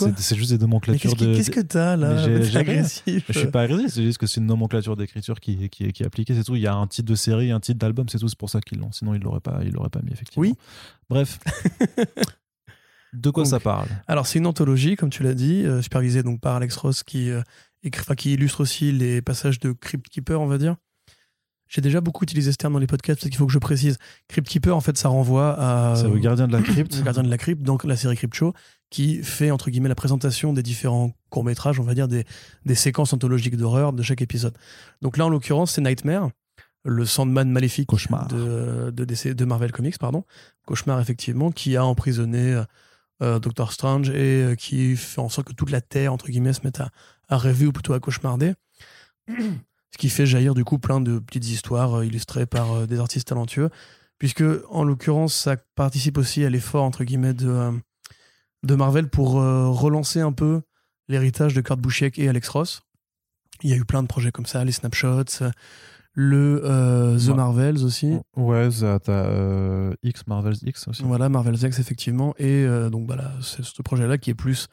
Mais 0.00 0.12
C'est 0.16 0.36
juste 0.36 0.50
des 0.50 0.56
Mais 0.56 0.62
nomenclatures 0.62 1.10
qu'est-ce 1.16 1.24
que- 1.24 1.36
qu'est-ce 1.36 1.50
que 1.50 1.60
t'as 1.60 1.96
là 1.96 2.26
Mais 2.26 2.42
j'ai- 2.44 2.56
agressif. 2.58 3.24
Je 3.28 3.38
suis 3.38 3.48
pas 3.50 3.62
agressif, 3.62 3.88
c'est 3.94 4.02
juste 4.02 4.18
que 4.18 4.26
c'est 4.26 4.40
une 4.40 4.46
nomenclature 4.46 4.96
d'écriture 4.96 5.40
qui, 5.40 5.68
qui, 5.68 5.92
qui 5.92 6.02
est 6.02 6.06
appliquée, 6.06 6.34
c'est 6.34 6.44
tout. 6.44 6.56
Il 6.56 6.62
y 6.62 6.66
a 6.66 6.74
un 6.74 6.86
titre 6.86 7.08
de 7.08 7.14
série, 7.14 7.50
un 7.50 7.60
titre 7.60 7.78
d'album, 7.78 8.08
c'est 8.08 8.18
tout. 8.18 8.28
C'est 8.28 8.38
pour 8.38 8.50
ça 8.50 8.60
qu'ils 8.60 8.78
l'ont. 8.78 8.92
Sinon, 8.92 9.14
ils 9.14 9.20
l'auraient 9.22 9.40
pas, 9.40 9.60
ils 9.64 9.72
l'auraient 9.72 9.90
pas 9.90 10.00
mis, 10.02 10.12
effectivement. 10.12 10.42
Oui. 10.42 10.54
Bref. 11.08 11.38
de 13.12 13.30
quoi 13.30 13.42
Donc, 13.44 13.50
ça 13.50 13.60
parle? 13.60 13.88
Alors, 14.08 14.26
c'est 14.26 14.38
une 14.38 14.46
anthologie, 14.46 14.96
comme 14.96 15.10
tu 15.10 15.22
l'as 15.22 15.34
dit, 15.34 15.64
euh, 15.64 15.82
supervisée 15.82 16.22
donc 16.22 16.40
par 16.40 16.56
Alex 16.56 16.76
Ross, 16.76 17.02
qui, 17.02 17.30
euh, 17.30 17.42
écrit- 17.82 18.16
qui 18.16 18.32
illustre 18.34 18.60
aussi 18.60 18.90
les 18.92 19.20
passages 19.22 19.58
de 19.60 19.72
Crypt 19.72 20.08
Keeper, 20.08 20.40
on 20.40 20.46
va 20.46 20.58
dire. 20.58 20.76
J'ai 21.68 21.80
déjà 21.80 22.00
beaucoup 22.02 22.24
utilisé 22.24 22.52
ce 22.52 22.56
terme 22.58 22.74
dans 22.74 22.78
les 22.78 22.86
podcasts, 22.86 23.20
parce 23.20 23.30
qu'il 23.30 23.38
faut 23.38 23.46
que 23.46 23.52
je 23.52 23.58
précise. 23.58 23.96
Crypt 24.28 24.46
Keeper, 24.48 24.76
en 24.76 24.80
fait, 24.80 24.96
ça 24.98 25.08
renvoie 25.08 25.58
à 25.58 25.96
C'est 25.96 26.08
le 26.08 26.18
gardien 26.18 26.46
de 26.46 26.52
la 26.52 26.60
crypte. 26.62 26.96
le 26.96 27.02
gardien 27.02 27.22
de 27.22 27.30
la 27.30 27.38
crypte, 27.38 27.62
donc 27.62 27.84
la 27.84 27.96
série 27.96 28.16
Crypt 28.16 28.34
Show, 28.34 28.52
qui 28.92 29.22
fait, 29.22 29.50
entre 29.50 29.70
guillemets, 29.70 29.88
la 29.88 29.94
présentation 29.94 30.52
des 30.52 30.62
différents 30.62 31.12
courts-métrages, 31.30 31.80
on 31.80 31.82
va 31.82 31.94
dire, 31.94 32.08
des, 32.08 32.24
des 32.66 32.74
séquences 32.74 33.12
anthologiques 33.12 33.56
d'horreur 33.56 33.92
de 33.92 34.02
chaque 34.02 34.22
épisode. 34.22 34.56
Donc 35.00 35.16
là, 35.16 35.26
en 35.26 35.28
l'occurrence, 35.28 35.72
c'est 35.72 35.80
Nightmare, 35.80 36.30
le 36.84 37.04
Sandman 37.04 37.50
maléfique 37.50 37.88
Cauchemar. 37.88 38.28
de, 38.28 38.90
de, 38.90 39.04
DC 39.04 39.28
de 39.28 39.44
Marvel 39.44 39.72
Comics, 39.72 39.98
pardon. 39.98 40.24
Cauchemar, 40.66 41.00
effectivement, 41.00 41.50
qui 41.50 41.76
a 41.76 41.84
emprisonné 41.84 42.62
euh, 43.22 43.38
Doctor 43.38 43.72
Strange 43.72 44.10
et 44.10 44.42
euh, 44.42 44.54
qui 44.54 44.94
fait 44.96 45.20
en 45.20 45.28
sorte 45.28 45.48
que 45.48 45.54
toute 45.54 45.70
la 45.70 45.80
Terre, 45.80 46.12
entre 46.12 46.28
guillemets, 46.28 46.52
se 46.52 46.60
mette 46.62 46.80
à, 46.80 46.90
à 47.28 47.38
rêver 47.38 47.66
ou 47.66 47.72
plutôt 47.72 47.94
à 47.94 48.00
cauchemarder. 48.00 48.52
Ce 49.92 49.98
qui 49.98 50.08
fait 50.08 50.26
jaillir 50.26 50.54
du 50.54 50.64
coup 50.64 50.78
plein 50.78 51.00
de 51.00 51.18
petites 51.18 51.48
histoires 51.48 51.98
euh, 51.98 52.06
illustrées 52.06 52.46
par 52.46 52.72
euh, 52.72 52.86
des 52.86 52.98
artistes 52.98 53.28
talentueux, 53.28 53.70
puisque 54.18 54.44
en 54.70 54.84
l'occurrence, 54.84 55.34
ça 55.34 55.56
participe 55.74 56.18
aussi 56.18 56.44
à 56.44 56.50
l'effort, 56.50 56.84
entre 56.84 57.04
guillemets, 57.04 57.34
de, 57.34 57.48
euh, 57.48 57.72
de 58.62 58.74
Marvel 58.74 59.08
pour 59.08 59.40
euh, 59.40 59.68
relancer 59.68 60.20
un 60.20 60.32
peu 60.32 60.62
l'héritage 61.08 61.54
de 61.54 61.60
Kurt 61.60 61.80
Busiek 61.80 62.18
et 62.18 62.28
Alex 62.28 62.48
Ross. 62.48 62.82
Il 63.62 63.70
y 63.70 63.72
a 63.72 63.76
eu 63.76 63.84
plein 63.84 64.02
de 64.02 64.08
projets 64.08 64.32
comme 64.32 64.46
ça, 64.46 64.64
les 64.64 64.72
snapshots, 64.72 65.44
le 66.14 66.62
euh, 66.64 67.18
The 67.18 67.28
Ouais. 67.28 67.34
Marvels 67.34 67.84
aussi. 67.84 68.16
Ouais, 68.36 68.68
t'as 68.70 69.12
euh, 69.12 69.94
X, 70.02 70.26
Marvel's 70.26 70.62
X 70.62 70.88
aussi. 70.88 71.02
Voilà, 71.04 71.28
Marvel's 71.28 71.62
X, 71.62 71.78
effectivement. 71.78 72.34
Et 72.38 72.66
donc, 72.90 73.06
voilà, 73.06 73.32
c'est 73.40 73.64
ce 73.64 73.82
projet-là 73.82 74.18
qui 74.18 74.30
est 74.30 74.34
plus 74.34 74.68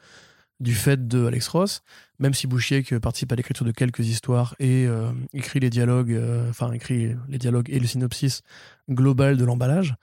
du 0.60 0.74
fait 0.74 1.08
de 1.08 1.26
Alex 1.26 1.48
Ross, 1.48 1.82
même 2.18 2.34
si 2.34 2.46
Bouchiek 2.46 2.98
participe 2.98 3.32
à 3.32 3.34
l'écriture 3.34 3.64
de 3.64 3.72
quelques 3.72 4.06
histoires 4.06 4.54
et 4.58 4.86
euh, 4.86 5.10
écrit 5.32 5.58
les 5.58 5.70
dialogues, 5.70 6.12
euh, 6.12 6.50
enfin, 6.50 6.70
écrit 6.72 7.16
les 7.28 7.38
dialogues 7.38 7.70
et 7.70 7.80
le 7.80 7.86
synopsis 7.86 8.42
global 8.88 9.38
de 9.38 9.44
l'emballage. 9.44 9.94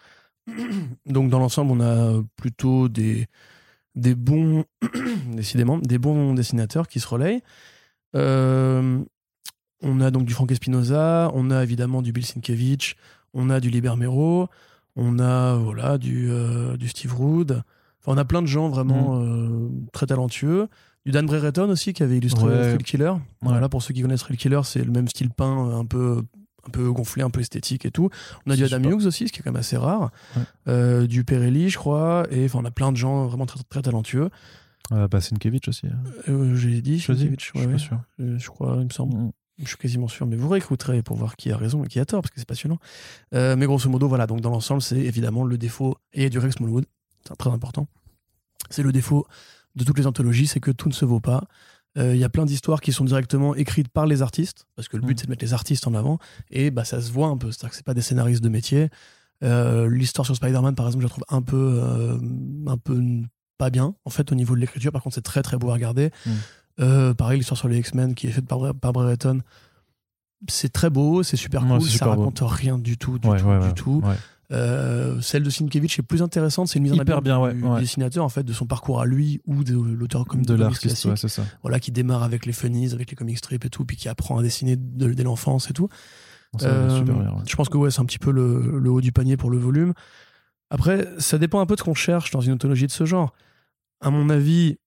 Donc, 1.05 1.29
dans 1.29 1.39
l'ensemble, 1.39 1.71
on 1.71 1.81
a 1.81 2.23
plutôt 2.35 2.89
des, 2.89 3.27
des 3.97 4.15
bons, 4.15 4.63
décidément, 5.33 5.77
des 5.77 5.97
bons 5.97 6.33
dessinateurs 6.33 6.87
qui 6.87 6.99
se 6.99 7.07
relayent. 7.07 7.41
Euh, 8.15 8.99
on 9.81 10.01
a 10.01 10.11
donc 10.11 10.25
du 10.25 10.33
Frank 10.33 10.51
Espinoza, 10.51 11.31
on 11.33 11.51
a 11.51 11.63
évidemment 11.63 12.01
du 12.01 12.11
Bill 12.11 12.25
Sienkiewicz, 12.25 12.95
on 13.33 13.49
a 13.49 13.59
du 13.59 13.69
Liber 13.69 13.95
Mero, 13.97 14.47
on 14.95 15.19
a 15.19 15.55
voilà 15.55 15.97
du, 15.97 16.27
euh, 16.29 16.77
du 16.77 16.87
Steve 16.87 17.13
Rood. 17.13 17.63
Enfin, 17.99 18.13
on 18.15 18.17
a 18.17 18.25
plein 18.25 18.41
de 18.41 18.47
gens 18.47 18.69
vraiment 18.69 19.21
euh, 19.21 19.69
très 19.91 20.05
talentueux. 20.05 20.67
Du 21.05 21.11
Dan 21.11 21.25
Brereton 21.25 21.69
aussi 21.69 21.93
qui 21.93 22.03
avait 22.03 22.17
illustré 22.17 22.45
Ouais. 22.45 22.73
Thrill 22.73 22.83
Killer. 22.83 23.13
Voilà, 23.41 23.69
pour 23.69 23.81
ceux 23.81 23.93
qui 23.93 24.01
connaissent 24.01 24.21
Thrill 24.21 24.37
Killer, 24.37 24.61
c'est 24.63 24.83
le 24.83 24.91
même 24.91 25.07
style 25.07 25.29
peint, 25.29 25.79
un 25.79 25.85
peu 25.85 26.23
un 26.67 26.71
peu 26.71 26.91
gonflé, 26.91 27.23
un 27.23 27.29
peu 27.29 27.41
esthétique 27.41 27.85
et 27.85 27.91
tout. 27.91 28.09
On 28.45 28.51
a 28.51 28.55
du 28.55 28.63
Adam. 28.63 28.89
Hughes 28.89 29.05
aussi, 29.05 29.27
ce 29.27 29.33
qui 29.33 29.39
est 29.39 29.43
quand 29.43 29.51
même 29.51 29.59
assez 29.59 29.77
rare. 29.77 30.11
Ouais. 30.35 30.43
Euh, 30.67 31.07
du 31.07 31.23
Perelli, 31.23 31.69
je 31.69 31.77
crois. 31.77 32.25
Et 32.31 32.45
enfin, 32.45 32.59
on 32.61 32.65
a 32.65 32.71
plein 32.71 32.91
de 32.91 32.97
gens 32.97 33.25
vraiment 33.25 33.45
très, 33.45 33.59
très 33.69 33.81
talentueux. 33.81 34.29
Euh, 34.91 35.07
bah, 35.07 35.19
Sienkiewicz 35.19 35.67
aussi. 35.67 35.87
hein. 35.87 35.99
Euh, 36.29 36.55
J'ai 36.55 36.81
dit, 36.81 36.99
Je 36.99 37.13
suis 37.13 37.67
pas 37.67 37.77
sûr. 37.77 37.99
Euh, 38.19 38.37
je 38.39 38.47
crois, 38.47 38.77
il 38.79 38.85
me 38.85 38.89
semble. 38.91 39.15
Mm. 39.17 39.31
Je 39.59 39.67
suis 39.69 39.77
quasiment 39.77 40.07
sûr, 40.07 40.27
mais 40.27 40.35
vous 40.35 40.49
réécouterez 40.49 41.01
pour 41.01 41.17
voir 41.17 41.35
qui 41.35 41.51
a 41.51 41.57
raison 41.57 41.83
et 41.83 41.87
qui 41.87 41.99
a 41.99 42.05
tort, 42.05 42.21
parce 42.21 42.31
que 42.31 42.39
c'est 42.39 42.47
passionnant. 42.47 42.77
Euh, 43.33 43.55
mais 43.55 43.65
grosso 43.65 43.89
modo, 43.89 44.07
voilà, 44.07 44.27
donc 44.27 44.39
dans 44.39 44.51
l'ensemble, 44.51 44.83
c'est 44.83 44.99
évidemment 44.99 45.43
le 45.43 45.57
défaut, 45.57 45.97
et 46.13 46.29
du 46.29 46.37
Rex 46.37 46.57
Smallwood, 46.57 46.85
c'est 47.27 47.35
très 47.35 47.49
important. 47.49 47.87
C'est 48.69 48.83
le 48.83 48.91
défaut 48.91 49.25
de 49.75 49.83
toutes 49.83 49.97
les 49.97 50.05
anthologies, 50.05 50.45
c'est 50.45 50.59
que 50.59 50.69
tout 50.69 50.89
ne 50.89 50.93
se 50.93 51.05
vaut 51.05 51.19
pas. 51.19 51.45
Euh, 51.97 52.13
Il 52.15 52.19
y 52.19 52.23
a 52.23 52.29
plein 52.29 52.45
d'histoires 52.45 52.81
qui 52.81 52.91
sont 52.93 53.05
directement 53.05 53.55
écrites 53.55 53.87
par 53.89 54.05
les 54.05 54.21
artistes, 54.21 54.65
parce 54.75 54.87
que 54.87 54.97
le 54.97 55.03
but 55.03 55.13
Mm. 55.15 55.17
c'est 55.19 55.25
de 55.25 55.29
mettre 55.31 55.43
les 55.45 55.53
artistes 55.53 55.87
en 55.87 55.93
avant, 55.95 56.19
et 56.51 56.69
bah, 56.71 56.83
ça 56.85 57.01
se 57.01 57.11
voit 57.11 57.27
un 57.27 57.37
peu, 57.37 57.51
c'est-à-dire 57.51 57.69
que 57.71 57.75
c'est 57.75 57.85
pas 57.85 57.93
des 57.95 58.01
scénaristes 58.01 58.43
de 58.43 58.49
métier. 58.49 58.89
Euh, 59.43 59.87
L'histoire 59.89 60.25
sur 60.25 60.35
Spider-Man, 60.35 60.75
par 60.75 60.85
exemple, 60.87 61.03
je 61.03 61.07
la 61.07 61.09
trouve 61.09 61.25
un 61.29 61.41
peu, 61.41 61.79
euh, 61.83 62.17
un 62.67 62.77
peu 62.77 63.01
pas 63.57 63.69
bien, 63.71 63.95
en 64.05 64.09
fait, 64.11 64.31
au 64.31 64.35
niveau 64.35 64.55
de 64.55 64.59
l'écriture. 64.59 64.91
Par 64.91 65.01
contre, 65.01 65.15
c'est 65.15 65.21
très 65.21 65.41
très 65.41 65.57
beau 65.57 65.69
à 65.69 65.73
regarder. 65.73 66.11
Mm. 66.25 67.13
Pareil, 67.13 67.39
l'histoire 67.39 67.57
sur 67.57 67.67
les 67.67 67.77
X-Men 67.79 68.13
qui 68.13 68.27
est 68.27 68.31
faite 68.31 68.45
par, 68.45 68.75
par 68.75 68.93
Brereton. 68.93 69.41
C'est 70.47 70.71
très 70.71 70.91
beau, 70.91 71.23
c'est 71.23 71.37
super 71.37 71.63
Ouais, 71.63 71.69
cool, 71.79 71.81
ça 71.81 71.89
super 71.89 72.13
beau. 72.15 72.21
raconte 72.21 72.39
rien 72.43 72.77
du 72.77 72.97
tout, 72.99 73.17
du 73.17 73.27
Ouais, 73.27 73.39
tout, 73.39 73.47
ouais, 73.47 73.67
du 73.67 73.73
tout. 73.73 74.03
Euh, 74.53 75.19
celle 75.19 75.43
de 75.43 75.49
Sienkiewicz 75.49 75.99
est 75.99 76.03
plus 76.03 76.21
intéressante, 76.21 76.69
c'est 76.69 76.79
une 76.79 76.83
mise 76.83 76.93
en 76.93 76.99
abîme 76.99 77.19
bien, 77.19 77.37
ouais, 77.39 77.53
du, 77.53 77.61
ouais. 77.63 77.79
dessinateur, 77.81 78.23
en 78.23 78.29
fait, 78.29 78.43
de 78.43 78.53
son 78.53 78.65
parcours 78.65 79.01
à 79.01 79.05
lui 79.05 79.41
ou 79.45 79.63
de 79.65 79.75
l'auteur 79.75 80.23
comme 80.25 80.45
De 80.45 80.53
l'artiste, 80.53 81.03
ouais, 81.05 81.17
c'est 81.17 81.27
ça. 81.27 81.43
voilà, 81.63 81.79
qui 81.81 81.91
démarre 81.91 82.23
avec 82.23 82.45
les 82.45 82.53
funnies, 82.53 82.93
avec 82.93 83.09
les 83.09 83.15
comic 83.17 83.37
strips 83.37 83.65
et 83.65 83.69
tout, 83.69 83.83
puis 83.83 83.97
qui 83.97 84.07
apprend 84.07 84.37
à 84.37 84.41
dessiner 84.43 84.77
de- 84.77 85.11
dès 85.13 85.23
l'enfance 85.23 85.69
et 85.69 85.73
tout. 85.73 85.89
Euh, 86.63 86.97
super 86.97 87.15
bien, 87.15 87.29
ouais. 87.33 87.41
Je 87.45 87.55
pense 87.57 87.67
que 87.67 87.77
ouais, 87.77 87.91
c'est 87.91 87.99
un 87.99 88.05
petit 88.05 88.19
peu 88.19 88.31
le, 88.31 88.79
le 88.79 88.89
haut 88.89 89.01
du 89.01 89.11
panier 89.11 89.35
pour 89.35 89.49
le 89.49 89.57
volume. 89.57 89.93
Après, 90.69 91.07
ça 91.17 91.37
dépend 91.37 91.59
un 91.59 91.65
peu 91.65 91.75
de 91.75 91.79
ce 91.79 91.83
qu'on 91.83 91.93
cherche 91.93 92.31
dans 92.31 92.41
une 92.41 92.53
anthologie 92.53 92.87
de 92.87 92.91
ce 92.91 93.05
genre. 93.05 93.33
à 93.99 94.09
mon 94.11 94.29
avis, 94.29 94.77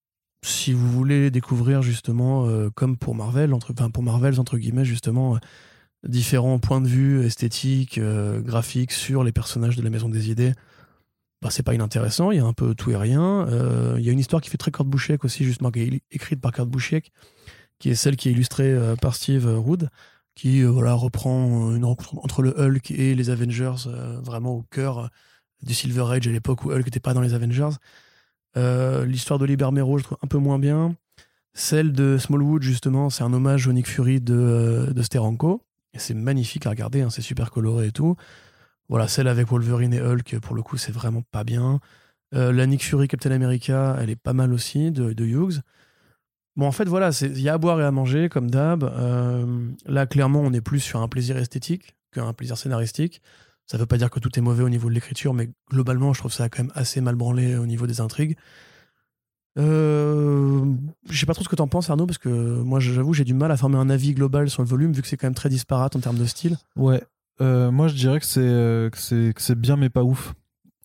si 0.42 0.72
vous 0.72 0.90
voulez 0.90 1.30
découvrir 1.30 1.82
justement, 1.82 2.46
euh, 2.46 2.70
comme 2.74 2.96
pour 2.96 3.14
Marvel, 3.14 3.52
entre, 3.52 3.72
enfin 3.72 3.90
pour 3.90 4.02
Marvel, 4.02 4.40
entre 4.40 4.56
guillemets, 4.56 4.86
justement, 4.86 5.38
différents 6.06 6.58
points 6.58 6.80
de 6.80 6.88
vue 6.88 7.24
esthétiques, 7.24 7.98
euh, 7.98 8.40
graphiques 8.40 8.92
sur 8.92 9.24
les 9.24 9.32
personnages 9.32 9.76
de 9.76 9.82
la 9.82 9.90
Maison 9.90 10.08
des 10.08 10.30
Idées, 10.30 10.54
bah, 11.42 11.50
c'est 11.50 11.62
pas 11.62 11.74
inintéressant. 11.74 12.30
Il 12.30 12.36
y 12.38 12.40
a 12.40 12.44
un 12.44 12.52
peu 12.52 12.74
tout 12.74 12.90
et 12.90 12.96
rien. 12.96 13.46
Il 13.96 14.04
y 14.04 14.08
a 14.08 14.12
une 14.12 14.18
histoire 14.18 14.42
qui 14.42 14.50
fait 14.50 14.58
très 14.58 14.70
Kurt 14.70 14.86
Busiek 14.88 15.24
aussi, 15.24 15.44
justement, 15.44 15.70
qui 15.70 15.80
est 15.80 16.02
écrite 16.10 16.40
par 16.40 16.52
Kurt 16.52 16.68
Busiek, 16.68 17.12
qui 17.78 17.90
est 17.90 17.94
celle 17.94 18.16
qui 18.16 18.28
est 18.28 18.32
illustrée 18.32 18.76
par 19.00 19.14
Steve 19.14 19.46
Wood, 19.46 19.88
qui 20.34 20.62
voilà, 20.64 20.92
reprend 20.92 21.74
une 21.74 21.84
rencontre 21.84 22.22
entre 22.22 22.42
le 22.42 22.50
Hulk 22.60 22.90
et 22.90 23.14
les 23.14 23.30
Avengers, 23.30 23.88
vraiment 24.22 24.56
au 24.56 24.62
cœur 24.70 25.08
du 25.62 25.74
Silver 25.74 26.04
Age 26.10 26.28
à 26.28 26.30
l'époque 26.30 26.64
où 26.64 26.72
Hulk 26.72 26.84
n'était 26.84 27.00
pas 27.00 27.14
dans 27.14 27.20
les 27.20 27.34
Avengers. 27.34 27.70
Euh, 28.56 29.04
l'histoire 29.04 29.38
d'Oliver 29.38 29.70
Mero, 29.72 29.98
je 29.98 30.04
trouve 30.04 30.18
un 30.22 30.26
peu 30.26 30.38
moins 30.38 30.58
bien. 30.58 30.96
Celle 31.52 31.92
de 31.92 32.16
Smallwood, 32.18 32.62
justement, 32.62 33.10
c'est 33.10 33.24
un 33.24 33.32
hommage 33.32 33.66
au 33.66 33.72
Nick 33.72 33.88
Fury 33.88 34.20
de, 34.20 34.34
euh, 34.34 34.92
de 34.92 35.02
Steranko. 35.02 35.62
C'est 35.94 36.14
magnifique 36.14 36.66
à 36.66 36.70
regarder, 36.70 37.02
hein, 37.02 37.10
c'est 37.10 37.22
super 37.22 37.50
coloré 37.50 37.88
et 37.88 37.92
tout. 37.92 38.16
Voilà, 38.88 39.08
celle 39.08 39.28
avec 39.28 39.48
Wolverine 39.48 39.92
et 39.94 40.00
Hulk, 40.00 40.38
pour 40.40 40.54
le 40.54 40.62
coup, 40.62 40.76
c'est 40.76 40.92
vraiment 40.92 41.22
pas 41.30 41.44
bien. 41.44 41.80
Euh, 42.34 42.52
la 42.52 42.66
Nick 42.66 42.84
Fury 42.84 43.08
Captain 43.08 43.30
America, 43.32 43.96
elle 44.00 44.10
est 44.10 44.16
pas 44.16 44.32
mal 44.32 44.52
aussi, 44.52 44.90
de, 44.90 45.24
Hughes. 45.24 45.62
Bon, 46.56 46.66
en 46.66 46.72
fait, 46.72 46.86
voilà, 46.86 47.10
il 47.22 47.40
y 47.40 47.48
a 47.48 47.54
à 47.54 47.58
boire 47.58 47.80
et 47.80 47.84
à 47.84 47.90
manger, 47.90 48.28
comme 48.28 48.50
d'hab. 48.50 48.84
là, 49.86 50.06
clairement, 50.06 50.40
on 50.40 50.52
est 50.52 50.60
plus 50.60 50.80
sur 50.80 51.00
un 51.00 51.08
plaisir 51.08 51.36
esthétique 51.36 51.94
qu'un 52.12 52.32
plaisir 52.32 52.56
scénaristique. 52.58 53.22
Ça 53.66 53.78
veut 53.78 53.86
pas 53.86 53.98
dire 53.98 54.10
que 54.10 54.18
tout 54.18 54.36
est 54.36 54.42
mauvais 54.42 54.64
au 54.64 54.68
niveau 54.68 54.88
de 54.88 54.94
l'écriture, 54.94 55.32
mais 55.32 55.50
globalement, 55.70 56.12
je 56.12 56.18
trouve 56.18 56.32
ça 56.32 56.48
quand 56.48 56.64
même 56.64 56.72
assez 56.74 57.00
mal 57.00 57.14
branlé 57.14 57.56
au 57.56 57.66
niveau 57.66 57.86
des 57.86 58.00
intrigues. 58.00 58.36
Euh, 59.58 60.64
je 61.08 61.18
sais 61.18 61.26
pas 61.26 61.34
trop 61.34 61.44
ce 61.44 61.48
que 61.48 61.56
t'en 61.56 61.68
penses, 61.68 61.90
Arnaud, 61.90 62.06
parce 62.06 62.18
que 62.18 62.28
moi, 62.28 62.80
j'avoue, 62.80 63.14
j'ai 63.14 63.24
du 63.24 63.34
mal 63.34 63.50
à 63.50 63.56
former 63.56 63.78
un 63.78 63.90
avis 63.90 64.14
global 64.14 64.48
sur 64.48 64.62
le 64.62 64.68
volume, 64.68 64.92
vu 64.92 65.02
que 65.02 65.08
c'est 65.08 65.16
quand 65.16 65.26
même 65.26 65.34
très 65.34 65.48
disparate 65.48 65.96
en 65.96 66.00
termes 66.00 66.18
de 66.18 66.24
style. 66.24 66.56
Ouais. 66.76 67.02
Euh, 67.40 67.70
moi, 67.70 67.88
je 67.88 67.94
dirais 67.94 68.20
que 68.20 68.26
c'est 68.26 68.40
euh, 68.40 68.90
que 68.90 68.98
c'est 68.98 69.58
bien, 69.58 69.76
mais 69.76 69.88
pas 69.88 70.04
ouf. 70.04 70.34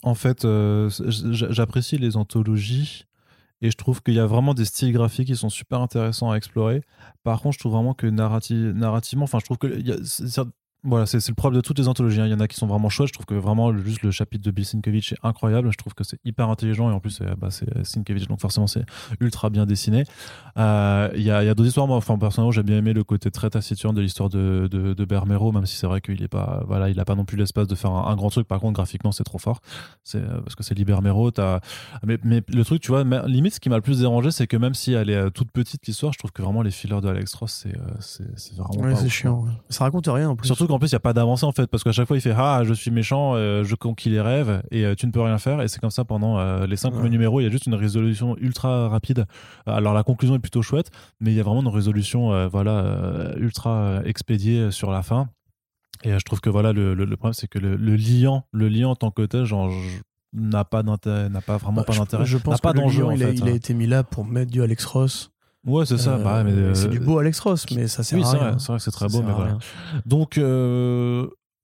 En 0.03 0.15
fait, 0.15 0.45
euh, 0.45 0.89
j'apprécie 1.09 1.97
les 1.97 2.15
anthologies 2.15 3.05
et 3.61 3.71
je 3.71 3.77
trouve 3.77 4.03
qu'il 4.03 4.13
y 4.13 4.19
a 4.19 4.25
vraiment 4.25 4.53
des 4.53 4.65
styles 4.65 4.93
graphiques 4.93 5.27
qui 5.27 5.35
sont 5.35 5.49
super 5.49 5.81
intéressants 5.81 6.31
à 6.31 6.35
explorer. 6.37 6.83
Par 7.23 7.41
contre, 7.41 7.55
je 7.55 7.59
trouve 7.59 7.73
vraiment 7.73 7.93
que 7.93 8.05
narrativement, 8.07 9.23
enfin, 9.23 9.39
je 9.39 9.45
trouve 9.45 9.57
que 9.57 9.67
voilà, 10.85 11.05
c'est 11.05 11.27
le 11.27 11.33
problème 11.33 11.61
de 11.61 11.65
toutes 11.65 11.79
les 11.79 11.87
anthologies. 11.87 12.21
Hein. 12.21 12.27
Il 12.27 12.31
y 12.31 12.33
en 12.33 12.39
a 12.39 12.47
qui 12.47 12.55
sont 12.55 12.67
vraiment 12.67 12.89
chouettes. 12.89 13.09
Je 13.09 13.13
trouve 13.13 13.25
que 13.25 13.33
vraiment, 13.33 13.75
juste 13.77 14.03
le 14.03 14.11
chapitre 14.11 14.43
de 14.43 14.51
Bill 14.51 14.65
Sienkiewicz 14.65 15.13
est 15.13 15.17
incroyable. 15.23 15.71
Je 15.71 15.77
trouve 15.77 15.93
que 15.93 16.03
c'est 16.03 16.19
hyper 16.23 16.49
intelligent 16.49 16.89
et 16.89 16.93
en 16.93 16.99
plus, 16.99 17.11
c'est 17.11 17.25
bah, 17.37 17.49
Sienkiewicz, 17.83 18.27
donc 18.27 18.39
forcément, 18.39 18.67
c'est 18.67 18.85
ultra 19.19 19.49
bien 19.49 19.65
dessiné. 19.65 20.03
Euh, 20.57 21.09
il 21.15 21.23
y 21.23 21.31
a, 21.31 21.43
y 21.43 21.49
a 21.49 21.55
d'autres 21.55 21.67
histoires. 21.67 21.87
Moi, 21.87 21.97
enfin, 21.97 22.17
personnellement, 22.17 22.51
j'ai 22.51 22.63
bien 22.63 22.77
aimé 22.77 22.93
le 22.93 23.03
côté 23.03 23.31
très 23.31 23.49
taciturne 23.49 23.95
de 23.95 24.01
l'histoire 24.01 24.29
de, 24.29 24.67
de, 24.71 24.93
de, 24.93 25.05
Bermero, 25.05 25.51
même 25.51 25.65
si 25.65 25.75
c'est 25.75 25.87
vrai 25.87 26.01
qu'il 26.01 26.21
est 26.23 26.27
pas, 26.27 26.63
voilà, 26.67 26.89
il 26.89 26.99
a 26.99 27.05
pas 27.05 27.15
non 27.15 27.25
plus 27.25 27.37
l'espace 27.37 27.67
de 27.67 27.75
faire 27.75 27.91
un, 27.91 28.15
grand 28.15 28.29
truc. 28.29 28.47
Par 28.47 28.59
contre, 28.59 28.73
graphiquement, 28.73 29.11
c'est 29.11 29.23
trop 29.23 29.37
fort. 29.37 29.61
C'est 30.03 30.19
euh, 30.19 30.41
parce 30.41 30.55
que 30.55 30.63
c'est 30.63 30.75
Libermero. 30.75 31.31
As... 31.39 31.59
Mais, 32.05 32.17
mais 32.23 32.41
le 32.47 32.63
truc, 32.63 32.81
tu 32.81 32.91
vois, 32.91 33.03
limite, 33.25 33.55
ce 33.55 33.59
qui 33.59 33.69
m'a 33.69 33.75
le 33.75 33.81
plus 33.81 33.99
dérangé, 33.99 34.31
c'est 34.31 34.47
que 34.47 34.57
même 34.57 34.73
si 34.73 34.93
elle 34.93 35.09
est 35.09 35.15
euh, 35.15 35.29
toute 35.29 35.51
petite, 35.51 35.85
l'histoire, 35.87 36.13
je 36.13 36.19
trouve 36.19 36.31
que 36.31 36.41
vraiment 36.41 36.61
les 36.61 36.71
fillers 36.71 37.01
de 37.01 37.07
Alex 37.07 37.33
Ross, 37.35 37.65
c'est 37.99 38.55
vraiment. 38.55 38.85
Ouais, 38.85 38.95
c'est 38.95 39.09
chiant. 39.09 39.45
Ça 39.69 39.85
raconte 39.85 40.07
rien 40.07 40.29
en 40.29 40.35
plus. 40.35 40.47
Surtout 40.47 40.67
qu'en 40.75 40.79
plus, 40.79 40.91
il 40.91 40.95
n'y 40.95 40.97
a 40.97 41.01
pas 41.01 41.13
d'avancée 41.13 41.45
fait 41.55 41.67
parce 41.67 41.83
qu'à 41.83 41.91
chaque 41.91 42.07
fois 42.07 42.17
il 42.17 42.21
fait 42.21 42.33
ah 42.35 42.63
je 42.63 42.73
suis 42.73 42.91
méchant 42.91 43.33
euh, 43.35 43.63
je 43.63 43.75
conquis 43.75 44.09
les 44.09 44.21
rêves 44.21 44.61
et 44.71 44.85
euh, 44.85 44.95
tu 44.95 45.05
ne 45.05 45.11
peux 45.11 45.21
rien 45.21 45.37
faire 45.37 45.61
et 45.61 45.67
c'est 45.67 45.79
comme 45.79 45.91
ça 45.91 46.03
pendant 46.03 46.37
euh, 46.37 46.65
les 46.67 46.75
cinq 46.75 46.91
premiers 46.91 47.09
numéros 47.09 47.39
il 47.39 47.43
y 47.43 47.47
a 47.47 47.49
juste 47.49 47.65
une 47.65 47.75
résolution 47.75 48.35
ultra 48.37 48.89
rapide. 48.89 49.25
Alors 49.65 49.93
la 49.93 50.03
conclusion 50.03 50.35
est 50.35 50.39
plutôt 50.39 50.61
chouette 50.61 50.91
mais 51.19 51.31
il 51.31 51.35
y 51.35 51.39
a 51.39 51.43
vraiment 51.43 51.61
une 51.61 51.67
résolution 51.67 52.47
voilà 52.47 53.33
ultra 53.37 54.01
expédiée 54.05 54.71
sur 54.71 54.91
la 54.91 55.01
fin. 55.01 55.29
Et 56.03 56.11
je 56.11 56.25
trouve 56.25 56.41
que 56.41 56.49
voilà 56.49 56.73
le, 56.73 56.93
le, 56.93 57.05
problème 57.15 57.33
c'est 57.33 57.47
que 57.47 57.59
le, 57.59 57.75
liant 57.95 58.45
le 58.51 58.67
liant 58.67 58.91
en 58.91 58.95
tant 58.95 59.11
que 59.11 59.23
tel 59.23 59.45
genre 59.45 59.71
n'a 60.33 60.65
pas 60.65 60.83
d'intérêt 60.83 61.29
n'a 61.29 61.41
pas 61.41 61.57
vraiment 61.57 61.77
bah, 61.77 61.85
pas 61.85 61.93
d'intérêt 61.93 62.25
je, 62.25 62.37
pense 62.37 62.59
pas 62.59 62.73
d'enjeu 62.73 63.05
il, 63.13 63.21
il, 63.21 63.47
a 63.47 63.51
été 63.51 63.73
mis 63.73 63.87
là 63.87 64.03
pour 64.03 64.25
mettre 64.25 64.51
du 64.51 64.61
Alex 64.61 64.83
Ross 64.85 65.31
Ouais, 65.65 65.85
c'est 65.85 65.97
ça. 65.97 66.17
Bah, 66.17 66.43
mais, 66.43 66.75
c'est 66.75 66.89
du 66.89 66.99
beau 66.99 67.19
Alex 67.19 67.39
Ross, 67.39 67.65
mais 67.75 67.87
ça 67.87 68.03
sert 68.03 68.19
oui, 68.19 68.25
à 68.25 68.29
rien. 68.29 68.59
C'est 68.59 68.67
vrai, 68.67 68.77
que 68.77 68.83
c'est 68.83 68.91
très 68.91 69.07
beau, 69.07 69.21
mais 69.21 69.33
voilà. 69.33 69.57
Donc, 70.05 70.37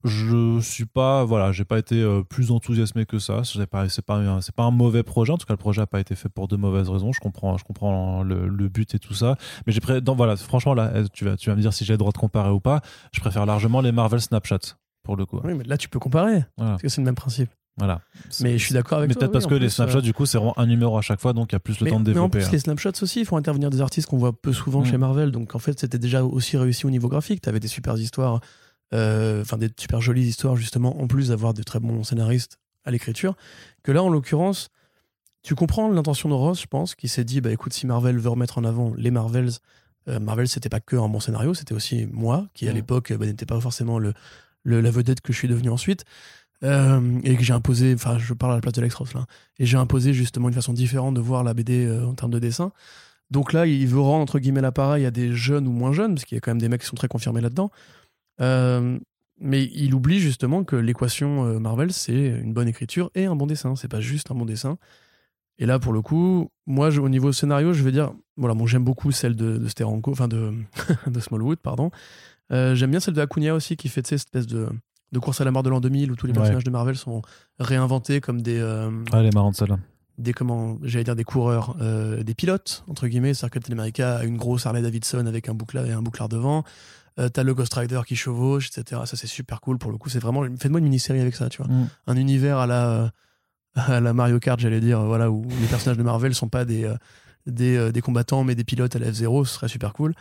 je 0.03 0.59
suis 0.61 0.85
pas 0.85 1.23
voilà 1.25 1.51
j'ai 1.51 1.65
pas 1.65 1.77
été 1.77 2.01
euh, 2.01 2.23
plus 2.23 2.51
enthousiasmé 2.51 3.05
que 3.05 3.19
ça. 3.19 3.43
C'est 3.43 3.67
pas 3.67 3.87
c'est 3.89 4.03
pas 4.03 4.41
c'est 4.41 4.55
pas 4.55 4.63
un 4.63 4.71
mauvais 4.71 5.03
projet. 5.03 5.31
En 5.31 5.37
tout 5.37 5.45
cas 5.45 5.53
le 5.53 5.57
projet 5.57 5.81
a 5.81 5.87
pas 5.87 5.99
été 5.99 6.15
fait 6.15 6.29
pour 6.29 6.47
de 6.47 6.55
mauvaises 6.55 6.89
raisons. 6.89 7.11
Je 7.11 7.19
comprends 7.19 7.57
je 7.57 7.63
comprends 7.63 8.23
le, 8.23 8.67
but 8.67 8.95
et 8.95 8.99
tout 8.99 9.13
ça. 9.13 9.35
Mais 9.65 9.73
j'ai 9.73 9.81
pré... 9.81 10.01
voilà 10.05 10.35
franchement 10.37 10.73
là 10.73 10.91
tu 11.13 11.25
vas 11.25 11.37
tu 11.37 11.49
vas 11.49 11.55
me 11.55 11.61
dire 11.61 11.73
si 11.73 11.85
j'ai 11.85 11.93
le 11.93 11.97
droit 11.97 12.11
de 12.11 12.17
comparer 12.17 12.49
ou 12.49 12.59
pas. 12.59 12.81
Je 13.13 13.19
préfère 13.19 13.45
largement 13.45 13.81
les 13.81 13.91
Marvel 13.91 14.21
Snapchat 14.21 14.75
pour 15.03 15.15
le 15.15 15.25
coup. 15.25 15.39
Oui 15.43 15.53
mais 15.53 15.63
là 15.65 15.77
tu 15.77 15.89
peux 15.89 15.99
comparer 15.99 16.45
parce 16.57 16.81
que 16.81 16.89
c'est 16.89 17.01
le 17.01 17.05
même 17.05 17.15
principe 17.15 17.49
voilà. 17.85 18.01
Mais 18.41 18.57
je 18.57 18.65
suis 18.65 18.73
d'accord 18.73 18.99
avec 18.99 19.09
mais 19.09 19.15
toi. 19.15 19.23
Mais 19.23 19.27
peut-être 19.27 19.33
parce 19.33 19.47
que 19.47 19.55
les 19.55 19.69
snapshots, 19.69 19.99
euh, 19.99 20.01
du 20.01 20.13
coup, 20.13 20.25
c'est 20.25 20.37
vraiment 20.37 20.57
un 20.57 20.65
numéro 20.65 20.97
à 20.97 21.01
chaque 21.01 21.19
fois, 21.19 21.33
donc 21.33 21.51
il 21.51 21.55
y 21.55 21.57
a 21.57 21.59
plus 21.59 21.79
le 21.79 21.89
temps 21.89 21.99
de 21.99 22.05
développer. 22.05 22.19
Mais 22.19 22.25
en 22.25 22.29
plus, 22.29 22.47
hein. 22.47 22.51
les 22.51 22.59
snapshots 22.59 23.01
aussi, 23.01 23.21
il 23.21 23.25
faut 23.25 23.37
intervenir 23.37 23.69
des 23.69 23.81
artistes 23.81 24.07
qu'on 24.07 24.17
voit 24.17 24.33
peu 24.33 24.53
souvent 24.53 24.83
chez 24.83 24.97
mm. 24.97 25.01
Marvel. 25.01 25.31
Donc 25.31 25.55
en 25.55 25.59
fait, 25.59 25.79
c'était 25.79 25.99
déjà 25.99 26.23
aussi 26.23 26.57
réussi 26.57 26.85
au 26.85 26.89
niveau 26.89 27.09
graphique. 27.09 27.41
Tu 27.41 27.49
avais 27.49 27.59
des 27.59 27.67
super 27.67 27.97
histoires 27.97 28.41
euh, 28.93 29.41
enfin 29.41 29.57
des 29.57 29.69
super 29.77 30.01
jolies 30.01 30.23
histoires 30.25 30.57
justement, 30.57 31.01
en 31.01 31.07
plus 31.07 31.29
d'avoir 31.29 31.53
de 31.53 31.63
très 31.63 31.79
bons 31.79 32.03
scénaristes 32.03 32.57
à 32.83 32.91
l'écriture, 32.91 33.35
que 33.83 33.91
là 33.91 34.03
en 34.03 34.09
l'occurrence, 34.09 34.69
tu 35.43 35.55
comprends 35.55 35.89
l'intention 35.89 36.27
de 36.27 36.33
Ross, 36.33 36.61
je 36.61 36.67
pense, 36.67 36.93
qui 36.95 37.07
s'est 37.07 37.23
dit, 37.23 37.39
bah 37.39 37.51
écoute, 37.51 37.73
si 37.73 37.87
Marvel 37.87 38.17
veut 38.17 38.29
remettre 38.29 38.57
en 38.57 38.65
avant 38.65 38.93
les 38.97 39.09
Marvels, 39.09 39.51
euh, 40.09 40.19
Marvel 40.19 40.47
c'était 40.47 40.67
pas 40.67 40.81
que 40.81 40.97
un 40.97 41.07
bon 41.07 41.21
scénario, 41.21 41.53
c'était 41.53 41.73
aussi 41.73 42.05
moi, 42.11 42.47
qui 42.53 42.67
à 42.67 42.73
l'époque 42.73 43.13
bah, 43.13 43.25
n'était 43.25 43.45
pas 43.45 43.59
forcément 43.61 43.97
le, 43.97 44.13
la 44.65 44.91
vedette 44.91 45.21
que 45.21 45.31
je 45.31 45.37
suis 45.37 45.47
devenu 45.47 45.69
ensuite. 45.69 46.03
Euh, 46.63 47.19
et 47.23 47.35
que 47.37 47.43
j'ai 47.43 47.53
imposé, 47.53 47.93
enfin 47.95 48.19
je 48.19 48.35
parle 48.35 48.51
à 48.51 48.55
la 48.55 48.61
place 48.61 48.75
de 48.75 48.81
Lex 48.81 48.93
Ross 48.93 49.15
là, 49.15 49.25
et 49.57 49.65
j'ai 49.65 49.77
imposé 49.77 50.13
justement 50.13 50.47
une 50.47 50.53
façon 50.53 50.73
différente 50.73 51.15
de 51.15 51.19
voir 51.19 51.43
la 51.43 51.55
BD 51.55 51.89
en 52.05 52.13
termes 52.13 52.31
de 52.31 52.37
dessin. 52.37 52.71
Donc 53.31 53.53
là, 53.53 53.65
il 53.65 53.87
veut 53.87 53.99
rendre 53.99 54.21
entre 54.21 54.39
guillemets 54.39 54.61
l'appareil 54.61 55.05
à 55.05 55.11
des 55.11 55.33
jeunes 55.33 55.67
ou 55.67 55.71
moins 55.71 55.93
jeunes, 55.93 56.15
parce 56.15 56.25
qu'il 56.25 56.35
y 56.35 56.37
a 56.37 56.41
quand 56.41 56.51
même 56.51 56.59
des 56.59 56.69
mecs 56.69 56.81
qui 56.81 56.87
sont 56.87 56.97
très 56.97 57.07
confirmés 57.07 57.41
là-dedans. 57.41 57.71
Euh, 58.41 58.99
mais 59.39 59.69
il 59.73 59.95
oublie 59.95 60.19
justement 60.19 60.63
que 60.63 60.75
l'équation 60.75 61.45
euh, 61.45 61.59
Marvel, 61.59 61.93
c'est 61.93 62.13
une 62.13 62.53
bonne 62.53 62.67
écriture 62.67 63.09
et 63.15 63.25
un 63.25 63.35
bon 63.35 63.47
dessin. 63.47 63.75
C'est 63.75 63.87
pas 63.87 64.01
juste 64.01 64.29
un 64.31 64.35
bon 64.35 64.45
dessin. 64.45 64.77
Et 65.57 65.65
là, 65.65 65.79
pour 65.79 65.93
le 65.93 66.01
coup, 66.01 66.49
moi, 66.67 66.89
au 66.99 67.09
niveau 67.09 67.31
scénario, 67.31 67.71
je 67.73 67.83
vais 67.83 67.91
dire, 67.91 68.13
voilà, 68.35 68.53
bon, 68.53 68.67
j'aime 68.67 68.83
beaucoup 68.83 69.11
celle 69.11 69.35
de, 69.35 69.65
Steranko, 69.67 70.11
enfin 70.11 70.27
de, 70.27 70.53
Smallwood, 71.19 71.59
pardon. 71.59 71.89
Euh, 72.51 72.75
j'aime 72.75 72.91
bien 72.91 72.99
celle 72.99 73.13
de 73.13 73.21
Acuna 73.21 73.55
aussi, 73.55 73.77
qui 73.77 73.87
fait 73.87 74.05
cette 74.05 74.13
espèce 74.13 74.47
de, 74.47 74.67
de 75.11 75.19
course 75.19 75.41
à 75.41 75.45
la 75.45 75.51
mort 75.51 75.63
de 75.63 75.69
l'an 75.69 75.81
2000 75.81 76.11
où 76.11 76.15
tous 76.15 76.27
les 76.27 76.33
personnages 76.33 76.63
de 76.63 76.71
Marvel 76.71 76.95
sont 76.95 77.21
réinventés 77.59 78.21
comme 78.21 78.41
des. 78.41 78.59
ah, 78.61 79.19
elle 79.19 79.25
est 79.25 79.33
marrante 79.33 79.55
celle-là. 79.55 79.79
Des, 80.17 80.33
comment, 80.33 80.77
j'allais 80.83 81.03
dire 81.03 81.15
des 81.15 81.23
coureurs, 81.23 81.75
des 81.77 82.35
pilotes, 82.35 82.83
entre 82.87 83.07
guillemets. 83.07 83.33
C'est-à-dire 83.33 83.51
que 83.51 83.59
Captain 83.59 83.73
America 83.73 84.17
a 84.17 84.23
une 84.23 84.37
grosse 84.37 84.65
Harley 84.65 84.81
Davidson 84.81 85.25
avec 85.25 85.49
un 85.49 85.53
bouclard 85.53 85.85
et 85.85 85.91
un 85.91 86.01
bouclard 86.01 86.29
devant. 86.29 86.63
Euh, 87.19 87.29
t'as 87.29 87.43
le 87.43 87.53
Ghost 87.53 87.73
Rider 87.73 88.01
qui 88.07 88.15
chevauche, 88.15 88.69
etc. 88.69 89.01
Ça, 89.05 89.17
c'est 89.17 89.27
super 89.27 89.61
cool 89.61 89.77
pour 89.77 89.91
le 89.91 89.97
coup. 89.97 90.09
C'est 90.09 90.19
vraiment. 90.19 90.43
Faites-moi 90.57 90.79
une 90.79 90.85
mini-série 90.85 91.19
avec 91.19 91.35
ça, 91.35 91.49
tu 91.49 91.61
vois. 91.61 91.71
Mm. 91.71 91.89
Un 92.07 92.15
univers 92.15 92.57
à 92.57 92.67
la, 92.67 93.11
à 93.75 93.99
la 93.99 94.13
Mario 94.13 94.39
Kart, 94.39 94.59
j'allais 94.59 94.79
dire, 94.79 95.01
voilà, 95.01 95.29
où 95.29 95.45
les 95.59 95.67
personnages 95.67 95.97
de 95.97 96.03
Marvel 96.03 96.33
sont 96.33 96.47
pas 96.47 96.63
des, 96.63 96.85
euh, 96.85 96.95
des, 97.45 97.75
euh, 97.75 97.91
des, 97.91 98.01
combattants, 98.01 98.43
mais 98.43 98.55
des 98.55 98.63
pilotes 98.63 98.95
à 98.95 98.99
la 98.99 99.11
F0. 99.11 99.45
Ce 99.45 99.55
serait 99.55 99.67
super 99.67 99.93
cool. 99.93 100.13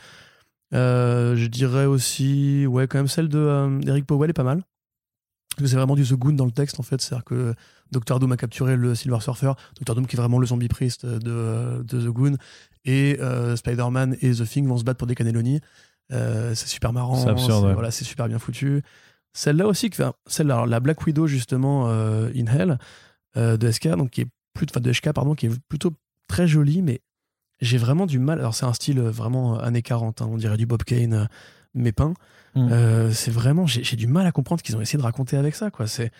je 0.72 1.46
dirais 1.46 1.86
aussi, 1.86 2.66
ouais, 2.66 2.88
quand 2.88 2.98
même 2.98 3.08
celle 3.08 3.28
de 3.28 3.80
d'Eric 3.80 4.06
Powell 4.06 4.30
est 4.30 4.34
pas 4.34 4.44
mal. 4.44 4.62
Que 5.62 5.68
c'est 5.68 5.76
vraiment 5.76 5.96
du 5.96 6.04
The 6.04 6.14
Goon 6.14 6.32
dans 6.32 6.46
le 6.46 6.50
texte, 6.50 6.80
en 6.80 6.82
fait. 6.82 7.00
C'est-à-dire 7.00 7.24
que 7.24 7.54
Doctor 7.92 8.18
Doom 8.18 8.32
a 8.32 8.36
capturé 8.36 8.76
le 8.76 8.94
Silver 8.94 9.20
Surfer. 9.20 9.52
Doctor 9.76 9.94
Doom 9.94 10.06
qui 10.06 10.16
est 10.16 10.18
vraiment 10.18 10.38
le 10.38 10.46
zombie 10.46 10.68
priest 10.68 11.06
de, 11.06 11.82
de 11.82 12.00
The 12.00 12.08
Goon. 12.08 12.36
Et 12.84 13.18
Spider-Man 13.56 14.16
et 14.20 14.32
The 14.32 14.48
Thing 14.48 14.66
vont 14.66 14.78
se 14.78 14.84
battre 14.84 14.98
pour 14.98 15.06
des 15.06 15.14
cannelloni. 15.14 15.60
Euh, 16.12 16.54
c'est 16.54 16.68
super 16.68 16.92
marrant. 16.92 17.16
C'est 17.16 17.28
absurde. 17.28 17.72
Voilà, 17.72 17.90
c'est 17.90 18.04
super 18.04 18.28
bien 18.28 18.38
foutu. 18.38 18.82
Celle-là 19.32 19.66
aussi, 19.66 19.90
celle-là, 20.26 20.66
la 20.66 20.80
Black 20.80 21.06
Widow 21.06 21.26
justement 21.26 21.88
euh, 21.88 22.30
in 22.34 22.46
Hell 22.46 22.78
euh, 23.36 23.56
de 23.56 23.70
SK, 23.70 23.88
donc 23.88 24.10
qui 24.10 24.22
est 24.22 24.28
plutôt, 24.54 24.80
de 24.80 24.90
HK 24.90 25.12
pardon, 25.12 25.34
qui 25.34 25.46
est 25.46 25.60
plutôt 25.68 25.92
très 26.26 26.48
jolie, 26.48 26.82
mais 26.82 27.00
j'ai 27.60 27.78
vraiment 27.78 28.06
du 28.06 28.18
mal. 28.18 28.40
Alors 28.40 28.54
c'est 28.54 28.66
un 28.66 28.72
style 28.72 29.00
vraiment 29.00 29.58
années 29.60 29.82
40, 29.82 30.20
hein, 30.20 30.28
on 30.28 30.36
dirait 30.36 30.56
du 30.56 30.66
Bob 30.66 30.82
Kane 30.82 31.28
mais 31.74 31.92
peint. 31.92 32.14
Mm. 32.54 33.10
c'est 33.12 33.30
vraiment, 33.30 33.66
j'ai 33.66 33.96
du 33.96 34.06
mal 34.06 34.26
à 34.26 34.32
comprendre 34.32 34.60
ce 34.60 34.64
qu'ils 34.64 34.76
ont 34.76 34.80
essayé 34.80 34.98
de 34.98 35.02
raconter 35.02 35.36
avec 35.36 35.54
ça. 35.54 35.70
Quoi. 35.70 35.86
C'est, 35.86 36.10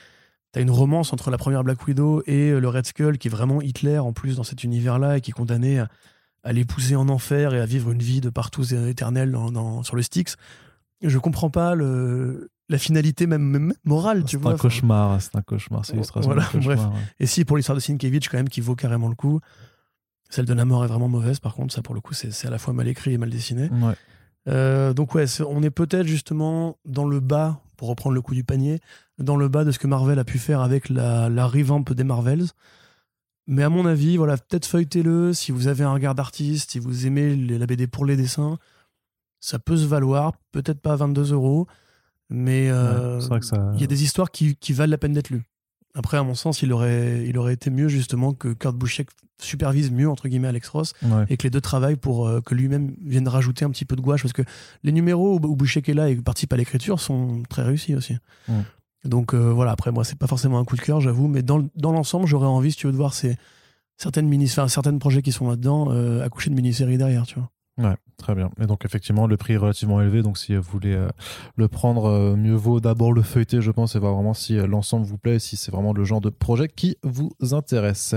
t'as 0.52 0.60
une 0.60 0.70
romance 0.70 1.12
entre 1.12 1.30
la 1.30 1.38
première 1.38 1.64
Black 1.64 1.86
Widow 1.86 2.22
et 2.26 2.52
le 2.52 2.68
Red 2.68 2.86
Skull 2.86 3.18
qui 3.18 3.28
est 3.28 3.30
vraiment 3.30 3.60
Hitler 3.60 3.98
en 3.98 4.12
plus 4.12 4.36
dans 4.36 4.44
cet 4.44 4.62
univers-là 4.64 5.18
et 5.18 5.20
qui 5.20 5.30
est 5.30 5.34
condamné 5.34 5.82
à 6.42 6.52
l'épouser 6.52 6.96
en 6.96 7.08
enfer 7.08 7.54
et 7.54 7.60
à 7.60 7.66
vivre 7.66 7.90
une 7.90 8.02
vie 8.02 8.20
de 8.20 8.30
partout 8.30 8.64
éternelle 8.74 9.32
dans, 9.32 9.82
sur 9.82 9.96
le 9.96 10.02
Styx. 10.02 10.36
Je 11.02 11.18
comprends 11.18 11.50
pas 11.50 11.74
le, 11.74 12.50
la 12.68 12.78
finalité 12.78 13.26
même, 13.26 13.74
morale, 13.84 14.24
tu 14.24 14.36
vois. 14.36 14.52
C'est 14.52 14.54
un 14.54 14.58
cauchemar, 14.58 15.20
c'est 15.20 15.36
un 15.36 15.42
cauchemar, 15.42 15.84
c'est 15.84 15.92
l'illustration. 15.92 16.32
Voilà, 16.32 16.48
bref. 16.54 16.80
Et 17.18 17.26
si 17.26 17.44
pour 17.44 17.56
l'histoire 17.56 17.76
de 17.76 17.80
Sienkiewicz, 17.80 18.28
quand 18.28 18.36
même, 18.36 18.48
qui 18.48 18.60
vaut 18.60 18.76
carrément 18.76 19.08
le 19.08 19.14
coup. 19.16 19.40
Celle 20.32 20.44
de 20.44 20.54
la 20.54 20.64
mort 20.64 20.84
est 20.84 20.86
vraiment 20.86 21.08
mauvaise, 21.08 21.40
par 21.40 21.54
contre, 21.54 21.74
ça 21.74 21.82
pour 21.82 21.92
le 21.92 22.00
coup, 22.00 22.14
c'est 22.14 22.46
à 22.46 22.50
la 22.50 22.58
fois 22.58 22.72
mal 22.72 22.86
écrit 22.86 23.12
et 23.12 23.18
mal 23.18 23.30
dessiné. 23.30 23.68
Ouais. 23.68 23.94
Euh, 24.50 24.92
donc 24.92 25.14
ouais, 25.14 25.24
on 25.48 25.62
est 25.62 25.70
peut-être 25.70 26.06
justement 26.06 26.78
dans 26.84 27.06
le 27.06 27.20
bas, 27.20 27.60
pour 27.76 27.88
reprendre 27.88 28.14
le 28.14 28.22
coup 28.22 28.34
du 28.34 28.44
panier, 28.44 28.80
dans 29.18 29.36
le 29.36 29.48
bas 29.48 29.64
de 29.64 29.70
ce 29.70 29.78
que 29.78 29.86
Marvel 29.86 30.18
a 30.18 30.24
pu 30.24 30.38
faire 30.38 30.60
avec 30.60 30.88
la, 30.88 31.28
la 31.28 31.46
revamp 31.46 31.84
des 31.90 32.04
Marvels. 32.04 32.46
Mais 33.46 33.62
à 33.62 33.68
mon 33.68 33.86
avis, 33.86 34.16
voilà, 34.16 34.36
peut-être 34.36 34.66
feuilletez-le 34.66 35.32
si 35.32 35.50
vous 35.50 35.66
avez 35.66 35.84
un 35.84 35.92
regard 35.92 36.14
d'artiste, 36.14 36.72
si 36.72 36.78
vous 36.78 37.06
aimez 37.06 37.34
la 37.36 37.66
BD 37.66 37.86
pour 37.86 38.04
les 38.04 38.16
dessins, 38.16 38.58
ça 39.40 39.58
peut 39.58 39.76
se 39.76 39.86
valoir, 39.86 40.32
peut-être 40.52 40.80
pas 40.80 40.92
à 40.92 40.96
22 40.96 41.32
euros, 41.32 41.66
mais 42.28 42.70
euh, 42.70 43.18
il 43.74 43.80
y 43.80 43.84
a 43.84 43.86
des 43.86 44.02
histoires 44.04 44.30
qui, 44.30 44.56
qui 44.56 44.72
valent 44.72 44.90
la 44.90 44.98
peine 44.98 45.14
d'être 45.14 45.30
lues. 45.30 45.49
Après, 45.94 46.16
à 46.16 46.22
mon 46.22 46.34
sens, 46.34 46.62
il 46.62 46.72
aurait, 46.72 47.24
il 47.26 47.36
aurait 47.36 47.54
été 47.54 47.70
mieux 47.70 47.88
justement 47.88 48.32
que 48.32 48.52
Kurt 48.52 48.76
Busiek 48.76 49.08
supervise 49.38 49.90
mieux 49.90 50.08
entre 50.08 50.28
guillemets 50.28 50.48
Alex 50.48 50.68
Ross 50.68 50.92
et 51.28 51.36
que 51.36 51.44
les 51.44 51.50
deux 51.50 51.60
travaillent 51.60 51.96
pour 51.96 52.28
euh, 52.28 52.40
que 52.40 52.54
lui-même 52.54 52.94
vienne 53.02 53.26
rajouter 53.26 53.64
un 53.64 53.70
petit 53.70 53.84
peu 53.84 53.96
de 53.96 54.00
gouache 54.00 54.22
parce 54.22 54.32
que 54.32 54.42
les 54.82 54.92
numéros 54.92 55.38
où, 55.38 55.46
où 55.46 55.64
est 55.64 55.94
là 55.94 56.10
et 56.10 56.16
participe 56.16 56.52
à 56.52 56.56
l'écriture 56.56 57.00
sont 57.00 57.42
très 57.48 57.62
réussis 57.62 57.94
aussi. 57.94 58.16
Donc 59.04 59.32
euh, 59.32 59.50
voilà, 59.50 59.72
après 59.72 59.92
moi 59.92 60.04
c'est 60.04 60.18
pas 60.18 60.26
forcément 60.26 60.58
un 60.58 60.64
coup 60.64 60.76
de 60.76 60.82
cœur, 60.82 61.00
j'avoue, 61.00 61.26
mais 61.26 61.42
dans, 61.42 61.66
dans 61.74 61.92
l'ensemble 61.92 62.26
j'aurais 62.26 62.46
envie 62.46 62.70
si 62.70 62.76
tu 62.76 62.86
veux 62.86 62.92
de 62.92 62.98
voir 62.98 63.14
ces 63.14 63.36
certaines 63.96 64.28
mini, 64.28 64.48
certains 64.48 64.96
projets 64.98 65.22
qui 65.22 65.32
sont 65.32 65.48
là-dedans 65.48 65.90
euh, 65.90 66.22
accoucher 66.22 66.50
de 66.50 66.54
mini-séries 66.54 66.98
derrière, 66.98 67.26
tu 67.26 67.36
vois. 67.36 67.50
Ouais, 67.78 67.94
très 68.18 68.34
bien. 68.34 68.50
Et 68.60 68.66
donc 68.66 68.84
effectivement, 68.84 69.26
le 69.26 69.36
prix 69.38 69.54
est 69.54 69.56
relativement 69.56 70.00
élevé. 70.02 70.22
Donc 70.22 70.36
si 70.36 70.54
vous 70.54 70.62
voulez 70.62 70.92
euh, 70.92 71.08
le 71.56 71.66
prendre, 71.68 72.06
euh, 72.06 72.36
mieux 72.36 72.54
vaut 72.54 72.78
d'abord 72.78 73.12
le 73.12 73.22
feuilleter, 73.22 73.62
je 73.62 73.70
pense, 73.70 73.96
et 73.96 73.98
voir 73.98 74.14
vraiment 74.14 74.34
si 74.34 74.58
euh, 74.58 74.66
l'ensemble 74.66 75.06
vous 75.06 75.16
plaît, 75.16 75.38
si 75.38 75.56
c'est 75.56 75.70
vraiment 75.70 75.94
le 75.94 76.04
genre 76.04 76.20
de 76.20 76.28
projet 76.28 76.68
qui 76.68 76.96
vous 77.02 77.32
intéresse. 77.52 78.14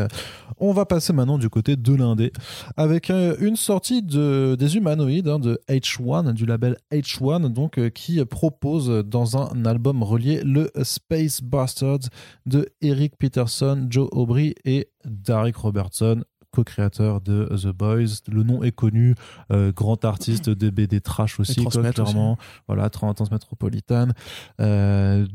On 0.58 0.74
va 0.74 0.86
passer 0.86 1.14
maintenant 1.14 1.38
du 1.38 1.50
côté 1.50 1.78
de 1.78 1.96
l'indé, 1.96 2.34
avec 2.76 3.10
une 3.10 3.56
sortie 3.56 4.02
de, 4.02 4.56
des 4.60 4.76
humanoïdes 4.76 5.28
hein, 5.30 5.40
de 5.40 5.62
H1, 5.70 6.34
du 6.34 6.46
label 6.46 6.78
H1, 6.92 7.52
donc 7.52 7.90
qui 7.92 8.24
propose 8.26 8.90
dans 9.06 9.38
un 9.38 9.66
album 9.66 10.04
relié 10.04 10.42
le 10.44 10.72
Space 10.84 11.42
Bastards 11.42 12.10
de 12.46 12.70
Eric 12.82 13.18
Peterson, 13.18 13.88
Joe 13.90 14.10
Aubry 14.12 14.56
et 14.66 14.90
Derek 15.06 15.56
Robertson 15.56 16.24
co-créateur 16.54 17.20
de 17.20 17.46
The 17.46 17.68
Boys. 17.68 18.22
Le 18.32 18.44
nom 18.44 18.64
est 18.64 18.72
connu, 18.72 19.16
euh, 19.52 19.72
grand 19.74 20.06
artiste 20.06 20.50
de 20.50 20.70
BD 20.70 21.02
trash 21.02 21.40
aussi, 21.40 21.66
clairement. 21.66 22.38
Voilà, 22.68 22.90
Transmétropolitane. 22.90 24.14
Euh, 24.62 25.26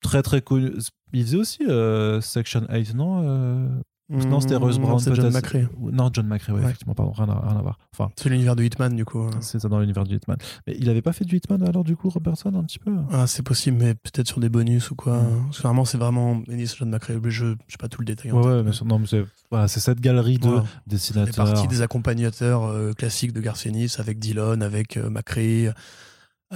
très 0.00 0.22
très 0.22 0.40
connu. 0.40 0.70
Il 1.12 1.24
faisait 1.24 1.36
aussi 1.36 1.64
euh, 1.64 2.20
Section 2.20 2.66
8, 2.70 2.94
non 2.94 3.82
non, 4.10 4.40
c'était 4.40 4.56
Rose 4.56 4.78
Brown. 4.78 4.98
C'est 4.98 5.14
John 5.14 5.32
McRae. 5.32 5.68
Non, 5.80 6.10
John 6.12 6.26
McRae, 6.26 6.52
ouais, 6.52 6.62
effectivement, 6.62 6.94
pardon, 6.94 7.12
rien 7.12 7.28
à, 7.28 7.48
rien 7.48 7.58
à 7.58 7.62
voir. 7.62 7.78
Enfin, 7.92 8.10
c'est 8.16 8.28
l'univers 8.28 8.54
de 8.54 8.62
Hitman, 8.62 8.94
du 8.94 9.04
coup. 9.04 9.20
Hein. 9.20 9.30
C'est 9.40 9.58
ça, 9.58 9.68
dans 9.68 9.80
l'univers 9.80 10.04
de 10.04 10.14
Hitman. 10.14 10.36
Mais 10.66 10.76
il 10.78 10.88
avait 10.90 11.02
pas 11.02 11.12
fait 11.12 11.24
du 11.24 11.36
Hitman 11.36 11.62
alors, 11.62 11.84
du 11.84 11.96
coup, 11.96 12.08
Robertson, 12.10 12.54
un 12.54 12.64
petit 12.64 12.78
peu? 12.78 12.92
Ah, 13.10 13.26
c'est 13.26 13.42
possible, 13.42 13.78
mais 13.78 13.94
peut-être 13.94 14.28
sur 14.28 14.40
des 14.40 14.48
bonus 14.48 14.90
ou 14.90 14.94
quoi. 14.94 15.22
Mm. 15.22 15.50
vraiment, 15.62 15.84
c'est 15.84 15.98
vraiment 15.98 16.42
Ennis 16.48 16.74
John 16.78 16.90
McRae. 16.90 17.18
Je 17.28 17.46
n'ai 17.46 17.56
pas 17.78 17.88
tout 17.88 18.00
le 18.00 18.06
détail. 18.06 18.32
Ouais, 18.32 18.44
ouais, 18.44 18.62
mais 18.62 18.72
non, 18.84 18.98
mais 18.98 19.06
c'est 19.06 19.24
voilà, 19.50 19.68
cette 19.68 20.00
galerie 20.00 20.38
de 20.38 20.60
dessinateurs. 20.86 21.46
C'est 21.46 21.52
partie 21.52 21.68
des 21.68 21.82
accompagnateurs 21.82 22.64
euh, 22.64 22.92
classiques 22.92 23.32
de 23.32 23.40
Garth 23.40 23.66
Ennis 23.66 23.96
avec 23.98 24.18
Dillon, 24.18 24.60
avec 24.60 24.96
euh, 24.96 25.10
McRae 25.10 25.72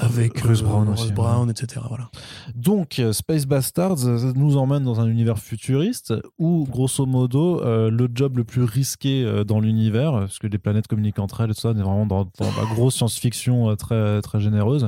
avec 0.00 0.42
Bruce 0.42 0.62
Brown, 0.62 0.88
aussi, 0.88 1.12
Brown 1.12 1.50
etc. 1.50 1.80
Voilà. 1.88 2.11
Donc, 2.54 2.98
euh, 2.98 3.12
Space 3.12 3.46
Bastards 3.46 4.04
nous 4.34 4.56
emmène 4.56 4.84
dans 4.84 5.00
un 5.00 5.06
univers 5.06 5.38
futuriste 5.38 6.14
où, 6.38 6.66
grosso 6.68 7.06
modo, 7.06 7.61
euh, 7.62 7.90
le 7.90 8.08
job 8.12 8.37
le 8.37 8.44
plus 8.44 8.62
risqué 8.62 9.24
euh, 9.24 9.44
dans 9.44 9.61
l'univers, 9.61 10.12
parce 10.12 10.38
que 10.38 10.46
les 10.46 10.58
planètes 10.58 10.87
communiquent 10.87 11.18
entre 11.18 11.40
elles, 11.40 11.50
et 11.50 11.54
tout 11.54 11.61
ça, 11.61 11.70
on 11.70 11.78
est 11.78 11.82
vraiment 11.82 12.06
dans, 12.06 12.28
la 12.40 12.74
grosse 12.74 12.96
science-fiction 12.96 13.74
très, 13.76 14.22
très 14.22 14.40
généreuse. 14.40 14.87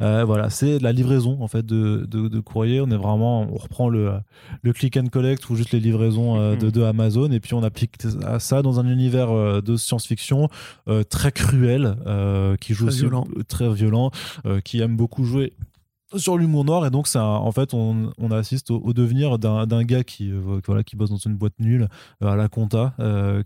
voilà, 0.00 0.50
c'est 0.50 0.78
la 0.78 0.92
livraison 0.92 1.38
en 1.40 1.48
fait 1.48 1.64
de, 1.64 2.06
de, 2.06 2.40
courrier. 2.40 2.80
On 2.80 2.90
est 2.90 2.96
vraiment, 2.96 3.42
on 3.42 3.56
reprend 3.56 3.88
le, 3.88 4.12
le 4.62 4.72
click 4.72 4.96
and 4.96 5.06
collect 5.06 5.48
ou 5.50 5.56
juste 5.56 5.72
les 5.72 5.80
livraisons 5.80 6.56
de, 6.56 6.70
de, 6.70 6.82
Amazon, 6.82 7.30
et 7.30 7.40
puis 7.40 7.54
on 7.54 7.62
applique 7.62 7.96
ça 8.38 8.62
dans 8.62 8.80
un 8.80 8.86
univers 8.86 9.62
de 9.62 9.76
science-fiction 9.76 10.48
très 11.08 11.32
cruel, 11.32 11.96
qui 12.60 12.74
joue 12.74 12.86
très 12.86 12.96
violent. 12.96 13.26
très 13.48 13.72
violent 13.72 14.10
euh, 14.51 14.51
qui 14.60 14.80
aime 14.80 14.96
beaucoup 14.96 15.24
jouer 15.24 15.54
sur 16.16 16.38
l'humour 16.38 16.64
noir. 16.64 16.86
Et 16.86 16.90
donc 16.90 17.06
ça 17.06 17.24
en 17.24 17.52
fait 17.52 17.74
on, 17.74 18.12
on 18.18 18.30
assiste 18.30 18.70
au, 18.70 18.92
devenir 18.92 19.38
d'un 19.38 19.84
gars 19.84 20.04
qui 20.04 20.30
euh, 20.30 20.60
voilà 20.66 20.82
qui 20.82 20.96
bosse 20.96 21.10
dans 21.10 21.16
une 21.16 21.36
boîte 21.36 21.54
nulle 21.58 21.88
euh, 22.22 22.28
à 22.28 22.36
la 22.36 22.48
compta 22.48 22.94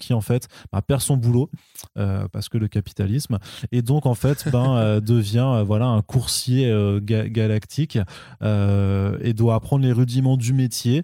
qui 0.01 0.13
en 0.15 0.21
fait 0.21 0.49
bah, 0.73 0.83
perd 0.83 1.01
son 1.01 1.17
boulot 1.17 1.51
parce 1.95 2.49
que 2.49 2.59
le 2.59 2.69
capitalisme. 2.69 3.39
Et 3.73 3.83
donc 3.83 4.07
en 4.07 4.15
fait 4.15 4.49
ben 4.51 5.01
devient 5.05 5.63
voilà 5.67 5.87
un 5.87 6.03
coursier 6.03 6.73
galactique 7.03 7.99
et 8.43 9.33
doit 9.35 9.55
apprendre 9.55 9.85
les 9.85 9.93
rudiments 9.93 10.37
du 10.37 10.53
métier 10.53 11.03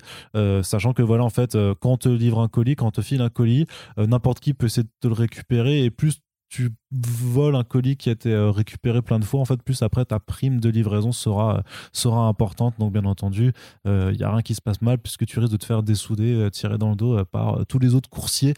sachant 0.63 0.93
que 0.93 1.03
voilà 1.03 1.25
en 1.25 1.31
fait 1.31 1.57
quand 1.81 1.99
te 1.99 2.09
livre 2.09 2.41
un 2.41 2.49
colis 2.49 2.77
quand 2.77 2.91
te 2.91 3.01
file 3.01 3.21
un 3.21 3.31
colis 3.31 3.67
n'importe 3.97 4.41
qui 4.41 4.55
peut 4.55 4.67
essayer 4.67 4.85
de 4.85 4.91
te 5.01 5.09
le 5.09 5.15
récupérer 5.15 5.85
et 5.85 5.91
plus 5.91 6.21
tu 6.53 6.69
voles 6.93 7.57
un 7.57 7.65
colis 7.65 7.97
qui 7.97 8.11
a 8.11 8.13
été 8.13 8.31
euh, 8.31 8.51
récupéré 8.51 9.01
plein 9.01 9.19
de 9.19 9.25
fois, 9.25 9.41
en 9.41 9.47
fait, 9.47 9.63
plus 9.63 9.81
après 9.81 10.05
ta 10.05 10.21
prime 10.21 10.61
de 10.61 10.69
livraison 10.69 11.11
sera, 11.11 11.57
euh, 11.57 11.63
sera 11.95 12.27
importante. 12.27 12.75
Donc, 12.79 12.93
bien 12.93 13.07
entendu, 13.07 13.55
il 13.87 13.91
euh, 13.91 14.13
n'y 14.13 14.23
a 14.23 14.31
rien 14.31 14.43
qui 14.43 14.55
se 14.55 14.61
passe 14.61 14.83
mal 14.83 14.99
puisque 14.99 15.25
tu 15.25 15.39
risques 15.39 15.53
de 15.53 15.57
te 15.57 15.65
faire 15.65 15.83
dessouder, 15.83 16.51
tirer 16.53 16.77
dans 16.77 16.91
le 16.91 16.97
dos 16.97 17.25
par 17.25 17.65
tous 17.67 17.79
les 17.79 17.95
autres 17.95 18.11
coursiers 18.11 18.55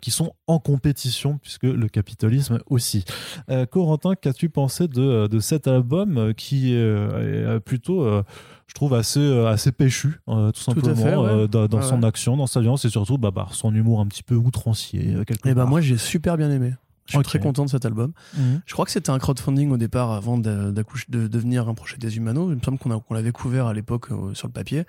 qui 0.00 0.10
sont 0.12 0.34
en 0.46 0.60
compétition, 0.60 1.38
puisque 1.38 1.64
le 1.64 1.88
capitalisme 1.88 2.60
aussi. 2.66 3.04
Corentin, 3.70 4.14
qu'as-tu 4.14 4.48
pensé 4.48 4.86
de, 4.86 5.26
de, 5.26 5.40
cet 5.40 5.66
album 5.66 6.32
qui 6.34 6.72
est 6.72 7.60
plutôt 7.64 8.22
je 8.66 8.74
trouve 8.74 8.94
assez 8.94 9.44
assez 9.46 9.72
péchu 9.72 10.20
tout 10.26 10.52
simplement 10.54 11.46
dans, 11.46 11.82
son 11.82 12.02
action 12.02 12.36
dans 12.36 12.46
sa 12.46 12.60
violence 12.60 12.84
et 12.84 12.90
surtout 12.90 13.18
bah, 13.18 13.30
bah, 13.30 13.48
son 13.50 13.74
humour 13.74 14.00
un 14.00 14.06
petit 14.06 14.22
peu 14.22 14.34
outrancier 14.34 15.10
et 15.10 15.16
eh 15.44 15.54
ben 15.54 15.66
moi 15.66 15.80
j'ai 15.80 15.98
super 15.98 16.36
bien 16.36 16.50
aimé 16.50 16.74
je 17.06 17.16
suis 17.16 17.22
très 17.22 17.38
content 17.38 17.64
de 17.64 17.70
cet 17.70 17.84
album. 17.84 18.12
Mhm. 18.36 18.62
Je 18.64 18.72
crois 18.72 18.84
que 18.84 18.90
c'était 18.90 19.10
un 19.10 19.18
crowdfunding 19.18 19.70
au 19.70 19.76
départ 19.76 20.12
avant 20.12 20.38
de, 20.38 20.70
de 20.70 21.26
devenir 21.26 21.68
un 21.68 21.74
projet 21.74 21.96
des 21.96 22.16
Humanos. 22.16 22.48
Il 22.50 22.56
me 22.56 22.62
semble 22.62 22.78
qu'on 22.78 23.14
l'avait 23.14 23.32
couvert 23.32 23.66
à 23.66 23.74
l'époque 23.74 24.10
euh, 24.10 24.34
sur 24.34 24.48
le 24.48 24.52
papier. 24.52 24.84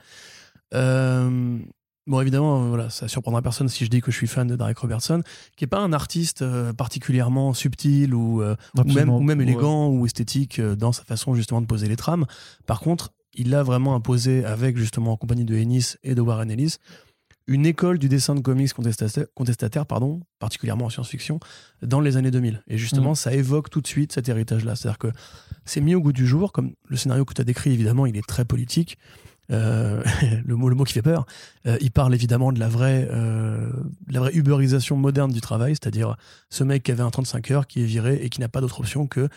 Euh, 0.73 1.59
bon, 2.07 2.21
évidemment, 2.21 2.63
euh, 2.63 2.67
voilà, 2.69 2.89
ça 2.89 3.07
surprendra 3.07 3.41
personne 3.41 3.67
si 3.67 3.85
je 3.85 3.89
dis 3.89 4.01
que 4.01 4.11
je 4.11 4.17
suis 4.17 4.27
fan 4.27 4.47
de 4.47 4.55
Derek 4.55 4.77
Robertson, 4.77 5.21
qui 5.57 5.63
n'est 5.63 5.69
pas 5.69 5.79
un 5.79 5.93
artiste 5.93 6.43
particulièrement 6.73 7.53
subtil 7.53 8.13
ou, 8.13 8.41
même, 8.85 9.09
ou 9.09 9.21
même 9.21 9.41
élégant 9.41 9.89
ou 9.89 10.05
esthétique 10.05 10.61
dans 10.61 10.91
sa 10.91 11.03
façon 11.03 11.35
justement 11.35 11.61
de 11.61 11.67
poser 11.67 11.87
les 11.87 11.97
trames. 11.97 12.25
Par 12.65 12.79
contre, 12.79 13.11
il 13.37 13.49
l'a 13.49 13.63
vraiment 13.63 13.95
imposé 13.95 14.45
avec 14.45 14.77
justement 14.77 15.11
en 15.11 15.17
compagnie 15.17 15.43
de 15.43 15.55
Ennis 15.55 15.97
et 16.03 16.15
de 16.15 16.21
Warren 16.21 16.49
Ellis 16.49 16.77
une 17.47 17.65
école 17.65 17.99
du 17.99 18.09
dessin 18.09 18.33
de 18.35 18.39
comics 18.39 18.71
contestataire, 18.73 19.85
pardon, 19.85 20.21
particulièrement 20.39 20.85
en 20.85 20.89
science-fiction, 20.89 21.39
dans 21.81 21.99
les 21.99 22.17
années 22.17 22.31
2000. 22.31 22.63
Et 22.67 22.77
justement, 22.77 23.11
mm. 23.11 23.15
ça 23.15 23.33
évoque 23.33 23.69
tout 23.69 23.81
de 23.81 23.87
suite 23.87 24.11
cet 24.11 24.29
héritage-là. 24.29 24.75
C'est-à-dire 24.75 24.97
que 24.97 25.11
c'est 25.63 25.81
mis 25.81 25.95
au 25.95 26.01
goût 26.01 26.13
du 26.13 26.25
jour, 26.25 26.51
comme 26.51 26.73
le 26.87 26.97
scénario 26.97 27.23
que 27.25 27.33
tu 27.33 27.41
as 27.41 27.45
décrit, 27.45 27.71
évidemment, 27.71 28.05
il 28.05 28.17
est 28.17 28.27
très 28.27 28.45
politique. 28.45 28.97
Euh, 29.51 30.03
le, 30.45 30.55
mot, 30.55 30.69
le 30.69 30.75
mot 30.75 30.85
qui 30.85 30.93
fait 30.93 31.03
peur. 31.03 31.25
Euh, 31.67 31.77
il 31.81 31.91
parle 31.91 32.15
évidemment 32.15 32.51
de 32.51 32.59
la 32.59 32.67
vraie, 32.67 33.07
euh, 33.11 33.69
la 34.07 34.19
vraie 34.19 34.33
uberisation 34.33 34.97
moderne 34.97 35.31
du 35.31 35.41
travail, 35.41 35.73
c'est-à-dire 35.73 36.15
ce 36.49 36.63
mec 36.63 36.81
qui 36.81 36.91
avait 36.91 37.03
un 37.03 37.11
35 37.11 37.51
heures, 37.51 37.67
qui 37.67 37.81
est 37.81 37.85
viré 37.85 38.15
et 38.23 38.29
qui 38.29 38.39
n'a 38.39 38.49
pas 38.49 38.61
d'autre 38.61 38.79
option 38.79 39.05
que 39.05 39.29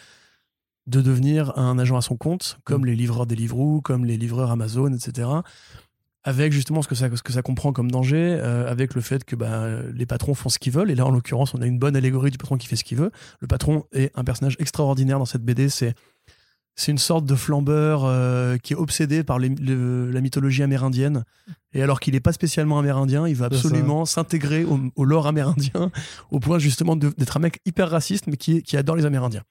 de 0.87 1.03
devenir 1.03 1.59
un 1.59 1.79
agent 1.79 1.99
à 1.99 2.01
son 2.01 2.17
compte, 2.17 2.59
comme 2.65 2.83
mm. 2.83 2.87
les 2.87 2.97
livreurs 2.97 3.27
Deliveroo, 3.27 3.83
comme 3.83 4.07
les 4.07 4.17
livreurs 4.17 4.51
Amazon, 4.51 4.95
etc 4.95 5.29
avec 6.25 6.53
justement 6.53 6.83
ce 6.83 6.89
que 6.89 6.95
ça, 6.95 7.09
ce 7.15 7.23
que 7.23 7.33
ça 7.33 7.43
comprend 7.43 7.73
comme 7.73 7.91
danger, 7.91 8.39
euh, 8.41 8.71
avec 8.71 8.95
le 8.95 9.01
fait 9.01 9.25
que 9.25 9.37
bah, 9.37 9.83
les 9.95 10.07
patrons 10.07 10.35
font 10.35 10.49
ce 10.49 10.59
qu'ils 10.59 10.73
veulent. 10.73 10.91
Et 10.91 10.95
là, 10.95 11.07
en 11.07 11.11
l'occurrence, 11.11 11.55
on 11.55 11.63
a 11.63 11.67
une 11.67 11.79
bonne 11.79 11.97
allégorie 11.97 12.31
du 12.31 12.39
patron 12.39 12.57
qui 12.57 12.67
fait 12.67 12.77
ce 12.77 12.85
qu'il 12.85 12.99
veut. 12.99 13.11
Le 13.41 13.47
patron 13.47 13.85
est 13.93 14.11
un 14.17 14.25
personnage 14.25 14.57
extraordinaire 14.59 15.19
dans 15.19 15.27
cette 15.27 15.45
BD. 15.45 15.69
C'est 15.69 15.95
c'est 16.79 16.93
une 16.93 16.99
sorte 16.99 17.25
de 17.25 17.35
flambeur 17.35 18.05
euh, 18.05 18.57
qui 18.57 18.73
est 18.73 18.77
obsédé 18.77 19.25
par 19.25 19.41
la 19.41 20.21
mythologie 20.21 20.63
amérindienne. 20.63 21.25
Et 21.73 21.83
alors 21.83 21.99
qu'il 21.99 22.15
n'est 22.15 22.21
pas 22.21 22.33
spécialement 22.33 22.79
amérindien, 22.79 23.27
il 23.27 23.35
va 23.35 23.47
absolument 23.47 24.07
s'intégrer 24.07 24.65
au, 24.65 25.05
lore 25.05 25.27
amérindien, 25.27 25.91
au 26.31 26.39
point 26.39 26.61
justement 26.61 26.95
d'être 26.95 27.37
un 27.37 27.41
mec 27.41 27.61
hyper 27.67 27.91
raciste, 27.91 28.29
mais 28.29 28.37
qui, 28.37 28.63
qui 28.63 28.77
adore 28.77 28.95
les 28.95 29.07
Amérindiens. 29.07 29.43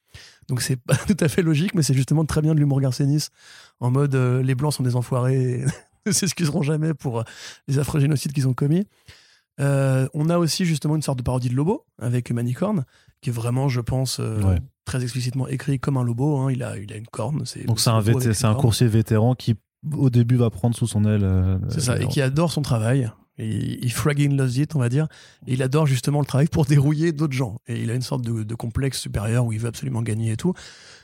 Donc 0.47 0.61
c'est 0.61 0.77
pas 0.81 0.95
tout 0.95 1.17
à 1.19 1.27
fait 1.27 1.41
logique, 1.41 1.75
mais 1.75 1.83
c'est 1.83 1.93
justement 1.93 2.23
très 2.23 2.41
bien 2.41 2.55
de 2.55 2.59
l'humour 2.59 2.79
Garcenis, 2.79 3.27
en 3.81 3.91
mode 3.91 4.15
euh, 4.15 4.41
les 4.41 4.55
blancs 4.55 4.73
sont 4.73 4.83
des 4.83 4.95
enfoirés. 4.95 5.65
s'excuseront 6.13 6.61
jamais 6.61 6.93
pour 6.93 7.19
euh, 7.19 7.23
les 7.67 7.79
affreux 7.79 7.99
génocides 7.99 8.33
qu'ils 8.33 8.47
ont 8.47 8.53
commis. 8.53 8.87
Euh, 9.59 10.07
on 10.13 10.29
a 10.29 10.37
aussi 10.37 10.65
justement 10.65 10.95
une 10.95 11.01
sorte 11.01 11.17
de 11.17 11.23
parodie 11.23 11.49
de 11.49 11.55
Lobo 11.55 11.85
avec 11.99 12.31
Manicorn, 12.31 12.85
qui 13.21 13.29
est 13.29 13.33
vraiment, 13.33 13.69
je 13.69 13.81
pense, 13.81 14.19
euh, 14.19 14.57
très 14.85 15.01
explicitement 15.01 15.47
écrit 15.47 15.79
comme 15.79 15.97
un 15.97 16.03
Lobo. 16.03 16.37
Hein. 16.37 16.51
Il, 16.51 16.63
a, 16.63 16.77
il 16.77 16.93
a 16.93 16.95
une 16.95 17.07
corne. 17.07 17.43
Donc 17.65 17.79
c'est 17.79 17.89
un, 17.89 18.01
c'est 18.33 18.45
un 18.45 18.55
coursier 18.55 18.87
vétéran 18.87 19.33
qui, 19.33 19.55
au 19.93 20.09
début, 20.09 20.35
va 20.35 20.49
prendre 20.49 20.75
sous 20.75 20.87
son 20.87 21.05
aile. 21.05 21.59
c'est 21.69 21.81
ça, 21.81 21.99
et 21.99 22.07
qui 22.07 22.21
adore 22.21 22.51
son 22.51 22.61
travail. 22.61 23.09
Il, 23.37 23.83
il 23.83 23.91
fragging 23.91 24.35
loves 24.35 24.57
it, 24.57 24.75
on 24.75 24.79
va 24.79 24.89
dire. 24.89 25.07
Et 25.45 25.53
il 25.53 25.63
adore 25.63 25.85
justement 25.85 26.19
le 26.19 26.25
travail 26.25 26.47
pour 26.47 26.65
dérouiller 26.65 27.11
d'autres 27.11 27.33
gens. 27.33 27.59
Et 27.67 27.81
il 27.81 27.91
a 27.91 27.93
une 27.93 28.01
sorte 28.01 28.23
de, 28.23 28.55
complexe 28.55 28.99
supérieur 28.99 29.45
où 29.45 29.53
il 29.53 29.59
veut 29.59 29.67
absolument 29.67 30.01
gagner 30.01 30.31
et 30.31 30.37
tout. 30.37 30.53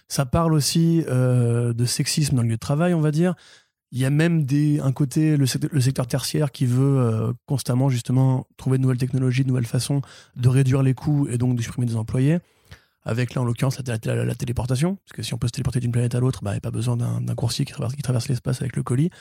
Ça 0.07 0.25
parle 0.25 0.53
aussi 0.53 1.03
euh, 1.07 1.73
de 1.73 1.85
sexisme 1.85 2.35
dans 2.35 2.41
le 2.41 2.49
lieu 2.49 2.55
de 2.55 2.59
travail, 2.59 2.93
on 2.93 3.01
va 3.01 3.11
dire. 3.11 3.35
Il 3.95 3.99
y 3.99 4.05
a 4.05 4.09
même 4.09 4.43
des, 4.43 4.79
un 4.79 4.91
côté, 4.91 5.37
le 5.37 5.45
secteur, 5.45 6.07
tertiaire 6.07 6.51
qui 6.51 6.65
veut 6.65 6.97
euh, 6.97 7.31
constamment 7.45 7.89
justement 7.89 8.47
trouver 8.57 8.79
de 8.79 8.81
nouvelles 8.81 8.97
technologies, 8.97 9.43
de 9.43 9.49
nouvelles 9.49 9.67
façons 9.67 10.01
de 10.35 10.49
réduire 10.49 10.81
les 10.81 10.95
coûts 10.95 11.27
et 11.29 11.37
donc 11.37 11.55
de 11.55 11.61
supprimer 11.61 11.85
des 11.85 11.95
employés. 11.95 12.39
Avec 13.03 13.35
là, 13.35 13.43
en 13.43 13.45
l'occurrence, 13.45 13.77
la, 13.85 14.35
téléportation. 14.35 14.95
Parce 14.95 15.13
que 15.13 15.21
si 15.21 15.35
on 15.35 15.37
peut 15.37 15.45
se 15.45 15.51
téléporter 15.51 15.79
d'une 15.79 15.91
planète 15.91 16.15
à 16.15 16.19
l'autre, 16.19 16.39
bah, 16.41 16.49
il 16.49 16.53
n'y 16.55 16.57
a 16.57 16.61
pas 16.61 16.71
besoin 16.71 16.97
d'un 16.97 17.35
coursier 17.35 17.65
qui 17.65 17.73
traverse, 18.01 18.27
l'espace 18.29 18.61
avec 18.63 18.75
le 18.75 18.81
colis. 18.81 19.11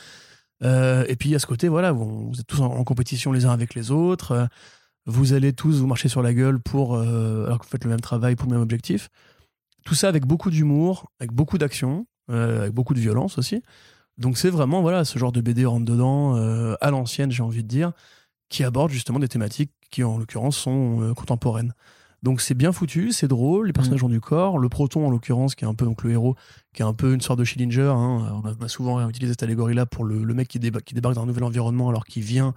Euh, 0.63 1.05
et 1.07 1.17
puis 1.17 1.35
à 1.35 1.39
ce 1.39 1.45
côté, 1.45 1.69
voilà, 1.69 1.93
vous, 1.93 2.33
êtes 2.41 2.47
tous 2.47 2.63
en, 2.63 2.83
compétition 2.83 3.31
les 3.31 3.45
uns 3.45 3.51
avec 3.51 3.75
les 3.75 3.91
autres. 3.91 4.33
Euh, 4.33 4.47
vous 5.05 5.35
allez 5.35 5.53
tous 5.53 5.81
vous 5.81 5.87
marcher 5.87 6.09
sur 6.09 6.23
la 6.23 6.33
gueule 6.33 6.59
pour, 6.59 6.97
alors 6.97 7.59
que 7.59 7.65
vous 7.65 7.71
faites 7.71 7.85
le 7.85 7.91
même 7.91 8.01
travail 8.01 8.37
pour 8.37 8.47
le 8.47 8.53
même 8.53 8.63
objectif. 8.63 9.11
Tout 9.85 9.95
ça 9.95 10.09
avec 10.09 10.25
beaucoup 10.25 10.51
d'humour, 10.51 11.13
avec 11.21 11.31
beaucoup 11.31 11.59
d'action, 11.59 12.07
avec 12.29 12.73
beaucoup 12.73 12.95
de 12.95 13.01
violence 13.01 13.37
aussi. 13.37 13.63
Donc 14.19 14.39
c'est 14.39 14.51
vraiment 14.51 14.83
voilà 14.83 15.05
ce 15.05 15.19
genre 15.19 15.33
de 15.33 15.41
BD 15.41 15.65
rentre 15.65 15.85
dedans 15.85 16.35
à 16.81 16.91
l'ancienne, 16.91 17.31
j'ai 17.31 17.43
envie 17.43 17.63
de 17.63 17.69
dire, 17.69 17.93
qui 18.49 18.65
aborde 18.65 18.91
justement 18.91 19.19
des 19.19 19.29
thématiques 19.29 19.73
qui 19.91 20.05
en 20.05 20.19
l'occurrence 20.19 20.57
sont 20.57 21.13
contemporaines. 21.17 21.75
Donc 22.23 22.41
c'est 22.41 22.55
bien 22.55 22.71
foutu, 22.73 23.11
c'est 23.11 23.27
drôle, 23.27 23.67
les 23.67 23.73
personnages 23.73 24.03
mm. 24.03 24.07
ont 24.07 24.11
du 24.11 24.21
corps. 24.21 24.59
Le 24.59 24.69
proton, 24.69 25.07
en 25.07 25.11
l'occurrence, 25.11 25.55
qui 25.55 25.65
est 25.65 25.69
un 25.69 25.75
peu 25.75 25.85
donc 25.85 26.05
le 26.05 26.13
héros, 26.13 26.37
qui 26.73 26.83
est 26.83 26.85
un 26.85 26.95
peu 26.95 27.15
une 27.15 27.21
sorte 27.21 27.39
de 27.39 27.45
Schillinger. 27.45 27.93
Hein. 27.95 28.43
On, 28.45 28.65
a, 28.65 28.69
souvent 28.69 29.07
utilisé 29.09 29.33
cette 29.33 29.43
allégorie-là 29.43 29.87
pour 29.87 30.05
le, 30.05 30.23
mec 30.33 30.47
qui, 30.49 30.61
qui, 30.61 30.95
débarque 30.95 31.17
dans 31.17 31.23
un 31.23 31.27
nouvel 31.27 31.45
environnement 31.45 31.89
alors 31.89 32.05
qu'il 32.05 32.23
vient 32.23 32.55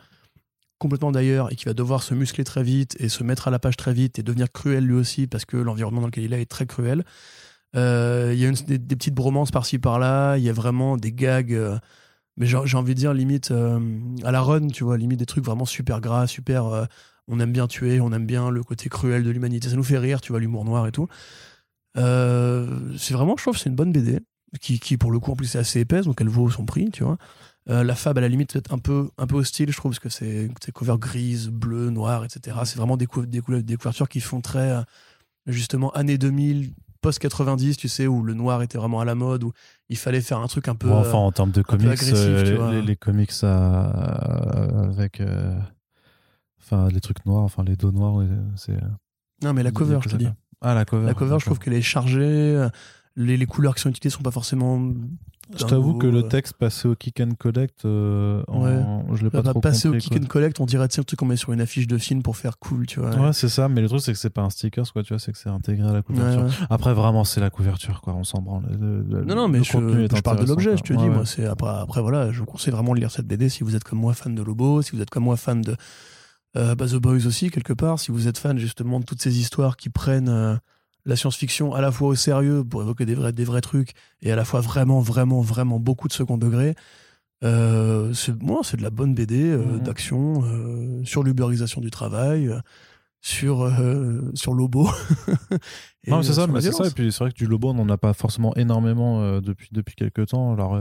complètement 0.78 1.12
d'ailleurs 1.12 1.52
et 1.52 1.56
qui 1.56 1.66
va 1.66 1.74
devoir 1.74 2.04
se 2.04 2.14
muscler 2.14 2.44
très 2.44 2.62
vite 2.62 2.96
et 3.00 3.10
se 3.10 3.24
mettre 3.24 3.48
à 3.48 3.52
la 3.52 3.60
page 3.60 3.78
très 3.78 3.94
vite 3.94 4.20
et 4.20 4.24
devenir 4.24 4.52
cruel 4.52 4.86
lui 4.86 4.94
aussi 4.94 5.26
parce 5.26 5.46
que 5.46 5.58
l'environnement 5.58 6.02
dans 6.02 6.08
lequel 6.08 6.26
il 6.26 6.34
est 6.34 6.42
est 6.42 6.46
très 6.46 6.68
cruel. 6.68 7.04
Euh, 7.76 8.32
il 8.34 8.40
y 8.40 8.46
a 8.46 8.52
des, 8.52 8.80
petites 8.80 9.14
bromances 9.14 9.52
par-ci 9.52 9.80
par-là, 9.80 10.38
il 10.38 10.44
y 10.44 10.50
a 10.50 10.54
vraiment 10.54 10.98
des 10.98 11.12
gags. 11.12 11.54
Euh, 11.54 11.78
mais 12.38 12.46
j'ai 12.46 12.78
envie 12.78 12.94
de 12.94 13.00
dire 13.00 13.14
limite 13.14 13.52
euh, 13.52 13.80
à 14.24 14.32
la 14.32 14.42
run, 14.42 14.68
tu 14.68 14.84
vois, 14.84 14.98
limite 14.98 15.20
des 15.20 15.26
trucs 15.26 15.46
vraiment 15.46 15.66
super 15.66 16.02
gras, 16.02 16.28
super 16.28 16.88
on 17.28 17.40
aime 17.40 17.54
bien 17.54 17.68
tuer, 17.68 18.02
on 18.02 18.12
aime 18.12 18.26
bien 18.26 18.50
le 18.52 18.62
côté 18.62 18.90
cruel 18.90 19.24
de 19.24 19.30
l'humanité. 19.32 19.70
Ça 19.70 19.76
nous 19.76 19.84
fait 19.84 19.98
rire, 19.98 20.22
tu 20.22 20.32
vois, 20.32 20.40
l'humour 20.40 20.66
noir 20.66 20.86
et 20.86 20.92
tout. 20.92 21.08
C'est 21.96 23.14
vraiment, 23.14 23.36
je 23.38 23.44
trouve, 23.44 23.58
c'est 23.58 23.70
une 23.70 23.76
bonne 23.76 23.92
BD 23.92 24.20
qui, 24.62 24.80
qui, 24.80 24.98
pour 24.98 25.12
le 25.12 25.20
coup, 25.20 25.32
en 25.32 25.36
plus, 25.36 25.56
est 25.56 25.58
assez 25.58 25.80
épaisse, 25.80 26.06
donc 26.06 26.22
elle 26.22 26.30
vaut 26.30 26.50
son 26.52 26.66
prix, 26.66 26.92
tu 26.92 27.04
vois. 27.04 27.18
La 27.68 27.96
fab, 27.96 28.18
à 28.18 28.22
la 28.22 28.28
limite, 28.28 28.54
peut-être 28.54 28.74
un 28.74 28.78
peu, 28.80 29.10
un 29.18 29.28
peu 29.28 29.38
hostile, 29.38 29.72
je 29.72 29.78
trouve, 29.78 29.92
parce 29.92 30.00
que 30.00 30.10
c'est 30.10 30.50
cover 30.74 30.98
grise, 31.00 31.48
bleu, 31.48 31.90
noir, 31.90 32.26
etc. 32.26 32.58
C'est 32.66 32.78
vraiment 32.78 32.98
des, 32.98 33.08
des, 33.26 33.42
des, 33.64 33.76
couvertures 33.78 34.10
qui 34.10 34.20
font 34.20 34.42
très, 34.42 34.84
justement, 35.48 35.92
années 35.94 36.18
2000, 36.18 36.74
post-90, 37.02 37.76
tu 37.76 37.88
sais, 37.88 38.08
où 38.08 38.24
le 38.24 38.34
noir 38.34 38.62
était 38.62 38.78
vraiment 38.78 39.00
à 39.00 39.06
la 39.06 39.16
mode, 39.16 39.44
où 39.44 39.52
il 39.90 39.98
fallait 39.98 40.22
faire 40.22 40.40
un 40.40 40.48
truc 40.48 40.68
un 40.68 40.76
peu. 40.76 40.92
enfin, 40.92 41.18
en 41.18 41.32
termes 41.32 41.52
de 41.52 41.62
comics, 41.62 42.02
les, 42.02 42.82
les, 42.82 42.96
comics 42.96 43.32
avec 43.44 45.22
Enfin, 46.66 46.90
les 46.90 47.00
trucs 47.00 47.24
noirs, 47.28 47.44
enfin 47.44 47.64
les 47.64 47.76
dos 47.76 47.92
noirs, 47.92 48.26
c'est. 48.56 48.72
Euh, 48.72 48.88
non, 49.44 49.54
mais 49.54 49.62
la 49.62 49.72
cover, 49.72 50.00
je 50.02 50.10
te 50.10 50.16
dis. 50.16 50.28
Ah, 50.62 50.74
la 50.74 50.84
cover. 50.84 51.06
La 51.06 51.14
cover, 51.14 51.38
je 51.40 51.46
trouve 51.46 51.60
qu'elle 51.60 51.74
est 51.74 51.82
chargée. 51.82 52.22
Euh, 52.24 52.70
les, 53.16 53.38
les, 53.38 53.46
couleurs 53.46 53.76
qui 53.76 53.82
sont 53.82 53.90
utilisées 53.90 54.16
sont 54.16 54.24
pas 54.24 54.32
forcément. 54.32 54.92
Je 55.58 55.66
t'avoue 55.66 55.94
que 55.96 56.08
le 56.08 56.20
euh. 56.20 56.24
texte 56.24 56.54
passé 56.54 56.88
au 56.88 56.96
kick 56.96 57.20
and 57.20 57.32
collect, 57.38 57.86
euh, 57.86 58.44
ouais. 58.48 58.82
je 59.16 59.24
l'ai 59.24 59.30
pas 59.30 59.42
bah, 59.42 59.52
trop 59.52 59.60
Passer 59.60 59.88
au 59.88 59.94
kick 59.94 60.16
and 60.16 60.26
collect, 60.28 60.60
on 60.60 60.66
dirait 60.66 60.86
un 60.86 60.88
truc 60.88 61.20
qu'on 61.20 61.26
met 61.26 61.36
sur 61.36 61.54
une 61.54 61.62
affiche 61.62 61.88
de 61.88 61.98
film 61.98 62.24
pour 62.24 62.38
faire 62.38 62.58
cool, 62.58 62.88
tu 62.88 63.00
vois. 63.00 63.16
Ouais, 63.16 63.34
c'est 63.34 63.50
ça, 63.50 63.70
mais 63.70 63.82
le 63.82 63.88
truc 63.88 64.02
c'est 64.02 64.14
que 64.14 64.18
c'est 64.18 64.30
pas 64.30 64.42
un 64.42 64.50
sticker, 64.50 64.92
quoi, 64.92 65.04
tu 65.04 65.14
vois, 65.14 65.20
c'est 65.20 65.32
que 65.32 65.38
c'est 65.38 65.50
intégré 65.50 65.88
à 65.88 65.94
la 65.94 66.02
couverture. 66.02 66.48
Après, 66.70 66.94
vraiment, 66.94 67.24
c'est 67.24 67.42
la 67.42 67.50
couverture, 67.50 68.02
quoi, 68.02 68.14
on 68.14 68.24
s'en 68.24 68.42
branle. 68.42 68.66
non, 68.80 69.36
non, 69.36 69.48
mais 69.48 69.64
je, 69.64 69.72
je 69.72 70.22
parle 70.22 70.40
de 70.40 70.48
l'objet, 70.48 70.78
je 70.78 70.84
te 70.84 70.94
dis, 70.94 71.10
moi, 71.10 71.26
c'est 71.26 71.46
après, 71.46 71.70
après, 71.70 72.02
voilà, 72.02 72.32
je 72.32 72.40
vous 72.40 72.46
conseille 72.46 72.74
vraiment 72.74 72.94
de 72.94 73.00
lire 73.00 73.12
cette 73.12 73.28
BD 73.28 73.50
si 73.50 73.64
vous 73.64 73.76
êtes 73.76 73.84
comme 73.84 74.00
moi 74.00 74.14
fan 74.14 74.34
de 74.34 74.42
Lobo, 74.42 74.82
si 74.82 74.96
vous 74.96 75.02
êtes 75.02 75.10
comme 75.10 75.24
moi 75.24 75.38
fan 75.38 75.62
de 75.62 75.76
euh, 76.58 76.76
bah, 76.76 76.88
The 76.88 76.96
Boys 76.96 77.26
aussi, 77.28 77.50
quelque 77.50 77.74
part, 77.74 78.00
si 78.00 78.12
vous 78.12 78.28
êtes 78.28 78.38
fan 78.38 78.58
justement 78.58 79.00
de 79.00 79.06
toutes 79.06 79.22
ces 79.22 79.40
histoires 79.40 79.76
qui 79.78 79.90
prennent 79.90 80.30
euh, 80.30 80.56
la 81.06 81.16
science-fiction 81.16 81.74
à 81.74 81.82
la 81.82 81.92
fois 81.92 82.10
au 82.10 82.16
sérieux 82.16 82.64
pour 82.64 82.82
évoquer 82.82 83.06
des 83.06 83.16
vrais, 83.16 83.32
des 83.32 83.44
vrais 83.44 83.62
trucs 83.62 83.94
et 84.22 84.32
à 84.32 84.36
la 84.36 84.46
fois 84.46 84.62
vraiment, 84.62 85.00
vraiment, 85.00 85.42
vraiment 85.42 85.80
beaucoup 85.80 86.08
de 86.08 86.14
second 86.14 86.38
degré. 86.38 86.76
Euh, 87.44 88.14
c'est 88.14 88.42
moi, 88.42 88.62
c'est 88.64 88.78
de 88.78 88.84
la 88.84 88.90
bonne 88.90 89.14
BD 89.14 89.56
mhm. 89.56 89.80
d'action 89.80 90.44
sur 91.04 91.22
l'uberisation 91.24 91.82
du 91.82 91.92
travail, 91.92 92.50
sur 93.22 93.72
sur 94.34 94.54
Lobo. 94.54 94.90
non, 96.08 96.24
c'est 96.24 96.34
ça, 96.34 96.48
mais 96.48 96.62
c'est 96.62 96.72
ça. 96.72 96.88
Et 96.88 96.92
puis 96.92 97.12
c'est 97.12 97.24
vrai 97.24 97.32
que 97.32 97.38
du 97.38 97.46
Lobo, 97.46 97.70
on 97.70 97.74
n'en 97.74 97.90
a 97.90 97.98
pas 97.98 98.14
forcément 98.14 98.56
énormément 98.56 99.40
depuis 99.42 99.70
depuis 99.72 99.96
quelques 99.96 100.28
temps. 100.28 100.54
Alors 100.54 100.80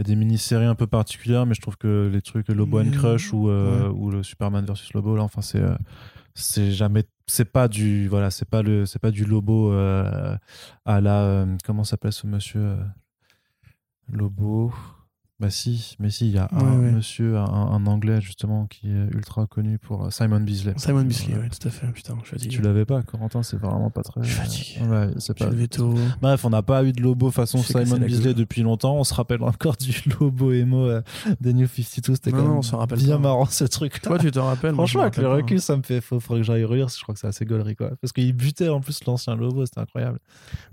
y 0.00 0.02
a 0.02 0.04
des 0.04 0.16
mini-séries 0.16 0.64
un 0.64 0.74
peu 0.74 0.86
particulières, 0.86 1.46
mais 1.46 1.54
je 1.54 1.60
trouve 1.60 1.76
que 1.76 2.08
les 2.12 2.22
trucs 2.22 2.48
Lobo 2.48 2.80
and 2.80 2.90
Crush 2.90 3.32
ou, 3.32 3.48
euh, 3.48 3.88
ou 3.90 4.10
le 4.10 4.22
Superman 4.22 4.64
versus 4.64 4.92
Lobo, 4.94 5.14
là, 5.16 5.22
enfin, 5.22 5.42
c'est 5.42 5.60
euh, 5.60 5.74
c'est 6.34 6.72
jamais 6.72 7.04
c'est 7.26 7.44
pas 7.44 7.68
du 7.68 8.08
voilà 8.08 8.30
c'est 8.30 8.48
pas 8.48 8.62
le 8.62 8.86
c'est 8.86 8.98
pas 8.98 9.10
du 9.10 9.24
lobo 9.24 9.72
euh, 9.72 10.36
à 10.84 11.00
la 11.00 11.46
comment 11.64 11.84
s'appelle 11.84 12.12
ce 12.12 12.26
monsieur 12.26 12.76
lobo? 14.08 14.72
Bah 15.40 15.48
si, 15.48 15.96
mais 15.98 16.10
si, 16.10 16.28
il 16.28 16.34
y 16.34 16.38
a 16.38 16.50
un 16.52 16.76
monsieur, 16.76 17.38
un, 17.38 17.86
anglais 17.86 18.20
justement, 18.20 18.66
qui 18.66 18.88
est 18.88 19.14
ultra 19.14 19.46
connu 19.46 19.78
pour 19.78 20.04
euh, 20.04 20.10
Simon 20.10 20.40
Beasley. 20.40 20.74
Simon 20.76 21.02
Beasley, 21.02 21.34
oui, 21.40 21.48
tout 21.48 21.66
à 21.66 21.70
fait. 21.70 21.86
Putain, 21.86 22.14
je 22.22 22.38
suis 22.38 22.48
Tu 22.48 22.60
l'avais 22.60 22.84
pas, 22.84 23.00
Corentin, 23.02 23.42
c'est 23.42 23.56
vraiment 23.56 23.88
pas 23.88 24.02
très. 24.02 24.22
Je 24.22 24.28
suis 24.28 24.36
fatigué. 24.36 24.86
ouais, 24.86 25.08
c'est 25.18 25.38
pas. 25.38 25.50
Tôt. 25.70 25.94
Bref, 26.20 26.44
on 26.44 26.50
n'a 26.50 26.62
pas 26.62 26.84
eu 26.84 26.92
de 26.92 27.00
Lobo 27.00 27.30
façon 27.30 27.58
Simon 27.58 27.98
Beasley 27.98 28.34
depuis 28.34 28.60
longtemps. 28.60 28.96
On 28.96 29.04
se 29.04 29.14
rappelle 29.14 29.42
encore 29.42 29.76
du 29.78 29.94
Lobo 30.20 30.52
emo 30.52 30.84
euh, 30.84 31.00
des 31.40 31.54
New 31.54 31.66
52. 31.66 32.14
C'était 32.16 32.32
quand 32.32 32.46
même 32.46 32.60
rappelle 32.72 32.98
bien 32.98 33.18
marrant 33.18 33.46
ce 33.46 33.64
truc. 33.64 34.02
Toi, 34.02 34.18
tu 34.18 34.30
te 34.30 34.38
rappelles 34.38 34.74
Franchement, 34.74 35.02
avec 35.02 35.16
le 35.16 35.28
recul, 35.28 35.60
ça 35.60 35.74
me 35.74 35.82
fait. 35.82 36.02
Faut, 36.02 36.20
faudrait 36.20 36.42
que 36.42 36.46
j'aille 36.46 36.64
relire. 36.64 36.88
Je 36.88 37.02
crois 37.02 37.14
que 37.14 37.20
c'est 37.20 37.28
assez 37.28 37.46
gaulerie, 37.46 37.76
quoi. 37.76 37.92
Parce 38.02 38.12
qu'il 38.12 38.30
butait 38.34 38.68
en 38.68 38.80
plus 38.80 39.02
l'ancien 39.06 39.36
Lobo, 39.36 39.64
c'était 39.64 39.80
incroyable. 39.80 40.18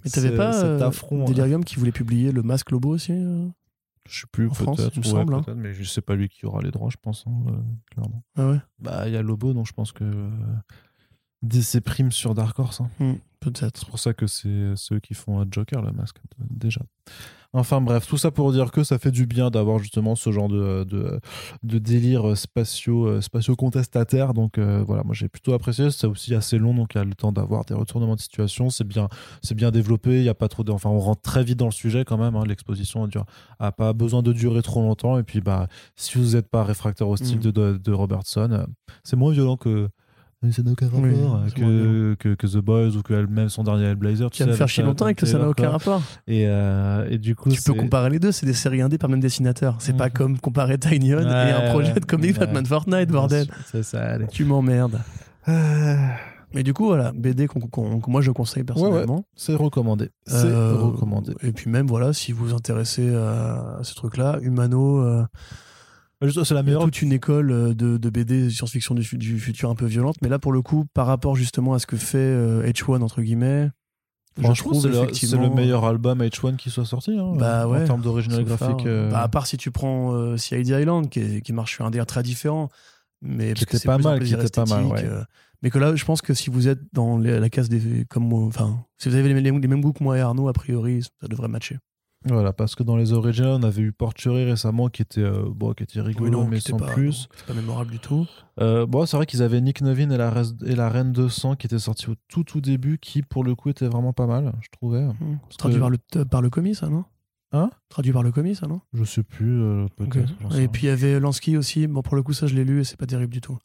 Mais 0.04 0.12
t'avais 0.12 0.36
pas 0.36 0.52
cet 0.52 0.66
euh, 0.66 0.88
affront, 0.88 1.24
Delirium 1.24 1.64
qui 1.64 1.78
voulait 1.78 1.94
publier 1.94 2.34
le 2.34 2.44
masque 2.44 2.72
Lobo 2.72 2.90
aussi 2.90 3.14
je 4.08 4.22
sais 4.22 4.28
plus, 4.32 4.50
peut-être, 4.50 4.96
il 4.96 5.00
me 5.00 5.04
semble. 5.04 5.34
Hein. 5.34 5.44
mais 5.56 5.74
je 5.74 5.84
sais 5.84 6.02
pas 6.02 6.16
lui 6.16 6.30
qui 6.30 6.46
aura 6.46 6.62
les 6.62 6.72
droits, 6.72 6.90
je 6.90 6.98
pense, 7.02 7.26
hein, 7.28 7.32
euh, 7.48 7.58
clairement. 7.92 8.24
Ah 8.36 8.50
ouais? 8.50 8.58
Bah, 8.80 9.08
il 9.08 9.14
y 9.14 9.18
a 9.18 9.22
Lobo, 9.22 9.54
donc 9.54 9.68
je 9.68 9.74
pense 9.74 9.92
que 9.92 10.04
euh, 10.04 10.30
DC 11.44 11.82
prime 11.82 12.12
sur 12.12 12.34
Dark 12.34 12.58
Horse. 12.60 12.82
Hein. 12.82 12.90
Hmm, 13.00 13.14
peut-être. 13.40 13.78
C'est 13.78 13.88
pour 13.88 14.00
ça 14.00 14.14
que 14.14 14.28
c'est 14.28 14.74
ceux 14.76 15.00
qui 15.00 15.14
font 15.14 15.40
un 15.40 15.46
Joker, 15.50 15.82
le 15.82 15.92
masque, 15.92 16.18
déjà. 16.40 16.82
Enfin 17.54 17.80
bref, 17.80 18.06
tout 18.06 18.18
ça 18.18 18.30
pour 18.30 18.52
dire 18.52 18.72
que 18.72 18.84
ça 18.84 19.00
fait 19.00 19.10
du 19.10 19.26
bien 19.26 19.50
d'avoir 19.50 19.80
justement 19.80 20.16
ce 20.16 20.32
genre 20.32 20.50
de, 20.50 20.84
de, 20.84 21.20
de 21.64 21.80
délire 21.80 22.38
spatio, 22.38 23.22
spatio 23.22 23.56
contestataire. 23.56 24.34
Donc 24.34 24.58
euh, 24.58 24.84
voilà, 24.86 25.04
moi 25.04 25.16
j'ai 25.16 25.30
plutôt 25.30 25.54
apprécié. 25.54 25.90
C'est 25.90 26.08
aussi 26.08 26.36
assez 26.36 26.58
long, 26.58 26.74
donc 26.74 26.94
il 26.94 26.98
y 26.98 27.02
a 27.02 27.06
le 27.06 27.16
temps 27.16 27.32
d'avoir 27.32 27.64
des 27.64 27.74
retournements 27.74 28.16
de 28.16 28.20
situation. 28.20 28.70
C'est 28.70 28.84
bien, 28.84 29.08
c'est 29.42 29.56
bien 29.56 29.72
développé. 29.72 30.18
Il 30.18 30.24
y 30.24 30.30
a 30.30 30.36
pas 30.36 30.50
trop 30.50 30.64
de, 30.64 30.72
enfin 30.72 30.90
on 30.90 31.00
rentre 31.00 31.22
très 31.22 31.44
vite 31.44 31.58
dans 31.58 31.66
le 31.66 31.72
sujet 31.72 32.04
quand 32.04 32.18
même. 32.18 32.36
Hein. 32.36 32.44
L'exposition 32.46 33.08
a 33.60 33.72
pas 33.72 33.94
besoin 33.94 34.22
de 34.22 34.34
durer 34.34 34.62
trop 34.62 34.82
longtemps. 34.82 35.18
Et 35.18 35.24
puis 35.24 35.40
bah 35.40 35.68
si 35.96 36.18
vous 36.18 36.36
n'êtes 36.36 36.50
pas 36.50 36.66
réfractaire 36.66 37.08
au 37.08 37.16
style 37.16 37.40
mm. 37.40 37.52
de, 37.52 37.78
de 37.82 37.92
Robertson, 37.94 38.50
euh, 38.52 38.66
c'est 39.04 39.16
moins 39.16 39.32
violent 39.32 39.56
que 39.56 39.90
ça 40.52 40.62
n'a 40.62 40.72
aucun 40.72 40.88
rapport 40.88 41.02
que, 41.56 42.16
que, 42.16 42.36
que, 42.36 42.48
The 42.48 42.58
Boys 42.58 42.96
ou 42.96 43.02
que 43.02 43.26
même 43.26 43.50
son 43.50 43.64
dernier 43.64 43.86
Hellblazer. 43.86 44.30
Tu 44.30 44.44
vas 44.44 44.52
me 44.52 44.56
faire 44.56 44.68
chier 44.68 44.84
longtemps 44.84 45.08
et 45.08 45.16
que 45.16 45.26
ça 45.26 45.40
n'a 45.40 45.50
aucun 45.50 45.70
rapport. 45.70 46.02
Et, 46.28 46.46
euh, 46.48 47.08
et 47.10 47.18
du 47.18 47.36
coup, 47.36 47.50
tu 47.50 47.62
peux 47.62 47.74
comparer 47.74 48.12
les 48.12 48.20
deux, 48.20 48.32
c'est 48.32 48.46
des 48.46 48.54
séries 48.54 48.82
indées 48.82 48.98
par 48.98 49.10
le 49.10 49.14
même 49.14 49.22
dessinateur. 49.22 49.78
C'est 49.80 49.98
pas 49.98 50.10
comme 50.10 50.40
comparer 50.40 50.78
Tiny 50.78 51.14
Odd 51.14 51.26
et 51.26 51.30
un 51.30 51.72
projet 51.72 51.94
de 51.94 52.06
comics 52.06 52.38
Batman 52.38 52.66
Fortnite, 52.66 53.10
bordel. 53.10 53.48
C'est 53.72 53.84
ça, 53.84 54.02
allez. 54.04 54.28
Tu 54.28 54.46
m'emmerdes. 54.46 55.00
Euh. 55.48 55.96
Mais 56.54 56.64
du 56.64 56.74
coup, 56.74 56.86
voilà, 56.86 57.12
BD 57.14 57.48
que 57.48 58.10
moi 58.10 58.22
je 58.22 58.32
conseille 58.32 58.64
personnellement. 58.64 59.26
c'est 59.36 59.56
recommandé. 59.56 60.10
C'est 60.26 60.46
euh, 60.46 60.76
recommandé. 60.76 61.34
Et 61.42 61.52
puis 61.52 61.70
même, 61.70 61.88
voilà, 61.88 62.14
si 62.14 62.32
vous 62.32 62.46
vous 62.46 62.54
intéressez 62.54 63.14
à 63.14 63.80
ce 63.84 63.96
truc-là, 63.96 64.40
Humano 64.42 65.26
c'est 66.22 66.54
la 66.54 66.64
meilleure. 66.64 66.84
toute 66.84 67.02
une 67.02 67.12
école 67.12 67.52
euh, 67.52 67.74
de, 67.74 67.98
de 67.98 68.10
BD 68.10 68.50
science-fiction 68.50 68.96
du, 68.96 69.40
futur 69.40 69.70
un 69.70 69.76
peu 69.76 69.86
violente, 69.86 70.18
mais 70.22 70.30
là 70.30 70.40
pour 70.40 70.52
le 70.52 70.62
coup, 70.62 70.86
par 70.94 71.08
rapport 71.08 71.36
justement 71.36 71.74
à 71.74 71.80
ce 71.80 71.86
que 71.88 71.98
fait 71.98 72.18
H1 72.18 72.96
euh, 72.96 73.02
entre 73.02 73.22
guillemets, 73.22 73.70
je 74.38 74.62
trouve 74.62 74.82
c'est 74.82 74.90
le, 75.36 75.42
le, 75.42 75.50
meilleur 75.50 75.86
album 75.86 76.22
H1 76.22 76.58
qui 76.58 76.70
soit 76.70 76.86
sorti 76.86 77.18
hein, 77.18 77.34
bah 77.36 77.68
en 77.68 77.86
termes 77.86 78.02
d'original 78.02 78.44
graphique. 78.44 78.86
Euh. 78.86 79.10
Bah, 79.10 79.22
à 79.22 79.28
part 79.28 79.48
si 79.48 79.58
tu 79.58 79.72
prends 79.72 80.14
euh, 80.14 80.38
CID 80.38 80.68
Island 80.68 81.10
qui, 81.10 81.42
qui, 81.42 81.54
marche 81.54 81.76
sur 81.76 81.86
un 81.86 81.92
délire 81.92 82.06
très 82.06 82.24
différent, 82.24 82.70
mais 83.22 83.54
qui 83.54 83.64
était 83.64 83.80
pas 83.80 83.98
mal, 83.98 84.24
qui 84.24 84.34
était 84.34 84.50
pas 84.50 84.66
mal. 84.66 84.86
Ouais. 84.86 85.04
mais 85.62 85.70
que 85.70 85.80
là, 85.80 85.96
je 85.96 86.06
pense 86.06 86.22
que 86.22 86.34
si 86.34 86.50
vous 86.50 86.68
êtes 86.68 86.82
dans 86.94 87.18
la 87.18 87.50
case 87.50 87.70
des 87.70 88.06
comme 88.06 88.32
enfin, 88.34 88.86
si 88.98 89.10
vous 89.10 89.16
avez 89.16 89.34
les, 89.34 89.42
les, 89.42 89.52
mêmes 89.52 89.82
goûts 89.82 89.94
que 89.94 90.04
moi 90.04 90.18
et 90.18 90.22
Arnaud, 90.22 90.48
a 90.48 90.54
priori, 90.54 91.04
ça 91.04 91.28
devrait 91.28 91.48
matcher. 91.48 91.78
Voilà, 92.30 92.54
parce 92.54 92.76
que 92.76 92.84
dans 92.84 92.96
les 92.98 93.14
originals, 93.14 93.54
on 93.60 93.64
avait 93.64 93.82
eu 93.82 93.92
Portuary 93.92 94.44
récemment 94.46 94.88
qui 94.90 95.02
était, 95.02 95.22
euh, 95.22 95.44
bon, 95.50 95.74
qui 95.74 95.84
était 95.84 96.02
rigolo, 96.02 96.26
Oui, 96.26 96.32
non, 96.32 96.48
mais 96.48 96.60
sans 96.60 96.78
était 96.78 96.86
pas- 96.86 96.92
plus. 96.94 97.28
C'est 97.36 97.46
pas 97.46 97.54
mémorable 97.54 97.92
du 97.92 98.00
tout. 98.00 98.26
Euh, 98.60 98.86
bon, 98.86 99.06
c'est 99.06 99.18
vrai 99.18 99.26
qu'ils 99.26 99.42
avaient 99.44 99.62
Nick 99.62 99.82
Novin 99.82 100.10
et 100.10 100.18
la, 100.18 100.32
res- 100.32 100.66
et 100.66 100.76
la 100.76 100.90
Reine 100.90 101.12
de 101.12 101.28
Sang 101.28 101.56
qui 101.56 101.68
étaient 101.68 101.80
sortis 101.80 102.10
au 102.10 102.16
tout 102.28 102.44
tout 102.44 102.62
début, 102.62 102.98
qui 102.98 103.22
pour 103.22 103.44
le 103.44 103.56
coup 103.56 103.70
était 103.70 103.88
vraiment 103.88 104.14
pas 104.14 104.26
mal, 104.28 104.54
je 104.62 104.68
trouvais. 104.72 105.04
Hmm. 105.06 105.38
C'est 105.50 105.58
traduit 105.58 105.76
que- 105.78 105.82
par, 105.82 105.90
le, 105.90 105.98
euh, 106.16 106.26
par 106.26 106.42
le 106.42 106.50
commis, 106.50 106.76
ça, 106.76 106.90
non? 106.90 107.06
Hein? 107.54 107.70
Traduit 107.90 108.12
par 108.12 108.24
le 108.24 108.32
commis, 108.32 108.56
ça, 108.56 108.68
non? 108.68 108.82
Je 108.94 109.04
sais 109.06 109.24
plus, 109.24 109.62
euh, 109.62 109.86
peut-être. 109.96 110.34
Et 110.60 110.68
puis 110.68 110.84
il 110.88 110.90
y 110.90 110.92
avait 110.92 111.20
Lansky 111.20 111.56
aussi. 111.56 111.88
Bon, 111.88 112.02
pour 112.02 112.16
le 112.16 112.24
coup, 112.24 112.34
ça, 112.34 112.46
je 112.48 112.56
l'ai 112.56 112.66
lu 112.66 112.82
et 112.82 112.84
c'est 112.84 112.98
pas 112.98 113.06
terrible 113.06 113.32
du 113.32 113.40
tout. 113.42 113.58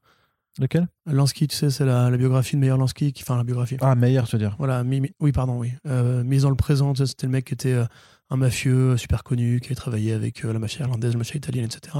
Lequel? 0.61 0.87
Lansky, 1.07 1.49
tu 1.49 1.57
sais, 1.57 1.71
c'est 1.71 1.87
la, 1.87 2.11
la 2.11 2.17
biographie 2.19 2.57
de 2.57 2.61
Meyer 2.61 2.77
Lansky, 2.77 3.13
qui, 3.15 3.23
enfin 3.23 3.39
la 3.39 3.43
biographie. 3.43 3.79
Ah, 3.81 3.95
Meyer, 3.95 4.21
tu 4.27 4.37
veux 4.37 4.39
dire. 4.39 4.55
Voilà, 4.59 4.85
oui, 5.19 5.33
pardon, 5.33 5.59
oui. 5.59 5.73
Euh, 5.87 6.23
mise 6.25 6.43
dans 6.43 6.51
le 6.51 6.57
présent, 6.57 6.93
tu 6.93 6.99
sais, 6.99 7.07
c'était 7.07 7.27
le 7.27 7.33
mec 7.33 7.47
qui 7.47 7.55
était 7.55 7.73
euh, 7.73 7.87
un 8.33 8.37
mafieux 8.37 8.93
euh, 8.93 8.97
super 8.97 9.23
connu, 9.23 9.61
qui 9.61 9.69
avait 9.69 9.75
travaillé 9.75 10.13
avec 10.13 10.45
euh, 10.45 10.53
la 10.53 10.59
mafia 10.59 10.85
irlandaise, 10.85 11.13
la 11.13 11.19
mafia 11.19 11.37
italienne, 11.37 11.67
etc. 11.67 11.99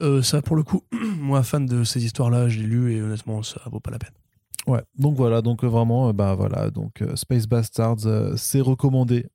Euh, 0.00 0.22
ça, 0.22 0.40
pour 0.42 0.56
le 0.56 0.62
coup, 0.62 0.84
moi, 1.18 1.42
fan 1.42 1.66
de 1.66 1.84
ces 1.84 2.04
histoires-là, 2.04 2.48
je 2.48 2.60
l'ai 2.60 2.66
lu 2.66 2.94
et 2.94 3.02
honnêtement, 3.02 3.42
ça 3.42 3.60
vaut 3.70 3.80
pas 3.80 3.90
la 3.90 3.98
peine. 3.98 4.12
Ouais, 4.66 4.82
donc 4.96 5.16
voilà, 5.16 5.42
donc 5.42 5.64
vraiment, 5.64 6.12
bah 6.12 6.34
voilà, 6.34 6.70
donc 6.70 7.02
Space 7.14 7.46
Bastards, 7.46 8.36
c'est 8.36 8.60
recommandé, 8.60 9.26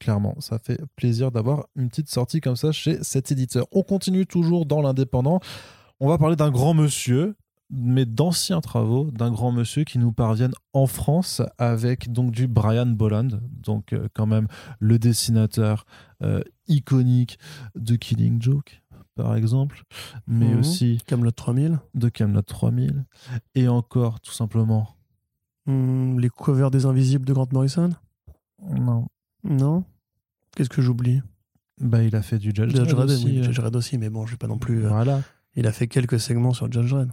clairement. 0.00 0.34
Ça 0.40 0.58
fait 0.58 0.80
plaisir 0.96 1.30
d'avoir 1.30 1.66
une 1.76 1.88
petite 1.88 2.10
sortie 2.10 2.40
comme 2.40 2.56
ça 2.56 2.72
chez 2.72 2.98
cet 3.02 3.30
éditeur. 3.30 3.64
On 3.70 3.84
continue 3.84 4.26
toujours 4.26 4.66
dans 4.66 4.82
l'indépendant. 4.82 5.38
On 6.00 6.08
va 6.08 6.18
parler 6.18 6.34
d'un 6.34 6.50
grand 6.50 6.74
monsieur, 6.74 7.36
mais 7.74 8.04
d'anciens 8.04 8.60
travaux 8.60 9.10
d'un 9.10 9.30
grand 9.30 9.50
monsieur 9.50 9.84
qui 9.84 9.98
nous 9.98 10.12
parviennent 10.12 10.52
en 10.74 10.86
France 10.86 11.40
avec 11.58 12.12
donc 12.12 12.30
du 12.30 12.46
Brian 12.46 12.86
Bolland, 12.86 13.40
donc 13.50 13.92
euh, 13.94 14.08
quand 14.14 14.26
même 14.26 14.46
le 14.78 14.98
dessinateur 14.98 15.86
euh, 16.22 16.42
iconique 16.68 17.38
de 17.74 17.96
Killing 17.96 18.40
Joke 18.42 18.82
par 19.14 19.34
exemple, 19.36 19.82
mais 20.26 20.52
Mhm. 20.52 20.58
aussi 20.60 20.98
Camelot 21.06 21.30
3000, 21.32 21.78
de 21.94 22.08
Camelot 22.08 22.42
3000 22.42 23.04
et 23.54 23.68
encore 23.68 24.20
tout 24.20 24.32
simplement 24.32 24.96
Hmm, 25.66 26.18
les 26.18 26.28
covers 26.28 26.70
des 26.72 26.86
Invisibles 26.86 27.24
de 27.24 27.32
Grant 27.32 27.46
Morrison? 27.52 27.90
Non 28.68 29.06
Non? 29.44 29.84
Qu'est-ce 30.56 30.68
que 30.70 30.82
j'oublie? 30.82 31.20
Bah, 31.80 32.02
il 32.02 32.14
a 32.16 32.22
fait 32.22 32.38
du 32.38 32.52
Judge, 32.54 32.74
Judge 32.74 32.88
Dredd 32.90 33.10
aussi, 33.10 33.24
oui, 33.26 33.38
euh. 33.38 33.42
Judge 33.44 33.56
Dredd 33.60 33.76
aussi, 33.76 33.96
mais 33.98 34.10
bon, 34.10 34.26
je 34.26 34.32
vais 34.32 34.36
pas 34.38 34.46
non 34.48 34.58
plus. 34.58 34.84
euh, 34.84 34.88
Voilà. 34.88 35.22
Il 35.54 35.66
a 35.66 35.72
fait 35.72 35.86
quelques 35.88 36.18
segments 36.20 36.52
sur 36.52 36.70
Judge 36.70 36.90
Dredd. 36.90 37.10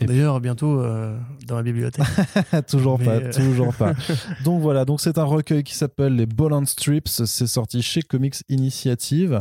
D'ailleurs, 0.00 0.40
bientôt 0.40 0.80
euh, 0.80 1.18
dans 1.46 1.56
ma 1.56 1.62
bibliothèque. 1.62 2.06
toujours 2.68 2.98
Mais, 2.98 3.04
pas, 3.04 3.12
euh, 3.16 3.32
toujours 3.32 3.74
pas. 3.74 3.92
Donc 4.44 4.62
voilà, 4.62 4.84
donc 4.84 5.00
c'est 5.00 5.18
un 5.18 5.24
recueil 5.24 5.64
qui 5.64 5.74
s'appelle 5.74 6.14
les 6.14 6.26
Bolland 6.26 6.64
Strips. 6.64 7.08
C'est 7.08 7.46
sorti 7.46 7.82
chez 7.82 8.02
Comics 8.02 8.36
Initiative, 8.48 9.40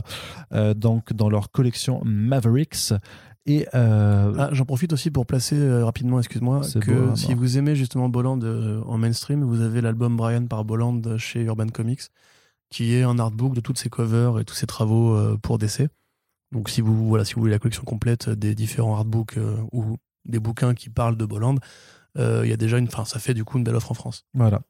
euh, 0.51 0.73
donc 0.73 1.13
dans 1.13 1.29
leur 1.29 1.51
collection 1.51 2.01
Mavericks. 2.03 2.93
Et 3.45 3.67
Ah, 3.73 4.49
J'en 4.51 4.65
profite 4.65 4.91
aussi 4.93 5.11
pour 5.11 5.25
placer 5.25 5.55
rapidement, 5.83 6.17
excuse-moi, 6.19 6.61
que 6.81 6.91
beau, 6.91 7.11
hein, 7.11 7.15
si 7.15 7.29
non. 7.29 7.37
vous 7.37 7.57
aimez 7.57 7.75
justement 7.75 8.09
Bolland 8.09 8.39
en 8.43 8.97
mainstream, 8.97 9.43
vous 9.43 9.61
avez 9.61 9.81
l'album 9.81 10.17
Brian 10.17 10.47
par 10.47 10.65
Bolland 10.65 11.17
chez 11.17 11.43
Urban 11.43 11.67
Comics, 11.67 12.01
qui 12.71 12.95
est 12.95 13.03
un 13.03 13.19
artbook 13.19 13.53
de 13.53 13.61
toutes 13.61 13.77
ses 13.77 13.89
covers 13.89 14.39
et 14.39 14.45
tous 14.45 14.55
ses 14.55 14.65
travaux 14.65 15.37
pour 15.43 15.59
DC. 15.59 15.87
Donc 16.51 16.69
si 16.69 16.81
vous, 16.81 17.07
voilà, 17.07 17.25
si 17.25 17.33
vous 17.33 17.41
voulez 17.41 17.51
la 17.51 17.59
collection 17.59 17.83
complète 17.83 18.29
des 18.29 18.55
différents 18.55 18.95
artbooks 18.95 19.37
euh, 19.37 19.57
ou 19.71 19.97
des 20.25 20.39
bouquins 20.39 20.73
qui 20.73 20.89
parlent 20.89 21.17
de 21.17 21.25
Bolland, 21.25 21.55
euh, 22.17 22.41
il 22.43 22.49
y 22.49 22.53
a 22.53 22.57
déjà 22.57 22.77
une, 22.77 22.87
enfin, 22.87 23.05
ça 23.05 23.19
fait 23.19 23.33
du 23.33 23.43
coup 23.43 23.57
une 23.57 23.63
belle 23.63 23.75
offre 23.75 23.91
en 23.91 23.95
France. 23.95 24.25
Voilà. 24.33 24.61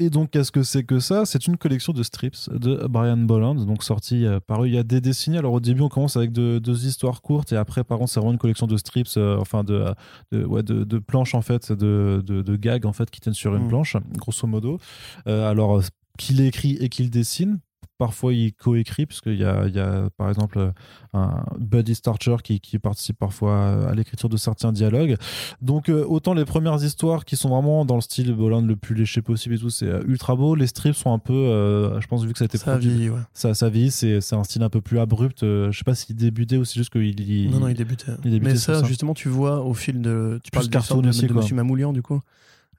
Et 0.00 0.10
donc, 0.10 0.30
qu'est-ce 0.30 0.52
que 0.52 0.62
c'est 0.62 0.84
que 0.84 1.00
ça? 1.00 1.26
C'est 1.26 1.48
une 1.48 1.56
collection 1.56 1.92
de 1.92 2.04
strips 2.04 2.48
de 2.52 2.86
Brian 2.86 3.16
Bolland, 3.16 3.56
donc 3.66 3.82
sortie 3.82 4.26
euh, 4.26 4.38
par 4.38 4.62
eux 4.62 4.68
il 4.68 4.74
y 4.74 4.78
a 4.78 4.84
des 4.84 5.00
décennies. 5.00 5.38
Alors, 5.38 5.52
au 5.54 5.58
début, 5.60 5.82
on 5.82 5.88
commence 5.88 6.16
avec 6.16 6.30
de- 6.30 6.60
deux 6.60 6.86
histoires 6.86 7.20
courtes, 7.20 7.52
et 7.52 7.56
après, 7.56 7.82
par 7.82 7.98
contre, 7.98 8.12
c'est 8.12 8.20
vraiment 8.20 8.32
une 8.32 8.38
collection 8.38 8.68
de 8.68 8.76
strips, 8.76 9.08
euh, 9.16 9.36
enfin, 9.40 9.64
de, 9.64 9.86
de, 10.30 10.44
ouais, 10.44 10.62
de, 10.62 10.84
de 10.84 10.98
planches, 11.00 11.34
en 11.34 11.42
fait, 11.42 11.72
de, 11.72 12.56
gags, 12.56 12.86
en 12.86 12.92
fait, 12.92 13.10
qui 13.10 13.20
tiennent 13.20 13.34
sur 13.34 13.56
une 13.56 13.64
Mm. 13.64 13.68
planche, 13.68 13.96
grosso 14.16 14.46
modo. 14.46 14.78
Euh, 15.26 15.50
alors, 15.50 15.82
qu'il 16.16 16.40
écrit 16.42 16.76
et 16.80 16.88
qu'il 16.88 17.10
dessine. 17.10 17.58
Parfois, 17.96 18.32
il 18.32 18.52
coécrit, 18.52 19.06
puisqu'il 19.06 19.34
y 19.38 19.44
a, 19.44 19.66
il 19.66 19.74
y 19.74 19.80
a, 19.80 20.08
par 20.16 20.28
exemple, 20.28 20.72
un 21.14 21.42
Buddy 21.58 21.96
Starcher 21.96 22.36
qui, 22.44 22.60
qui 22.60 22.78
participe 22.78 23.18
parfois 23.18 23.88
à 23.88 23.94
l'écriture 23.94 24.28
de 24.28 24.36
certains 24.36 24.70
dialogues. 24.70 25.16
Donc 25.62 25.88
euh, 25.88 26.04
autant 26.06 26.32
les 26.34 26.44
premières 26.44 26.82
histoires 26.84 27.24
qui 27.24 27.34
sont 27.36 27.48
vraiment 27.48 27.84
dans 27.84 27.96
le 27.96 28.00
style 28.00 28.32
Bolland 28.34 28.62
le 28.64 28.76
plus 28.76 28.94
léché 28.94 29.20
possible 29.20 29.56
et 29.56 29.58
tout, 29.58 29.70
c'est 29.70 29.86
euh, 29.88 30.02
ultra 30.06 30.36
beau. 30.36 30.54
Les 30.54 30.68
strips 30.68 30.94
sont 30.94 31.12
un 31.12 31.18
peu, 31.18 31.32
euh, 31.32 32.00
je 32.00 32.06
pense 32.06 32.22
vu 32.24 32.32
que 32.32 32.38
ça 32.38 32.44
a 32.44 32.46
été 32.46 32.58
Ça 32.58 32.70
produit, 32.72 32.90
vieillit, 32.90 33.10
ouais. 33.10 33.18
ça, 33.34 33.54
ça 33.54 33.68
vieillit, 33.68 33.90
c'est 33.90 34.20
c'est 34.20 34.36
un 34.36 34.44
style 34.44 34.62
un 34.62 34.70
peu 34.70 34.80
plus 34.80 35.00
abrupt. 35.00 35.42
Euh, 35.42 35.72
je 35.72 35.78
sais 35.78 35.84
pas 35.84 35.96
s'il 35.96 36.14
débutait 36.14 36.56
ou 36.56 36.64
c'est 36.64 36.76
juste 36.78 36.90
qu'il 36.90 37.18
il- 37.18 37.50
Non, 37.50 37.58
non, 37.60 37.68
il 37.68 37.74
débutait. 37.74 38.12
il 38.24 38.30
débutait 38.30 38.52
Mais 38.52 38.56
ça, 38.58 38.80
ça. 38.80 38.84
justement, 38.86 39.14
tu 39.14 39.28
vois 39.28 39.64
au 39.64 39.74
fil 39.74 40.00
de. 40.00 40.38
Tu 40.44 40.50
Plus 40.52 40.68
parles 40.68 41.02
de, 41.02 41.08
aussi, 41.08 41.22
de 41.26 41.32
quoi. 41.32 41.42
Monsieur 41.42 41.56
Mamoulian, 41.56 41.92
du 41.92 42.02
coup. 42.02 42.20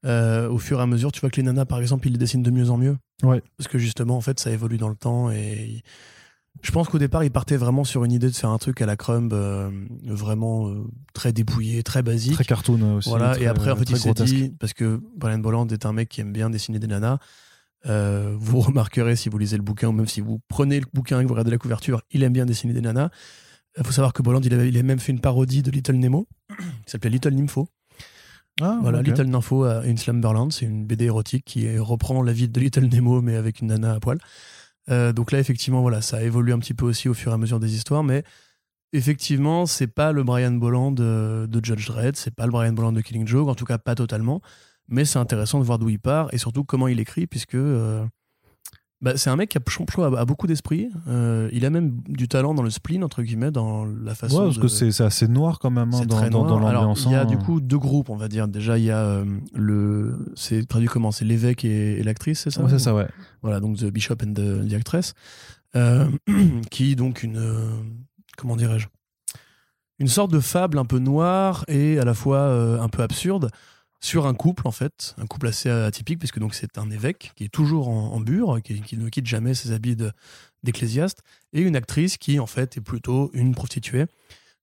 Euh, 0.05 0.49
au 0.49 0.57
fur 0.59 0.79
et 0.79 0.81
à 0.81 0.85
mesure, 0.85 1.11
tu 1.11 1.19
vois 1.19 1.29
que 1.29 1.35
les 1.37 1.43
nanas, 1.43 1.65
par 1.65 1.79
exemple, 1.81 2.07
ils 2.07 2.11
les 2.13 2.17
dessinent 2.17 2.43
de 2.43 2.51
mieux 2.51 2.69
en 2.69 2.77
mieux. 2.77 2.97
Ouais. 3.23 3.41
Parce 3.57 3.67
que 3.67 3.77
justement, 3.77 4.15
en 4.15 4.21
fait, 4.21 4.39
ça 4.39 4.49
évolue 4.49 4.77
dans 4.77 4.87
le 4.87 4.95
temps. 4.95 5.29
Et 5.29 5.83
je 6.61 6.71
pense 6.71 6.87
qu'au 6.87 6.99
départ, 6.99 7.23
ils 7.25 7.31
partaient 7.31 7.57
vraiment 7.57 7.83
sur 7.83 8.05
une 8.05 8.11
idée 8.13 8.27
de 8.27 8.35
faire 8.35 8.49
un 8.49 8.57
truc 8.57 8.81
à 8.81 8.85
la 8.85 8.95
Crumb, 8.95 9.33
euh, 9.33 9.69
vraiment 10.05 10.69
euh, 10.69 10.83
très 11.13 11.33
dépouillé, 11.33 11.83
très 11.83 12.01
basique. 12.01 12.33
très 12.33 12.45
cartoon 12.45 12.95
aussi. 12.97 13.09
Voilà, 13.09 13.33
très- 13.35 13.43
et 13.43 13.47
après, 13.47 13.71
en 13.71 13.75
fait, 13.75 13.89
il 13.89 13.97
s'est 13.97 14.13
dit, 14.13 14.53
parce 14.59 14.73
que 14.73 15.01
Brian 15.17 15.39
Bolland 15.39 15.67
est 15.67 15.85
un 15.85 15.91
mec 15.93 16.07
qui 16.09 16.21
aime 16.21 16.31
bien 16.31 16.49
dessiner 16.49 16.79
des 16.79 16.87
nanas, 16.87 17.17
euh, 17.85 18.35
vous 18.39 18.59
remarquerez 18.61 19.15
si 19.17 19.27
vous 19.29 19.37
lisez 19.37 19.57
le 19.57 19.63
bouquin, 19.63 19.89
ou 19.89 19.93
même 19.93 20.07
si 20.07 20.21
vous 20.21 20.39
prenez 20.47 20.79
le 20.79 20.85
bouquin 20.93 21.19
et 21.19 21.23
que 21.23 21.27
vous 21.27 21.33
regardez 21.33 21.51
la 21.51 21.57
couverture, 21.57 22.01
il 22.11 22.23
aime 22.23 22.33
bien 22.33 22.45
dessiner 22.45 22.71
des 22.73 22.81
nanas. 22.81 23.09
Il 23.77 23.83
faut 23.85 23.91
savoir 23.91 24.13
que 24.13 24.21
Bolland, 24.21 24.41
il, 24.43 24.53
avait, 24.53 24.69
il 24.69 24.77
a 24.77 24.83
même 24.83 24.99
fait 24.99 25.11
une 25.11 25.21
parodie 25.21 25.61
de 25.61 25.71
Little 25.71 25.95
Nemo, 25.97 26.27
qui 26.49 26.91
s'appelait 26.91 27.09
Little 27.11 27.33
Nympho. 27.33 27.67
Ah, 28.62 28.80
Voilà, 28.82 28.99
ok. 28.99 29.07
Little 29.07 29.26
Nympho 29.28 29.64
à 29.64 29.86
une 29.86 29.97
Slumberland, 29.97 30.51
c'est 30.51 30.66
une 30.66 30.86
BD 30.86 31.05
érotique 31.05 31.45
qui 31.45 31.78
reprend 31.78 32.22
la 32.22 32.34
vie 32.34 32.49
de 32.49 32.60
Little 32.60 32.88
Nemo, 32.88 33.22
mais 33.22 33.36
avec 33.36 33.62
une 33.62 33.68
nana 33.68 33.93
à 33.93 33.99
poil. 33.99 34.18
Euh, 34.89 35.14
donc 35.14 35.32
là, 35.32 35.39
effectivement, 35.39 35.82
voilà, 35.82 36.01
ça 36.01 36.22
évolue 36.24 36.53
un 36.53 36.60
petit 36.60 36.74
peu 36.74 36.86
aussi 36.86 37.10
au 37.10 37.14
fur 37.14 37.32
et 37.32 37.36
à 37.36 37.38
mesure 37.38 37.60
des 37.60 37.76
histoires, 37.76 38.03
mais 38.03 38.24
effectivement, 38.93 39.66
c'est 39.66 39.88
pas 39.88 40.12
le 40.12 40.24
Brian 40.24 40.51
Bolland 40.51 40.91
de, 40.91 41.47
de 41.49 41.64
Judge 41.64 41.88
Dredd, 41.88 42.16
c'est 42.16 42.34
pas 42.34 42.45
le 42.45 42.51
Brian 42.51 42.74
Bolland 42.74 42.91
de 42.93 43.01
Killing 43.01 43.28
Joke, 43.28 43.47
en 43.49 43.55
tout 43.55 43.66
cas 43.66 43.78
pas 43.78 43.95
totalement, 43.95 44.41
mais 44.88 45.05
c'est 45.05 45.20
intéressant 45.20 45.60
de 45.60 45.64
voir 45.64 45.78
d'où 45.78 45.89
il 45.89 45.99
part 45.99 46.34
et 46.34 46.38
surtout 46.38 46.64
comment 46.64 46.88
il 46.88 46.99
écrit, 46.99 47.28
puisque 47.28 47.55
euh, 47.55 48.03
bah, 49.01 49.13
c'est 49.15 49.29
un 49.29 49.37
mec 49.37 49.49
qui 49.49 49.57
a, 49.57 49.61
a, 50.03 50.19
a 50.19 50.25
beaucoup 50.25 50.45
d'esprit. 50.45 50.89
Euh, 51.07 51.49
il 51.53 51.65
a 51.65 51.69
même 51.69 52.01
du 52.07 52.27
talent 52.27 52.53
dans 52.53 52.63
le 52.63 52.69
spleen, 52.69 53.01
entre 53.03 53.23
guillemets, 53.23 53.49
dans 53.51 53.85
la 53.85 54.13
façon 54.13 54.37
Ouais, 54.39 54.43
parce 54.45 54.57
de- 54.57 54.61
que 54.61 54.67
c'est 54.67 55.01
assez 55.03 55.27
noir 55.29 55.59
quand 55.59 55.71
même 55.71 55.93
hein, 55.93 56.05
dans, 56.05 56.29
dans, 56.29 56.45
dans 56.45 56.59
l'ambiance. 56.59 57.03
il 57.05 57.13
y 57.13 57.15
a 57.15 57.21
hein. 57.21 57.25
du 57.25 57.37
coup 57.37 57.61
deux 57.61 57.77
groupes, 57.77 58.09
on 58.09 58.17
va 58.17 58.27
dire. 58.27 58.49
Déjà, 58.49 58.77
il 58.77 58.83
y 58.83 58.91
a 58.91 58.99
euh, 58.99 59.25
le. 59.53 60.17
C'est 60.35 60.67
traduit 60.67 60.89
comment? 60.89 61.11
C'est 61.11 61.23
l'évêque 61.23 61.63
et, 61.63 61.99
et 61.99 62.03
l'actrice, 62.03 62.41
c'est 62.41 62.49
ça? 62.51 62.61
Ouais, 62.61 62.69
c'est 62.69 62.79
ça, 62.79 62.93
ouais. 62.93 63.07
Voilà, 63.41 63.61
donc 63.61 63.77
The 63.77 63.85
Bishop 63.85 64.15
and 64.25 64.33
the, 64.33 64.67
the 64.69 64.73
Actress. 64.73 65.13
Euh, 65.77 66.09
qui, 66.69 66.97
donc, 66.97 67.23
une. 67.23 67.39
comment 68.37 68.57
dirais-je? 68.57 68.87
Une 69.99 70.07
sorte 70.07 70.31
de 70.31 70.39
fable 70.39 70.77
un 70.77 70.85
peu 70.85 70.99
noire 70.99 71.63
et 71.67 71.99
à 71.99 72.05
la 72.05 72.13
fois 72.13 72.45
un 72.81 72.87
peu 72.89 73.01
absurde 73.03 73.49
sur 73.99 74.27
un 74.27 74.33
couple, 74.33 74.67
en 74.67 74.71
fait. 74.71 75.15
Un 75.17 75.25
couple 75.25 75.47
assez 75.47 75.69
atypique, 75.69 76.19
puisque 76.19 76.39
donc 76.39 76.55
c'est 76.55 76.77
un 76.77 76.89
évêque 76.89 77.31
qui 77.35 77.43
est 77.43 77.49
toujours 77.49 77.89
en, 77.89 78.19
bure, 78.19 78.61
qui, 78.61 78.97
ne 78.97 79.09
quitte 79.09 79.27
jamais 79.27 79.53
ses 79.53 79.71
habits 79.71 79.95
de- 79.95 80.11
d'ecclésiaste, 80.63 81.21
et 81.53 81.61
une 81.61 81.75
actrice 81.75 82.17
qui, 82.17 82.39
en 82.39 82.47
fait, 82.47 82.77
est 82.77 82.81
plutôt 82.81 83.29
une 83.33 83.53
prostituée. 83.53 84.05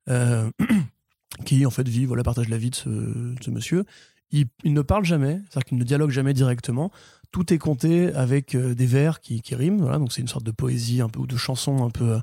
Euh, 0.09 0.51
qui 1.45 1.66
en 1.66 1.70
fait 1.70 1.87
vit, 1.87 2.07
voilà, 2.07 2.22
partage 2.22 2.49
la 2.49 2.59
vie 2.59 2.70
de 2.70 2.76
ce, 2.76 3.51
monsieur. 3.51 3.84
Il, 4.30 4.47
il 4.64 4.72
ne 4.72 4.82
parle 4.82 5.05
jamais, 5.05 5.41
c'est-à-dire 5.51 5.64
qu'il 5.64 5.78
ne 5.78 5.84
dialogue 5.84 6.11
jamais 6.11 6.32
directement. 6.32 6.91
Tout 7.30 7.53
est 7.53 7.59
compté 7.59 8.12
avec 8.14 8.55
euh, 8.55 8.74
des 8.74 8.87
vers 8.87 9.20
qui, 9.20 9.43
qui 9.43 9.55
riment, 9.55 9.80
voilà, 9.80 9.99
donc 9.99 10.12
c'est 10.12 10.22
une 10.22 10.28
sorte 10.28 10.45
de 10.45 10.51
poésie 10.51 11.01
un 11.01 11.09
peu 11.09 11.20
ou 11.20 11.26
de 11.26 11.37
chanson 11.37 11.84
un 11.84 11.91
peu, 11.91 12.18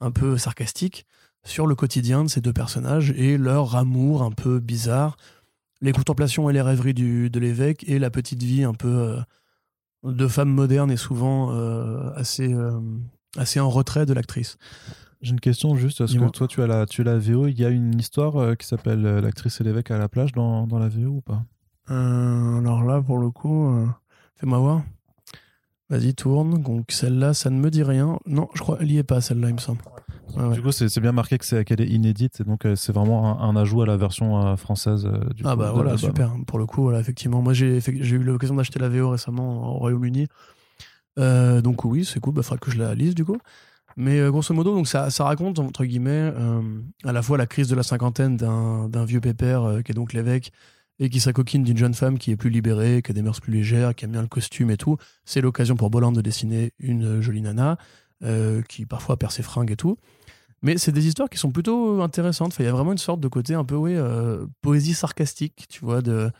un 0.00 0.10
peu 0.10 0.38
sarcastique 0.38 1.06
sur 1.44 1.66
le 1.66 1.74
quotidien 1.74 2.24
de 2.24 2.28
ces 2.28 2.40
deux 2.40 2.52
personnages 2.52 3.10
et 3.16 3.36
leur 3.36 3.76
amour 3.76 4.22
un 4.22 4.30
peu 4.30 4.60
bizarre, 4.60 5.16
les 5.80 5.92
contemplations 5.92 6.48
et 6.50 6.52
les 6.52 6.62
rêveries 6.62 6.94
du, 6.94 7.30
de 7.30 7.38
l'évêque 7.38 7.84
et 7.88 7.98
la 7.98 8.10
petite 8.10 8.42
vie 8.42 8.64
un 8.64 8.74
peu 8.74 8.88
euh, 8.88 9.20
de 10.12 10.26
femme 10.26 10.50
moderne 10.50 10.90
et 10.90 10.96
souvent 10.96 11.52
euh, 11.52 12.10
assez, 12.14 12.52
euh, 12.52 12.78
assez 13.36 13.60
en 13.60 13.70
retrait 13.70 14.06
de 14.06 14.12
l'actrice. 14.12 14.56
J'ai 15.20 15.32
une 15.32 15.40
question 15.40 15.74
juste, 15.76 15.98
parce 15.98 16.14
que 16.14 16.30
toi 16.30 16.46
tu 16.46 16.60
as 16.62 16.66
la, 16.66 16.84
tu 16.86 17.00
as 17.00 17.04
la 17.04 17.18
VO, 17.18 17.46
il 17.46 17.58
y 17.58 17.64
a 17.64 17.70
une 17.70 17.98
histoire 17.98 18.56
qui 18.58 18.66
s'appelle 18.66 19.00
L'actrice 19.00 19.58
et 19.60 19.64
l'évêque 19.64 19.90
à 19.90 19.96
la 19.96 20.08
plage 20.08 20.32
dans, 20.32 20.66
dans 20.66 20.78
la 20.78 20.88
VO 20.88 21.08
ou 21.08 21.20
pas? 21.22 21.44
Alors 21.86 22.84
là, 22.84 23.00
pour 23.00 23.16
le 23.16 23.30
coup, 23.30 23.86
fais-moi 24.36 24.58
voir. 24.58 24.82
Vas-y, 25.88 26.14
tourne. 26.14 26.62
Donc 26.62 26.92
celle-là, 26.92 27.32
ça 27.32 27.48
ne 27.48 27.58
me 27.58 27.70
dit 27.70 27.82
rien. 27.82 28.18
Non, 28.26 28.50
je 28.54 28.60
crois 28.60 28.76
qu'elle 28.76 28.92
y 28.92 28.98
est 28.98 29.02
pas, 29.02 29.22
celle-là, 29.22 29.48
il 29.48 29.54
me 29.54 29.60
semble. 29.60 29.80
Ouais. 30.36 30.54
Du 30.54 30.62
coup, 30.62 30.72
c'est 30.72 31.00
bien 31.00 31.12
marqué 31.12 31.38
que 31.38 31.44
c'est 31.44 31.64
qu'elle 31.64 31.80
est 31.80 31.86
inédite, 31.86 32.40
et 32.40 32.44
donc 32.44 32.64
euh, 32.64 32.74
c'est 32.74 32.92
vraiment 32.92 33.40
un, 33.40 33.48
un 33.48 33.56
ajout 33.56 33.82
à 33.82 33.86
la 33.86 33.96
version 33.96 34.44
euh, 34.44 34.56
française 34.56 35.06
euh, 35.06 35.32
du 35.32 35.42
Ah 35.44 35.52
coup, 35.52 35.58
bah 35.58 35.72
voilà, 35.72 35.96
super. 35.96 36.32
Pour 36.46 36.58
le 36.58 36.66
coup, 36.66 36.82
voilà, 36.82 36.98
effectivement. 36.98 37.40
Moi, 37.40 37.52
j'ai 37.52 37.78
eu 37.78 38.18
l'occasion 38.18 38.56
d'acheter 38.56 38.78
la 38.78 38.88
VO 38.88 39.10
récemment 39.10 39.74
au 39.74 39.78
Royaume-Uni. 39.78 40.26
donc 41.16 41.84
oui, 41.84 42.04
c'est 42.04 42.20
cool, 42.20 42.32
il 42.32 42.36
bah, 42.36 42.42
faudra 42.42 42.58
que 42.58 42.70
je 42.70 42.78
la 42.78 42.94
lise 42.94 43.14
du 43.14 43.24
coup. 43.24 43.38
Mais 43.96 44.28
grosso 44.28 44.52
modo, 44.52 44.74
donc 44.74 44.88
ça, 44.88 45.08
ça 45.10 45.22
raconte, 45.24 45.60
entre 45.60 45.84
guillemets, 45.84 46.32
à 47.04 47.12
la 47.12 47.22
fois 47.22 47.38
la 47.38 47.46
crise 47.46 47.68
de 47.68 47.76
la 47.76 47.84
cinquantaine 47.84 48.36
d'un 48.36 49.04
vieux 49.04 49.20
pépère 49.20 49.82
qui 49.84 49.92
est 49.92 49.94
donc 49.94 50.12
l'évêque 50.12 50.50
et 50.98 51.10
qui 51.10 51.20
s'acoquine 51.20 51.62
d'une 51.62 51.76
jeune 51.76 51.94
femme 51.94 52.18
qui 52.18 52.30
est 52.30 52.36
plus 52.36 52.50
libérée, 52.50 53.02
qui 53.02 53.10
a 53.10 53.14
des 53.14 53.22
mœurs 53.22 53.40
plus 53.40 53.52
légères, 53.52 53.94
qui 53.94 54.04
aime 54.04 54.12
bien 54.12 54.22
le 54.22 54.28
costume 54.28 54.70
et 54.70 54.76
tout. 54.76 54.96
C'est 55.24 55.40
l'occasion 55.40 55.76
pour 55.76 55.90
Bolland 55.90 56.12
de 56.12 56.20
dessiner 56.20 56.72
une 56.78 57.20
jolie 57.20 57.42
nana 57.42 57.78
qui 58.68 58.86
parfois 58.86 59.16
perd 59.16 59.32
ses 59.32 59.42
fringues 59.42 59.70
et 59.70 59.76
tout. 59.76 59.96
Mais 60.64 60.78
c'est 60.78 60.92
des 60.92 61.06
histoires 61.06 61.28
qui 61.28 61.36
sont 61.36 61.50
plutôt 61.50 62.00
intéressantes. 62.00 62.56
Il 62.58 62.64
y 62.64 62.68
a 62.68 62.72
vraiment 62.72 62.92
une 62.92 62.98
sorte 62.98 63.20
de 63.20 63.28
côté 63.28 63.52
un 63.52 63.64
peu, 63.64 63.74
oui, 63.74 63.92
euh, 63.94 64.46
poésie 64.62 64.94
sarcastique, 64.94 65.66
tu 65.68 65.84
vois, 65.84 66.00
de 66.00 66.30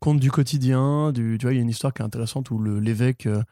conte 0.00 0.20
du 0.20 0.30
quotidien. 0.30 1.10
Tu 1.12 1.36
vois, 1.42 1.52
il 1.52 1.56
y 1.56 1.58
a 1.58 1.62
une 1.62 1.68
histoire 1.68 1.92
qui 1.92 2.00
est 2.00 2.04
intéressante 2.04 2.52
où 2.52 2.62
l'évêque 2.62 3.26
euh, 3.26 3.42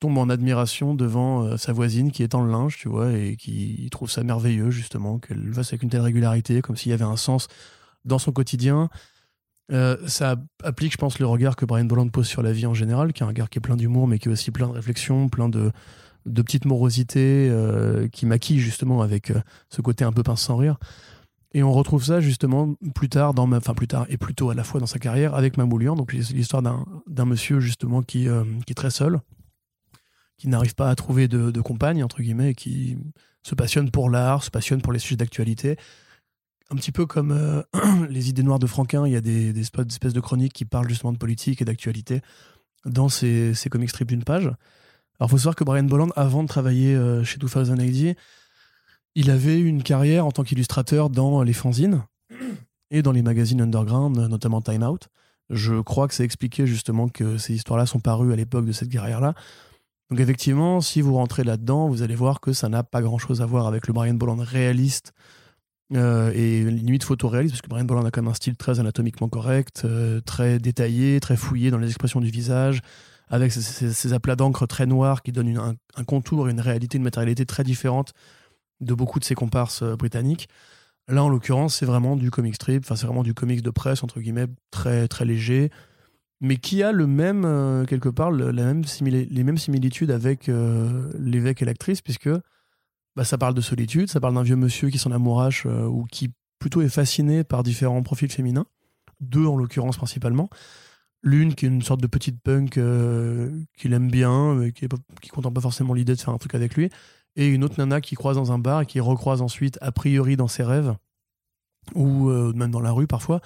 tombe 0.00 0.18
en 0.18 0.28
admiration 0.28 0.92
devant 0.92 1.44
euh, 1.44 1.56
sa 1.56 1.72
voisine 1.72 2.10
qui 2.10 2.24
étend 2.24 2.42
le 2.42 2.50
linge, 2.50 2.78
tu 2.78 2.88
vois, 2.88 3.12
et 3.12 3.36
qui 3.36 3.88
trouve 3.92 4.10
ça 4.10 4.24
merveilleux, 4.24 4.70
justement, 4.70 5.20
qu'elle 5.20 5.54
fasse 5.54 5.68
avec 5.68 5.84
une 5.84 5.90
telle 5.90 6.00
régularité, 6.00 6.60
comme 6.60 6.76
s'il 6.76 6.90
y 6.90 6.94
avait 6.94 7.04
un 7.04 7.16
sens 7.16 7.46
dans 8.04 8.18
son 8.18 8.32
quotidien. 8.32 8.88
ça 9.70 10.34
applique, 10.64 10.90
je 10.90 10.98
pense, 10.98 11.20
le 11.20 11.26
regard 11.26 11.54
que 11.54 11.64
Brian 11.64 11.84
Bolland 11.84 12.08
pose 12.08 12.26
sur 12.26 12.42
la 12.42 12.50
vie 12.50 12.66
en 12.66 12.74
général, 12.74 13.12
qui 13.12 13.22
est 13.22 13.24
un 13.24 13.28
regard 13.28 13.50
qui 13.50 13.58
est 13.58 13.60
plein 13.60 13.76
d'humour, 13.76 14.08
mais 14.08 14.18
qui 14.18 14.28
est 14.28 14.32
aussi 14.32 14.50
plein 14.50 14.66
de 14.66 14.72
réflexion, 14.72 15.28
plein 15.28 15.48
de, 15.48 15.70
de 16.26 16.42
petites 16.42 16.64
morosités 16.64 17.48
euh, 17.50 18.08
qui 18.08 18.26
maquillent 18.26 18.60
justement 18.60 19.02
avec 19.02 19.30
euh, 19.30 19.40
ce 19.70 19.80
côté 19.80 20.04
un 20.04 20.12
peu 20.12 20.22
pince 20.22 20.42
sans 20.42 20.56
rire. 20.56 20.76
Et 21.52 21.62
on 21.62 21.72
retrouve 21.72 22.04
ça 22.04 22.20
justement 22.20 22.74
plus 22.94 23.08
tard, 23.08 23.32
dans 23.32 23.50
enfin 23.52 23.74
plus 23.74 23.88
tard 23.88 24.06
et 24.10 24.18
plutôt 24.18 24.50
à 24.50 24.54
la 24.54 24.64
fois 24.64 24.80
dans 24.80 24.86
sa 24.86 24.98
carrière 24.98 25.34
avec 25.34 25.56
Mamoulian. 25.56 25.96
Donc 25.96 26.12
l'histoire 26.12 26.62
d'un 26.62 27.24
monsieur 27.24 27.60
justement 27.60 28.02
qui, 28.02 28.28
euh, 28.28 28.44
qui 28.66 28.72
est 28.72 28.74
très 28.74 28.90
seul, 28.90 29.20
qui 30.36 30.48
n'arrive 30.48 30.74
pas 30.74 30.90
à 30.90 30.94
trouver 30.94 31.26
de, 31.26 31.60
compagne 31.60 32.04
entre 32.04 32.20
guillemets, 32.20 32.50
et 32.50 32.54
qui 32.54 32.98
se 33.42 33.54
passionne 33.54 33.90
pour 33.90 34.10
l'art, 34.10 34.44
se 34.44 34.50
passionne 34.50 34.82
pour 34.82 34.92
les 34.92 34.98
sujets 34.98 35.16
d'actualité. 35.16 35.76
Un 36.70 36.76
petit 36.76 36.92
peu 36.92 37.06
comme 37.06 37.64
les 38.10 38.28
idées 38.28 38.42
noires 38.42 38.58
de 38.58 38.66
Franquin, 38.66 39.06
il 39.06 39.14
y 39.14 39.16
a 39.16 39.22
des, 39.22 39.54
des, 39.54 39.60
espèces 39.62 40.12
de 40.12 40.20
chroniques 40.20 40.52
qui 40.52 40.66
parlent 40.66 40.88
justement 40.88 41.12
de 41.14 41.18
politique 41.18 41.62
et 41.62 41.64
d'actualité 41.64 42.20
dans 42.84 43.08
ces, 43.08 43.54
ces 43.54 43.70
comic 43.70 43.88
strips 43.88 44.08
d'une 44.08 44.24
page. 44.24 44.50
Alors, 45.18 45.28
il 45.28 45.30
faut 45.30 45.38
savoir 45.38 45.56
que 45.56 45.64
Brian 45.64 45.84
Bolland, 45.84 46.10
avant 46.16 46.42
de 46.42 46.48
travailler 46.48 46.94
euh, 46.94 47.24
chez 47.24 47.38
2080, 47.38 48.14
il 49.14 49.30
avait 49.30 49.58
une 49.58 49.82
carrière 49.82 50.26
en 50.26 50.30
tant 50.30 50.44
qu'illustrateur 50.44 51.10
dans 51.10 51.42
les 51.42 51.52
fanzines 51.52 52.04
et 52.90 53.02
dans 53.02 53.12
les 53.12 53.22
magazines 53.22 53.60
underground, 53.60 54.16
notamment 54.16 54.60
Time 54.60 54.82
Out. 54.82 55.08
Je 55.50 55.80
crois 55.80 56.08
que 56.08 56.14
c'est 56.14 56.24
expliqué 56.24 56.66
justement 56.66 57.08
que 57.08 57.38
ces 57.38 57.54
histoires-là 57.54 57.86
sont 57.86 58.00
parues 58.00 58.32
à 58.32 58.36
l'époque 58.36 58.66
de 58.66 58.72
cette 58.72 58.90
carrière-là. 58.90 59.34
Donc 60.10 60.20
effectivement, 60.20 60.80
si 60.80 61.00
vous 61.00 61.14
rentrez 61.14 61.44
là-dedans, 61.44 61.88
vous 61.88 62.02
allez 62.02 62.14
voir 62.14 62.40
que 62.40 62.52
ça 62.52 62.68
n'a 62.68 62.82
pas 62.82 63.02
grand-chose 63.02 63.42
à 63.42 63.46
voir 63.46 63.66
avec 63.66 63.86
le 63.86 63.92
Brian 63.92 64.14
Bolland 64.14 64.38
réaliste 64.38 65.12
euh, 65.94 66.32
et 66.34 66.64
limite 66.64 67.04
photoréaliste, 67.04 67.54
parce 67.54 67.62
que 67.62 67.68
Brian 67.68 67.84
Bolland 67.84 68.04
a 68.04 68.10
quand 68.10 68.22
même 68.22 68.30
un 68.30 68.34
style 68.34 68.56
très 68.56 68.78
anatomiquement 68.78 69.28
correct, 69.28 69.82
euh, 69.84 70.20
très 70.20 70.58
détaillé, 70.58 71.18
très 71.20 71.36
fouillé 71.36 71.70
dans 71.70 71.78
les 71.78 71.88
expressions 71.88 72.20
du 72.20 72.30
visage, 72.30 72.80
avec 73.30 73.52
ces, 73.52 74.12
aplats 74.12 74.36
d'encre 74.36 74.66
très 74.66 74.86
noirs 74.86 75.22
qui 75.22 75.32
donnent 75.32 75.56
un, 75.56 75.74
un, 75.96 76.04
contour, 76.04 76.48
une 76.48 76.60
réalité, 76.60 76.96
une 76.96 77.04
matérialité 77.04 77.44
très 77.46 77.64
différente 77.64 78.14
de 78.80 78.94
beaucoup 78.94 79.18
de 79.18 79.24
ces 79.24 79.34
comparses 79.34 79.82
euh, 79.82 79.96
britanniques. 79.96 80.48
Là, 81.08 81.24
en 81.24 81.28
l'occurrence, 81.28 81.76
c'est 81.76 81.86
vraiment 81.86 82.16
du 82.16 82.30
comic 82.30 82.54
strip, 82.54 82.84
enfin, 82.84 82.94
c'est 82.94 83.06
vraiment 83.06 83.22
du 83.22 83.34
comics 83.34 83.62
de 83.62 83.70
presse, 83.70 84.02
entre 84.02 84.20
guillemets, 84.20 84.46
très, 84.70 85.08
très 85.08 85.24
léger, 85.24 85.70
mais 86.40 86.56
qui 86.56 86.82
a 86.82 86.92
le 86.92 87.06
même, 87.06 87.44
euh, 87.46 87.84
quelque 87.86 88.10
part, 88.10 88.30
les 88.30 88.52
mêmes 88.52 89.58
similitudes 89.58 90.10
avec 90.10 90.48
euh, 90.48 91.10
l'évêque 91.18 91.62
et 91.62 91.64
l'actrice, 91.64 92.02
puisque 92.02 92.28
bah, 93.16 93.24
ça 93.24 93.38
parle 93.38 93.54
de 93.54 93.60
solitude, 93.62 94.10
ça 94.10 94.20
parle 94.20 94.34
d'un 94.34 94.42
vieux 94.42 94.56
monsieur 94.56 94.90
qui 94.90 94.98
s'en 94.98 95.10
amourache 95.10 95.66
ou 95.66 96.04
qui 96.04 96.30
plutôt 96.58 96.82
est 96.82 96.88
fasciné 96.88 97.42
par 97.42 97.62
différents 97.62 98.02
profils 98.02 98.30
féminins, 98.30 98.66
deux 99.20 99.46
en 99.46 99.56
l'occurrence 99.56 99.96
principalement. 99.96 100.50
L'une 101.22 101.54
qui 101.54 101.66
est 101.66 101.68
une 101.68 101.82
sorte 101.82 102.00
de 102.00 102.06
petite 102.06 102.40
punk 102.40 102.78
euh, 102.78 103.50
qu'il 103.76 103.92
aime 103.92 104.10
bien, 104.10 104.54
mais 104.54 104.72
qui, 104.72 104.84
est 104.84 104.94
qui 105.20 105.30
contente 105.30 105.54
pas 105.54 105.60
forcément 105.60 105.94
l'idée 105.94 106.14
de 106.14 106.20
faire 106.20 106.32
un 106.32 106.38
truc 106.38 106.54
avec 106.54 106.76
lui. 106.76 106.90
Et 107.36 107.48
une 107.48 107.64
autre 107.64 107.74
nana 107.78 108.00
qui 108.00 108.14
croise 108.14 108.36
dans 108.36 108.52
un 108.52 108.58
bar 108.58 108.82
et 108.82 108.86
qui 108.86 109.00
recroise 109.00 109.42
ensuite, 109.42 109.78
a 109.80 109.90
priori, 109.92 110.36
dans 110.36 110.48
ses 110.48 110.62
rêves, 110.62 110.94
ou 111.94 112.28
euh, 112.28 112.52
même 112.54 112.70
dans 112.70 112.80
la 112.80 112.92
rue 112.92 113.06
parfois, 113.06 113.40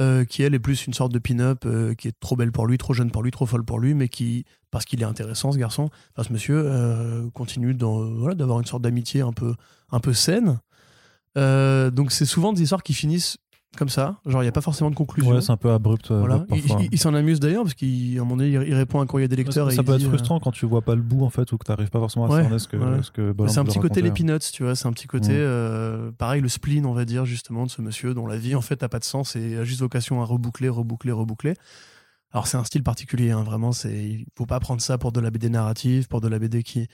euh, 0.00 0.24
qui 0.24 0.42
elle 0.42 0.54
est 0.54 0.58
plus 0.58 0.86
une 0.86 0.94
sorte 0.94 1.12
de 1.12 1.18
pin-up 1.18 1.66
qui 1.98 2.08
est 2.08 2.18
trop 2.18 2.34
belle 2.34 2.50
pour 2.50 2.66
lui, 2.66 2.78
trop 2.78 2.94
jeune 2.94 3.10
pour 3.10 3.22
lui, 3.22 3.30
trop 3.30 3.44
folle 3.44 3.64
pour 3.64 3.78
lui, 3.78 3.92
mais 3.94 4.08
qui, 4.08 4.44
parce 4.70 4.86
qu'il 4.86 5.02
est 5.02 5.06
intéressant 5.06 5.52
ce 5.52 5.58
garçon, 5.58 5.90
ce 6.16 6.32
monsieur, 6.32 7.30
continue 7.34 7.74
d'avoir 7.74 8.58
une 8.58 8.66
sorte 8.66 8.82
d'amitié 8.82 9.20
un 9.20 9.32
peu, 9.32 9.54
un 9.90 10.00
peu 10.00 10.14
saine. 10.14 10.60
donc 11.36 12.10
c'est 12.10 12.26
souvent 12.26 12.54
des 12.54 12.62
histoires 12.62 12.82
qui 12.82 12.94
finissent 12.94 13.36
comme 13.76 13.88
ça. 13.88 14.18
Genre, 14.26 14.42
il 14.42 14.44
n'y 14.44 14.48
a 14.48 14.52
pas 14.52 14.60
forcément 14.60 14.90
de 14.90 14.94
conclusion. 14.94 15.32
Ouais, 15.32 15.40
c'est 15.40 15.50
un 15.50 15.56
peu 15.56 15.70
abrupt. 15.70 16.10
Euh, 16.10 16.18
voilà. 16.18 16.44
Il, 16.92 16.98
s'en 16.98 17.14
amuse 17.14 17.40
d'ailleurs, 17.40 17.62
parce 17.62 17.74
qu'à 17.74 17.86
un 17.86 18.18
moment 18.18 18.36
donné, 18.36 18.50
il, 18.50 18.74
répond 18.74 19.00
à 19.00 19.02
un 19.02 19.06
courrier 19.06 19.28
des 19.28 19.36
lecteurs. 19.36 19.72
Ça, 19.72 19.82
peut 19.82 19.94
être 19.94 20.02
frustrant 20.02 20.36
euh, 20.36 20.40
quand 20.40 20.50
tu 20.50 20.66
vois 20.66 20.82
pas 20.82 20.94
le 20.94 21.00
bout, 21.00 21.24
en 21.24 21.30
fait, 21.30 21.50
ou 21.52 21.58
que 21.58 21.64
tu 21.64 21.70
n'arrives 21.70 21.90
pas 21.90 21.98
forcément 21.98 22.26
à 22.26 22.42
cerner 22.42 22.58
ce 22.58 22.68
que, 22.68 23.02
ce 23.02 23.10
que 23.10 23.34
C'est 23.48 23.58
un 23.58 23.64
petit 23.64 23.78
côté 23.78 24.02
les 24.02 24.10
peanuts, 24.10 24.38
tu 24.52 24.64
vois. 24.64 24.74
C'est 24.74 24.86
un 24.86 24.92
petit 24.92 25.06
côté, 25.06 25.32
euh, 25.32 26.10
pareil, 26.12 26.42
le 26.42 26.48
spleen, 26.48 26.84
on 26.84 26.92
va 26.92 27.04
dire, 27.04 27.24
justement, 27.24 27.64
de 27.64 27.70
ce 27.70 27.80
monsieur 27.80 28.14
dont 28.14 28.26
la 28.26 28.36
vie, 28.36 28.54
en 28.54 28.60
fait, 28.60 28.82
n'a 28.82 28.88
pas 28.88 28.98
de 28.98 29.04
sens 29.04 29.36
et 29.36 29.56
a 29.56 29.64
juste 29.64 29.80
vocation 29.80 30.20
à 30.20 30.24
reboucler, 30.24 30.68
reboucler, 30.68 31.12
reboucler. 31.12 31.54
Alors, 32.32 32.46
c'est 32.46 32.56
un 32.56 32.64
style 32.64 32.82
particulier, 32.82 33.30
hein, 33.30 33.42
vraiment. 33.42 33.70
Il 33.84 34.26
faut 34.36 34.46
pas 34.46 34.60
prendre 34.60 34.82
ça 34.82 34.98
pour 34.98 35.12
de 35.12 35.20
la 35.20 35.30
BD 35.30 35.48
narrative, 35.48 36.08
pour 36.08 36.20
de 36.20 36.28
la 36.28 36.38
BD 36.38 36.62
qui 36.62 36.88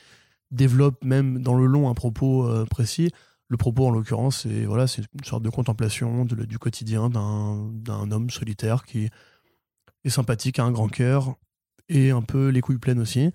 développe 0.51 1.05
même 1.05 1.43
dans 1.43 1.55
le 1.55 1.67
long 1.67 1.91
un 1.91 1.95
propos 1.95 2.49
précis. 2.71 3.11
Le 3.49 3.57
propos, 3.57 3.87
en 3.87 3.91
l'occurrence, 3.91 4.43
c'est 4.43 4.65
voilà, 4.67 4.87
c'est 4.87 5.03
une 5.15 5.25
sorte 5.25 5.43
de 5.43 5.49
contemplation 5.49 6.25
du 6.25 6.59
quotidien 6.59 7.09
d'un 7.09 8.11
homme 8.11 8.31
solitaire 8.31 8.85
qui 8.85 9.09
est 10.05 10.11
sympathique, 10.11 10.59
a 10.59 10.65
un 10.65 10.71
grand 10.71 10.89
cœur 10.89 11.37
et 11.89 12.11
un 12.11 12.23
peu 12.23 12.49
les 12.49 12.61
couilles 12.61 12.79
pleines 12.79 13.01
aussi. 13.01 13.33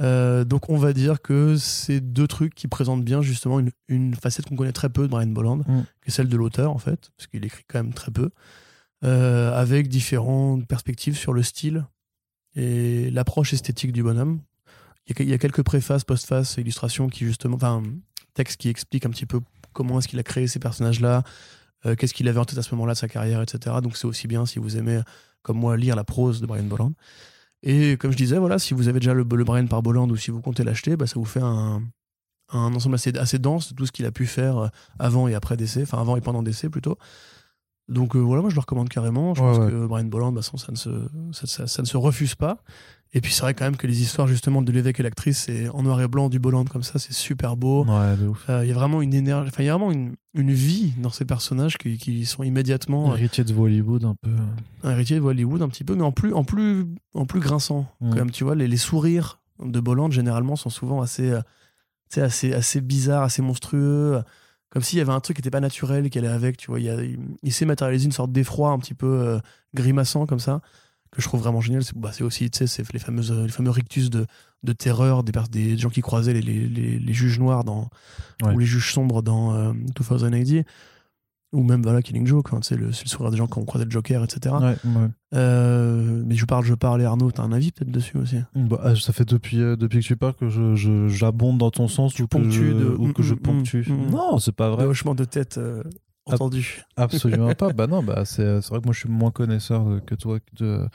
Euh, 0.00 0.44
donc 0.44 0.68
on 0.68 0.76
va 0.76 0.92
dire 0.92 1.22
que 1.22 1.56
c'est 1.56 2.00
deux 2.00 2.26
trucs 2.26 2.54
qui 2.54 2.68
présentent 2.68 3.04
bien 3.04 3.22
justement 3.22 3.60
une, 3.88 4.14
facette 4.14 4.46
qu'on 4.46 4.56
connaît 4.56 4.72
très 4.72 4.90
peu 4.90 5.02
de 5.02 5.08
Brian 5.08 5.28
Bolland, 5.28 5.58
mm. 5.66 5.84
qui 6.02 6.08
est 6.08 6.10
celle 6.10 6.28
de 6.28 6.36
l'auteur 6.36 6.72
en 6.72 6.78
fait, 6.78 7.10
parce 7.16 7.26
qu'il 7.26 7.44
écrit 7.44 7.64
quand 7.66 7.82
même 7.82 7.94
très 7.94 8.12
peu, 8.12 8.30
euh, 9.04 9.58
avec 9.58 9.88
différentes 9.88 10.66
perspectives 10.66 11.16
sur 11.16 11.32
le 11.32 11.42
style 11.42 11.86
et 12.54 13.10
l'approche 13.10 13.52
esthétique 13.52 13.92
du 13.92 14.02
bonhomme. 14.02 14.40
Il 15.06 15.18
y, 15.18 15.22
a, 15.22 15.24
il 15.24 15.30
y 15.30 15.34
a 15.34 15.38
quelques 15.38 15.62
préfaces, 15.62 16.04
postfaces, 16.04 16.56
illustrations 16.56 17.08
qui 17.08 17.24
justement, 17.24 17.56
enfin 17.56 17.82
texte 18.36 18.60
qui 18.60 18.68
explique 18.68 19.06
un 19.06 19.10
petit 19.10 19.26
peu 19.26 19.40
comment 19.72 19.98
est-ce 19.98 20.08
qu'il 20.08 20.18
a 20.18 20.22
créé 20.22 20.46
ces 20.46 20.58
personnages-là, 20.58 21.24
euh, 21.84 21.96
qu'est-ce 21.96 22.14
qu'il 22.14 22.28
avait 22.28 22.38
en 22.38 22.44
tête 22.44 22.58
à 22.58 22.62
ce 22.62 22.74
moment-là 22.74 22.94
de 22.94 22.98
sa 22.98 23.08
carrière, 23.08 23.42
etc. 23.42 23.76
Donc 23.82 23.96
c'est 23.96 24.06
aussi 24.06 24.28
bien 24.28 24.46
si 24.46 24.58
vous 24.58 24.76
aimez, 24.76 25.00
comme 25.42 25.58
moi, 25.58 25.76
lire 25.76 25.96
la 25.96 26.04
prose 26.04 26.40
de 26.40 26.46
Brian 26.46 26.64
Bolland. 26.64 26.92
Et 27.62 27.96
comme 27.96 28.12
je 28.12 28.16
disais, 28.16 28.38
voilà, 28.38 28.58
si 28.58 28.74
vous 28.74 28.88
avez 28.88 29.00
déjà 29.00 29.14
le, 29.14 29.24
Brian 29.24 29.66
par 29.66 29.82
Bolland 29.82 30.08
ou 30.10 30.16
si 30.16 30.30
vous 30.30 30.40
comptez 30.40 30.62
l'acheter, 30.62 30.96
bah, 30.96 31.06
ça 31.06 31.14
vous 31.18 31.24
fait 31.24 31.42
un, 31.42 31.82
un 32.52 32.74
ensemble 32.74 32.94
assez, 32.94 33.16
assez 33.18 33.38
dense 33.38 33.70
de 33.70 33.74
tout 33.74 33.86
ce 33.86 33.92
qu'il 33.92 34.06
a 34.06 34.12
pu 34.12 34.26
faire 34.26 34.58
euh, 34.58 34.68
avant 34.98 35.28
et 35.28 35.34
après 35.34 35.56
DC, 35.56 35.78
enfin 35.82 36.00
avant 36.00 36.16
et 36.16 36.20
pendant 36.20 36.42
DC 36.42 36.68
plutôt. 36.70 36.98
Donc 37.88 38.16
euh, 38.16 38.18
voilà, 38.18 38.42
moi 38.42 38.50
je 38.50 38.56
le 38.56 38.60
recommande 38.60 38.88
carrément. 38.88 39.34
Je 39.34 39.40
pense 39.40 39.58
que 39.58 39.86
Brian 39.86 40.04
Bolland, 40.04 40.32
bah, 40.32 40.42
ça, 40.42 40.52
ne 40.70 40.76
se, 40.76 40.90
ça, 41.32 41.66
ça, 41.66 41.82
ne 41.82 41.86
se 41.86 41.96
refuse 41.96 42.34
pas. 42.34 42.58
Et 43.14 43.20
puis 43.20 43.32
c'est 43.32 43.42
vrai 43.42 43.54
quand 43.54 43.64
même 43.64 43.76
que 43.76 43.86
les 43.86 44.02
histoires 44.02 44.26
justement 44.26 44.60
de 44.60 44.72
l'évêque 44.72 44.98
et 44.98 45.02
l'actrice, 45.02 45.44
c'est 45.44 45.68
en 45.68 45.82
noir 45.82 46.00
et 46.02 46.08
blanc 46.08 46.28
du 46.28 46.40
Bolland 46.40 46.64
comme 46.64 46.82
ça, 46.82 46.98
c'est 46.98 47.12
super 47.12 47.56
beau. 47.56 47.86
Euh, 47.88 48.64
il 48.64 48.68
y 48.68 48.72
a 48.72 48.74
vraiment 48.74 49.00
une 49.00 49.14
énergie, 49.14 49.48
enfin 49.48 49.62
il 49.62 49.66
y 49.66 49.68
a 49.68 49.72
vraiment 49.72 49.92
une, 49.92 50.16
une, 50.34 50.50
vie 50.50 50.92
dans 50.98 51.10
ces 51.10 51.24
personnages 51.24 51.78
qui, 51.78 51.96
qui 51.96 52.26
sont 52.26 52.42
immédiatement. 52.42 53.12
Euh, 53.12 53.16
héritier 53.16 53.44
de 53.44 53.54
Hollywood 53.54 54.04
un 54.04 54.16
peu. 54.20 54.32
Un 54.82 54.90
héritier 54.90 55.16
de 55.16 55.22
Hollywood 55.22 55.62
un 55.62 55.68
petit 55.68 55.84
peu, 55.84 55.94
mais 55.94 56.02
en 56.02 56.12
plus, 56.12 56.34
en 56.34 56.42
plus, 56.42 56.86
en 57.14 57.24
plus 57.24 57.40
grinçant. 57.40 57.86
Quand 58.00 58.16
même, 58.16 58.32
tu 58.32 58.42
vois, 58.42 58.56
les, 58.56 58.66
les, 58.66 58.76
sourires 58.76 59.40
de 59.64 59.78
Bolland 59.78 60.10
généralement 60.10 60.56
sont 60.56 60.70
souvent 60.70 61.00
assez, 61.00 61.32
assez, 62.16 62.52
assez 62.52 62.80
bizarres, 62.80 63.22
assez 63.22 63.40
monstrueux. 63.40 64.20
Comme 64.76 64.82
s'il 64.82 64.98
y 64.98 65.00
avait 65.00 65.12
un 65.12 65.20
truc 65.20 65.38
qui 65.38 65.40
n'était 65.40 65.50
pas 65.50 65.60
naturel, 65.60 66.10
qui 66.10 66.18
allait 66.18 66.28
avec, 66.28 66.58
tu 66.58 66.66
vois. 66.66 66.78
Il, 66.78 67.18
il, 67.42 67.50
s'est 67.50 67.64
matérialisé 67.64 68.04
une 68.04 68.12
sorte 68.12 68.30
d'effroi 68.30 68.72
un 68.72 68.78
petit 68.78 68.92
peu 68.92 69.40
grimaçant 69.74 70.26
comme 70.26 70.38
ça 70.38 70.60
que 71.16 71.22
je 71.22 71.28
trouve 71.28 71.40
vraiment 71.40 71.62
génial, 71.62 71.82
c'est 71.82 71.96
bah, 71.96 72.10
aussi 72.20 72.50
c'est 72.52 72.92
les, 72.92 72.98
fameuses, 72.98 73.32
les 73.32 73.48
fameux 73.48 73.70
rictus 73.70 74.10
de, 74.10 74.26
de 74.62 74.72
terreur 74.72 75.22
des, 75.24 75.32
des 75.50 75.78
gens 75.78 75.88
qui 75.88 76.02
croisaient 76.02 76.34
les, 76.34 76.42
les, 76.42 76.98
les, 76.98 77.12
juges 77.14 77.38
noirs 77.38 77.64
dans, 77.64 77.88
ou 78.42 78.58
les 78.58 78.66
juges 78.66 78.92
sombres 78.92 79.22
dans 79.22 79.54
euh, 79.54 79.72
2080 79.72 80.42
ou 81.56 81.62
même 81.62 81.82
voilà, 81.82 82.02
Killing 82.02 82.26
Joke, 82.26 82.48
hein, 82.52 82.60
le, 82.70 82.86
le 82.86 82.92
sourire 82.92 83.30
des 83.30 83.38
gens 83.38 83.46
quand 83.46 83.60
on 83.60 83.64
croisait 83.64 83.86
le 83.86 83.90
Joker, 83.90 84.22
etc. 84.22 84.54
Euh, 85.34 86.22
mais 86.26 86.34
je 86.34 86.44
parle, 86.44 86.64
je 86.64 86.74
parle, 86.74 87.00
et 87.00 87.04
Arnaud, 87.06 87.30
t'as 87.30 87.42
un 87.42 87.52
avis 87.52 87.72
peut-être 87.72 87.90
dessus 87.90 88.18
aussi? 88.18 88.36
Bah, 88.54 88.80
euh, 88.84 88.94
Ça 88.94 89.12
fait 89.12 89.24
depuis, 89.24 89.60
euh, 89.60 89.74
depuis 89.74 90.00
que 90.00 90.04
tu 90.04 90.16
parles 90.16 90.34
que 90.34 90.48
j'abonde 90.48 91.54
je, 91.54 91.58
dans 91.58 91.70
ton 91.70 91.88
sens 91.88 92.18
ou, 92.18 92.26
que 92.26 92.50
je, 92.50 92.62
ou 92.96 93.12
que 93.12 93.22
je 93.22 93.34
mm, 93.34 93.38
mm, 93.38 93.40
ponctue. 93.40 93.90
Non, 94.10 94.38
c'est 94.38 94.52
pas 94.54 94.70
vrai. 94.70 94.84
Le 94.84 94.90
hochement 94.90 95.14
de 95.14 95.24
tête 95.24 95.58
entendu. 96.26 96.82
Absolument 96.96 97.54
pas. 97.58 97.72
Bah 97.72 97.86
non, 97.86 98.02
bah 98.02 98.24
c'est 98.24 98.44
vrai 98.44 98.80
que 98.80 98.84
moi 98.84 98.92
je 98.92 99.00
suis 99.00 99.08
moins 99.08 99.30
connaisseur 99.30 99.84
que 100.04 100.14
toi 100.14 100.38
de, 100.58 100.86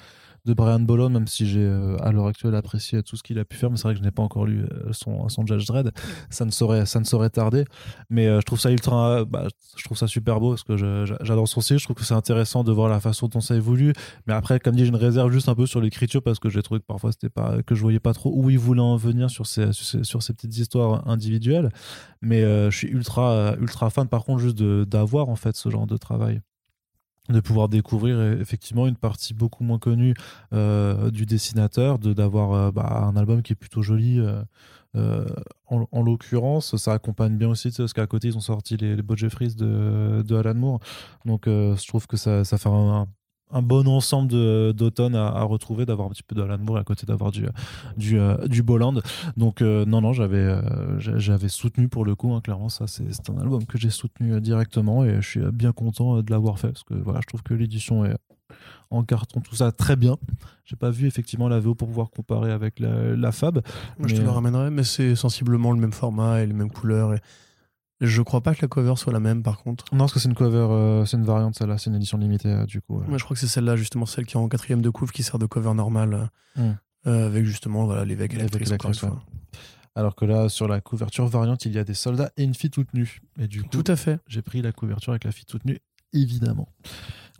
de 0.46 0.54
Brian 0.54 0.80
Bolland, 0.80 1.10
même 1.10 1.28
si 1.28 1.48
j'ai 1.48 1.64
euh, 1.64 1.98
à 2.02 2.12
l'heure 2.12 2.26
actuelle 2.26 2.56
apprécié 2.56 3.04
tout 3.04 3.16
ce 3.16 3.24
qu'il 3.24 3.38
a 3.38 3.46
pu 3.46 3.58
faire, 3.58 3.70
mais 3.70 3.78
c'est 3.78 3.84
vrai 3.84 3.94
que 3.94 4.00
je 4.00 4.04
n'ai 4.04 4.12
pas 4.12 4.24
encore 4.24 4.46
lu 4.46 4.64
euh, 4.64 4.92
son, 4.92 5.30
son 5.30 5.46
Judge 5.46 5.66
Dredd. 5.68 5.92
Ça 6.30 6.46
ne 6.46 6.52
saurait, 6.52 6.86
ça 6.86 7.00
ne 7.00 7.06
saurait 7.06 7.30
tarder. 7.30 7.66
Mais 8.10 8.28
euh, 8.28 8.40
je 8.40 8.46
trouve 8.46 8.60
ça 8.60 8.72
ultra, 8.72 9.24
bah, 9.26 9.48
je 9.78 9.84
trouve 9.84 9.98
ça 9.98 10.08
super 10.08 10.40
beau 10.40 10.52
parce 10.52 10.64
que 10.64 10.78
j'adore 10.78 11.48
son 11.48 11.62
style. 11.62 11.78
Je 11.78 11.84
trouve 11.84 11.96
que 11.96 12.04
c'est 12.04 12.16
intéressant 12.16 12.64
de 12.64 12.72
voir 12.72 12.90
la 12.90 13.00
façon 13.00 13.28
dont 13.28 13.42
ça 13.42 13.56
évolue. 13.56 13.94
Mais 14.26 14.34
après, 14.34 14.60
comme 14.60 14.76
dit, 14.76 14.84
j'ai 14.84 14.90
une 14.90 14.96
réserve 14.96 15.32
juste 15.32 15.50
un 15.50 15.56
peu 15.56 15.68
sur 15.68 15.80
l'écriture 15.80 16.24
parce 16.24 16.40
que 16.40 16.50
j'ai 16.50 16.64
trouvé 16.64 16.80
que 16.80 16.86
parfois 16.86 17.12
c'était 17.12 17.30
pas, 17.30 17.62
que 17.64 17.76
je 17.76 17.82
voyais 17.82 18.00
pas 18.00 18.14
trop 18.14 18.32
où 18.36 18.50
il 18.50 18.60
voulait 18.60 18.82
en 18.82 18.98
venir 18.98 19.30
sur 19.30 19.46
ces, 19.46 19.72
sur 19.74 20.24
ces, 20.24 20.34
petites 20.34 20.58
histoires 20.58 21.08
individuelles. 21.08 21.70
Mais 22.22 22.42
je 22.42 22.76
suis 22.76 22.88
ultra, 22.88 23.56
ultra 23.60 23.90
fan 23.90 24.08
par 24.08 24.24
contre 24.24 24.40
juste 24.40 24.62
d'avoir 24.62 25.30
en 25.30 25.36
fait 25.36 25.56
ce 25.56 25.70
genre 25.70 25.88
de 25.88 25.98
travail 25.98 26.42
de 27.30 27.40
pouvoir 27.40 27.70
découvrir 27.70 28.22
effectivement 28.40 28.88
une 28.88 28.96
partie 28.96 29.34
beaucoup 29.34 29.64
moins 29.64 29.80
connue 29.80 30.14
euh, 30.54 31.12
du 31.12 31.26
dessinateur, 31.26 32.00
de 32.00 32.14
d'avoir 32.14 32.54
euh, 32.54 32.72
bah, 32.72 33.04
un 33.08 33.16
album 33.16 33.42
qui 33.42 33.54
est 33.54 33.56
plutôt 33.56 33.82
joli. 33.82 34.20
Euh, 34.96 35.26
en, 35.68 36.04
l'occurrence, 36.04 36.76
ça 36.76 36.92
accompagne 36.92 37.38
bien 37.38 37.48
aussi 37.48 37.72
parce 37.72 37.94
qu'à 37.94 38.08
côté 38.08 38.28
ils 38.28 38.36
ont 38.36 38.42
sorti 38.42 38.76
les, 38.76 38.98
les 38.98 39.04
Jeffries 39.16 39.56
de, 39.56 40.22
de 40.22 40.36
Alan 40.36 40.54
Moore, 40.54 40.80
donc 41.24 41.44
je 41.46 41.88
trouve 41.88 42.08
que 42.08 42.18
ça, 42.18 42.44
ça 42.44 42.58
fait 42.58 42.68
un, 42.68 43.08
un 43.52 43.62
bon 43.62 43.88
ensemble 43.88 44.30
d'automne 44.74 45.16
à, 45.16 45.44
retrouver, 45.44 45.86
d'avoir 45.86 46.08
un 46.08 46.12
petit 46.12 46.24
peu 46.24 46.36
d'Alan 46.36 46.58
Moore 46.58 46.78
à 46.78 46.84
côté 46.84 47.06
d'avoir 47.06 47.32
du, 47.32 47.46
du, 47.98 48.20
euh, 48.20 48.48
du 48.48 48.64
Boland. 48.64 48.96
Donc, 49.38 49.62
euh, 49.62 49.86
non, 49.86 50.02
non, 50.02 50.14
j'avais 50.14 50.38
euh, 50.38 51.00
j'avais 51.00 51.50
soutenu 51.50 51.88
pour 51.88 52.06
le 52.06 52.16
coup, 52.16 52.34
hein, 52.34 52.42
clairement, 52.42 52.70
ça, 52.70 52.86
c'est 52.88 53.30
un 53.30 53.38
album 53.38 53.66
que 53.66 53.78
j'ai 53.78 53.90
soutenu 53.90 54.40
directement 54.42 55.04
et 55.04 55.22
je 55.22 55.28
suis 55.28 55.42
bien 55.52 55.72
content 55.72 56.22
de 56.22 56.32
l'avoir 56.32 56.60
fait 56.60 56.70
parce 56.70 56.84
que 56.84 56.94
voilà, 56.94 57.20
je 57.22 57.28
trouve 57.28 57.44
que 57.44 57.54
l'édition 57.54 58.06
est 58.06 58.16
en 58.90 59.04
carton, 59.04 59.40
tout 59.40 59.56
ça 59.56 59.72
très 59.72 59.96
bien. 59.96 60.18
J'ai 60.66 60.76
pas 60.76 60.90
vu 60.90 61.08
effectivement 61.08 61.48
la 61.48 61.60
VO 61.60 61.76
pour 61.76 61.88
pouvoir 61.88 62.10
comparer 62.10 62.52
avec 62.52 62.80
la, 62.80 63.32
Fab. 63.32 63.62
Moi, 63.98 64.08
je 64.08 64.16
te 64.16 64.22
le 64.22 64.30
ramènerai, 64.30 64.70
mais 64.70 64.84
c'est 64.84 65.16
sensiblement 65.16 65.72
le 65.72 65.80
même 65.80 65.94
format 65.94 66.42
et 66.42 66.46
les 66.46 66.54
mêmes 66.54 66.72
couleurs. 66.72 67.14
Et 67.14 67.20
je 68.02 68.22
crois 68.24 68.42
pas 68.42 68.56
que 68.56 68.64
la 68.64 68.68
cover 68.68 68.96
soit 68.98 69.14
la 69.14 69.20
même 69.20 69.44
par 69.44 69.60
contre. 69.60 69.86
Non, 69.94 70.00
parce 70.00 70.14
que 70.14 70.20
c'est 70.20 70.28
une 70.28 70.36
cover, 70.36 70.58
euh, 70.58 71.06
c'est 71.06 71.18
une 71.18 71.24
variante 71.24 71.56
celle-là, 71.56 71.78
c'est 71.78 71.90
une 71.90 71.96
édition 71.96 72.18
limitée 72.18 72.50
euh, 72.50 72.66
du 72.66 72.82
coup. 72.82 73.02
Moi 73.08 73.18
je 73.18 73.24
crois 73.24 73.36
que 73.36 73.40
c'est 73.40 73.48
celle-là 73.48 73.76
justement, 73.76 74.08
celle 74.08 74.26
qui 74.26 74.34
est 74.34 74.40
en 74.40 74.50
quatrième 74.50 74.82
de 74.82 74.90
couve 74.90 75.12
qui 75.12 75.22
sert 75.22 75.38
de 75.38 75.46
cover 75.46 75.74
normale 75.76 76.30
euh, 76.58 76.74
hmm. 77.06 77.10
avec 77.10 77.46
justement 77.46 77.86
voilà, 77.86 78.04
l'évêque 78.04 78.34
électrique. 78.34 78.70
Alors 79.94 80.16
que 80.16 80.24
là, 80.24 80.48
sur 80.48 80.70
la 80.70 80.80
couverture 80.80 81.28
variante, 81.28 81.66
il 81.66 81.74
y 81.74 81.78
a 81.78 81.84
des 81.84 81.94
soldats 81.94 82.32
et 82.38 82.44
une 82.44 82.56
fille 82.56 82.70
toute 82.70 82.94
nue. 82.94 83.22
Et 83.38 83.48
du 83.48 83.62
coup, 83.62 83.70
tout 83.70 83.84
à 83.88 83.98
fait. 83.98 84.20
J'ai 84.26 84.42
pris 84.42 84.62
la 84.62 84.72
couverture 84.72 85.12
avec 85.12 85.26
la 85.26 85.34
fille 85.34 85.44
toute 85.44 85.66
nue, 85.66 85.80
évidemment. 86.14 86.70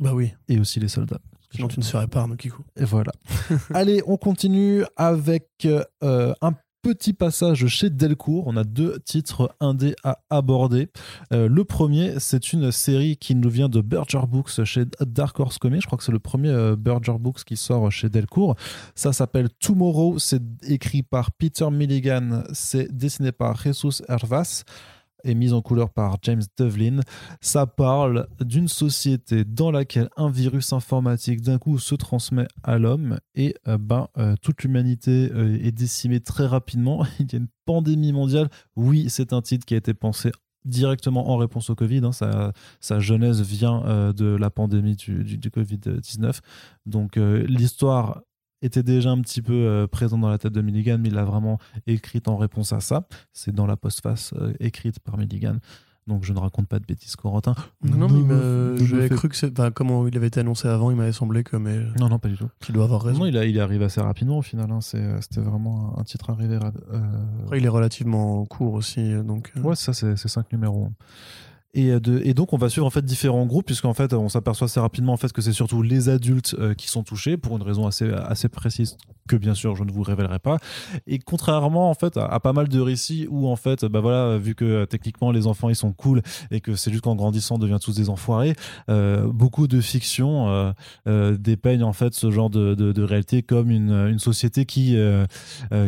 Bah 0.02 0.14
oui. 0.14 0.34
Et 0.50 0.60
aussi 0.60 0.82
les 0.82 0.90
soldats. 0.90 1.22
Sinon, 1.52 1.70
tu 1.70 1.80
ne 1.80 1.86
serais 1.86 2.08
pas 2.08 2.20
Arnaud 2.20 2.36
Kikou. 2.36 2.64
Et 2.76 2.84
voilà. 2.84 3.14
Allez, 3.74 4.02
on 4.06 4.18
continue 4.18 4.84
avec 4.98 5.66
un 6.02 6.54
petit 6.82 7.14
passage 7.14 7.68
chez 7.68 7.90
Delcourt. 7.90 8.48
On 8.48 8.58
a 8.58 8.64
deux 8.64 9.00
titres 9.00 9.56
indés 9.60 9.96
à 10.04 10.20
aborder. 10.30 10.90
Euh, 11.32 11.48
le 11.48 11.64
premier, 11.64 12.20
c'est 12.20 12.54
une 12.54 12.72
série 12.72 13.18
qui 13.18 13.36
nous 13.36 13.50
vient 13.50 13.70
de 13.70 13.82
Burger 13.82 14.24
Books 14.28 14.64
chez 14.64 14.86
Dark 15.02 15.40
Horse 15.40 15.58
Comics. 15.58 15.82
Je 15.82 15.86
crois 15.88 15.98
que 15.98 16.04
c'est 16.04 16.12
le 16.12 16.20
premier 16.20 16.50
euh, 16.50 16.76
Burger 16.76 17.18
Books 17.20 17.44
qui 17.44 17.58
sort 17.58 17.92
chez 17.92 18.10
Delcourt. 18.10 18.56
Ça 18.96 19.14
s'appelle 19.14 19.50
Tomorrow. 19.60 20.20
C'est 20.20 20.42
écrit 20.64 21.04
par 21.04 21.32
Peter 21.32 21.70
Milligan. 21.70 22.44
C'est 22.54 22.96
dessiné 22.96 23.32
par 23.32 23.62
Jesus 23.62 24.02
Hervas 24.08 24.64
et 25.24 25.36
mise 25.36 25.54
en 25.54 25.62
couleur 25.62 25.90
par 25.90 26.18
James 26.24 26.42
Devlin. 26.58 27.00
Ça 27.42 27.66
parle 27.66 28.28
d'une 28.40 28.68
société 28.68 29.44
dans 29.44 29.72
laquelle 29.72 30.10
un 30.18 30.30
virus 30.30 30.74
informatique 30.74 31.42
d'un 31.42 31.58
coup 31.58 31.80
se 31.80 31.96
transmet 31.96 32.48
à 32.64 32.78
l'homme 32.78 33.20
et 33.36 33.56
euh, 33.68 33.78
ben, 33.78 34.08
euh, 34.18 34.36
toute 34.42 34.64
l'humanité 34.64 35.30
euh, 35.34 35.58
est 35.62 35.72
décimée 35.72 36.20
très 36.20 36.46
rapidement. 36.46 37.06
Il 37.20 37.32
y 37.32 37.36
a 37.36 37.40
une 37.40 37.48
pandémie 37.66 38.12
mondiale. 38.12 38.50
Oui, 38.76 39.06
c'est 39.10 39.34
un 39.34 39.42
titre 39.42 39.66
qui 39.66 39.74
a 39.74 39.78
été 39.78 39.94
pensé 39.94 40.32
directement 40.66 41.30
en 41.32 41.38
réponse 41.38 41.70
au 41.70 41.76
Covid. 41.76 42.02
Hein. 42.04 42.12
Sa, 42.12 42.54
sa, 42.80 43.00
genèse 43.00 43.42
vient 43.42 44.14
de 44.14 44.36
la 44.36 44.52
pandémie 44.52 44.96
du, 44.96 45.24
du, 45.24 45.38
du 45.40 45.50
Covid-19. 45.50 46.40
Donc 46.86 47.16
l'histoire 47.16 48.22
était 48.62 48.84
déjà 48.84 49.12
un 49.12 49.22
petit 49.22 49.42
peu 49.42 49.54
euh, 49.54 49.88
présent 49.88 50.18
dans 50.18 50.30
la 50.30 50.38
tête 50.38 50.54
de 50.54 50.62
Milligan, 50.62 50.98
mais 51.00 51.10
il 51.10 51.16
l'a 51.16 51.26
vraiment 51.26 51.60
écrite 51.88 52.28
en 52.28 52.38
réponse 52.38 52.74
à 52.74 52.80
ça. 52.80 53.08
C'est 53.34 53.54
dans 53.54 53.66
la 53.66 53.78
postface 53.78 54.34
euh, 54.38 54.54
écrite 54.60 55.00
par 55.00 55.18
Milligan. 55.18 55.58
Donc 56.08 56.24
je 56.24 56.34
ne 56.34 56.40
raconte 56.40 56.68
pas 56.68 56.80
de 56.80 56.86
bêtises, 56.86 57.16
Corentin. 57.16 57.54
Non, 57.84 58.10
mais 58.10 58.86
j'avais 58.86 59.08
cru 59.10 59.30
que 59.30 59.36
c'est. 59.36 59.52
Enfin, 59.58 59.70
comment 59.70 60.08
il 60.08 60.18
avait 60.18 60.28
été 60.28 60.40
annoncé 60.40 60.68
avant, 60.68 60.90
il 60.90 60.98
m'avait 60.98 61.12
semblé 61.12 61.44
que. 61.44 61.56
Mais... 61.58 61.78
Non, 62.00 62.10
non, 62.10 62.18
pas 62.18 62.28
du 62.28 62.38
tout. 62.38 62.50
Tu 62.60 62.72
dois 62.72 62.86
avoir 62.86 63.04
raison. 63.04 63.20
Non, 63.20 63.26
il, 63.28 63.38
a, 63.38 63.46
il 63.46 63.60
arrive 63.60 63.84
assez 63.84 64.02
rapidement 64.02 64.40
au 64.40 64.42
final. 64.42 64.72
Hein. 64.72 64.80
Euh, 64.96 65.18
c'était 65.22 65.42
vraiment 65.42 65.94
un 66.00 66.04
titre 66.04 66.32
arrivé. 66.32 66.58
Après, 67.44 67.60
il 67.60 67.66
est 67.66 67.70
relativement 67.70 68.44
court 68.46 68.74
aussi. 68.74 69.14
Donc, 69.24 69.54
Ouais, 69.64 69.76
ça, 69.76 69.94
c'est 69.94 70.18
cinq 70.18 70.52
numéros. 70.52 70.90
Et, 71.74 71.98
de, 72.02 72.22
et, 72.26 72.34
donc 72.34 72.52
on 72.52 72.58
va 72.58 72.68
suivre 72.68 72.86
en 72.86 72.90
fait 72.90 73.06
différents 73.06 73.46
groupes 73.46 73.66
puisqu'en 73.66 73.94
fait 73.94 74.14
on 74.14 74.28
s'aperçoit 74.28 74.66
assez 74.66 74.82
rapidement 74.82 75.14
en 75.14 75.18
fait 75.18 75.32
que 75.32 75.42
c'est 75.42 75.54
surtout 75.54 75.82
les 75.82 76.10
adultes 76.10 76.54
qui 76.76 76.90
sont 76.90 77.04
touchés 77.04 77.38
pour 77.38 77.56
une 77.56 77.64
raison 77.64 77.88
assez 77.88 78.12
assez 78.12 78.50
précise 78.50 78.98
que 79.28 79.36
bien 79.36 79.54
sûr 79.54 79.76
je 79.76 79.84
ne 79.84 79.92
vous 79.92 80.04
révélerai 80.04 80.40
pas. 80.40 80.58
Et 81.08 81.20
contrairement 81.20 81.90
en 81.90 81.94
fait 81.94 82.18
à, 82.18 82.40
pas 82.40 82.54
mal 82.54 82.68
de 82.68 82.80
récits 82.80 83.28
où 83.30 83.48
en 83.48 83.56
fait 83.56 83.86
bah 83.86 84.00
voilà 84.00 84.38
vu 84.38 84.56
que 84.56 84.66
euh, 84.66 84.86
techniquement 84.86 85.32
les 85.32 85.48
enfants 85.48 85.70
ils 85.70 85.76
sont 85.76 85.94
cool 85.94 86.22
et 86.50 86.62
que 86.62 86.76
c'est 86.76 86.92
juste 86.92 87.04
qu'en 87.04 87.16
grandissant 87.16 87.56
on 87.56 87.60
devient 87.60 87.80
tous 87.82 87.96
des 87.96 88.10
enfoirés, 88.10 88.56
euh, 88.90 89.28
beaucoup 89.28 89.68
de 89.68 89.82
fiction 89.82 90.74
euh, 91.08 91.38
dépeignent 91.38 91.84
en 91.84 91.94
fait 91.94 92.14
ce 92.14 92.32
genre 92.32 92.50
de, 92.50 93.02
réalité 93.02 93.42
comme 93.42 93.72
une, 93.72 93.92
une 93.92 94.20
société 94.20 94.66
qui 94.66 94.98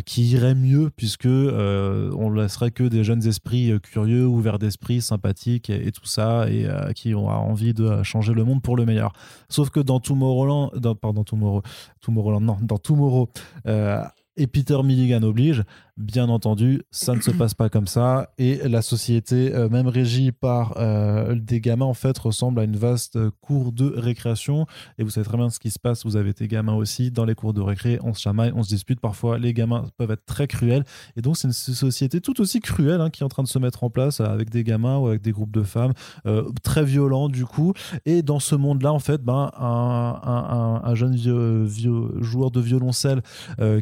qui 0.06 0.24
irait 0.24 0.56
mieux 0.56 0.90
puisque 0.90 1.28
on 1.28 2.30
laisserait 2.32 2.72
que 2.72 2.84
des 2.84 3.04
jeunes 3.04 3.26
esprits 3.28 3.72
curieux, 3.82 4.26
ouverts 4.26 4.60
d'esprit, 4.60 5.02
sympathiques 5.02 5.70
et, 5.70 5.88
et, 5.88 5.92
tout 5.92 6.06
ça 6.06 6.50
et 6.50 6.68
qui 6.96 7.14
ont 7.14 7.28
envie 7.28 7.74
de 7.74 8.02
changer 8.04 8.34
le 8.34 8.44
monde 8.44 8.62
pour 8.62 8.76
le 8.76 8.86
meilleur. 8.86 9.14
Sauf 9.50 9.70
que 9.70 9.80
dans 9.80 10.00
Tomorrowland, 10.00 10.72
dans, 10.76 10.96
pardon 10.96 11.24
Tomorrow, 11.24 11.62
Tomorrowland, 12.02 12.42
non, 12.42 12.58
dans 12.62 12.78
Tomorrow 12.78 13.23
euh, 13.68 14.04
et 14.36 14.48
Peter 14.48 14.82
Milligan 14.84 15.24
oblige, 15.24 15.64
Bien 15.96 16.28
entendu, 16.28 16.82
ça 16.90 17.14
ne 17.14 17.22
se 17.22 17.30
passe 17.38 17.54
pas 17.54 17.70
comme 17.70 17.86
ça 17.86 18.32
et 18.40 18.68
la 18.68 18.82
société, 18.82 19.54
euh, 19.54 19.70
même 19.70 19.88
régie 19.88 20.32
par 20.32 20.74
euh, 20.78 21.36
des 21.36 21.62
gamins, 21.62 21.86
en 21.86 21.94
fait, 21.94 22.18
ressemble 22.18 22.62
à 22.62 22.64
une 22.64 22.78
vaste 22.78 23.20
cour 23.42 23.72
de 23.72 23.94
récréation. 23.96 24.66
Et 24.98 25.04
vous 25.04 25.12
savez 25.12 25.28
très 25.28 25.38
bien 25.38 25.52
ce 25.52 25.60
qui 25.60 25.70
se 25.70 25.78
passe. 25.78 26.04
Vous 26.04 26.16
avez 26.16 26.34
des 26.34 26.48
gamins 26.48 26.74
aussi 26.74 27.12
dans 27.12 27.26
les 27.26 27.36
cours 27.36 27.54
de 27.54 27.62
récré. 27.62 28.00
On 28.02 28.16
se 28.16 28.22
chamaille, 28.22 28.52
on 28.56 28.64
se 28.64 28.70
dispute. 28.70 29.00
Parfois, 29.00 29.38
les 29.38 29.54
gamins 29.54 29.86
peuvent 29.98 30.10
être 30.10 30.26
très 30.26 30.48
cruels. 30.48 30.84
Et 31.16 31.22
donc, 31.22 31.38
c'est 31.38 31.48
une 31.48 31.54
société 31.54 32.22
tout 32.22 32.42
aussi 32.42 32.60
cruelle 32.60 33.00
hein, 33.00 33.12
qui 33.12 33.22
est 33.22 33.26
en 33.26 33.30
train 33.30 33.44
de 33.44 33.48
se 33.48 33.60
mettre 33.60 33.84
en 33.84 33.92
place 33.92 34.20
avec 34.20 34.50
des 34.50 34.64
gamins 34.64 34.98
ou 34.98 35.06
avec 35.06 35.22
des 35.22 35.32
groupes 35.32 35.54
de 35.54 35.64
femmes 35.64 35.94
euh, 36.26 36.50
très 36.64 36.84
violents 36.84 37.30
du 37.30 37.46
coup. 37.46 37.74
Et 38.08 38.24
dans 38.24 38.40
ce 38.40 38.56
monde-là, 38.56 38.92
en 38.92 39.00
fait, 39.00 39.22
ben, 39.24 39.52
un, 39.60 40.82
un, 40.84 40.96
jeune 40.96 41.16
joueur 41.16 42.50
de 42.50 42.60
violoncelle 42.60 43.22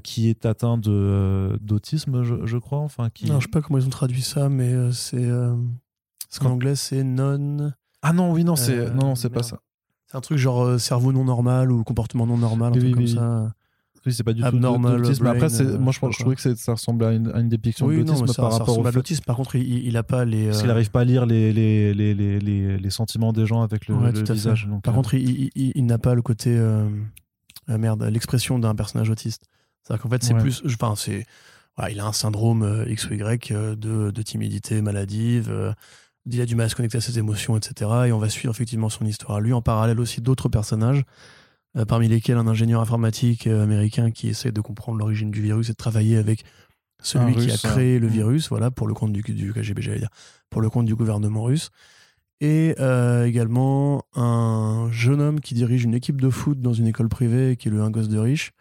qui 0.03 0.27
est 0.27 0.45
atteint 0.45 0.77
d'autisme 0.77 2.00
je, 2.05 2.57
crois. 2.57 2.79
Enfin, 2.79 3.09
qui... 3.09 3.25
Non, 3.27 3.39
je 3.39 3.45
sais 3.45 3.51
pas 3.51 3.61
comment 3.61 3.79
ils 3.79 3.85
ont 3.85 3.89
traduit 3.91 4.21
ça, 4.21 4.49
mais 4.49 4.73
euh, 4.73 4.91
c'est. 4.91 5.23
Euh, 5.23 5.55
en 6.41 6.45
anglais, 6.45 6.75
c'est 6.75 7.03
non. 7.03 7.71
Ah 8.01 8.13
non, 8.13 8.31
oui, 8.31 8.43
non, 8.43 8.55
c'est 8.55 8.77
euh, 8.77 8.89
non, 8.91 9.15
c'est 9.15 9.29
pas 9.29 9.43
ça. 9.43 9.59
C'est 10.07 10.17
un 10.17 10.21
truc 10.21 10.37
genre 10.37 10.79
cerveau 10.79 11.13
non 11.13 11.23
normal 11.23 11.71
ou 11.71 11.83
comportement 11.83 12.25
non 12.25 12.37
normal, 12.37 12.73
un 12.73 12.79
truc 12.79 12.93
comme 12.93 13.07
ça. 13.07 13.53
Oui, 14.03 14.13
c'est 14.13 14.23
pas 14.23 14.33
du 14.33 14.41
tout 14.41 14.57
l'autisme. 14.57 15.27
Après, 15.27 15.47
moi, 15.77 15.93
je, 15.93 15.99
je, 16.09 16.19
trouvais 16.19 16.35
que 16.35 16.55
ça 16.55 16.73
ressemblait 16.73 17.05
à 17.05 17.11
une, 17.13 17.49
dépiction 17.49 17.87
de 17.87 17.93
l'autisme 17.93 18.25
par 18.33 18.51
rapport 18.51 18.79
au. 18.79 18.83
l'autisme. 18.83 19.23
Par 19.25 19.35
contre, 19.35 19.55
il, 19.55 19.85
il 19.85 19.95
a 19.95 20.03
pas 20.03 20.25
les. 20.25 20.47
Parce 20.47 20.59
qu'il 20.59 20.67
n'arrive 20.67 20.89
pas 20.89 21.01
à 21.01 21.03
lire 21.03 21.25
les, 21.25 21.53
les, 21.53 21.93
les, 21.93 22.13
les, 22.15 22.77
les, 22.77 22.89
sentiments 22.89 23.31
des 23.31 23.45
gens 23.45 23.61
avec 23.61 23.87
le, 23.87 23.95
visage. 24.33 24.67
Donc, 24.67 24.83
par 24.83 24.95
contre, 24.95 25.13
il, 25.13 25.51
il 25.55 25.85
n'a 25.85 25.99
pas 25.99 26.15
le 26.15 26.21
côté. 26.21 26.59
merde, 27.67 28.03
l'expression 28.03 28.57
d'un 28.57 28.73
personnage 28.73 29.09
autiste. 29.09 29.45
C'est-à-dire 29.83 30.03
qu'en 30.03 30.09
fait, 30.09 30.23
c'est 30.23 30.35
plus. 30.35 30.63
Enfin, 30.65 30.93
c'est 30.95 31.25
il 31.89 31.99
a 31.99 32.05
un 32.05 32.13
syndrome 32.13 32.63
euh, 32.63 32.89
X 32.89 33.09
ou 33.09 33.13
Y 33.13 33.51
euh, 33.51 33.75
de, 33.75 34.21
timidité 34.21 34.81
maladive. 34.81 35.49
Euh, 35.49 35.73
il 36.25 36.39
a 36.39 36.45
du 36.45 36.55
mal 36.55 36.67
à 36.67 36.69
se 36.69 36.75
connecter 36.75 36.97
à 36.97 37.01
ses 37.01 37.17
émotions, 37.17 37.57
etc. 37.57 37.89
Et 38.07 38.11
on 38.11 38.19
va 38.19 38.29
suivre 38.29 38.53
effectivement 38.53 38.89
son 38.89 39.05
histoire. 39.05 39.39
Lui, 39.39 39.53
en 39.53 39.61
parallèle 39.61 39.99
aussi 39.99 40.21
d'autres 40.21 40.49
personnages, 40.49 41.03
parmi 41.87 42.07
lesquels 42.09 42.37
un 42.37 42.47
ingénieur 42.47 42.79
informatique 42.79 43.47
américain 43.47 44.11
qui 44.11 44.27
essaie 44.27 44.51
de 44.51 44.61
comprendre 44.61 44.99
l'origine 44.99 45.31
du 45.31 45.41
virus 45.41 45.69
et 45.69 45.71
de 45.71 45.77
travailler 45.77 46.17
avec 46.17 46.43
celui 47.01 47.33
qui 47.35 47.49
a 47.49 47.57
créé 47.57 47.97
le 47.97 48.05
mm. 48.05 48.11
virus, 48.11 48.49
voilà, 48.49 48.69
pour 48.69 48.87
le 48.87 48.93
compte 48.93 49.13
du, 49.13 49.23
du 49.23 49.51
KGB, 49.51 49.81
j'allais 49.81 49.97
dire, 49.97 50.11
pour 50.51 50.61
le 50.61 50.69
compte 50.69 50.85
du 50.85 50.93
gouvernement 50.93 51.41
russe. 51.41 51.71
Et 52.39 52.75
également 53.25 54.03
un 54.13 54.89
jeune 54.91 55.21
homme 55.21 55.39
qui 55.39 55.55
dirige 55.55 55.85
une 55.85 55.95
équipe 55.95 56.21
de 56.21 56.29
foot 56.29 56.61
dans 56.61 56.73
une 56.73 56.85
école 56.85 57.09
privée, 57.09 57.55
qui 57.57 57.69
est 57.69 57.71
le 57.71 57.81
un 57.81 57.89
gosse 57.89 58.09
de 58.09 58.19
riche, 58.19 58.51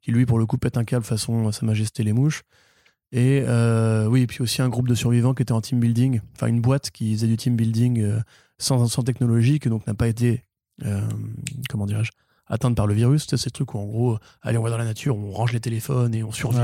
qui 0.00 0.12
lui, 0.12 0.26
pour 0.26 0.38
le 0.38 0.46
coup, 0.46 0.58
pète 0.58 0.76
un 0.76 0.84
câble 0.84 1.04
façon 1.04 1.50
Sa 1.52 1.66
Majesté 1.66 2.02
les 2.02 2.12
Mouches. 2.12 2.42
Et 3.12 3.42
oui, 4.08 4.22
et 4.22 4.26
puis 4.26 4.42
aussi 4.42 4.62
un 4.62 4.68
groupe 4.68 4.88
de 4.88 4.94
survivants 4.94 5.34
qui 5.34 5.42
était 5.42 5.52
en 5.52 5.60
team 5.60 5.80
building, 5.80 6.20
enfin 6.34 6.46
une 6.46 6.60
boîte 6.60 6.90
qui 6.90 7.14
faisait 7.14 7.26
du 7.26 7.36
team 7.36 7.56
building 7.56 8.20
sans, 8.58 8.86
sans 8.86 9.02
technologie, 9.02 9.58
qui 9.60 9.68
donc 9.68 9.86
n'a 9.86 9.94
pas 9.94 10.08
été, 10.08 10.44
comment 11.70 11.86
dirais-je, 11.86 12.10
atteinte 12.46 12.76
par 12.76 12.86
le 12.86 12.94
virus. 12.94 13.26
C'est 13.28 13.36
ces 13.38 13.50
trucs 13.50 13.74
où 13.74 13.78
en 13.78 13.86
gros, 13.86 14.18
allez, 14.42 14.58
on 14.58 14.62
va 14.62 14.70
dans 14.70 14.78
la 14.78 14.84
nature, 14.84 15.16
on 15.16 15.30
range 15.30 15.52
les 15.52 15.60
téléphones 15.60 16.14
et 16.14 16.22
on 16.22 16.32
survit 16.32 16.58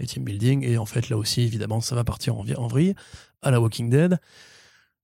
et 0.00 0.06
team 0.06 0.24
building. 0.24 0.64
Et 0.64 0.78
en 0.78 0.86
fait, 0.86 1.10
là 1.10 1.16
aussi, 1.16 1.42
évidemment, 1.42 1.80
ça 1.80 1.94
va 1.94 2.02
partir 2.02 2.36
en, 2.36 2.44
en 2.56 2.66
vrille 2.66 2.94
à 3.42 3.52
la 3.52 3.60
Walking 3.60 3.88
Dead. 3.88 4.18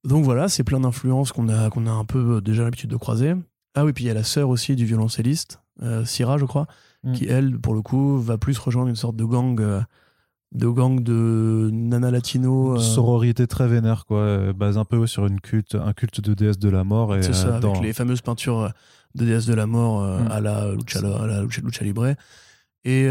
Donc 0.03 0.25
voilà, 0.25 0.49
c'est 0.49 0.65
plein 0.65 0.81
d'influences 0.81 1.33
qu'on 1.33 1.49
a, 1.49 1.71
qu'on 1.71 1.87
a 1.87 1.91
un 1.91 2.05
peu 2.05 2.41
déjà 2.41 2.65
l'habitude 2.65 2.91
de 2.91 2.97
croiser. 2.97 3.35
Ah 3.75 3.85
oui, 3.85 3.93
puis 3.93 4.05
il 4.05 4.07
y 4.09 4.11
a 4.11 4.15
la 4.15 4.25
sœur 4.25 4.49
aussi 4.49 4.77
du 4.77 4.85
violoncelliste, 4.85 5.61
euh, 5.83 6.05
Syrah, 6.05 6.37
je 6.37 6.45
crois, 6.45 6.67
mm. 7.05 7.13
qui 7.13 7.27
elle, 7.27 7.59
pour 7.59 7.75
le 7.75 7.83
coup, 7.83 8.19
va 8.19 8.39
plus 8.39 8.59
rejoindre 8.59 8.89
une 8.89 8.97
sorte 8.97 9.17
de 9.17 9.25
gang, 9.25 9.61
euh, 9.61 9.81
de 10.53 10.69
gang 10.69 11.03
de 11.03 11.71
nana 11.73 12.11
latino. 12.11 12.77
Euh. 12.77 12.79
Sororité 12.79 13.47
très 13.47 13.69
vénère, 13.69 14.07
quoi, 14.07 14.53
base 14.53 14.79
un 14.79 14.85
peu 14.85 15.07
sur 15.07 15.27
une 15.27 15.41
culte, 15.41 15.75
un 15.75 15.93
culte 15.93 16.21
de 16.21 16.35
déesse 16.35 16.59
de 16.59 16.69
la 16.69 16.85
mort. 16.85 17.15
C'est 17.21 17.35
ça, 17.35 17.57
avec 17.57 17.81
les 17.83 17.93
fameuses 17.93 18.23
peintures 18.23 18.71
de 19.15 19.25
déesse 19.25 19.47
de 19.47 19.55
la 19.55 19.67
mort 19.67 20.03
mm. 20.03 20.31
à 20.31 20.41
la 20.41 20.73
Lucha, 20.73 20.99
à 20.99 21.27
la 21.27 21.43
Lucha 21.43 21.85
Libre. 21.85 22.15
Et 22.85 23.09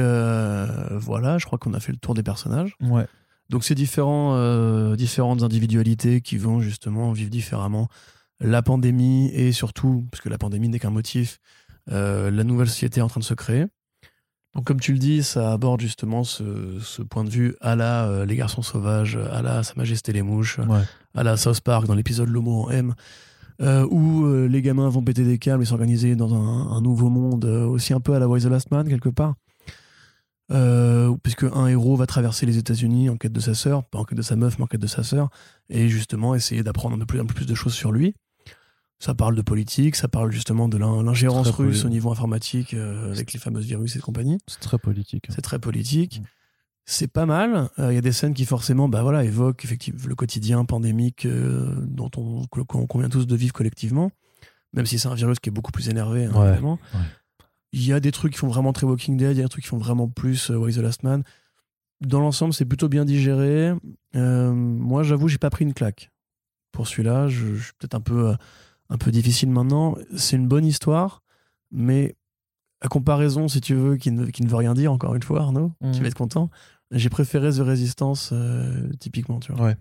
voilà, 0.92 1.38
je 1.38 1.46
crois 1.46 1.58
qu'on 1.58 1.74
a 1.74 1.80
fait 1.80 1.92
le 1.92 1.98
tour 1.98 2.14
des 2.14 2.24
personnages. 2.24 2.76
Ouais. 2.82 3.08
Donc 3.50 3.64
c'est 3.64 3.76
différents, 3.76 4.96
différentes 4.96 5.44
individualités 5.44 6.22
qui 6.22 6.38
vont 6.38 6.62
justement 6.62 7.12
vivre 7.12 7.30
différemment 7.30 7.88
la 8.40 8.62
pandémie 8.62 9.30
et 9.34 9.52
surtout, 9.52 10.06
parce 10.12 10.22
que 10.22 10.30
la 10.30 10.38
pandémie 10.38 10.70
n'est 10.70 10.80
qu'un 10.80 10.90
motif, 10.90 11.40
euh, 11.92 12.30
la 12.30 12.44
nouvelle 12.44 12.70
société 12.70 13.00
est 13.00 13.04
en 13.04 13.08
train 13.08 13.20
de 13.20 13.26
se 13.26 13.34
créer. 13.34 13.66
Donc 14.56 14.66
comme 14.66 14.80
tu 14.80 14.94
le 14.94 15.00
dis, 15.00 15.24
ça 15.24 15.52
aborde 15.52 15.82
justement 15.82 16.24
ce, 16.24 16.44
point 17.10 17.24
de 17.24 17.30
vue 17.30 17.56
à 17.60 17.76
la 17.76 18.06
euh, 18.06 18.26
Les 18.26 18.36
Garçons 18.36 18.62
Sauvages, 18.62 19.18
à 19.32 19.42
la 19.42 19.64
Sa 19.64 19.74
Majesté 19.76 20.14
les 20.14 20.22
Mouches, 20.22 20.60
à 21.16 21.24
la 21.24 21.38
South 21.38 21.62
Park 21.62 21.88
dans 21.88 21.96
l'épisode 21.96 22.30
L'Homo 22.30 22.66
en 22.66 22.70
M, 22.70 22.94
euh, 23.62 23.88
où 23.90 24.28
les 24.48 24.62
gamins 24.62 24.90
vont 24.90 25.02
péter 25.02 25.24
des 25.24 25.40
câbles 25.40 25.64
et 25.64 25.66
s'organiser 25.66 26.16
dans 26.16 26.34
un, 26.36 26.82
nouveau 26.82 27.10
monde, 27.10 27.46
aussi 27.46 27.94
un 27.94 28.00
peu 28.00 28.14
à 28.14 28.20
la 28.20 28.28
Why 28.28 28.42
the 28.42 28.46
Last 28.46 28.70
Man 28.70 28.88
quelque 28.88 29.10
part. 29.10 29.34
puisque 31.24 31.44
un 31.44 31.68
héros 31.68 31.96
va 31.96 32.06
traverser 32.06 32.46
les 32.46 32.60
États-Unis 32.60 33.10
en 33.10 33.18
quête 33.18 33.34
de 33.34 33.40
sa 33.40 33.56
sœur, 33.56 33.84
pas 33.84 33.98
en 33.98 34.04
quête 34.04 34.20
de 34.20 34.24
sa 34.24 34.36
meuf, 34.36 34.60
mais 34.60 34.66
en 34.66 34.68
quête 34.68 34.82
de 34.82 34.88
sa 34.88 35.02
sœur, 35.02 35.30
et 35.70 35.88
justement 35.88 36.36
essayer 36.36 36.62
d'apprendre 36.62 36.96
un, 36.96 37.02
un 37.02 37.26
peu 37.26 37.34
plus 37.34 37.48
de 37.48 37.56
choses 37.56 37.74
sur 37.74 37.92
lui. 37.92 38.14
Ça 39.04 39.14
parle 39.14 39.36
de 39.36 39.42
politique, 39.42 39.98
ça 39.98 40.08
parle 40.08 40.32
justement 40.32 40.70
de 40.70 40.78
l'ingérence 40.78 41.50
russe 41.50 41.84
au 41.84 41.90
niveau 41.90 42.10
informatique 42.10 42.74
euh, 42.74 43.12
avec 43.12 43.34
les 43.34 43.40
fameuses 43.40 43.66
virus 43.66 43.98
et 43.98 44.00
compagnie. 44.00 44.38
C'est 44.48 44.62
très 44.62 44.78
politique. 44.78 45.26
C'est 45.28 45.42
très 45.42 45.60
politique. 45.60 46.22
Mm. 46.22 46.26
C'est 46.86 47.08
pas 47.08 47.26
mal. 47.26 47.70
Euh, 47.80 47.92
il 47.92 47.96
y 47.96 47.98
a 47.98 48.02
des 48.02 48.14
scènes 48.14 48.34
qui 48.34 48.46
forcément 48.46 48.88
bah 48.88 49.04
voilà, 49.04 49.26
évoquent 49.26 49.66
effectivement 49.66 50.00
le 50.08 50.16
quotidien 50.16 50.64
pandémique 50.64 51.26
euh, 51.26 51.76
dont 51.82 52.10
on, 52.16 52.48
convient 52.48 53.10
tous 53.10 53.28
de 53.28 53.36
vivre 53.36 53.52
collectivement, 53.52 54.10
même 54.72 54.86
si 54.86 54.98
c'est 54.98 55.10
un 55.10 55.16
virus 55.16 55.38
qui 55.42 55.50
est 55.50 55.52
beaucoup 55.52 55.74
plus 55.74 55.90
énervé. 55.90 56.24
Hein, 56.24 56.78
il 57.74 57.86
y 57.86 57.92
a 57.92 58.00
des 58.00 58.14
trucs 58.14 58.32
qui 58.32 58.40
font 58.40 58.48
vraiment 58.48 58.72
très 58.72 58.88
Walking 58.88 59.18
Dead, 59.18 59.36
il 59.36 59.40
y 59.40 59.42
a 59.42 59.44
des 59.44 59.50
trucs 59.50 59.66
qui 59.66 59.70
font 59.70 59.80
vraiment 59.80 60.08
plus 60.08 60.50
Why 60.50 60.74
the 60.74 60.78
Last 60.78 61.04
Man. 61.04 61.24
Dans 62.00 62.22
l'ensemble, 62.22 62.54
c'est 62.54 62.64
plutôt 62.64 62.88
bien 62.88 63.04
digéré. 63.04 63.74
moi, 64.14 65.04
j'avoue, 65.04 65.28
j'ai 65.28 65.40
pas 65.40 65.50
pris 65.50 65.66
une 65.66 65.74
claque 65.74 66.10
pour 66.72 66.88
celui-là. 66.88 67.28
Je, 67.28 67.56
je 67.56 67.64
suis 67.64 67.74
peut-être 67.78 67.96
un 67.96 68.02
peu 68.02 68.34
un 68.90 68.98
peu 68.98 69.12
difficile 69.12 69.50
maintenant. 69.50 69.96
C'est 70.16 70.36
une 70.36 70.48
bonne 70.48 70.66
histoire, 70.66 71.24
mais 71.72 72.16
à 72.82 72.88
comparaison, 72.88 73.48
si 73.48 73.62
tu 73.62 73.76
veux, 73.76 73.96
qui 73.96 74.12
ne, 74.12 74.26
qui 74.26 74.44
ne 74.44 74.50
veut 74.50 74.58
rien 74.58 74.74
dire, 74.74 74.92
encore 74.92 75.16
une 75.16 75.24
fois, 75.24 75.42
Arnaud, 75.42 75.72
tu 75.82 75.88
mhm. 75.88 75.94
vas 75.94 76.08
être 76.08 76.16
content. 76.16 76.50
J'ai 76.92 77.10
préféré 77.10 77.52
The 77.52 77.60
Resistance, 77.60 78.32
euh, 78.34 78.92
typiquement, 79.00 79.40
tu 79.40 79.54
vois. 79.54 79.66
Ouais. 79.66 79.78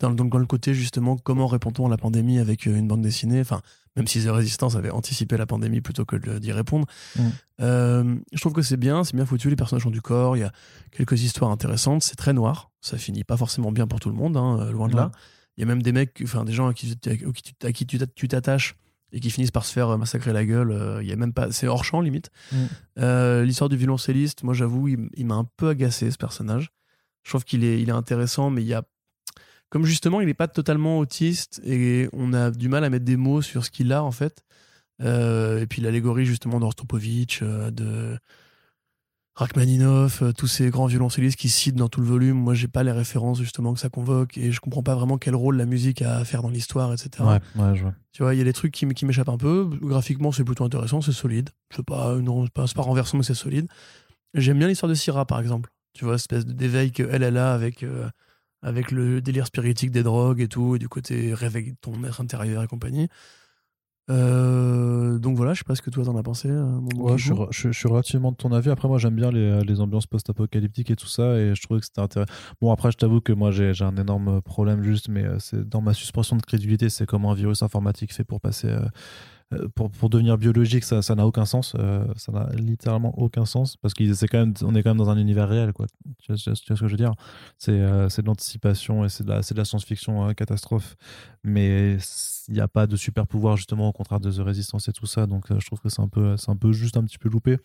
Dans, 0.00 0.10
dans, 0.10 0.38
le 0.38 0.46
côté, 0.46 0.74
justement, 0.74 1.16
comment 1.16 1.46
répond-on 1.46 1.86
à 1.86 1.88
la 1.88 1.96
pandémie 1.96 2.38
avec 2.38 2.66
euh, 2.66 2.76
une 2.76 2.88
bande 2.88 3.02
dessinée? 3.02 3.40
Enfin, 3.40 3.62
même 3.96 4.06
si 4.06 4.22
The 4.22 4.28
Resistance 4.28 4.76
avait 4.76 4.90
anticipé 4.90 5.36
la 5.36 5.46
pandémie 5.46 5.80
plutôt 5.80 6.04
que 6.04 6.38
d'y 6.38 6.52
répondre. 6.52 6.86
Mhm. 7.16 7.32
Euh, 7.60 8.16
je 8.32 8.40
trouve 8.40 8.52
que 8.52 8.62
c'est 8.62 8.76
bien, 8.76 9.02
c'est 9.04 9.16
bien 9.16 9.26
foutu, 9.26 9.48
les 9.48 9.56
personnages 9.56 9.86
ont 9.86 9.90
du 9.90 10.02
corps, 10.02 10.36
il 10.36 10.40
y 10.40 10.44
a 10.44 10.52
quelques 10.90 11.22
histoires 11.22 11.50
intéressantes, 11.50 12.02
c'est 12.02 12.16
très 12.16 12.32
noir, 12.32 12.70
ça 12.80 12.98
finit 12.98 13.24
pas 13.24 13.36
forcément 13.36 13.72
bien 13.72 13.86
pour 13.86 14.00
tout 14.00 14.10
le 14.10 14.16
monde, 14.16 14.36
hein, 14.36 14.70
loin 14.70 14.88
de 14.88 14.96
là. 14.96 15.10
Il 15.56 15.60
y 15.60 15.64
a 15.64 15.66
même 15.66 15.82
des 15.82 15.92
mecs, 15.92 16.20
enfin 16.24 16.44
des 16.44 16.52
gens 16.52 16.68
à 16.68 16.74
qui, 16.74 16.96
à 17.62 17.72
qui 17.72 17.86
tu 17.86 18.28
t'attaches 18.28 18.76
et 19.12 19.20
qui 19.20 19.30
finissent 19.30 19.50
par 19.50 19.64
se 19.64 19.72
faire 19.72 19.96
massacrer 19.98 20.32
la 20.32 20.44
gueule. 20.44 20.70
Euh, 20.70 21.02
il 21.02 21.08
y 21.08 21.12
a 21.12 21.16
même 21.16 21.32
pas, 21.32 21.52
c'est 21.52 21.66
hors 21.66 21.84
champ 21.84 22.00
limite. 22.00 22.30
Mm. 22.50 22.56
Euh, 22.98 23.44
l'histoire 23.44 23.68
du 23.68 23.76
violoncelliste, 23.76 24.42
moi 24.42 24.54
j'avoue, 24.54 24.88
il, 24.88 25.26
m'a 25.26 25.34
un 25.34 25.48
peu 25.56 25.68
agacé 25.68 26.10
ce 26.10 26.16
personnage. 26.16 26.70
Je 27.22 27.30
trouve 27.30 27.44
qu'il 27.44 27.64
est, 27.64 27.80
il 27.80 27.88
est 27.88 27.92
intéressant, 27.92 28.50
mais 28.50 28.62
il 28.62 28.68
y 28.68 28.74
a, 28.74 28.82
comme 29.68 29.84
justement, 29.84 30.20
il 30.20 30.26
n'est 30.26 30.34
pas 30.34 30.48
totalement 30.48 30.98
autiste 30.98 31.60
et 31.64 32.08
on 32.12 32.32
a 32.32 32.50
du 32.50 32.68
mal 32.68 32.84
à 32.84 32.90
mettre 32.90 33.04
des 33.04 33.16
mots 33.16 33.42
sur 33.42 33.64
ce 33.64 33.70
qu'il 33.70 33.92
a 33.92 34.02
en 34.02 34.12
fait. 34.12 34.44
Euh, 35.00 35.60
et 35.60 35.66
puis 35.66 35.82
l'allégorie 35.82 36.26
justement 36.26 36.60
d'Orstopovitch, 36.60 37.42
de 37.42 38.18
Rachmaninoff, 39.34 40.22
euh, 40.22 40.32
tous 40.32 40.46
ces 40.46 40.68
grands 40.68 40.86
violoncellistes 40.86 41.38
qui 41.38 41.48
citent 41.48 41.76
dans 41.76 41.88
tout 41.88 42.00
le 42.00 42.06
volume. 42.06 42.36
Moi, 42.36 42.52
j'ai 42.52 42.68
pas 42.68 42.82
les 42.82 42.92
références 42.92 43.40
justement 43.40 43.72
que 43.72 43.80
ça 43.80 43.88
convoque 43.88 44.36
et 44.36 44.52
je 44.52 44.60
comprends 44.60 44.82
pas 44.82 44.94
vraiment 44.94 45.16
quel 45.16 45.34
rôle 45.34 45.56
la 45.56 45.64
musique 45.64 46.02
a 46.02 46.18
à 46.18 46.24
faire 46.24 46.42
dans 46.42 46.50
l'histoire, 46.50 46.92
etc. 46.92 47.24
Ouais, 47.24 47.62
ouais, 47.62 47.76
je 47.76 47.82
vois. 47.82 47.94
Tu 48.12 48.22
vois, 48.22 48.34
il 48.34 48.38
y 48.38 48.40
a 48.42 48.44
des 48.44 48.52
trucs 48.52 48.72
qui, 48.72 48.84
m'échappent 48.84 49.30
un 49.30 49.38
peu. 49.38 49.70
Graphiquement, 49.80 50.32
c'est 50.32 50.44
plutôt 50.44 50.64
intéressant, 50.64 51.00
c'est 51.00 51.12
solide. 51.12 51.48
C'est 51.74 51.84
pas, 51.84 52.14
pas, 52.52 52.66
pas 52.74 52.82
renversant, 52.82 53.16
mais 53.16 53.24
c'est 53.24 53.34
solide. 53.34 53.68
J'aime 54.34 54.58
bien 54.58 54.68
l'histoire 54.68 54.90
de 54.90 54.94
Syrah, 54.94 55.24
par 55.24 55.40
exemple. 55.40 55.70
Tu 55.94 56.04
vois, 56.04 56.16
espèce 56.16 56.44
d'éveil 56.44 56.92
qu'elle, 56.92 57.22
elle 57.22 57.38
a 57.38 57.54
avec, 57.54 57.82
euh, 57.82 58.08
avec 58.60 58.90
le 58.90 59.22
délire 59.22 59.46
spiritique 59.46 59.90
des 59.90 60.02
drogues 60.02 60.40
et 60.40 60.48
tout, 60.48 60.76
et 60.76 60.78
du 60.78 60.88
côté 60.88 61.32
réveil 61.32 61.74
ton 61.80 62.04
être 62.04 62.20
intérieur 62.20 62.62
et 62.62 62.66
compagnie. 62.66 63.08
Euh, 64.10 65.18
donc 65.18 65.36
voilà, 65.36 65.54
je 65.54 65.60
sais 65.60 65.64
pas 65.64 65.76
ce 65.76 65.82
que 65.82 65.90
toi 65.90 66.04
t'en 66.04 66.16
as 66.16 66.22
pensé. 66.22 66.48
Euh, 66.48 67.16
je, 67.16 67.70
suis 67.70 67.88
relativement 67.88 68.32
de 68.32 68.36
ton 68.36 68.52
avis. 68.52 68.70
Après, 68.70 68.88
moi 68.88 68.98
j'aime 68.98 69.14
bien 69.14 69.30
les, 69.30 69.62
les 69.62 69.80
ambiances 69.80 70.06
post-apocalyptiques 70.06 70.90
et 70.90 70.96
tout 70.96 71.06
ça, 71.06 71.36
et 71.38 71.54
je 71.54 71.62
trouvais 71.62 71.80
que 71.80 71.86
c'était 71.86 72.00
intéressant. 72.00 72.32
Bon, 72.60 72.72
après, 72.72 72.90
je 72.90 72.96
t'avoue 72.96 73.20
que 73.20 73.32
moi 73.32 73.50
j'ai 73.50 73.72
un 73.80 73.96
énorme 73.96 74.42
problème 74.42 74.82
juste, 74.82 75.08
mais 75.08 75.24
euh, 75.24 75.38
c'est 75.38 75.68
dans 75.68 75.80
ma 75.80 75.94
suspension 75.94 76.36
de 76.36 76.42
crédulité, 76.42 76.88
c'est 76.88 77.06
comment 77.06 77.32
un 77.32 77.34
virus 77.34 77.62
informatique 77.62 78.12
fait 78.12 78.24
pour 78.24 78.40
passer 78.40 78.74
pour, 79.74 79.90
pour, 79.90 80.10
devenir 80.10 80.38
biologique, 80.38 80.84
ça 80.84 81.14
n'a 81.14 81.26
aucun 81.26 81.44
sens. 81.44 81.74
Euh, 81.78 82.04
ça 82.16 82.32
n'a 82.32 82.48
littéralement 82.54 83.16
aucun 83.18 83.44
sens 83.44 83.76
parce 83.76 83.94
qu'on 83.94 84.04
est 84.04 84.82
quand 84.82 84.90
même 84.90 84.96
dans 84.96 85.10
un 85.10 85.16
univers 85.16 85.48
réel. 85.48 85.72
Quoi. 85.72 85.86
Tu, 86.18 86.32
vois, 86.32 86.36
ce 86.36 86.50
que 86.50 86.74
je 86.74 86.86
veux 86.86 86.96
dire? 86.96 87.14
C'est 87.58 87.72
euh, 87.72 88.08
de 88.08 88.26
l'anticipation 88.26 89.04
et 89.04 89.08
c'est 89.08 89.24
de 89.24 89.28
la, 89.28 89.40
la 89.54 89.64
science-fiction 89.64 90.32
catastrophe. 90.34 90.96
Mais 91.44 91.96
il 92.48 92.54
n'y 92.54 92.60
a 92.60 92.68
pas 92.68 92.86
de 92.86 92.96
super 92.96 93.26
pouvoir 93.26 93.56
justement 93.56 93.88
au 93.88 93.92
contraire 93.92 94.20
de 94.20 94.30
The 94.30 94.40
Resistance 94.40 94.88
et 94.88 94.92
tout 94.92 95.06
ça. 95.06 95.26
Donc 95.26 95.46
je 95.48 95.66
trouve 95.66 95.80
que 95.80 95.88
c'est 95.88 96.02
un, 96.02 96.08
peu, 96.08 96.34
un 96.46 96.56
peu 96.56 96.72
juste 96.72 96.96
un 96.96 97.04
petit 97.04 97.18
peu 97.18 97.28
loupé. 97.28 97.58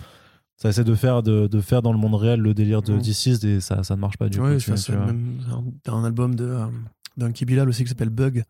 Ça 0.57 0.69
essaie 0.69 0.83
de 0.83 0.95
faire, 0.95 1.21
de, 1.21 1.45
de 1.45 1.61
faire 1.61 1.83
dans 1.83 1.93
le 1.93 1.99
monde 1.99 2.15
réel 2.15 2.39
le 2.39 2.55
délire 2.55 2.81
de 2.81 2.93
mmh. 2.93 3.45
et 3.45 3.59
ça, 3.59 3.83
ça 3.83 3.95
ne 3.95 4.01
marche 4.01 4.17
pas 4.17 4.27
du 4.27 4.39
ouais, 4.39 4.55
coup. 4.55 4.61
Tu, 4.61 4.71
as 4.71 5.93
un 5.93 6.03
album 6.03 6.33
d'un 6.35 7.31
Bilal 7.45 7.69
aussi 7.69 7.83
qui 7.83 7.89
s'appelle 7.89 8.09
Bug 8.09 8.43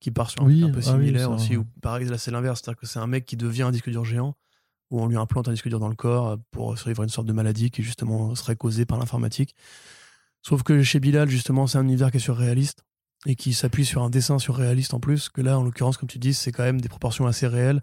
qui 0.00 0.10
part 0.10 0.30
sur 0.30 0.42
un 0.42 0.46
oui, 0.46 0.64
un 0.64 0.70
peu 0.70 0.80
ah 0.80 0.82
similaire 0.82 1.30
aussi. 1.30 1.56
Ou 1.56 1.64
pareil, 1.82 2.06
là 2.06 2.18
c'est 2.18 2.30
l'inverse, 2.30 2.60
c'est-à-dire 2.62 2.80
que 2.80 2.86
c'est 2.86 2.98
un 2.98 3.06
mec 3.06 3.26
qui 3.26 3.36
devient 3.36 3.62
un 3.62 3.70
disque 3.70 3.90
dur 3.90 4.04
géant, 4.04 4.34
où 4.90 5.00
on 5.00 5.06
lui 5.06 5.16
implante 5.16 5.48
un 5.48 5.52
disque 5.52 5.68
dur 5.68 5.78
dans 5.78 5.88
le 5.88 5.94
corps 5.94 6.28
euh, 6.28 6.36
pour 6.50 6.76
survivre 6.78 7.02
à 7.02 7.04
une 7.04 7.10
sorte 7.10 7.26
de 7.26 7.32
maladie 7.32 7.70
qui 7.70 7.82
justement 7.82 8.34
serait 8.34 8.56
causée 8.56 8.86
par 8.86 8.98
l'informatique. 8.98 9.54
Sauf 10.42 10.62
que 10.62 10.82
chez 10.82 11.00
Bilal, 11.00 11.28
justement, 11.28 11.66
c'est 11.66 11.78
un 11.78 11.84
univers 11.84 12.10
qui 12.10 12.16
est 12.16 12.20
surréaliste 12.20 12.82
et 13.26 13.36
qui 13.36 13.52
s'appuie 13.52 13.84
sur 13.84 14.02
un 14.02 14.08
dessin 14.08 14.38
surréaliste 14.38 14.94
en 14.94 15.00
plus, 15.00 15.28
que 15.28 15.42
là, 15.42 15.58
en 15.58 15.62
l'occurrence, 15.62 15.98
comme 15.98 16.08
tu 16.08 16.18
dis, 16.18 16.32
c'est 16.32 16.50
quand 16.50 16.62
même 16.62 16.80
des 16.80 16.88
proportions 16.88 17.26
assez 17.26 17.46
réelles, 17.46 17.82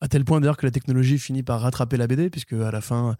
à 0.00 0.06
tel 0.06 0.24
point 0.24 0.40
d'ailleurs 0.40 0.56
que 0.56 0.66
la 0.66 0.70
technologie 0.70 1.18
finit 1.18 1.42
par 1.42 1.60
rattraper 1.60 1.96
la 1.96 2.06
BD, 2.06 2.30
puisque 2.30 2.52
à 2.52 2.70
la 2.70 2.80
fin, 2.80 3.16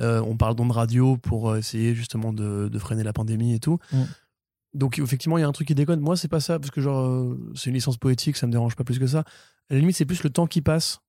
euh, 0.00 0.22
on 0.22 0.38
parle 0.38 0.54
d'ondes 0.54 0.72
radio 0.72 1.18
pour 1.18 1.54
essayer 1.54 1.94
justement 1.94 2.32
de, 2.32 2.70
freiner 2.78 3.02
la 3.02 3.12
pandémie 3.12 3.52
et 3.52 3.60
tout. 3.60 3.78
Mm. 3.92 4.02
Donc 4.74 4.98
effectivement, 4.98 5.38
il 5.38 5.40
y 5.40 5.44
a 5.44 5.48
un 5.48 5.52
truc 5.52 5.68
qui 5.68 5.74
déconne. 5.74 6.00
Moi, 6.00 6.16
c'est 6.16 6.28
pas 6.28 6.40
ça, 6.40 6.58
parce 6.58 6.70
que 6.70 6.80
genre, 6.80 7.06
euh, 7.06 7.52
c'est 7.54 7.70
une 7.70 7.74
licence 7.74 7.96
poétique, 7.96 8.36
ça 8.36 8.46
me 8.46 8.52
dérange 8.52 8.76
pas 8.76 8.84
plus 8.84 8.98
que 8.98 9.06
ça. 9.06 9.20
À 9.68 9.74
la 9.74 9.80
limite, 9.80 9.96
c'est 9.96 10.04
plus 10.04 10.22
le 10.22 10.30
temps 10.30 10.46
qui 10.46 10.62
passe 10.62 11.00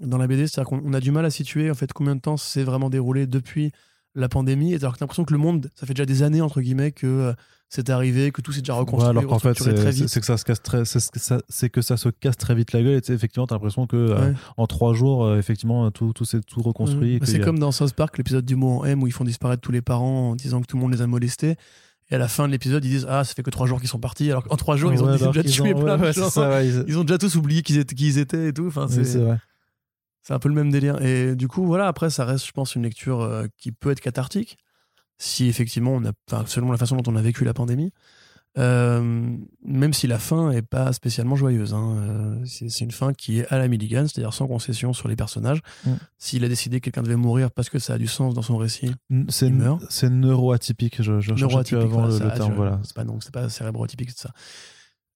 dans 0.00 0.18
la 0.18 0.26
BD, 0.26 0.46
c'est-à-dire 0.46 0.68
qu'on 0.68 0.92
a 0.92 1.00
du 1.00 1.12
mal 1.12 1.24
à 1.24 1.30
situer 1.30 1.70
en 1.70 1.74
fait 1.74 1.92
combien 1.92 2.16
de 2.16 2.20
temps 2.20 2.36
s'est 2.36 2.64
vraiment 2.64 2.90
déroulé 2.90 3.26
depuis 3.26 3.70
la 4.16 4.28
pandémie, 4.28 4.74
alors 4.74 4.92
que 4.92 4.98
t'as 4.98 5.04
l'impression 5.04 5.24
que 5.24 5.32
le 5.32 5.38
monde, 5.38 5.70
ça 5.74 5.86
fait 5.86 5.94
déjà 5.94 6.06
des 6.06 6.22
années 6.22 6.40
entre 6.40 6.60
guillemets 6.60 6.92
que 6.92 7.06
euh, 7.06 7.32
c'est 7.68 7.90
arrivé, 7.90 8.30
que 8.30 8.40
tout 8.40 8.52
s'est 8.52 8.60
déjà 8.60 8.74
reconstruit. 8.74 9.10
alors 9.10 9.26
qu'en 9.26 9.40
fait, 9.40 9.58
c'est 9.58 10.20
que 10.20 10.26
ça 10.26 10.36
se 10.36 10.44
casse 10.44 10.62
très, 10.62 10.84
c'est 10.84 11.70
que 11.70 11.82
ça 11.82 11.96
se 11.96 12.08
casse 12.08 12.36
très 12.36 12.54
vite 12.54 12.72
la 12.72 12.82
gueule. 12.82 13.00
Et 13.08 13.12
effectivement, 13.12 13.48
t'as 13.48 13.56
l'impression 13.56 13.88
que 13.88 13.96
euh, 13.96 14.32
en 14.56 14.68
trois 14.68 14.94
jours, 14.94 15.34
effectivement, 15.34 15.90
tout, 15.90 16.12
tout 16.12 16.24
s'est 16.24 16.40
tout 16.40 16.62
reconstruit. 16.62 17.18
C'est 17.24 17.40
comme 17.40 17.58
dans 17.58 17.72
South 17.72 17.94
Park, 17.94 18.18
l'épisode 18.18 18.44
du 18.44 18.54
mot 18.54 18.80
en 18.80 18.84
M 18.84 19.02
où 19.02 19.08
ils 19.08 19.12
font 19.12 19.24
disparaître 19.24 19.62
tous 19.62 19.72
les 19.72 19.82
parents 19.82 20.30
en 20.30 20.36
disant 20.36 20.60
que 20.60 20.66
tout 20.66 20.76
le 20.76 20.82
monde 20.82 20.92
les 20.92 21.02
a 21.02 21.06
molestés. 21.06 21.56
Et 22.10 22.16
à 22.16 22.18
la 22.18 22.28
fin 22.28 22.46
de 22.46 22.52
l'épisode, 22.52 22.84
ils 22.84 22.90
disent 22.90 23.06
Ah, 23.08 23.24
ça 23.24 23.34
fait 23.34 23.42
que 23.42 23.50
trois 23.50 23.66
jours 23.66 23.80
qu'ils 23.80 23.88
sont 23.88 23.98
partis. 23.98 24.30
Alors 24.30 24.44
qu'en 24.44 24.56
trois 24.56 24.76
jours, 24.76 24.92
ils 24.92 25.02
ont, 25.02 25.10
déjà 25.10 25.42
tué 25.42 25.74
plein 25.74 25.96
de 25.96 26.12
gens. 26.12 26.30
ils... 26.60 26.98
ont 26.98 27.04
déjà 27.04 27.18
tous 27.18 27.36
oublié 27.36 27.62
qui 27.62 27.74
ils 27.74 28.18
étaient 28.18 28.48
et 28.48 28.52
tout. 28.52 28.66
Enfin, 28.66 28.86
c'est 28.88 30.32
un 30.32 30.38
peu 30.38 30.48
le 30.48 30.54
même 30.54 30.70
délire. 30.70 31.02
Et 31.02 31.36
du 31.36 31.48
coup, 31.48 31.66
voilà, 31.66 31.86
après, 31.86 32.08
ça 32.10 32.24
reste, 32.24 32.46
je 32.46 32.52
pense, 32.52 32.74
une 32.74 32.82
lecture 32.82 33.20
euh, 33.20 33.46
qui 33.58 33.72
peut 33.72 33.90
être 33.90 34.00
cathartique. 34.00 34.56
si 35.18 35.48
effectivement, 35.48 35.92
on 35.92 36.04
a, 36.04 36.46
selon 36.46 36.72
la 36.72 36.78
façon 36.78 36.96
dont 36.96 37.12
on 37.12 37.16
a 37.16 37.22
vécu 37.22 37.44
la 37.44 37.52
pandémie, 37.52 37.92
euh, 38.56 39.36
même 39.64 39.92
si 39.92 40.06
la 40.06 40.18
fin 40.18 40.50
est 40.52 40.62
pas 40.62 40.92
spécialement 40.92 41.34
joyeuse. 41.34 41.74
Hein. 41.74 41.96
Euh, 41.98 42.44
c'est 42.44 42.84
une 42.84 42.92
fin 42.92 43.12
qui 43.12 43.40
est 43.40 43.52
à 43.52 43.58
la 43.58 43.66
Milligan, 43.66 44.06
c'est-à-dire 44.06 44.32
sans 44.32 44.46
concession 44.46 44.92
sur 44.92 45.08
les 45.08 45.16
personnages. 45.16 45.60
Mm. 45.84 45.92
S'il 46.18 46.44
a 46.44 46.48
décidé 46.48 46.80
que 46.80 46.84
quelqu'un 46.84 47.02
devait 47.02 47.16
mourir 47.16 47.50
parce 47.50 47.68
que 47.68 47.78
ça 47.78 47.94
a 47.94 47.98
du 47.98 48.06
sens 48.06 48.34
dans 48.34 48.42
son 48.42 48.56
récit, 48.56 48.92
c'est 49.28 49.48
il 49.48 49.54
meurt. 49.54 49.84
C'est 49.88 50.08
neuroatypique. 50.08 51.02
Je, 51.02 51.20
je 51.20 51.34
neuroatypique, 51.34 51.82
avant 51.82 52.06
le, 52.06 52.18
terme. 52.18 52.54
Voilà. 52.54 52.80
C'est 52.84 52.94
pas, 52.94 53.04
c'est 53.20 53.32
pas 53.32 53.48
cérébroatypique, 53.48 54.10
c'est 54.10 54.28
ça. 54.28 54.32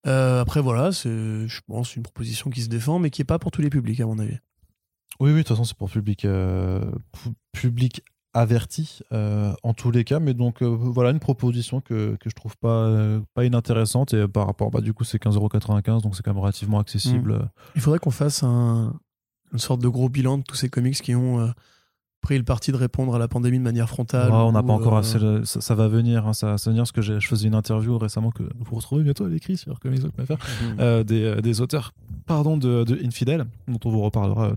Euh, 0.06 0.40
après, 0.40 0.60
voilà, 0.60 0.90
c'est, 0.92 1.46
je 1.46 1.60
pense, 1.66 1.94
une 1.94 2.02
proposition 2.02 2.50
qui 2.50 2.62
se 2.62 2.68
défend, 2.68 2.98
mais 2.98 3.10
qui 3.10 3.22
est 3.22 3.26
pas 3.26 3.38
pour 3.38 3.50
tous 3.50 3.62
les 3.62 3.70
publics, 3.70 4.00
à 4.00 4.06
mon 4.06 4.18
avis. 4.18 4.38
Oui, 5.20 5.30
oui, 5.30 5.32
de 5.32 5.38
toute 5.38 5.48
façon, 5.48 5.64
c'est 5.64 5.76
pour 5.76 5.90
public, 5.90 6.26
public 7.52 8.02
averti 8.38 9.00
euh, 9.12 9.52
en 9.62 9.74
tous 9.74 9.90
les 9.90 10.04
cas 10.04 10.20
mais 10.20 10.34
donc 10.34 10.62
euh, 10.62 10.66
voilà 10.66 11.10
une 11.10 11.18
proposition 11.18 11.80
que, 11.80 12.16
que 12.16 12.30
je 12.30 12.34
trouve 12.34 12.56
pas 12.56 12.84
euh, 12.84 13.20
pas 13.34 13.44
inintéressante 13.44 14.14
et 14.14 14.28
par 14.28 14.46
rapport 14.46 14.70
bah 14.70 14.80
du 14.80 14.92
coup 14.92 15.04
c'est 15.04 15.20
15,95€ 15.20 16.02
donc 16.02 16.14
c'est 16.14 16.22
quand 16.22 16.32
même 16.32 16.40
relativement 16.40 16.78
accessible 16.78 17.34
mm. 17.34 17.48
il 17.76 17.80
faudrait 17.80 17.98
qu'on 17.98 18.10
fasse 18.10 18.42
un, 18.42 18.94
une 19.52 19.58
sorte 19.58 19.80
de 19.82 19.88
gros 19.88 20.08
bilan 20.08 20.38
de 20.38 20.42
tous 20.44 20.54
ces 20.54 20.68
comics 20.68 21.00
qui 21.00 21.14
ont 21.14 21.52
pris 22.20 22.38
le 22.38 22.44
parti 22.44 22.72
de 22.72 22.76
répondre 22.76 23.14
à 23.14 23.18
la 23.18 23.28
pandémie 23.28 23.58
de 23.58 23.64
manière 23.64 23.88
frontale 23.88 24.30
on 24.32 24.52
n'a 24.52 24.62
pas 24.62 24.72
encore 24.72 24.96
assez 24.96 25.18
ça, 25.44 25.74
va 25.74 25.88
venir 25.88 26.26
hein, 26.26 26.32
ça, 26.32 26.46
va 26.46 26.56
venir 26.56 26.82
parce 26.82 26.92
que 26.92 27.02
je 27.02 27.26
faisais 27.26 27.48
une 27.48 27.54
interview 27.54 27.98
récemment 27.98 28.30
que 28.30 28.44
vous 28.58 28.76
retrouvez 28.76 29.02
bientôt 29.02 29.24
à 29.24 29.28
l'écrit 29.28 29.56
sur 29.56 29.80
comics.fr 29.80 30.36
mm. 30.80 31.02
des, 31.04 31.42
des 31.42 31.60
auteurs 31.60 31.92
pardon 32.26 32.56
de, 32.56 32.84
de 32.84 33.04
Infidèle 33.04 33.46
dont 33.66 33.80
on 33.84 33.90
vous 33.90 34.00
reparlera 34.00 34.52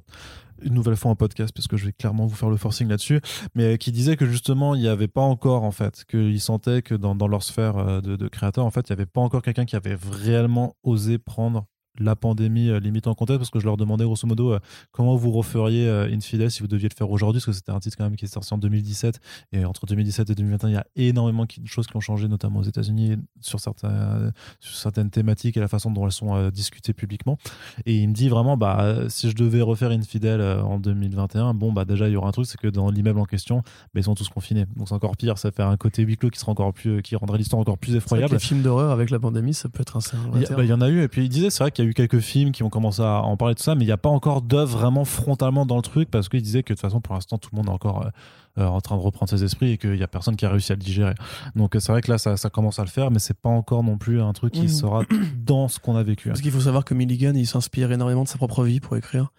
une 0.64 0.74
nouvelle 0.74 0.96
fois 0.96 1.12
en 1.12 1.16
podcast 1.16 1.54
parce 1.56 1.68
que 1.68 1.78
je 1.78 1.86
vais 1.86 1.94
clairement 1.94 2.26
vous 2.26 2.36
faire 2.36 2.50
le 2.50 2.58
forcing 2.58 2.88
là-dessus, 2.88 3.22
mais 3.56 3.78
qui 3.78 3.92
disait 3.92 4.18
que 4.18 4.26
justement 4.26 4.76
il 4.76 4.82
n'y 4.82 4.88
avait 4.88 5.08
pas 5.08 5.22
encore 5.22 5.64
en 5.64 5.72
fait, 5.72 6.06
qu'ils 6.06 6.42
sentaient 6.42 6.82
que 6.82 6.96
dans, 6.96 7.16
dans, 7.16 7.28
leur 7.28 7.44
sphère 7.44 7.78
euh, 7.78 8.02
de, 8.02 8.16
de 8.16 8.28
créateurs 8.28 8.66
en 8.66 8.72
fait, 8.72 8.90
il 8.90 8.92
n'y 8.92 9.00
avait 9.00 9.06
pas 9.06 9.22
encore 9.22 9.42
quelqu'un 9.42 9.66
qui 9.66 9.76
avait 9.76 9.98
réellement 10.12 10.76
osé 10.84 11.18
prendre 11.18 11.66
la 12.00 12.16
pandémie 12.16 12.70
euh, 12.70 12.80
limite 12.80 13.08
en 13.08 13.14
contexte 13.14 13.40
parce 13.40 13.50
que 13.50 13.60
je 13.60 13.66
leur 13.66 13.78
demandais 13.78 14.06
grosso 14.06 14.26
modo 14.26 14.54
euh, 14.54 14.60
comment 14.92 15.16
vous 15.16 15.32
referiez 15.32 15.88
euh, 15.88 16.10
Infidel 16.12 16.50
si 16.50 16.62
vous 16.62 16.68
deviez 16.68 16.88
le 16.90 16.96
faire 16.96 17.10
aujourd'hui 17.12 17.40
parce 17.40 17.46
que 17.46 17.52
c'était 17.52 17.72
un 17.72 17.80
titre 17.80 17.98
quand 17.98 18.06
même 18.06 18.16
qui 18.16 18.26
est 18.26 18.30
sorti 18.30 18.54
en 18.54 18.58
2017 18.58 19.20
et 19.52 19.66
entre 19.66 19.86
2017 19.86 20.30
et 20.30 20.36
2021 20.36 20.70
il 20.70 20.74
y 20.74 20.78
a 20.78 20.86
énormément 20.96 21.46
de 21.46 21.68
choses 21.68 21.88
qui 21.88 21.96
ont 21.98 22.02
changé 22.02 22.28
notamment 22.28 22.60
aux 22.60 22.64
États-Unis 22.64 23.18
sur, 23.42 23.60
certains, 23.60 24.32
sur 24.60 24.76
certaines 24.76 25.10
thématiques 25.10 25.58
et 25.58 25.60
la 25.60 25.68
façon 25.68 25.92
dont 25.92 26.06
elles 26.06 26.12
sont 26.12 26.50
discutées 26.50 26.94
publiquement. 26.94 27.38
Et 27.86 27.98
il 27.98 28.08
me 28.08 28.14
dit 28.14 28.30
vraiment 28.30 28.58
bah 28.58 29.10
si 29.10 29.30
je 29.30 29.36
devais 29.36 29.62
refaire 29.62 29.92
Infidel 29.92 30.42
en 30.42 30.80
2021 30.80 31.54
bon 31.54 31.72
bah 31.74 31.86
déjà 31.86 32.08
il 32.08 32.14
y 32.14 32.16
aura 32.16 32.30
un 32.30 32.32
truc 32.32 32.46
c'est 32.46 32.60
que 32.60 32.68
dans 32.68 32.90
l'immeuble 32.90 33.20
en 33.20 33.26
question 33.26 33.58
bah, 33.58 34.00
ils 34.00 34.04
sont 34.04 34.16
tous 34.16 34.30
confinés. 34.30 34.66
Donc 34.76 34.88
c'est 34.88 34.96
encore 34.96 35.18
pire 35.18 35.38
ça 35.38 35.52
fait 35.52 35.64
un 35.64 35.78
côté 35.78 36.04
huis 36.04 36.18
clos 36.18 36.30
qui 36.30 36.40
sera 36.40 36.52
encore 36.52 36.74
plus 36.74 37.02
qui 37.02 37.16
rendrait 37.16 37.38
l'histoire 37.38 37.60
encore 37.60 37.78
plus 37.78 37.96
effroyable. 37.96 38.34
Les 38.34 38.40
films 38.40 38.62
d'horreur 38.62 38.92
avec 38.92 39.10
la 39.10 39.20
pandémie 39.20 39.54
ça 39.54 39.70
peut 39.70 39.82
être 39.82 39.98
un 39.98 40.02
il 40.36 40.44
y, 40.44 40.46
bah, 40.46 40.64
il 40.64 40.70
y 40.70 40.74
en 40.74 40.82
a 40.82 40.90
eu 40.90 41.02
et 41.02 41.08
puis 41.08 41.24
il 41.24 41.30
disait 41.30 41.50
c'est 41.50 41.64
vrai 41.64 41.72
qu'il 41.72 41.81
y 41.84 41.88
a 41.88 41.90
eu 41.90 41.94
quelques 41.94 42.20
films 42.20 42.52
qui 42.52 42.64
ont 42.64 42.70
commencé 42.70 43.02
à 43.02 43.22
en 43.22 43.38
parler 43.38 43.56
de 43.56 43.60
ça, 43.60 43.76
mais 43.76 43.84
il 43.84 43.88
n'y 43.88 43.94
a 43.94 43.98
pas 43.98 44.10
encore 44.10 44.42
d'œuvre 44.42 44.78
vraiment 44.78 45.06
frontalement 45.06 45.66
dans 45.66 45.76
le 45.76 45.82
truc 45.82 46.10
parce 46.10 46.30
qu'il 46.30 46.42
disait 46.42 46.64
que 46.64 46.74
de 46.74 46.76
toute 46.76 46.82
façon, 46.82 47.02
pour 47.02 47.16
l'instant, 47.16 47.38
tout 47.38 47.50
le 47.52 47.58
monde 47.58 47.68
est 47.68 47.72
encore 47.72 48.10
euh, 48.58 48.66
en 48.66 48.82
train 48.82 48.98
de 48.98 49.02
reprendre 49.02 49.30
ses 49.30 49.44
esprits 49.44 49.72
et 49.72 49.78
qu'il 49.78 49.94
n'y 49.94 50.04
a 50.04 50.08
personne 50.08 50.36
qui 50.36 50.46
a 50.46 50.50
réussi 50.50 50.72
à 50.72 50.76
le 50.76 50.82
digérer. 50.82 51.14
Donc 51.56 51.76
c'est 51.80 51.92
vrai 51.92 52.02
que 52.02 52.12
là, 52.12 52.18
ça, 52.18 52.50
commence 52.50 52.80
à 52.80 52.84
le 52.84 52.90
faire, 52.90 53.12
mais 53.12 53.20
c'est 53.20 53.38
pas 53.38 53.50
encore 53.50 53.84
non 53.84 53.98
plus 53.98 54.22
un 54.22 54.34
truc 54.34 54.54
qui 54.54 54.64
mmh. 54.64 54.70
sera 54.70 55.04
dans 55.38 55.68
ce 55.68 55.80
qu'on 55.80 55.96
a 55.96 56.04
vécu. 56.04 56.30
Parce 56.30 56.42
qu'il 56.42 56.52
faut 56.52 56.62
savoir 56.62 56.86
que 56.86 56.94
Milligan, 56.94 57.34
il 57.36 57.48
s'inspire 57.48 57.92
énormément 57.92 58.24
de 58.24 58.28
sa 58.28 58.38
propre 58.38 58.64
vie 58.64 58.80
pour 58.80 58.98
écrire. 58.98 59.32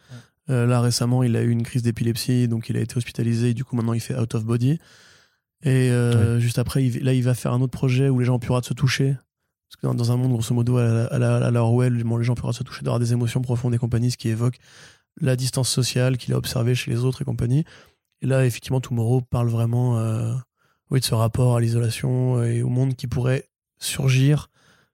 Euh, 0.51 0.67
là, 0.67 0.81
récemment, 0.81 1.23
il 1.23 1.37
a 1.37 1.43
eu 1.43 1.51
une 1.51 1.63
crise 1.63 1.83
d'épilepsie, 1.83 2.49
donc 2.49 2.69
il 2.69 2.77
a 2.77 2.81
été 2.81 2.97
hospitalisé 2.97 3.51
et 3.51 3.55
du 3.55 3.65
coup, 3.65 3.77
maintenant, 3.77 3.93
il 3.93 4.01
fait 4.01 4.19
out 4.19 4.35
of 4.35 4.45
body. 4.45 4.79
Et 5.65 5.91
euh, 5.91 6.41
juste 6.41 6.59
après, 6.59 6.83
là, 7.01 7.13
il 7.13 7.23
va 7.23 7.35
faire 7.35 7.53
un 7.53 7.61
autre 7.61 7.73
projet 7.73 8.09
où 8.09 8.19
les 8.19 8.25
gens 8.25 8.35
ont 8.35 8.39
pu 8.39 8.49
de 8.49 8.65
se 8.65 8.75
toucher. 8.75 9.17
Parce 9.81 9.95
que 9.95 9.97
dans 9.97 10.13
un 10.13 10.17
monde, 10.17 10.33
grosso 10.33 10.55
modo, 10.55 10.77
à 10.77 11.19
la, 11.19 11.47
à 11.47 11.53
Orwell, 11.63 11.95
les 11.95 12.25
gens 12.25 12.35
pourraient 12.35 12.53
se 12.53 12.63
toucher 12.63 12.83
d'avoir 12.83 13.01
des 13.01 13.13
émotions 13.13 13.41
profondes 13.41 13.75
et 13.75 13.79
compagnie, 13.79 14.11
ce 14.11 14.17
qui 14.17 14.29
évoque 14.29 14.59
la 15.21 15.37
distance 15.37 15.69
sociale 15.69 16.17
qu'il 16.19 16.35
a 16.35 16.37
observée 16.37 16.75
chez 16.75 16.91
les 16.91 17.05
autres 17.05 17.23
et 17.23 17.25
compagnie. 17.25 17.65
Et 18.21 18.27
là, 18.27 18.47
effectivement, 18.47 18.81
Tomorrow 18.81 19.21
parle 19.23 19.49
vraiment 19.49 19.99
euh, 19.99 20.35
oui, 20.91 21.01
de 21.01 21.05
ce 21.05 21.15
rapport 21.15 21.57
à 21.57 21.61
l'isolation 21.61 22.43
et 22.43 22.63
au 22.63 22.69
monde 22.69 22.95
qui 22.95 23.07
pourrait 23.07 23.49
surgir 23.79 24.49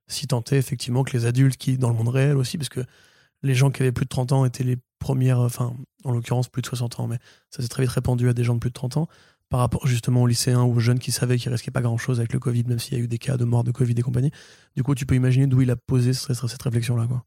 si 0.09 0.27
tant 0.27 0.43
est 0.51 0.57
effectivement 0.57 1.05
que 1.05 1.17
les 1.17 1.27
adultes 1.27 1.59
qui, 1.59 1.77
dans 1.77 1.91
le 1.91 1.95
monde 1.95 2.09
réel 2.09 2.37
aussi, 2.37 2.57
parce 2.57 2.71
que 2.71 2.81
les 3.43 3.55
gens 3.55 3.71
qui 3.71 3.83
avaient 3.83 3.93
plus 3.93 4.07
de 4.07 4.09
30 4.09 4.33
ans 4.33 4.45
étaient 4.45 4.65
les 4.65 4.79
premières, 4.99 5.41
enfin, 5.41 5.77
en 6.05 6.13
l'occurrence 6.13 6.49
plus 6.49 6.63
de 6.63 6.67
60 6.67 7.01
ans, 7.01 7.07
mais 7.07 7.19
ça 7.51 7.63
s'est 7.63 7.69
très 7.69 7.83
vite 7.83 7.93
répandu 7.93 8.29
à 8.29 8.33
des 8.33 8.43
gens 8.43 8.55
de 8.55 8.59
plus 8.59 8.71
de 8.71 8.75
30 8.75 8.97
ans, 8.97 9.09
par 9.49 9.61
rapport 9.61 9.87
justement 9.87 10.23
aux 10.23 10.27
lycéens 10.27 10.63
ou 10.63 10.75
aux 10.75 10.81
jeunes 10.81 10.99
qui 10.99 11.13
savaient 11.13 11.39
qu'il 11.39 11.51
risquait 11.51 11.71
pas 11.71 11.81
grand 11.81 11.97
chose 11.97 12.21
avec 12.21 12.33
le 12.33 12.39
Covid, 12.39 12.65
même 12.65 12.79
s'il 12.79 12.95
y 12.95 13.01
a 13.01 13.05
eu 13.05 13.09
des 13.09 13.19
cas 13.19 13.37
de 13.37 13.45
mort 13.45 13.65
de 13.65 13.71
Covid 13.71 13.95
et 13.97 14.03
compagnie. 14.03 14.31
Du 14.77 14.83
coup, 14.83 14.95
tu 14.95 15.07
peux 15.07 15.15
imaginer 15.15 15.47
d'où 15.47 15.63
il 15.63 15.71
a 15.71 15.77
posé 15.77 16.13
cette, 16.13 16.63
réflexion-là. 16.63 17.07
Quoi. 17.07 17.25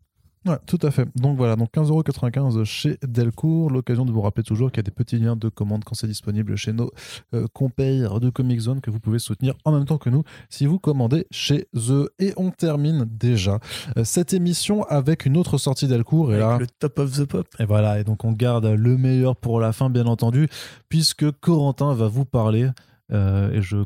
Ouais, 0.48 0.58
tout 0.66 0.80
à 0.82 0.90
fait. 0.90 1.08
Donc 1.16 1.38
voilà, 1.38 1.56
donc 1.56 1.72
15,95€ 1.72 2.64
chez 2.66 2.98
Delcourt. 3.04 3.70
L'occasion 3.70 4.06
de 4.06 4.12
vous 4.12 4.22
rappeler 4.22 4.44
toujours 4.44 4.72
qu'il 4.72 4.80
y 4.80 4.80
a 4.80 4.84
des 4.84 4.92
petits 4.92 5.20
liens 5.20 5.36
de 5.36 5.50
commande 5.50 5.84
quand 5.84 5.94
c'est 5.94 6.08
disponible 6.08 6.56
chez 6.56 6.74
nos 6.74 6.92
euh, 7.36 7.46
compères 7.54 8.20
de 8.20 8.32
Comic 8.32 8.60
Zone 8.60 8.82
que 8.82 8.90
vous 8.90 9.00
pouvez 9.00 9.20
soutenir 9.20 9.54
en 9.66 9.72
même 9.72 9.86
temps 9.86 10.00
que 10.00 10.10
nous 10.10 10.24
si 10.50 10.66
vous 10.66 10.80
commandez 10.80 11.28
chez 11.30 11.68
eux. 11.76 12.10
Et 12.18 12.34
on 12.38 12.50
termine 12.50 13.06
déjà 13.06 13.60
euh, 13.98 14.04
cette 14.04 14.34
émission 14.34 14.84
avec 14.86 15.28
une 15.28 15.38
autre 15.38 15.60
sortie 15.60 15.88
Delcourt. 15.88 16.34
Et 16.34 16.40
là, 16.40 16.58
le 16.58 16.66
top 16.68 16.98
of 16.98 17.12
the 17.12 17.26
pop. 17.26 17.48
Et 17.60 17.66
voilà, 17.66 18.00
et 18.00 18.04
donc 18.04 18.26
on 18.26 18.32
garde 18.32 18.66
le 18.66 18.98
meilleur 18.98 19.36
pour 19.36 19.60
la 19.60 19.74
fin, 19.74 19.92
bien 19.92 20.08
entendu, 20.08 20.48
puisque 20.90 21.30
Corentin 21.40 21.94
va 21.94 22.08
vous 22.08 22.26
parler 22.26 22.68
euh, 23.12 23.52
et 23.52 23.62
je 23.62 23.78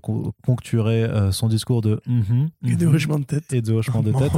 ponctuerai 0.44 1.04
euh, 1.04 1.32
son 1.32 1.48
discours 1.48 1.82
de 1.82 2.00
mm 2.08 2.48
et 2.68 2.76
de 2.76 2.88
hochement 2.88 3.20
de 3.20 3.26
tête 3.26 3.54
et 3.54 3.62
de 3.62 3.74
hochement 3.74 4.02
de 4.02 4.12
tête. 4.20 4.32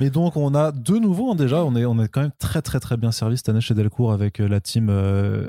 Mais 0.00 0.10
donc 0.10 0.36
on 0.36 0.54
a 0.54 0.72
de 0.72 0.96
nouveau 0.98 1.30
hein, 1.30 1.34
déjà, 1.34 1.64
on 1.64 1.76
est 1.76 1.84
on 1.84 1.98
est 2.00 2.08
quand 2.08 2.22
même 2.22 2.32
très 2.38 2.62
très 2.62 2.80
très 2.80 2.96
bien 2.96 3.12
servi 3.12 3.36
cette 3.36 3.48
année 3.48 3.60
chez 3.60 3.74
Delcourt 3.74 4.12
avec 4.12 4.40
euh, 4.40 4.48
la 4.48 4.60
team 4.60 4.90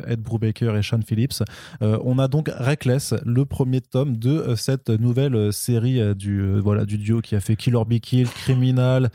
Ed 0.08 0.22
Brubaker 0.22 0.76
et 0.76 0.82
Sean 0.82 1.02
Phillips. 1.06 1.44
on 1.82 2.20
a 2.20 2.28
donc 2.28 2.50
Reckless, 2.50 3.14
le 3.26 3.46
premier 3.46 3.82
tome 3.82 4.18
de 4.18 4.56
cette 4.56 4.90
nouvelle 4.90 5.52
série 5.52 6.16
du 6.16 6.60
voilà 6.60 6.86
du 6.86 6.98
duo 6.98 7.22
qui 7.22 7.36
a 7.36 7.40
fait 7.40 7.56
Kill 7.56 7.76
or 7.76 7.86
Be 7.86 8.00
Kill, 8.00 8.28
Criminal. 8.28 9.10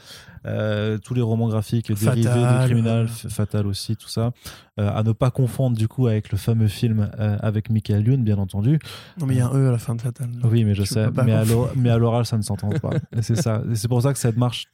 Euh, 0.47 0.99
tous 0.99 1.15
les 1.15 1.23
romans 1.23 1.49
graphiques 1.49 1.93
dérivés 1.93 2.23
du 2.23 2.65
criminal, 2.65 3.09
Fatal 3.09 3.67
aussi, 3.67 3.97
tout 3.97 4.09
ça. 4.09 4.33
Euh, 4.79 4.91
à 4.93 5.03
ne 5.03 5.13
pas 5.13 5.31
confondre 5.31 5.77
du 5.77 5.89
coup 5.89 6.07
avec 6.07 6.31
le 6.31 6.39
fameux 6.39 6.69
film 6.69 7.11
euh, 7.19 7.37
avec 7.41 7.71
Michael 7.71 8.07
Youn, 8.07 8.23
bien 8.23 8.39
entendu. 8.39 8.79
Non, 9.19 9.27
mais 9.27 9.35
il 9.35 9.39
y 9.39 9.41
a 9.41 9.49
un 9.49 9.55
E 9.55 9.69
à 9.69 9.73
la 9.73 9.79
fin 9.79 9.95
de 9.95 10.01
Fatal. 10.01 10.29
Oui, 10.45 10.65
mais 10.65 10.75
je 10.75 10.85
sais. 10.85 11.07
Mais 11.77 11.91
à 11.91 11.99
l'oral, 11.99 12.27
ça 12.27 12.37
ne 12.37 12.43
s'entend 12.43 12.71
pas. 12.71 12.91
c'est 13.21 13.37
ça. 13.37 13.63
C'est 13.75 13.89
pour 13.89 14.03
ça 14.03 14.13
que 14.13 14.19
cette 14.19 14.37
marche 14.37 14.67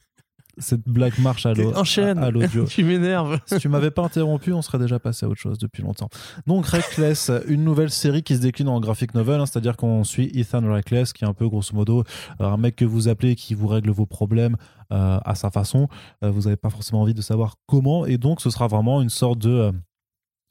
cette 0.57 0.87
blague 0.87 1.17
marche 1.19 1.45
à 1.45 1.53
l'audio. 1.53 2.65
tu 2.67 2.83
m'énerves. 2.83 3.39
Si 3.45 3.59
tu 3.59 3.69
m'avais 3.69 3.91
pas 3.91 4.03
interrompu, 4.03 4.53
on 4.53 4.61
serait 4.61 4.79
déjà 4.79 4.99
passé 4.99 5.25
à 5.25 5.29
autre 5.29 5.39
chose 5.39 5.57
depuis 5.57 5.83
longtemps. 5.83 6.09
Donc 6.47 6.65
Reckless, 6.65 7.31
une 7.47 7.63
nouvelle 7.63 7.89
série 7.89 8.23
qui 8.23 8.35
se 8.35 8.41
décline 8.41 8.69
en 8.69 8.79
graphic 8.79 9.13
novel, 9.13 9.39
hein, 9.41 9.45
c'est-à-dire 9.45 9.77
qu'on 9.77 10.03
suit 10.03 10.31
Ethan 10.33 10.61
Reckless, 10.71 11.13
qui 11.13 11.23
est 11.23 11.27
un 11.27 11.33
peu 11.33 11.47
grosso 11.47 11.73
modo 11.73 12.03
un 12.39 12.57
mec 12.57 12.75
que 12.75 12.85
vous 12.85 13.07
appelez, 13.07 13.35
qui 13.35 13.53
vous 13.53 13.67
règle 13.67 13.91
vos 13.91 14.05
problèmes 14.05 14.57
euh, 14.91 15.19
à 15.23 15.35
sa 15.35 15.49
façon. 15.49 15.87
Euh, 16.23 16.29
vous 16.29 16.43
n'avez 16.43 16.55
pas 16.55 16.69
forcément 16.69 17.01
envie 17.01 17.13
de 17.13 17.21
savoir 17.21 17.55
comment, 17.65 18.05
et 18.05 18.17
donc 18.17 18.41
ce 18.41 18.49
sera 18.49 18.67
vraiment 18.67 19.01
une 19.01 19.09
sorte 19.09 19.39
de 19.39 19.49
euh, 19.49 19.71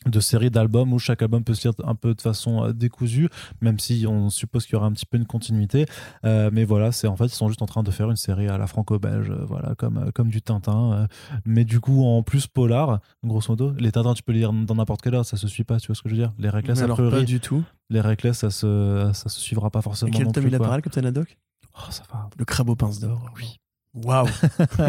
de 0.07 0.21
séries 0.21 0.51
d'albums 0.51 0.93
où 0.93 0.99
chaque 0.99 1.23
album 1.23 1.45
peut 1.45 1.55
se 1.55 1.69
lire 1.69 1.75
un 1.85 1.95
peu 1.95 2.15
de 2.15 2.21
façon 2.21 2.65
euh, 2.65 2.73
décousue, 2.73 3.29
même 3.61 3.79
si 3.79 4.07
on 4.09 4.31
suppose 4.31 4.65
qu'il 4.65 4.75
y 4.75 4.77
aura 4.77 4.87
un 4.87 4.93
petit 4.93 5.07
peu 5.07 5.17
une 5.17 5.27
continuité. 5.27 5.87
Euh, 6.25 6.51
mais 6.53 6.65
voilà, 6.65 6.93
c'est 6.93 7.07
en 7.07 7.17
fait 7.17 7.27
ils 7.27 7.31
sont 7.31 7.49
juste 7.49 7.63
en 7.63 7.67
train 7.67 7.83
de 7.83 7.91
faire 7.91 8.11
une 8.11 8.17
série 8.17 8.49
à 8.49 8.59
la 8.59 8.67
franco-belge, 8.67 9.31
euh, 9.31 9.45
voilà, 9.47 9.75
comme 9.77 10.13
comme 10.13 10.29
du 10.29 10.43
Tintin, 10.43 11.09
mais 11.45 11.65
du 11.65 11.81
coup 11.81 12.05
en 12.05 12.23
plus 12.23 12.47
polar, 12.47 13.01
grosso 13.25 13.53
modo. 13.53 13.73
Les 13.79 13.93
Tintins, 13.93 14.15
tu 14.15 14.23
peux 14.23 14.33
lire 14.33 14.53
dans 14.53 14.75
n'importe 14.75 15.03
quelle 15.03 15.15
heure, 15.15 15.25
ça 15.25 15.37
se 15.37 15.49
suit 15.49 15.65
pas, 15.65 15.79
tu 15.79 15.89
vois 15.89 15.97
ce 15.97 16.03
que 16.03 16.09
je 16.09 16.15
veux 16.15 16.21
dire 16.21 16.33
Les 16.39 16.49
Reckless, 16.49 16.83
alors 16.83 16.97
pas 16.97 17.23
du 17.23 17.41
tout. 17.41 17.65
Les 17.91 18.01
Reckless, 18.01 18.39
ça 18.39 18.51
se 18.51 19.11
ça 19.13 19.29
se 19.29 19.41
suivra 19.41 19.71
pas 19.71 19.83
forcément. 19.83 20.13
Et 20.13 20.17
quel 20.17 20.33
tome 20.33 20.47
il 20.47 20.55
a 20.55 20.59
parlé, 20.59 20.83
Captain 20.83 21.05
Haddock? 21.05 21.37
Oh, 21.77 21.91
ça 21.91 22.03
va. 22.13 22.29
Le 22.39 22.45
crabe 22.45 22.69
aux 22.69 22.77
pinces 22.77 23.01
d'or. 23.01 23.21
Oui. 23.37 23.59
Waouh 23.95 24.27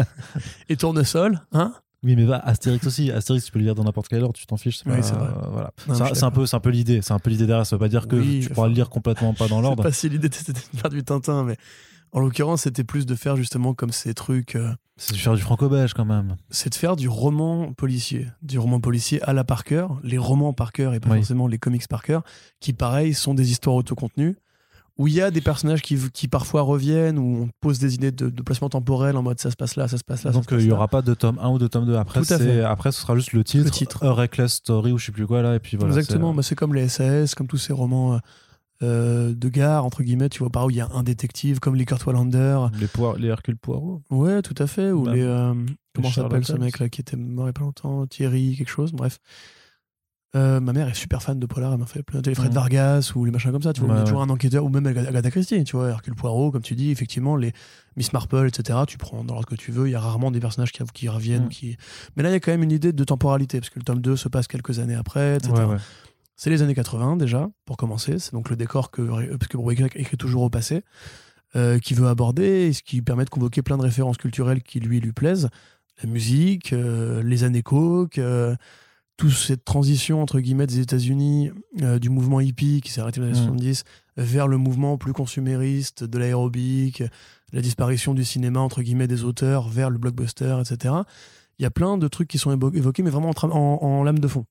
Et 0.68 0.76
tournesol, 0.76 1.40
hein? 1.52 1.74
Oui, 2.06 2.14
mais 2.14 2.24
bah, 2.24 2.40
Astérix 2.44 2.86
aussi. 2.86 3.10
Astérix, 3.10 3.44
tu 3.44 3.50
peux 3.50 3.58
le 3.58 3.64
lire 3.64 3.74
dans 3.74 3.82
n'importe 3.82 4.06
quelle 4.06 4.22
heure, 4.22 4.32
tu 4.32 4.46
t'en 4.46 4.56
fiches. 4.56 4.82
Oui, 4.86 4.98
c'est 5.02 5.12
voilà. 5.50 5.72
c'est 6.14 6.22
un 6.22 6.30
peu, 6.30 6.46
c'est 6.46 6.54
un 6.54 6.60
peu 6.60 6.70
l'idée. 6.70 7.00
C'est 7.02 7.12
un 7.12 7.18
peu 7.18 7.30
l'idée 7.30 7.46
derrière. 7.46 7.66
Ça 7.66 7.74
veut 7.74 7.80
pas 7.80 7.88
dire 7.88 8.06
que 8.06 8.16
tu 8.40 8.48
pourras 8.50 8.68
le 8.68 8.74
lire 8.74 8.88
complètement 8.88 9.34
pas 9.34 9.48
dans 9.48 9.60
l'ordre. 9.60 9.82
pas 9.82 9.90
si 9.90 10.08
l'idée 10.08 10.28
c'était 10.32 10.52
de 10.52 10.78
faire 10.78 10.90
du 10.90 11.02
Tintin, 11.02 11.42
mais 11.42 11.56
en 12.12 12.20
l'occurrence, 12.20 12.62
c'était 12.62 12.84
plus 12.84 13.06
de 13.06 13.16
faire 13.16 13.34
justement 13.34 13.74
comme 13.74 13.90
ces 13.90 14.14
trucs. 14.14 14.54
Euh, 14.54 14.72
c'est 14.96 15.14
de 15.14 15.18
faire 15.18 15.34
du 15.34 15.42
franco-belge 15.42 15.94
quand 15.94 16.04
même. 16.04 16.36
C'est 16.48 16.70
de 16.70 16.76
faire 16.76 16.94
du 16.94 17.08
roman 17.08 17.72
policier, 17.72 18.28
du 18.40 18.60
roman 18.60 18.78
policier 18.78 19.20
à 19.22 19.32
la 19.32 19.42
Parker, 19.42 19.88
les 20.04 20.16
romans 20.16 20.52
Parker 20.52 20.92
et 20.94 21.00
pas 21.00 21.14
forcément 21.16 21.48
les 21.48 21.58
comics 21.58 21.88
Parker, 21.88 22.20
qui 22.60 22.72
pareil 22.72 23.14
sont 23.14 23.34
des 23.34 23.50
histoires 23.50 23.74
autocontenues 23.74 24.36
où 24.98 25.08
il 25.08 25.14
y 25.14 25.20
a 25.20 25.30
des 25.30 25.40
personnages 25.40 25.82
qui, 25.82 25.98
qui 26.12 26.26
parfois 26.26 26.62
reviennent, 26.62 27.18
où 27.18 27.44
on 27.44 27.48
pose 27.60 27.78
des 27.78 27.94
idées 27.94 28.12
de, 28.12 28.28
placement 28.42 28.68
temporel 28.68 29.16
en 29.16 29.22
mode 29.22 29.38
ça 29.38 29.50
se 29.50 29.56
passe 29.56 29.76
là, 29.76 29.88
ça 29.88 29.98
se 29.98 30.04
passe 30.04 30.24
là. 30.24 30.30
Donc 30.30 30.46
il 30.50 30.58
n'y 30.58 30.70
aura 30.70 30.88
pas 30.88 31.02
de 31.02 31.12
tome 31.14 31.38
1 31.40 31.48
ou 31.50 31.58
de 31.58 31.66
tome 31.66 31.86
2. 31.86 31.96
Après, 31.96 32.20
après 32.62 32.92
ce 32.92 33.00
sera 33.00 33.14
juste 33.14 33.32
le 33.32 33.44
titre, 33.44 33.64
le 33.64 33.70
titre. 33.70 34.04
A 34.04 34.14
Reckless 34.14 34.54
Story 34.54 34.92
ou 34.92 34.98
je 34.98 35.06
sais 35.06 35.12
plus 35.12 35.26
quoi 35.26 35.42
là. 35.42 35.54
Et 35.54 35.58
puis 35.58 35.76
voilà, 35.76 35.94
Exactement, 35.94 36.32
bah, 36.32 36.42
c'est 36.42 36.54
comme 36.54 36.74
les 36.74 36.88
SAS, 36.88 37.34
comme 37.34 37.46
tous 37.46 37.58
ces 37.58 37.72
romans. 37.72 38.14
Euh, 38.14 38.18
euh, 38.82 39.34
de 39.34 39.48
gare, 39.48 39.86
entre 39.86 40.02
guillemets, 40.02 40.28
tu 40.28 40.40
vois, 40.40 40.50
par 40.50 40.66
où 40.66 40.70
il 40.70 40.76
y 40.76 40.80
a 40.80 40.88
un 40.92 41.02
détective 41.02 41.60
comme 41.60 41.76
les 41.76 41.86
Kurt 41.86 42.04
Wallander. 42.04 42.66
Les, 42.78 42.88
les 43.18 43.28
Hercule 43.28 43.56
Poirot. 43.56 44.02
Ouais, 44.10 44.42
tout 44.42 44.54
à 44.58 44.66
fait. 44.66 44.92
Ou 44.92 45.04
Bah, 45.04 45.14
les. 45.14 45.22
euh, 45.22 45.54
comment 45.94 46.10
s'appelle 46.10 46.44
ce 46.44 46.52
Holmes. 46.52 46.64
mec-là 46.64 46.90
qui 46.90 47.00
était 47.00 47.16
mort 47.16 47.46
il 47.46 47.48
y 47.48 47.50
a 47.50 47.52
pas 47.54 47.62
longtemps 47.62 48.06
Thierry, 48.06 48.54
quelque 48.56 48.68
chose, 48.68 48.92
bref. 48.92 49.18
Euh, 50.34 50.60
ma 50.60 50.72
mère 50.72 50.88
est 50.88 50.94
super 50.94 51.22
fan 51.22 51.38
de 51.38 51.46
Polar, 51.46 51.72
elle 51.72 51.78
m'a 51.78 51.86
fait 51.86 52.02
plein 52.02 52.20
de 52.20 52.34
Fred. 52.34 52.52
Vargas 52.52 53.12
ou 53.14 53.24
les 53.24 53.30
machins 53.30 53.52
comme 53.52 53.62
ça, 53.62 53.72
tu 53.72 53.80
vois. 53.80 53.94
Ouais, 53.94 54.04
toujours 54.04 54.20
ouais. 54.20 54.26
un 54.26 54.30
enquêteur, 54.30 54.64
ou 54.64 54.68
même 54.68 54.86
Agatha 54.86 55.30
Christie, 55.30 55.64
tu 55.64 55.76
vois, 55.76 55.88
Hercule 55.88 56.14
Poirot, 56.14 56.50
comme 56.50 56.62
tu 56.62 56.74
dis, 56.74 56.90
effectivement, 56.90 57.36
les 57.36 57.52
Miss 57.96 58.12
Marple, 58.12 58.46
etc. 58.46 58.80
Tu 58.86 58.98
prends 58.98 59.24
dans 59.24 59.34
l'ordre 59.34 59.48
que 59.48 59.54
tu 59.54 59.70
veux, 59.70 59.88
il 59.88 59.92
y 59.92 59.94
a 59.94 60.00
rarement 60.00 60.30
des 60.30 60.40
personnages 60.40 60.72
qui, 60.72 60.82
qui 60.92 61.08
reviennent. 61.08 61.48
Qui... 61.48 61.76
Mais 62.16 62.22
là, 62.22 62.30
il 62.30 62.32
y 62.32 62.36
a 62.36 62.40
quand 62.40 62.50
même 62.50 62.64
une 62.64 62.72
idée 62.72 62.92
de 62.92 63.04
temporalité, 63.04 63.60
parce 63.60 63.70
que 63.70 63.78
le 63.78 63.84
tome 63.84 64.00
2 64.00 64.16
se 64.16 64.28
passe 64.28 64.46
quelques 64.46 64.78
années 64.78 64.96
après, 64.96 65.36
etc. 65.36 65.52
Ouais. 65.54 65.76
C'est 66.34 66.50
les 66.50 66.60
années 66.60 66.74
80 66.74 67.16
déjà, 67.16 67.48
pour 67.64 67.78
commencer. 67.78 68.18
C'est 68.18 68.32
donc 68.32 68.50
le 68.50 68.56
décor 68.56 68.90
que, 68.90 69.00
euh, 69.00 69.38
parce 69.38 69.48
que 69.48 69.56
Brubaker 69.56 69.88
écrit 69.94 70.18
toujours 70.18 70.42
au 70.42 70.50
passé, 70.50 70.82
euh, 71.54 71.78
qui 71.78 71.94
veut 71.94 72.08
aborder, 72.08 72.66
et 72.66 72.72
ce 72.74 72.82
qui 72.82 73.00
permet 73.00 73.24
de 73.24 73.30
convoquer 73.30 73.62
plein 73.62 73.78
de 73.78 73.82
références 73.82 74.18
culturelles 74.18 74.62
qui 74.62 74.80
lui 74.80 75.00
lui 75.00 75.12
plaisent. 75.12 75.48
La 76.02 76.10
musique, 76.10 76.74
euh, 76.74 77.22
les 77.22 77.44
années 77.44 77.62
coke, 77.62 78.20
toute 79.16 79.32
cette 79.32 79.64
transition 79.64 80.20
entre 80.22 80.40
guillemets 80.40 80.66
des 80.66 80.80
États-Unis, 80.80 81.50
euh, 81.82 81.98
du 81.98 82.10
mouvement 82.10 82.40
hippie 82.40 82.80
qui 82.82 82.90
s'est 82.90 83.00
arrêté 83.00 83.20
dans 83.20 83.26
les 83.26 83.32
années 83.32 83.40
Mm. 83.46 83.58
70, 83.58 83.84
vers 84.18 84.46
le 84.48 84.58
mouvement 84.58 84.98
plus 84.98 85.12
consumériste 85.12 86.04
de 86.04 86.18
l'aérobic, 86.18 87.02
la 87.52 87.60
disparition 87.62 88.12
du 88.14 88.24
cinéma 88.24 88.60
entre 88.60 88.82
guillemets 88.82 89.08
des 89.08 89.24
auteurs 89.24 89.68
vers 89.68 89.88
le 89.90 89.98
blockbuster, 89.98 90.58
etc. 90.60 90.94
Il 91.58 91.62
y 91.62 91.66
a 91.66 91.70
plein 91.70 91.96
de 91.96 92.08
trucs 92.08 92.28
qui 92.28 92.36
sont 92.38 92.54
évo- 92.54 92.74
évoqués, 92.76 93.02
mais 93.02 93.08
vraiment 93.10 93.30
en, 93.30 93.48
en- 93.50 93.78
en 93.82 94.02
lame 94.04 94.18
de 94.18 94.28
fond. 94.28 94.44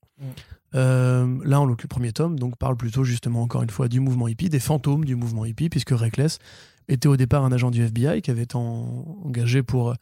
Euh, 0.74 1.38
là, 1.46 1.62
en 1.62 1.66
l'occurrence, 1.66 1.84
le 1.84 1.88
premier 1.88 2.12
tome 2.12 2.40
donc, 2.40 2.58
parle 2.58 2.76
plutôt 2.76 3.04
justement 3.04 3.42
encore 3.44 3.64
une 3.64 3.70
fois 3.70 3.88
du 3.88 4.00
mouvement 4.00 4.28
hippie, 4.28 4.50
des 4.50 4.60
fantômes 4.60 5.06
du 5.06 5.16
mouvement 5.16 5.46
hippie, 5.46 5.70
puisque 5.70 5.92
Reckless 5.92 6.40
était 6.88 7.08
au 7.08 7.16
départ 7.18 7.46
un 7.46 7.52
agent 7.52 7.72
du 7.72 7.84
FBI 7.84 8.22
qui 8.22 8.32
avait 8.32 8.44
été 8.44 8.56
en- 8.56 9.06
engagé 9.24 9.64
pour 9.64 9.92
euh, 9.92 9.94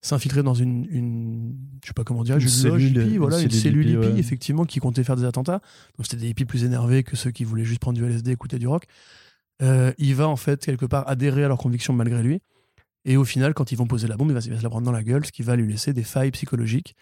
s'infiltrer 0.00 0.42
dans 0.42 0.54
une, 0.54 0.86
une- 0.90 1.56
je 1.82 1.88
sais 1.88 1.92
pas 1.94 2.04
comment 2.04 2.22
dire, 2.22 2.36
Une 2.36 2.42
une, 2.42 2.46
loge 2.46 2.52
cellule, 2.54 2.96
hippie, 3.06 3.16
voilà, 3.18 3.40
une 3.40 3.50
cellule 3.50 3.60
cellule 3.62 3.86
hippie, 3.90 3.96
hippie, 3.98 4.12
ouais. 4.14 4.18
effectivement, 4.20 4.64
qui 4.64 4.78
comptait 4.80 5.02
faire 5.04 5.16
des 5.16 5.24
attentats. 5.24 5.60
Donc 5.96 6.06
c'était 6.06 6.18
des 6.22 6.28
hippies 6.28 6.44
plus 6.44 6.64
énervés 6.64 7.02
que 7.02 7.16
ceux 7.16 7.30
qui 7.30 7.44
voulaient 7.44 7.64
juste 7.64 7.80
prendre 7.80 7.98
du 7.98 8.04
LSD, 8.04 8.30
écouter 8.30 8.58
du 8.58 8.68
rock. 8.68 8.84
Euh, 9.60 9.92
il 9.98 10.14
va 10.14 10.28
en 10.28 10.36
fait 10.36 10.64
quelque 10.64 10.86
part 10.86 11.08
adhérer 11.08 11.42
à 11.44 11.48
leurs 11.48 11.58
convictions 11.58 11.92
malgré 11.92 12.22
lui. 12.22 12.40
Et 13.04 13.16
au 13.16 13.24
final, 13.24 13.54
quand 13.54 13.72
ils 13.72 13.76
vont 13.78 13.86
poser 13.86 14.06
la 14.06 14.16
bombe, 14.16 14.28
il 14.30 14.34
va, 14.34 14.40
il 14.44 14.50
va 14.52 14.58
se 14.58 14.62
la 14.62 14.70
prendre 14.70 14.84
dans 14.84 14.92
la 14.92 15.02
gueule, 15.02 15.24
ce 15.26 15.32
qui 15.32 15.42
va 15.42 15.56
lui 15.56 15.66
laisser 15.70 15.92
des 15.92 16.02
failles 16.04 16.30
psychologiques, 16.30 16.94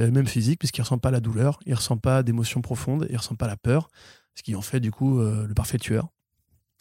euh, 0.00 0.10
même 0.10 0.26
physiques, 0.26 0.58
puisqu'il 0.60 0.80
ressent 0.82 0.98
pas 0.98 1.10
la 1.10 1.20
douleur, 1.20 1.58
il 1.66 1.74
ressent 1.74 1.96
pas 1.96 2.22
d'émotions 2.22 2.60
profondes, 2.62 3.06
il 3.10 3.16
ressent 3.16 3.34
pas 3.34 3.46
la 3.46 3.56
peur, 3.56 3.88
ce 4.34 4.42
qui 4.42 4.54
en 4.54 4.62
fait 4.62 4.80
du 4.80 4.90
coup 4.90 5.20
euh, 5.20 5.46
le 5.46 5.54
parfait 5.54 5.78
tueur. 5.78 6.08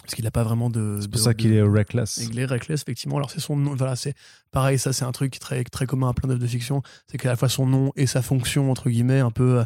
Parce 0.02 0.16
qu'il 0.16 0.24
n'a 0.24 0.32
pas 0.32 0.44
vraiment 0.44 0.70
de. 0.70 1.00
C'est 1.02 1.08
pour 1.10 1.18
de- 1.20 1.24
ça 1.24 1.34
qu'il 1.34 1.52
est 1.54 1.62
reckless. 1.62 2.26
il 2.32 2.40
est 2.40 2.46
reckless, 2.46 2.82
effectivement. 2.82 3.18
Alors, 3.18 3.30
c'est 3.30 3.40
son 3.40 3.56
nom. 3.58 3.76
Voilà, 3.76 3.96
c'est 3.96 4.14
pareil, 4.52 4.80
ça, 4.80 4.94
c'est 4.94 5.04
un 5.06 5.12
truc 5.12 5.38
très, 5.40 5.64
très 5.66 5.86
commun 5.86 6.10
à 6.10 6.14
plein 6.14 6.28
d'œuvres 6.30 6.40
de 6.42 6.48
fiction. 6.48 6.82
C'est 7.12 7.18
qu'à 7.18 7.30
la 7.30 7.36
fois 7.36 7.50
son 7.50 7.66
nom 7.66 7.92
et 7.96 8.08
sa 8.08 8.22
fonction, 8.22 8.72
entre 8.72 8.90
guillemets, 8.90 9.20
un 9.20 9.32
peu 9.32 9.60
euh, 9.60 9.64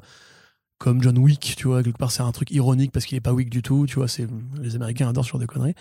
comme 0.79 1.01
John 1.03 1.17
Wick, 1.17 1.55
tu 1.57 1.67
vois. 1.67 1.84
Quelque 1.84 1.97
part, 1.97 2.11
c'est 2.11 2.23
un 2.23 2.32
truc 2.32 2.49
ironique 2.51 2.91
parce 2.91 3.05
qu'il 3.05 3.17
est 3.17 3.21
pas 3.21 3.34
Wick 3.34 3.49
du 3.49 3.61
tout, 3.61 3.86
tu 3.88 3.95
vois. 3.95 4.07
C'est, 4.07 4.27
les 4.61 4.75
Américains 4.75 5.07
adorent 5.07 5.25
ce 5.25 5.29
genre 5.32 5.41
de 5.41 5.45
conneries. 5.45 5.75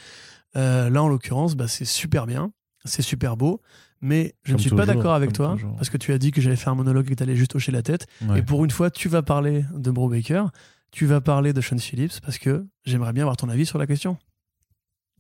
Euh, 0.57 0.91
là, 0.91 1.03
en 1.03 1.09
l'occurrence, 1.09 1.55
bah, 1.57 1.69
c'est 1.69 1.85
super 1.87 2.27
bien. 2.27 2.53
C'est 2.85 3.03
super 3.03 3.37
beau. 3.37 3.61
Mais 4.03 4.35
je 4.45 4.55
ne 4.55 4.59
suis 4.59 4.71
pas 4.71 4.87
d'accord 4.87 5.15
avec 5.15 5.33
toi 5.35 5.53
toujours. 5.53 5.77
parce 5.77 5.91
que 5.91 5.99
tu 5.99 6.13
as 6.13 6.19
dit 6.19 6.33
que 6.33 6.41
j'allais 6.41 6.57
faire 6.57 6.73
un 6.73 6.77
monologue 6.77 7.07
et 7.07 7.11
que 7.11 7.15
tu 7.15 7.23
allais 7.23 7.37
juste 7.37 7.55
hocher 7.55 7.71
la 7.71 7.83
tête. 7.83 8.07
Ouais. 8.27 8.39
Et 8.39 8.43
pour 8.43 8.65
une 8.65 8.71
fois, 8.71 8.91
tu 8.91 9.09
vas 9.09 9.23
parler 9.23 9.65
de 9.75 9.91
Bro 9.91 10.09
Baker. 10.09 10.45
Tu 10.91 11.05
vas 11.07 11.21
parler 11.21 11.53
de 11.53 11.61
Sean 11.61 11.79
Phillips 11.79 12.21
parce 12.23 12.39
que 12.39 12.67
j'aimerais 12.85 13.13
bien 13.13 13.23
avoir 13.25 13.37
ton 13.37 13.49
avis 13.49 13.65
sur 13.67 13.79
la 13.79 13.87
question. 13.87 14.17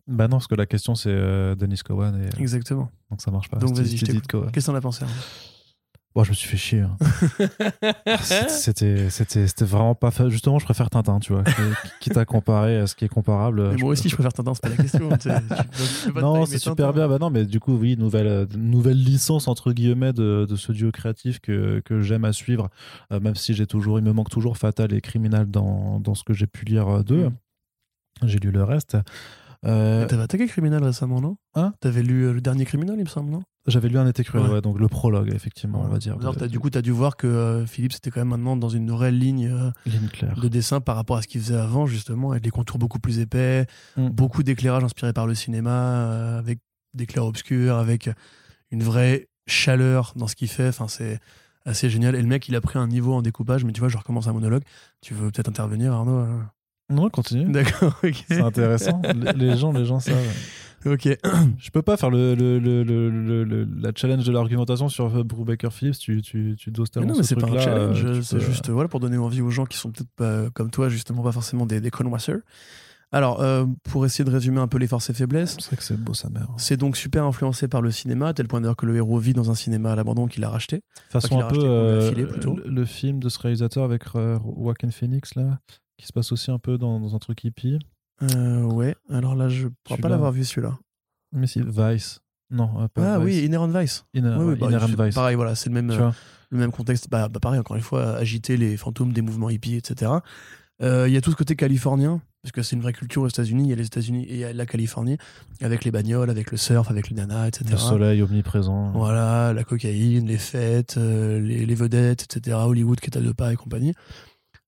Bah 0.07 0.28
non, 0.28 0.36
parce 0.38 0.46
que 0.48 0.55
la 0.55 0.66
question 0.66 0.94
c'est 0.94 1.11
euh, 1.11 1.55
Dennis 1.55 1.80
Cowan 1.84 2.20
et 2.20 2.40
Exactement. 2.42 2.90
donc 3.11 3.20
ça 3.22 3.30
marche 3.30 3.48
pas. 3.48 3.59
Donc, 3.59 3.76
vas-y. 3.76 3.96
Qu'est-ce 3.98 4.12
que 4.18 4.61
t'en 4.66 4.74
as 4.74 4.80
pensé 4.80 5.05
Bon, 6.12 6.24
je 6.24 6.30
me 6.30 6.34
suis 6.34 6.48
fait 6.48 6.57
chier. 6.57 6.80
hein. 6.80 6.96
C'était, 8.48 9.11
c'était, 9.11 9.46
c'était 9.46 9.64
vraiment 9.64 9.94
pas. 9.94 10.11
Justement, 10.28 10.59
je 10.59 10.64
préfère 10.64 10.90
Tintin, 10.90 11.20
tu 11.20 11.32
vois. 11.32 11.44
qui- 11.44 11.53
Quitte 12.01 12.16
à 12.16 12.24
comparer 12.24 12.78
à 12.78 12.86
ce 12.88 12.96
qui 12.96 13.05
est 13.05 13.09
comparable. 13.09 13.70
Mais 13.70 13.78
je 13.78 13.82
moi 13.84 13.92
aussi, 13.92 14.09
je 14.09 14.14
préfère 14.14 14.32
Tintin, 14.32 14.53
c'est 14.55 14.62
pas 14.62 14.70
la 14.70 14.76
question. 14.76 15.09
tu 15.16 15.28
sais, 15.30 15.40
tu 15.40 15.48
peux- 15.48 15.55
tu 15.57 16.07
peux 16.09 16.12
pas 16.14 16.20
Non, 16.20 16.46
c'est 16.46 16.59
Tintin. 16.59 16.70
super 16.72 16.92
bien. 16.92 17.07
Bah 17.07 17.18
non, 17.20 17.30
mais 17.30 17.44
du 17.44 17.61
coup, 17.61 17.76
oui, 17.76 17.96
nouvelle, 17.96 18.26
euh, 18.26 18.46
nouvelle 18.57 19.01
licence 19.03 19.46
entre 19.46 19.72
guillemets 19.72 20.12
de, 20.12 20.46
de 20.48 20.57
ce 20.57 20.72
duo 20.72 20.90
créatif 20.90 21.38
que, 21.40 21.80
que 21.84 22.01
j'aime 22.01 22.24
à 22.24 22.32
suivre, 22.32 22.70
Euh, 23.12 23.20
même 23.20 23.36
si 23.36 23.55
j'ai 23.55 23.66
toujours, 23.66 23.98
il 24.01 24.05
me 24.05 24.12
manque 24.12 24.30
toujours 24.30 24.57
Fatal 24.59 24.92
et 24.92 25.01
Criminal 25.01 25.48
dans, 25.48 26.01
dans 26.01 26.14
ce 26.16 26.24
que 26.24 26.32
j'ai 26.34 26.46
pu 26.48 26.64
lire 26.64 26.88
euh, 26.88 27.03
d'eux. 27.05 27.28
Mm. 27.28 28.26
J'ai 28.26 28.38
lu 28.40 28.51
le 28.51 28.64
reste. 28.64 28.96
Euh, 29.66 30.06
T'avais 30.06 30.22
attaqué 30.22 30.46
Criminal 30.46 30.82
récemment, 30.82 31.20
non? 31.20 31.36
Hein? 31.54 31.74
T'avais 31.80 32.02
lu 32.02 32.22
euh, 32.24 32.32
le 32.32 32.40
dernier 32.40 32.64
Criminal, 32.64 32.96
il 32.98 33.04
me 33.04 33.08
semble, 33.08 33.30
non? 33.30 33.42
J'avais 33.66 33.88
lu 33.90 33.98
un 33.98 34.06
été 34.06 34.24
cruel, 34.24 34.44
Ouais. 34.46 34.52
ouais, 34.54 34.61
donc 34.62 34.78
le 34.80 34.88
prologue, 34.88 35.30
effectivement, 35.34 35.82
on 35.82 35.88
va 35.88 35.98
dire. 35.98 36.16
Alors, 36.18 36.34
Du 36.34 36.58
coup, 36.58 36.70
t'as 36.70 36.80
dû 36.80 36.92
voir 36.92 37.16
que 37.18 37.26
euh, 37.26 37.66
Philippe, 37.66 37.92
c'était 37.92 38.11
quand 38.11 38.20
même 38.20 38.28
maintenant 38.28 38.56
dans 38.56 38.70
une 38.70 38.90
vraie 38.90 39.12
ligne 39.12 39.48
euh, 39.52 39.70
Ligne 39.84 40.08
claire. 40.08 40.34
de 40.40 40.48
dessin 40.48 40.80
par 40.80 40.96
rapport 40.96 41.18
à 41.18 41.22
ce 41.22 41.28
qu'il 41.28 41.42
faisait 41.42 41.56
avant, 41.56 41.86
justement, 41.86 42.30
avec 42.30 42.42
des 42.42 42.50
contours 42.50 42.78
beaucoup 42.78 42.98
plus 43.00 43.18
épais, 43.18 43.66
Mm. 43.98 44.08
beaucoup 44.08 44.42
d'éclairage 44.42 44.82
inspiré 44.84 45.12
par 45.12 45.26
le 45.26 45.34
cinéma, 45.34 46.38
avec 46.38 46.61
des 46.94 47.04
clairs-obscurs, 47.06 47.76
avec 47.76 48.08
une 48.70 48.82
vraie 48.82 49.28
chaleur 49.46 50.14
dans 50.16 50.26
ce 50.26 50.36
qu'il 50.36 50.48
fait. 50.48 50.68
Enfin, 50.68 50.88
c'est 50.88 51.18
assez 51.66 51.90
génial. 51.90 52.14
Et 52.14 52.22
le 52.22 52.28
mec, 52.28 52.48
il 52.48 52.56
a 52.56 52.62
pris 52.62 52.78
un 52.78 52.86
niveau 52.88 53.12
en 53.12 53.20
découpage, 53.20 53.64
mais 53.64 53.72
tu 53.72 53.80
vois, 53.80 53.90
je 53.90 53.98
recommence 53.98 54.26
un 54.26 54.32
monologue. 54.32 54.62
Tu 55.02 55.12
veux 55.12 55.30
peut-être 55.30 55.48
intervenir, 55.50 55.92
Arnaud 55.92 56.26
Non, 56.91 57.09
continue. 57.11 57.51
D'accord, 57.53 57.97
ok. 58.03 58.24
C'est 58.28 58.41
intéressant. 58.41 59.01
les 59.36 59.57
gens, 59.57 59.72
les 59.72 59.84
gens 59.84 60.01
savent. 60.01 60.16
Ok. 60.86 61.09
Je 61.59 61.70
peux 61.70 61.82
pas 61.82 61.97
faire 61.97 62.11
le, 62.11 62.34
le, 62.34 62.59
le, 62.59 62.82
le, 62.82 63.68
la 63.80 63.91
challenge 63.95 64.24
de 64.24 64.32
l'argumentation 64.32 64.88
sur 64.88 65.14
euh, 65.14 65.22
Brubaker 65.24 65.70
Phillips. 65.72 65.99
Tu, 65.99 66.22
tu, 66.22 66.57
tu 66.59 66.70
doses 66.70 66.91
tellement 66.91 67.11
non, 67.11 67.16
mais 67.16 67.22
ce 67.22 67.28
c'est 67.34 67.34
pas 67.41 67.47
un 67.49 67.59
challenge, 67.59 68.05
euh, 68.05 68.22
c'est 68.22 68.38
peux- 68.38 68.43
juste 68.45 68.70
voilà, 68.70 68.88
pour 68.88 68.99
donner 69.01 69.18
envie 69.18 69.43
aux 69.43 69.51
gens 69.51 69.66
qui 69.66 69.76
sont 69.76 69.91
peut-être 69.91 70.11
pas 70.16 70.49
comme 70.55 70.70
toi, 70.70 70.88
justement, 70.88 71.22
pas 71.22 71.32
forcément 71.32 71.66
des, 71.66 71.80
des 71.82 71.91
connoisseurs. 71.91 72.38
Alors, 73.12 73.43
euh, 73.43 73.66
pour 73.91 74.07
essayer 74.07 74.24
de 74.24 74.30
résumer 74.30 74.61
un 74.61 74.68
peu 74.68 74.78
les 74.78 74.86
forces 74.86 75.11
et 75.11 75.12
faiblesses, 75.12 75.57
C'est 75.59 75.66
vrai 75.66 75.76
que 75.76 75.82
c'est 75.82 75.97
beau 75.99 76.14
sa 76.14 76.30
mère. 76.30 76.47
c'est 76.59 76.76
donc 76.76 76.97
super 76.97 77.24
influencé 77.24 77.66
par 77.66 77.82
le 77.82 77.91
cinéma, 77.91 78.28
à 78.28 78.34
tel 78.34 78.47
point 78.47 78.61
d'ailleurs 78.61 78.76
que 78.76 78.86
le 78.86 78.95
héros 78.97 79.18
vit 79.18 79.32
dans 79.32 79.51
un 79.51 79.55
cinéma 79.57 79.93
à 79.93 79.97
l'abandon 79.97 80.28
qu'il 80.28 80.45
a 80.45 80.49
racheté. 80.49 80.80
façon 81.11 81.28
qu'il 81.28 81.41
a 81.41 81.47
un 81.47 81.49
peu 81.49 81.57
racheté, 81.57 81.66
euh, 81.68 82.09
filé, 82.09 82.24
plutôt. 82.24 82.57
le, 82.64 82.84
film 82.84 83.18
de 83.18 83.28
ce 83.28 83.38
réalisateur 83.41 83.82
avec 83.82 84.03
euh, 84.14 84.38
Joaquin 84.57 84.91
Phoenix 84.93 85.34
là 85.34 85.59
qui 86.01 86.07
se 86.07 86.12
passe 86.12 86.32
aussi 86.32 86.51
un 86.51 86.59
peu 86.59 86.78
dans, 86.78 86.98
dans 87.01 87.14
un 87.14 87.18
truc 87.18 87.44
hippie 87.44 87.78
Euh, 88.22 88.62
ouais, 88.64 88.94
alors 89.11 89.34
là, 89.34 89.49
je 89.49 89.66
ne 89.66 89.72
pourrais 89.84 90.00
pas 90.00 90.08
l'avoir 90.08 90.33
vu 90.33 90.45
celui-là. 90.45 90.79
mais 91.33 91.46
si 91.46 91.61
Vice 91.62 92.20
non 92.53 92.68
euh, 92.83 92.88
pas 92.88 93.14
Ah 93.14 93.18
Vice. 93.20 93.38
oui, 93.41 93.46
Inherent 93.46 93.68
Vice. 93.68 94.04
Inner- 94.12 94.37
Oui, 94.41 94.57
bah, 94.57 94.66
Inherent 94.66 94.88
Vice 95.04 95.14
Pareil, 95.14 95.37
voilà, 95.37 95.54
c'est 95.54 95.68
le 95.70 95.74
même, 95.74 95.91
euh, 95.91 96.11
le 96.50 96.58
même 96.58 96.72
contexte. 96.72 97.08
Bah, 97.08 97.29
bah, 97.29 97.38
pareil, 97.41 97.61
encore 97.61 97.76
une 97.76 97.83
fois, 97.83 98.16
agiter 98.16 98.57
les 98.57 98.76
fantômes 98.76 99.12
des 99.12 99.22
mouvements 99.22 99.50
hippies, 99.50 99.76
etc. 99.76 100.11
Euh, 100.83 101.07
Il 101.08 101.14
y 101.14 101.16
a 101.16 101.20
tout 101.20 101.30
ce 101.30 101.37
côté 101.37 101.54
californien, 101.54 102.20
parce 102.42 102.50
que 102.50 102.62
c'est 102.62 102.74
une 102.74 102.83
vraie 102.83 102.92
culture 102.92 103.22
aux 103.22 103.29
États-Unis. 103.29 103.64
Il 103.64 103.70
y 103.70 103.72
a 103.72 103.76
les 103.76 103.87
États-Unis 103.87 104.24
et 104.24 104.33
il 104.34 104.41
y 104.41 104.45
a 104.45 104.53
la 104.53 104.66
Californie, 104.66 105.16
avec 105.61 105.84
les 105.84 105.91
bagnoles, 105.92 106.29
avec 106.30 106.50
le 106.50 106.57
surf, 106.57 106.91
avec 106.91 107.08
les 107.08 107.14
nanas, 107.14 107.46
etc. 107.49 107.66
le 107.70 107.76
soleil 107.76 108.20
omniprésent 108.22 108.91
Voilà, 108.92 109.53
la 109.53 109.62
cocaïne, 109.62 110.26
les 110.26 110.38
fêtes, 110.38 110.96
les, 110.96 111.64
les 111.66 111.74
vedettes, 111.76 112.24
etc. 112.24 112.57
Hollywood 112.61 112.99
qui 112.99 113.11
est 113.11 113.16
à 113.16 113.20
deux 113.20 113.34
pas 113.34 113.53
et 113.53 113.57
compagnie. 113.57 113.95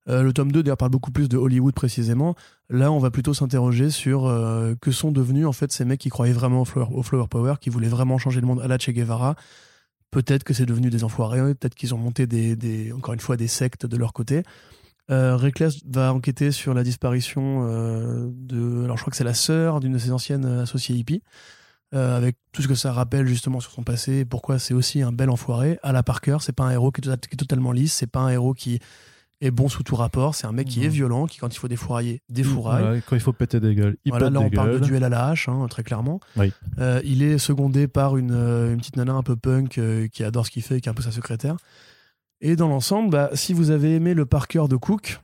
Euh, 0.09 0.23
le 0.23 0.33
tome 0.33 0.51
2 0.51 0.63
d'ailleurs 0.63 0.77
parle 0.77 0.91
beaucoup 0.91 1.13
plus 1.13 1.29
de 1.29 1.37
Hollywood 1.37 1.75
précisément. 1.75 2.35
Là, 2.69 2.91
on 2.91 2.99
va 2.99 3.11
plutôt 3.11 3.35
s'interroger 3.35 3.91
sur 3.91 4.27
euh, 4.27 4.75
que 4.81 4.91
sont 4.91 5.13
devenus 5.13 5.47
en 5.47 5.53
fait 5.53 5.71
ces 5.73 5.85
mecs 5.85 6.01
qui 6.01 6.09
croyaient 6.09 6.33
vraiment 6.33 6.63
au 6.63 7.03
flower, 7.03 7.29
power, 7.29 7.55
qui 7.61 7.71
voulaient 7.71 7.89
vraiment 7.89 8.19
changer 8.19 8.41
le 8.41 8.47
monde 8.47 8.61
à 8.61 8.69
la 8.69 8.79
Che 8.79 8.91
Guevara. 8.91 9.37
Peut-être 10.11 10.45
que 10.45 10.55
c'est 10.55 10.67
devenu 10.67 10.91
des 10.91 11.05
enfoirés, 11.05 11.55
peut-être 11.55 11.75
qu'ils 11.75 11.95
ont 11.95 11.99
monté 11.99 12.27
des, 12.27 12.93
encore 12.93 13.15
une 13.15 13.21
fois 13.21 13.37
des 13.37 13.47
sectes 13.47 13.87
de 13.87 13.97
leur 13.97 14.13
côté. 14.13 14.43
Euh, 15.11 15.37
Reckless 15.37 15.81
va 15.87 16.13
enquêter 16.13 16.53
sur 16.53 16.75
la 16.75 16.85
disparition 16.85 17.67
euh, 17.69 18.29
de, 18.33 18.85
alors 18.85 18.97
je 18.97 19.03
crois 19.03 19.11
que 19.11 19.17
c'est 19.17 19.25
la 19.25 19.35
sœur 19.35 19.81
d'une 19.81 19.93
de 19.93 19.99
ses 19.99 20.13
anciennes 20.13 20.45
associées 20.45 20.97
hippies 20.97 21.23
avec 21.95 22.39
tout 22.53 22.63
ce 22.63 22.69
que 22.69 22.75
ça 22.75 22.91
rappelle 22.91 23.27
justement 23.27 23.61
sur 23.61 23.71
son 23.71 23.83
passé, 23.83 24.25
pourquoi 24.25 24.59
c'est 24.59 24.73
aussi 24.73 25.03
un 25.03 25.13
bel 25.13 25.29
enfoiré. 25.29 25.79
À 25.83 25.93
la 25.93 26.03
Parker, 26.03 26.39
c'est 26.41 26.55
pas 26.55 26.65
un 26.65 26.71
héros 26.71 26.91
qui 26.91 27.03
est, 27.03 27.05
tota- 27.05 27.29
qui 27.29 27.35
est 27.35 27.37
totalement 27.37 27.71
lisse, 27.71 27.93
c'est 27.93 28.07
pas 28.07 28.21
un 28.21 28.31
héros 28.31 28.55
qui 28.55 28.79
est 29.43 29.51
bon 29.51 29.69
sous 29.69 29.83
tout 29.83 29.97
rapport, 29.97 30.35
c'est 30.35 30.47
un 30.47 30.53
mec 30.53 30.69
qui 30.69 30.85
est 30.85 30.89
violent, 30.89 31.27
qui 31.27 31.39
quand 31.39 31.53
il 31.55 31.59
faut 31.59 31.69
défourailler, 31.69 32.23
défouraille. 32.31 33.03
Quand 33.07 33.17
il 33.17 33.21
faut 33.21 33.33
péter 33.33 33.61
des 33.61 33.75
gueules 33.75 33.97
il 34.05 34.11
Voilà, 34.11 34.27
pète 34.27 34.35
là 34.35 34.41
des 34.41 34.47
on 34.47 34.51
parle 34.51 34.69
de 34.69 34.79
gueules. 34.79 34.89
duel 34.89 35.05
à 35.05 35.09
la 35.09 35.27
hache, 35.27 35.49
hein, 35.49 35.67
très 35.69 35.83
clairement. 35.83 36.21
Oui. 36.37 36.53
Euh, 36.79 37.01
il 37.05 37.23
est 37.23 37.39
secondé 37.39 37.89
par 37.89 38.17
une, 38.17 38.31
euh, 38.33 38.73
une 38.73 38.79
petite 38.79 38.97
nana 38.97 39.13
un 39.13 39.23
peu 39.23 39.37
punk 39.37 39.79
euh, 39.79 40.07
qui 40.09 40.23
adore 40.25 40.47
ce 40.47 40.51
qu'il 40.53 40.63
fait, 40.63 40.81
qui 40.81 40.89
est 40.89 40.93
un 40.93 40.95
peu 40.95 41.03
sa 41.03 41.11
secrétaire. 41.11 41.57
Et 42.41 42.57
dans 42.57 42.69
l'ensemble, 42.69 43.11
bah, 43.11 43.31
si 43.35 43.53
vous 43.53 43.71
avez 43.71 43.95
aimé 43.95 44.15
le 44.15 44.27
Parker 44.27 44.65
de 44.69 44.77
Cook, 44.77 45.21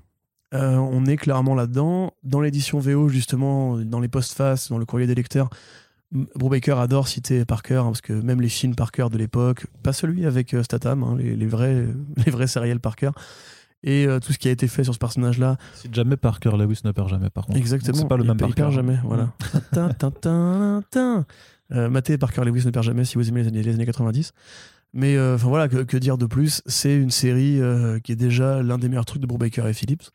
euh, 0.54 0.76
on 0.76 1.04
est 1.06 1.16
clairement 1.16 1.54
là-dedans. 1.54 2.12
Dans 2.22 2.40
l'édition 2.40 2.78
VO, 2.80 3.08
justement, 3.08 3.76
dans 3.78 4.00
les 4.00 4.08
postfaces, 4.08 4.68
dans 4.68 4.78
le 4.78 4.84
courrier 4.86 5.06
des 5.06 5.14
lecteurs, 5.14 5.50
Brubaker 6.10 6.78
adore 6.78 7.06
citer 7.06 7.44
Parker, 7.44 7.74
hein, 7.74 7.84
parce 7.86 8.00
que 8.00 8.14
même 8.14 8.40
les 8.40 8.48
films 8.48 8.74
Parker 8.74 9.08
de 9.12 9.18
l'époque, 9.18 9.66
pas 9.82 9.92
celui 9.92 10.26
avec 10.26 10.56
Statham, 10.62 11.02
hein, 11.02 11.16
les, 11.18 11.36
les 11.36 11.46
vrais, 11.46 11.86
les 12.24 12.30
vrais 12.32 12.46
sériels 12.46 12.80
Parker, 12.80 13.10
et 13.82 14.06
euh, 14.06 14.18
tout 14.20 14.32
ce 14.32 14.38
qui 14.38 14.48
a 14.48 14.50
été 14.50 14.66
fait 14.68 14.84
sur 14.84 14.92
ce 14.94 14.98
personnage-là. 14.98 15.56
Si 15.74 15.88
jamais 15.92 16.16
Parker 16.16 16.50
Lewis 16.58 16.80
ne 16.84 16.92
perd 16.92 17.08
jamais, 17.08 17.30
par 17.30 17.46
contre. 17.46 17.58
Exactement. 17.58 17.96
C'est 17.96 18.08
pas 18.08 18.16
le 18.16 18.24
il, 18.24 18.26
même 18.28 18.36
il 18.36 18.40
Parker. 18.40 18.54
perd 18.54 18.72
jamais, 18.72 18.98
voilà. 19.04 19.32
Tin, 19.72 19.88
tin, 19.90 20.10
tin, 20.10 20.82
tin. 20.90 21.26
Euh, 21.72 21.88
Maté 21.90 22.16
Parker 22.18 22.44
Lewis 22.44 22.64
ne 22.64 22.70
perd 22.70 22.84
jamais 22.84 23.04
si 23.04 23.16
vous 23.16 23.28
aimez 23.28 23.42
les 23.42 23.48
années, 23.48 23.62
les 23.62 23.74
années 23.74 23.86
90. 23.86 24.32
Mais 24.94 25.16
euh, 25.16 25.34
enfin 25.34 25.48
voilà, 25.48 25.68
que, 25.68 25.82
que 25.82 25.96
dire 25.98 26.16
de 26.18 26.26
plus? 26.26 26.62
C'est 26.66 26.96
une 26.96 27.10
série 27.10 27.60
euh, 27.60 28.00
qui 28.00 28.12
est 28.12 28.16
déjà 28.16 28.62
l'un 28.62 28.78
des 28.78 28.88
meilleurs 28.88 29.04
trucs 29.04 29.20
de 29.20 29.26
Brubaker 29.26 29.66
et 29.68 29.74
Phillips, 29.74 30.10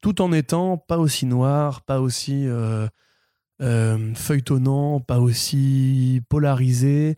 tout 0.00 0.22
en 0.22 0.32
étant 0.32 0.78
pas 0.78 0.98
aussi 0.98 1.26
noir, 1.26 1.82
pas 1.82 2.00
aussi 2.00 2.46
euh, 2.46 2.88
euh, 3.60 4.14
feuilletonnant, 4.14 5.00
pas 5.00 5.20
aussi 5.20 6.22
polarisé 6.30 7.16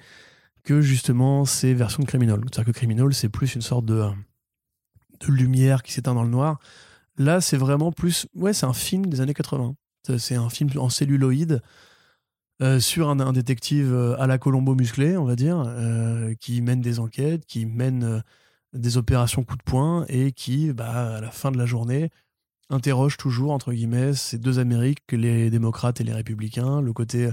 que 0.65 0.81
justement 0.81 1.45
ces 1.45 1.75
versions 1.75 2.03
de 2.03 2.09
Criminal. 2.09 2.41
C'est-à-dire 2.53 2.73
que 2.73 2.77
Criminal, 2.77 3.15
c'est 3.15 3.29
plus 3.29 3.55
une 3.55 3.63
sorte 3.63 3.85
de, 3.87 3.95
euh, 3.95 4.11
de 5.29 5.33
lumière 5.33 5.83
qui 5.83 5.93
s'éteint 5.93 6.15
dans 6.15 6.23
le 6.23 6.31
noir. 6.31 6.59
Là, 7.17 7.41
c'est 7.41 7.57
vraiment 7.57 7.93
plus. 7.93 8.27
Ouais, 8.35 8.53
c'est 8.53 8.67
un 8.67 8.73
film 8.73 9.07
des 9.07 9.21
années 9.21 9.35
80. 9.35 9.75
C'est- 10.19 10.35
un 10.35 10.49
film 10.49 10.71
en 10.79 10.89
celluloïde 10.89 11.61
euh, 12.63 12.81
sur 12.81 13.09
un, 13.09 13.33
détective 13.33 13.93
euh, 13.93 14.21
à 14.21 14.27
la 14.27 14.39
Colombo 14.39 14.75
musclé, 14.75 15.17
on 15.17 15.25
va 15.25 15.37
dire, 15.37 15.63
euh, 15.67 16.35
qui 16.41 16.61
mène 16.63 16.81
des 16.81 16.99
enquêtes, 17.01 17.47
qui 17.47 17.67
mène 17.67 18.23
des 18.73 18.97
opérations 18.97 19.45
coup 19.45 19.57
de 19.57 19.63
poing 19.63 20.05
et 20.09 20.33
qui, 20.33 20.73
bah, 20.73 21.17
à 21.17 21.21
la 21.21 21.31
fin 21.31 21.51
de 21.51 21.59
la 21.59 21.67
journée, 21.67 22.11
interroge 22.71 23.17
toujours, 23.17 23.53
entre 23.53 23.73
guillemets, 23.73 24.15
ces 24.15 24.39
deux 24.39 24.59
Amériques, 24.59 25.01
que 25.07 25.17
les 25.17 25.51
démocrates 25.51 26.01
et 26.01 26.05
les 26.05 26.13
républicains. 26.13 26.81
Le 26.81 26.93
côté, 26.93 27.31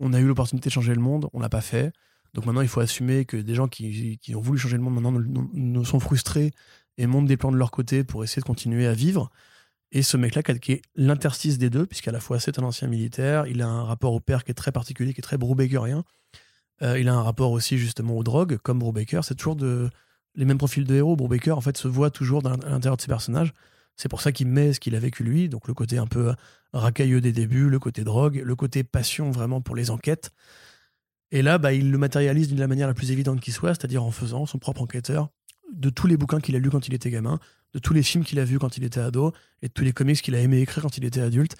on 0.00 0.12
a 0.12 0.20
eu 0.20 0.26
l'opportunité 0.26 0.68
de 0.68 0.72
changer 0.74 0.94
le 0.94 1.00
monde, 1.00 1.28
on 1.32 1.40
l'a 1.40 1.48
pas 1.48 1.60
fait. 1.60 1.92
Donc 2.34 2.46
maintenant, 2.46 2.60
il 2.60 2.68
faut 2.68 2.80
assumer 2.80 3.24
que 3.24 3.36
des 3.36 3.54
gens 3.54 3.68
qui, 3.68 4.20
ont 4.34 4.40
voulu 4.40 4.58
changer 4.58 4.76
le 4.76 4.82
monde 4.82 4.94
maintenant 4.94 5.20
nous 5.54 5.84
sont 5.84 6.00
frustrés 6.00 6.52
et 6.98 7.06
montent 7.06 7.26
des 7.26 7.36
plans 7.36 7.52
de 7.52 7.56
leur 7.56 7.70
côté 7.70 8.04
pour 8.04 8.24
essayer 8.24 8.40
de 8.40 8.46
continuer 8.46 8.86
à 8.86 8.94
vivre. 8.94 9.30
Et 9.92 10.02
ce 10.02 10.16
mec-là, 10.16 10.42
qui 10.42 10.72
est 10.72 10.82
l'interstice 10.94 11.58
des 11.58 11.70
deux, 11.70 11.86
puisqu'à 11.86 12.12
la 12.12 12.20
fois 12.20 12.40
c'est 12.40 12.58
un 12.58 12.64
ancien 12.64 12.88
militaire, 12.88 13.46
il 13.46 13.62
a 13.62 13.68
un 13.68 13.84
rapport 13.84 14.12
au 14.12 14.20
père 14.20 14.44
qui 14.44 14.50
est 14.50 14.54
très 14.54 14.72
particulier, 14.72 15.14
qui 15.14 15.20
est 15.20 15.22
très 15.22 15.38
Brubakerien. 15.38 16.04
Euh, 16.82 16.98
il 16.98 17.08
a 17.08 17.14
un 17.14 17.22
rapport 17.22 17.52
aussi 17.52 17.78
justement 17.78 18.16
aux 18.16 18.24
drogues, 18.24 18.58
comme 18.58 18.78
Brubaker. 18.78 19.24
C'est 19.24 19.34
toujours 19.34 19.56
de, 19.56 19.88
les 20.34 20.44
mêmes 20.44 20.58
profils 20.58 20.84
de 20.84 20.94
héros. 20.94 21.16
Brubaker, 21.16 21.56
en 21.56 21.60
fait, 21.60 21.76
se 21.76 21.88
voit 21.88 22.10
toujours 22.10 22.42
dans, 22.42 22.52
à 22.52 22.68
l'intérieur 22.68 22.96
de 22.96 23.02
ses 23.02 23.08
personnages. 23.08 23.52
C'est 23.96 24.10
pour 24.10 24.20
ça 24.20 24.32
qu'il 24.32 24.48
met 24.48 24.74
ce 24.74 24.80
qu'il 24.80 24.94
a 24.94 24.98
vécu 24.98 25.24
lui, 25.24 25.48
donc 25.48 25.68
le 25.68 25.74
côté 25.74 25.96
un 25.96 26.06
peu 26.06 26.34
racailleux 26.74 27.22
des 27.22 27.32
débuts, 27.32 27.70
le 27.70 27.78
côté 27.78 28.04
drogue, 28.04 28.42
le 28.44 28.56
côté 28.56 28.84
passion 28.84 29.30
vraiment 29.30 29.62
pour 29.62 29.74
les 29.74 29.90
enquêtes. 29.90 30.32
Et 31.30 31.40
là, 31.42 31.58
bah, 31.58 31.72
il 31.72 31.90
le 31.90 31.98
matérialise 31.98 32.48
d'une 32.48 32.60
la 32.60 32.68
manière 32.68 32.86
la 32.86 32.94
plus 32.94 33.10
évidente 33.10 33.40
qui 33.40 33.52
soit, 33.52 33.74
c'est-à-dire 33.74 34.04
en 34.04 34.10
faisant 34.10 34.44
son 34.44 34.58
propre 34.58 34.82
enquêteur 34.82 35.30
de 35.74 35.90
tous 35.90 36.06
les 36.06 36.16
bouquins 36.16 36.40
qu'il 36.40 36.56
a 36.56 36.58
lus 36.58 36.70
quand 36.70 36.88
il 36.88 36.94
était 36.94 37.10
gamin, 37.10 37.38
de 37.74 37.78
tous 37.78 37.92
les 37.92 38.02
films 38.02 38.24
qu'il 38.24 38.38
a 38.38 38.44
vus 38.44 38.58
quand 38.58 38.76
il 38.76 38.84
était 38.84 39.00
ado, 39.00 39.32
et 39.62 39.68
de 39.68 39.72
tous 39.72 39.84
les 39.84 39.92
comics 39.92 40.20
qu'il 40.20 40.34
a 40.34 40.40
aimé 40.40 40.60
écrire 40.60 40.82
quand 40.82 40.96
il 40.96 41.04
était 41.04 41.20
adulte, 41.20 41.56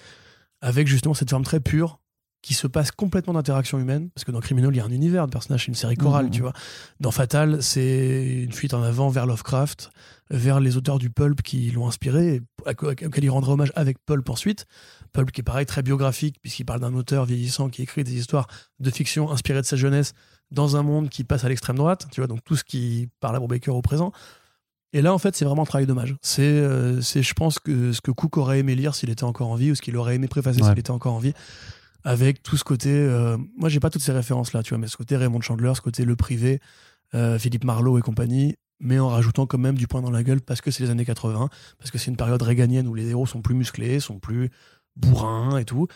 avec 0.61 0.87
justement 0.87 1.13
cette 1.13 1.29
forme 1.29 1.43
très 1.43 1.59
pure 1.59 1.99
qui 2.43 2.53
se 2.53 2.67
passe 2.67 2.91
complètement 2.91 3.33
d'interaction 3.33 3.77
humaine, 3.79 4.09
parce 4.11 4.23
que 4.23 4.31
dans 4.31 4.39
Criminal, 4.39 4.71
il 4.73 4.77
y 4.77 4.79
a 4.79 4.85
un 4.85 4.91
univers 4.91 5.25
de 5.25 5.31
personnages, 5.31 5.61
c'est 5.65 5.67
une 5.67 5.75
série 5.75 5.95
chorale, 5.97 6.25
Mhm. 6.25 6.31
tu 6.31 6.41
vois. 6.41 6.53
Dans 6.99 7.11
Fatal, 7.11 7.61
c'est 7.61 8.43
une 8.43 8.53
fuite 8.53 8.73
en 8.73 8.83
avant 8.83 9.09
vers 9.09 9.25
Lovecraft, 9.25 9.89
vers 10.29 10.59
les 10.59 10.77
auteurs 10.77 10.97
du 10.99 11.09
pulp 11.09 11.41
qui 11.41 11.71
l'ont 11.71 11.87
inspiré, 11.87 12.41
auquel 12.65 13.23
il 13.23 13.29
rendra 13.29 13.53
hommage 13.53 13.71
avec 13.75 13.97
Pulp 14.05 14.29
ensuite. 14.29 14.65
Pulp 15.13 15.31
qui 15.31 15.41
est 15.41 15.43
pareil, 15.43 15.65
très 15.65 15.81
biographique, 15.81 16.37
puisqu'il 16.41 16.63
parle 16.65 16.79
d'un 16.79 16.93
auteur 16.93 17.25
vieillissant 17.25 17.69
qui 17.69 17.81
écrit 17.81 18.03
des 18.03 18.15
histoires 18.15 18.47
de 18.79 18.91
fiction 18.91 19.29
inspirées 19.31 19.61
de 19.61 19.65
sa 19.65 19.75
jeunesse 19.75 20.13
dans 20.51 20.75
un 20.77 20.83
monde 20.83 21.09
qui 21.09 21.23
passe 21.23 21.43
à 21.43 21.49
l'extrême 21.49 21.75
droite, 21.75 22.07
tu 22.11 22.21
vois, 22.21 22.27
donc 22.27 22.43
tout 22.43 22.55
ce 22.55 22.63
qui 22.63 23.09
parle 23.19 23.35
à 23.35 23.39
Brubaker 23.39 23.75
au 23.75 23.81
présent. 23.81 24.11
Et 24.93 25.01
là, 25.01 25.13
en 25.13 25.17
fait, 25.17 25.35
c'est 25.35 25.43
vraiment 25.43 25.63
un 25.63 25.65
travail 25.65 25.85
d'hommage. 25.85 26.15
C'est, 26.21 26.41
euh, 26.43 27.01
c'est, 27.01 27.21
je 27.21 27.33
pense, 27.33 27.59
que 27.59 27.91
ce 27.91 27.99
que 27.99 28.11
Cook 28.11 28.37
aurait 28.37 28.59
aimé 28.59 28.73
lire 28.75 28.95
s'il 28.95 29.09
était 29.09 29.25
encore 29.25 29.49
en 29.49 29.55
vie, 29.55 29.71
ou 29.71 29.75
ce 29.75 29.81
qu'il 29.81 29.97
aurait 29.97 30.15
aimé 30.15 30.27
préfacer 30.27 30.61
Ouais. 30.61 30.69
s'il 30.69 30.79
était 30.79 30.91
encore 30.91 31.13
en 31.13 31.19
vie, 31.19 31.33
avec 32.03 32.41
tout 32.41 32.55
ce 32.57 32.63
côté. 32.63 32.89
euh, 32.91 33.37
moi, 33.57 33.67
j'ai 33.69 33.79
pas 33.81 33.89
toutes 33.89 34.01
ces 34.01 34.13
références-là, 34.13 34.63
tu 34.63 34.69
vois, 34.69 34.77
mais 34.77 34.87
ce 34.87 34.95
côté 34.95 35.17
Raymond 35.17 35.41
Chandler, 35.41 35.73
ce 35.75 35.81
côté 35.81 36.05
Le 36.05 36.15
Privé, 36.15 36.61
euh, 37.13 37.37
Philippe 37.37 37.65
Marlowe 37.65 37.97
et 37.99 38.01
compagnie, 38.01 38.55
mais 38.79 38.97
en 38.99 39.09
rajoutant 39.09 39.45
quand 39.45 39.57
même 39.57 39.75
du 39.75 39.87
poing 39.87 40.01
dans 40.01 40.11
la 40.11 40.23
gueule 40.23 40.39
parce 40.41 40.61
que 40.61 40.71
c'est 40.71 40.83
les 40.83 40.89
années 40.89 41.05
80, 41.05 41.49
parce 41.79 41.91
que 41.91 41.97
c'est 41.97 42.09
une 42.11 42.17
période 42.17 42.41
réganienne 42.41 42.87
où 42.87 42.93
les 42.93 43.09
héros 43.09 43.25
sont 43.25 43.41
plus 43.41 43.55
musclés, 43.55 43.99
sont 43.99 44.19
plus 44.19 44.49
bourrins 44.95 45.57
et 45.57 45.65
tout. 45.65 45.87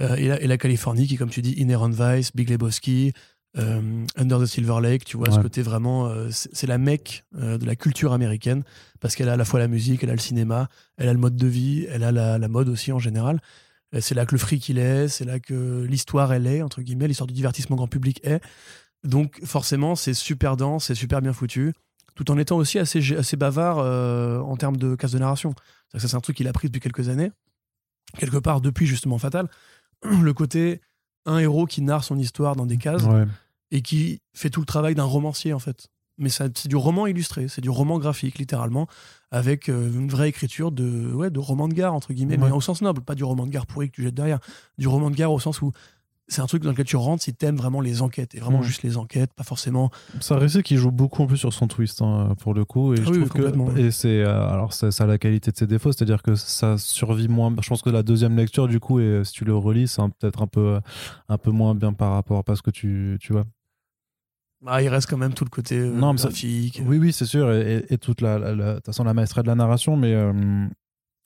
Euh, 0.00 0.16
et, 0.16 0.26
la, 0.28 0.40
et 0.40 0.46
la 0.48 0.58
Californie 0.58 1.06
qui, 1.06 1.16
comme 1.16 1.30
tu 1.30 1.40
dis, 1.40 1.54
Inherent 1.58 1.90
Vice, 1.90 2.34
Big 2.34 2.50
Lebowski, 2.50 3.12
euh, 3.56 4.04
Under 4.16 4.40
the 4.40 4.46
Silver 4.46 4.80
Lake, 4.82 5.04
tu 5.04 5.16
vois, 5.16 5.30
ce 5.30 5.38
côté 5.42 5.62
vraiment, 5.62 6.06
euh, 6.06 6.28
c'est 6.30 6.66
la 6.66 6.78
mecque 6.78 7.24
euh, 7.36 7.56
de 7.56 7.64
la 7.66 7.76
culture 7.76 8.12
américaine 8.12 8.64
parce 9.00 9.14
qu'elle 9.14 9.28
a 9.28 9.34
à 9.34 9.36
la 9.36 9.44
fois 9.44 9.60
la 9.60 9.68
musique, 9.68 10.02
elle 10.02 10.10
a 10.10 10.14
le 10.14 10.18
cinéma, 10.20 10.68
elle 10.96 11.08
a 11.08 11.12
le 11.12 11.18
mode 11.18 11.36
de 11.36 11.46
vie, 11.46 11.86
elle 11.88 12.02
a 12.04 12.10
la, 12.12 12.38
la 12.38 12.48
mode 12.48 12.68
aussi 12.68 12.90
en 12.92 12.98
général. 12.98 13.40
Euh, 13.94 14.00
C'est 14.00 14.14
là 14.14 14.26
que 14.26 14.32
le 14.32 14.38
fric 14.38 14.68
il 14.68 14.78
est, 14.78 15.06
c'est 15.08 15.24
là 15.24 15.38
que 15.38 15.84
l'histoire 15.88 16.32
elle 16.32 16.46
est, 16.46 16.62
entre 16.62 16.82
guillemets, 16.82 17.06
l'histoire 17.06 17.26
du 17.28 17.34
divertissement 17.34 17.76
grand 17.76 17.86
public 17.88 18.20
est. 18.24 18.40
Donc 19.04 19.40
forcément, 19.44 19.94
c'est 19.94 20.14
super 20.14 20.56
dense, 20.56 20.86
c'est 20.86 20.94
super 20.94 21.20
bien 21.22 21.32
foutu, 21.32 21.74
tout 22.16 22.30
en 22.30 22.38
étant 22.38 22.56
aussi 22.56 22.78
assez, 22.78 23.16
assez 23.16 23.36
bavard 23.36 23.78
en 23.78 24.56
termes 24.56 24.78
de 24.78 24.96
casse 24.96 25.12
de 25.12 25.18
narration. 25.18 25.52
Que 25.92 26.00
ça, 26.00 26.08
c'est 26.08 26.16
un 26.16 26.20
truc 26.20 26.36
qu'il 26.36 26.48
a 26.48 26.52
pris 26.52 26.68
depuis 26.68 26.80
quelques 26.80 27.08
années, 27.08 27.30
quelque 28.18 28.38
part 28.38 28.60
depuis 28.60 28.86
justement 28.86 29.18
Fatal. 29.18 29.48
Le 30.02 30.32
côté 30.32 30.80
un 31.26 31.38
héros 31.38 31.66
qui 31.66 31.82
narre 31.82 32.04
son 32.04 32.18
histoire 32.18 32.56
dans 32.56 32.66
des 32.66 32.76
cases 32.78 33.04
Ouais. 33.04 33.24
Et 33.74 33.82
qui 33.82 34.20
fait 34.34 34.50
tout 34.50 34.60
le 34.60 34.66
travail 34.66 34.94
d'un 34.94 35.04
romancier 35.04 35.52
en 35.52 35.58
fait. 35.58 35.88
Mais 36.16 36.28
c'est 36.28 36.68
du 36.68 36.76
roman 36.76 37.08
illustré, 37.08 37.48
c'est 37.48 37.60
du 37.60 37.70
roman 37.70 37.98
graphique 37.98 38.38
littéralement, 38.38 38.86
avec 39.32 39.68
euh, 39.68 39.90
une 39.92 40.08
vraie 40.08 40.28
écriture 40.28 40.70
de, 40.70 41.12
ouais, 41.12 41.28
de 41.28 41.40
roman 41.40 41.66
de 41.66 41.74
gare 41.74 41.92
entre 41.92 42.12
guillemets, 42.12 42.38
Ouais. 42.38 42.46
mais 42.50 42.52
au 42.54 42.60
sens 42.60 42.82
noble, 42.82 43.00
pas 43.00 43.16
du 43.16 43.24
roman 43.24 43.46
de 43.46 43.50
gare 43.50 43.66
pourri 43.66 43.90
que 43.90 43.96
tu 43.96 44.02
jettes 44.04 44.14
derrière, 44.14 44.38
du 44.78 44.86
roman 44.86 45.10
de 45.10 45.16
gare 45.16 45.32
au 45.32 45.40
sens 45.40 45.60
où 45.60 45.72
c'est 46.28 46.40
un 46.40 46.46
truc 46.46 46.62
dans 46.62 46.70
lequel 46.70 46.86
tu 46.86 46.96
rentres 46.96 47.22
si 47.24 47.34
t'aimes 47.34 47.56
vraiment 47.56 47.80
les 47.82 48.00
enquêtes, 48.00 48.34
et 48.36 48.40
vraiment 48.40 48.62
juste 48.62 48.82
les 48.84 48.96
enquêtes, 48.96 49.34
pas 49.34 49.42
forcément 49.42 49.90
C'est 50.20 50.32
un 50.32 50.38
récit 50.38 50.62
qui 50.62 50.76
joue 50.76 50.90
beaucoup 50.92 51.20
en 51.22 51.26
plus 51.26 51.36
sur 51.36 51.52
son 51.52 51.66
twist 51.66 52.00
hein, 52.00 52.34
pour 52.38 52.54
le 52.54 52.64
coup 52.64 52.94
et 52.94 52.98
Ah 53.00 53.02
je 53.04 53.10
oui, 53.10 53.26
trouve 53.28 53.30
que 53.30 53.78
et 53.78 53.90
c'est 53.90 54.22
euh, 54.22 54.48
alors 54.48 54.72
ça, 54.72 54.90
ça 54.92 55.04
a 55.04 55.06
la 55.08 55.18
qualité 55.18 55.50
de 55.50 55.56
ses 55.56 55.66
défauts 55.66 55.90
c'est-à-dire 55.92 56.22
que 56.22 56.34
ça 56.36 56.78
survit 56.78 57.28
moins 57.28 57.52
je 57.60 57.68
pense 57.68 57.82
que 57.82 57.90
la 57.90 58.02
deuxième 58.04 58.36
lecture 58.36 58.68
du 58.68 58.78
coup 58.80 59.00
et 59.00 59.20
si 59.24 59.32
tu 59.32 59.44
le 59.44 59.54
relis 59.54 59.86
c'est 59.88 60.00
peut-être 60.20 60.40
un 60.42 60.46
peu 60.46 60.78
un 61.28 61.38
peu 61.38 61.50
moins 61.50 61.74
bien 61.74 61.92
par 61.92 62.12
rapport 62.12 62.38
à 62.38 62.42
parce 62.44 62.62
que 62.62 62.70
tu 62.70 63.18
tu 63.20 63.32
vois 63.34 63.44
Ah, 64.66 64.82
il 64.82 64.88
reste 64.88 65.08
quand 65.10 65.16
même 65.18 65.34
tout 65.34 65.44
le 65.44 65.50
côté 65.50 65.78
euh, 65.78 65.90
Non, 65.90 66.12
mais 66.12 66.18
ça- 66.18 66.28
graphique. 66.28 66.80
oui 66.86 66.98
oui 66.98 67.12
c'est 67.12 67.26
sûr 67.26 67.52
et, 67.52 67.84
toute 68.00 68.20
la, 68.20 68.38
la, 68.38 68.54
la- 68.54 68.80
façon 68.80 69.04
la 69.04 69.14
maestria 69.14 69.42
de 69.42 69.48
la 69.48 69.54
narration 69.54 69.96
mais 69.96 70.14
euh, 70.14 70.66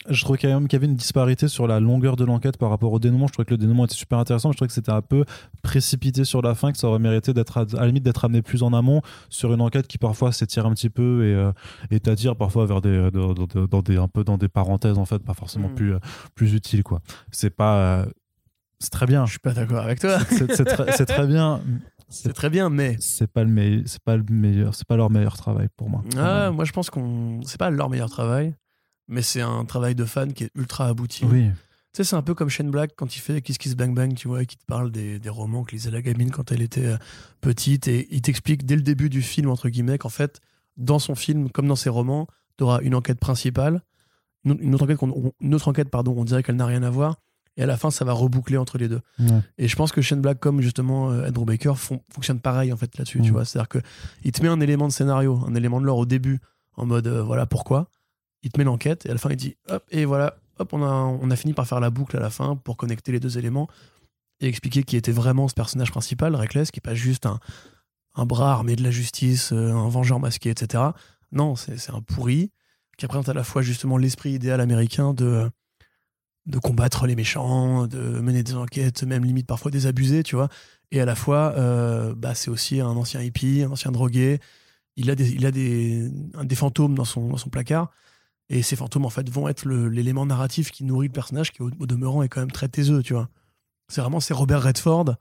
je 0.08 0.22
trouvais 0.24 0.38
quand 0.38 0.48
même 0.48 0.68
qu'il 0.68 0.76
y 0.76 0.80
avait 0.80 0.86
une 0.86 0.94
disparité 0.96 1.48
sur 1.48 1.66
la 1.66 1.80
longueur 1.80 2.14
de 2.16 2.24
l'enquête 2.24 2.56
par 2.56 2.70
rapport 2.70 2.92
au 2.92 2.98
dénouement. 3.00 3.26
Je 3.26 3.32
trouvais 3.32 3.44
que 3.46 3.50
le 3.50 3.58
dénouement 3.58 3.84
était 3.84 3.96
super 3.96 4.18
intéressant. 4.18 4.48
mais 4.48 4.52
Je 4.52 4.56
trouvais 4.58 4.68
que 4.68 4.72
c'était 4.72 4.92
un 4.92 5.02
peu 5.02 5.24
précipité 5.62 6.24
sur 6.24 6.40
la 6.40 6.54
fin, 6.54 6.70
que 6.70 6.78
ça 6.78 6.86
aurait 6.86 7.00
mérité 7.00 7.34
d'être 7.34 7.58
à, 7.58 7.62
à 7.62 7.80
la 7.80 7.86
limite 7.88 8.04
d'être 8.04 8.24
amené 8.24 8.40
plus 8.40 8.62
en 8.62 8.72
amont 8.72 9.02
sur 9.28 9.52
une 9.52 9.60
enquête 9.60 9.88
qui 9.88 9.98
parfois 9.98 10.30
s'étire 10.32 10.66
un 10.66 10.72
petit 10.72 10.88
peu 10.88 11.24
et, 11.26 11.34
euh, 11.34 11.52
et 11.90 11.98
t'attire 11.98 12.36
parfois 12.36 12.64
vers 12.64 12.80
des 12.80 13.10
dans, 13.10 13.34
dans- 13.34 13.66
dans 13.66 13.82
des 13.82 13.96
un 13.96 14.06
peu 14.08 14.22
dans 14.22 14.38
des 14.38 14.48
parenthèses 14.48 14.98
en 14.98 15.04
fait, 15.04 15.18
pas 15.18 15.34
forcément 15.34 15.68
Mm. 15.68 15.74
plus 15.74 15.94
euh, 15.94 15.98
plus 16.36 16.54
utiles 16.54 16.84
quoi. 16.84 17.00
C'est 17.32 17.50
pas 17.50 17.76
euh, 17.78 18.06
c'est 18.78 18.90
très 18.90 19.06
bien. 19.06 19.26
Je 19.26 19.30
suis 19.32 19.40
pas 19.40 19.52
d'accord 19.52 19.82
avec 19.82 19.98
toi. 19.98 20.20
C'est 20.30 20.54
c'est 20.54 20.64
très, 20.64 20.92
c'est 20.92 21.06
très 21.06 21.26
bien. 21.26 21.60
C'est 22.08 22.32
très 22.32 22.50
bien, 22.50 22.70
mais 22.70 22.96
C'est 23.00 23.30
pas 23.30 23.44
le 23.44 23.50
meilleur, 23.50 23.82
c'est 23.86 24.02
pas 24.02 24.16
le 24.16 24.24
meilleur, 24.28 24.74
c'est 24.74 24.86
pas 24.86 24.96
leur 24.96 25.10
meilleur 25.10 25.36
travail 25.36 25.68
pour 25.76 25.90
moi. 25.90 26.02
ah, 26.16 26.50
moi 26.50 26.64
je 26.64 26.72
pense 26.72 26.90
qu'on 26.90 27.40
c'est 27.44 27.58
pas 27.58 27.70
leur 27.70 27.90
meilleur 27.90 28.10
travail, 28.10 28.54
mais 29.08 29.22
c'est 29.22 29.42
un 29.42 29.64
travail 29.64 29.94
de 29.94 30.04
fan 30.04 30.32
qui 30.32 30.44
est 30.44 30.50
ultra 30.54 30.86
abouti. 30.86 31.24
oui. 31.24 31.50
Tu 31.94 32.04
sais, 32.04 32.10
c'est 32.10 32.16
un 32.16 32.22
peu 32.22 32.34
comme 32.34 32.50
Shane 32.50 32.70
Black 32.70 32.92
quand 32.96 33.16
il 33.16 33.18
fait 33.20 33.40
Kiss 33.40 33.56
Kiss 33.56 33.74
Bang 33.74 33.94
Bang, 33.94 34.14
tu 34.14 34.28
vois, 34.28 34.44
qui 34.44 34.58
te 34.58 34.64
parle 34.66 34.92
des, 34.92 35.18
des 35.18 35.28
romans 35.30 35.64
que 35.64 35.72
lisait 35.72 35.90
la 35.90 36.02
gamine 36.02 36.30
quand 36.30 36.52
elle 36.52 36.60
était 36.60 36.84
euh, 36.84 36.96
petite. 37.40 37.88
Et 37.88 38.06
il 38.14 38.20
t'explique 38.20 38.66
dès 38.66 38.76
le 38.76 38.82
début 38.82 39.08
du 39.08 39.22
film, 39.22 39.48
entre 39.48 39.70
guillemets, 39.70 39.96
qu'en 39.96 40.10
fait, 40.10 40.38
dans 40.76 40.98
son 40.98 41.14
film, 41.14 41.50
comme 41.50 41.66
dans 41.66 41.76
ses 41.76 41.88
romans, 41.88 42.26
tu 42.58 42.64
auras 42.64 42.80
une 42.82 42.94
enquête 42.94 43.18
principale, 43.18 43.82
une, 44.44 44.74
autre 44.74 44.84
enquête, 44.84 45.00
une 45.40 45.54
autre 45.54 45.68
enquête 45.68 45.88
pardon, 45.88 46.14
on 46.16 46.24
dirait 46.24 46.42
qu'elle 46.42 46.56
n'a 46.56 46.66
rien 46.66 46.82
à 46.82 46.90
voir. 46.90 47.16
Et 47.58 47.62
à 47.62 47.66
la 47.66 47.76
fin, 47.76 47.90
ça 47.90 48.04
va 48.06 48.12
reboucler 48.14 48.56
entre 48.56 48.78
les 48.78 48.88
deux. 48.88 49.00
Ouais. 49.18 49.40
Et 49.58 49.68
je 49.68 49.76
pense 49.76 49.92
que 49.92 50.00
Shane 50.00 50.20
Black, 50.22 50.38
comme 50.40 50.60
justement 50.62 51.10
euh, 51.10 51.28
Andrew 51.28 51.44
Baker, 51.44 51.74
font, 51.76 52.00
fonctionne 52.08 52.40
pareil 52.40 52.72
en 52.72 52.76
fait 52.78 52.96
là-dessus. 52.96 53.18
Tu 53.20 53.26
Mhm. 53.26 53.32
vois, 53.32 53.44
c'est-à-dire 53.44 53.68
que 53.68 53.78
il 54.24 54.32
te 54.32 54.40
met 54.42 54.48
un 54.48 54.60
élément 54.60 54.88
de 54.88 54.92
scénario, 54.92 55.42
un 55.46 55.54
élément 55.54 55.80
de 55.80 55.86
lore 55.86 55.98
au 55.98 56.06
début, 56.06 56.38
en 56.76 56.86
mode 56.86 57.06
euh, 57.08 57.22
voilà 57.22 57.44
pourquoi. 57.44 57.90
Il 58.44 58.50
te 58.50 58.58
met 58.58 58.64
l'enquête 58.64 59.04
et 59.04 59.10
à 59.10 59.12
la 59.12 59.18
fin 59.18 59.28
il 59.30 59.36
dit 59.36 59.56
hop 59.68 59.84
et 59.90 60.04
voilà 60.04 60.36
hop 60.60 60.72
on 60.72 60.82
a 60.84 60.88
on 60.92 61.28
a 61.30 61.36
fini 61.36 61.52
par 61.52 61.66
faire 61.66 61.80
la 61.80 61.90
boucle 61.90 62.16
à 62.16 62.20
la 62.20 62.30
fin 62.30 62.54
pour 62.54 62.76
connecter 62.76 63.10
les 63.10 63.18
deux 63.20 63.36
éléments 63.36 63.68
et 64.40 64.46
expliquer 64.46 64.84
qui 64.84 64.96
était 64.96 65.10
vraiment 65.10 65.48
ce 65.48 65.54
personnage 65.54 65.90
principal, 65.90 66.36
Reckless, 66.36 66.70
qui 66.70 66.78
est 66.78 66.80
pas 66.80 66.94
juste 66.94 67.26
un 67.26 67.40
un 68.14 68.24
bras 68.26 68.52
armé 68.52 68.76
de 68.76 68.82
la 68.84 68.90
justice, 68.92 69.52
euh, 69.52 69.72
un 69.72 69.88
vengeur 69.88 70.20
masqué, 70.20 70.50
etc. 70.50 70.84
Non, 71.32 71.56
c'est 71.56 71.76
c'est 71.78 71.92
un 71.92 72.00
pourri 72.00 72.52
qui 72.96 73.06
représente 73.06 73.28
à 73.28 73.34
la 73.34 73.42
fois 73.44 73.62
justement 73.62 73.96
l'esprit 73.96 74.30
idéal 74.30 74.60
américain 74.60 75.14
de 75.14 75.50
de 76.48 76.58
combattre 76.58 77.06
les 77.06 77.14
méchants, 77.14 77.86
de 77.86 77.98
mener 77.98 78.42
des 78.42 78.54
enquêtes, 78.54 79.02
même 79.04 79.24
limite 79.24 79.46
parfois 79.46 79.70
des 79.70 79.86
abusés, 79.86 80.22
tu 80.22 80.34
vois. 80.34 80.48
Et 80.90 81.00
à 81.00 81.04
la 81.04 81.14
fois, 81.14 81.52
euh, 81.56 82.14
bah, 82.16 82.34
c'est 82.34 82.50
aussi 82.50 82.80
un 82.80 82.88
ancien 82.88 83.20
hippie, 83.20 83.62
un 83.62 83.70
ancien 83.70 83.92
drogué. 83.92 84.40
Il 84.96 85.10
a 85.10 85.14
des, 85.14 85.30
il 85.32 85.44
a 85.46 85.50
des, 85.50 86.10
des 86.10 86.54
fantômes 86.54 86.94
dans 86.94 87.04
son, 87.04 87.28
dans 87.28 87.36
son 87.36 87.50
placard. 87.50 87.90
Et 88.48 88.62
ces 88.62 88.76
fantômes, 88.76 89.04
en 89.04 89.10
fait, 89.10 89.28
vont 89.28 89.46
être 89.46 89.68
l'élément 89.68 90.24
narratif 90.24 90.70
qui 90.70 90.84
nourrit 90.84 91.08
le 91.08 91.12
personnage, 91.12 91.52
qui, 91.52 91.60
au, 91.62 91.70
demeurant, 91.70 92.22
est 92.22 92.28
quand 92.28 92.40
même 92.40 92.50
très 92.50 92.68
taiseux, 92.68 93.02
tu 93.02 93.12
vois. 93.12 93.28
C'est 93.88 94.00
vraiment, 94.00 94.20
c'est 94.20 94.32
Robert 94.32 94.62
Redford, 94.62 95.16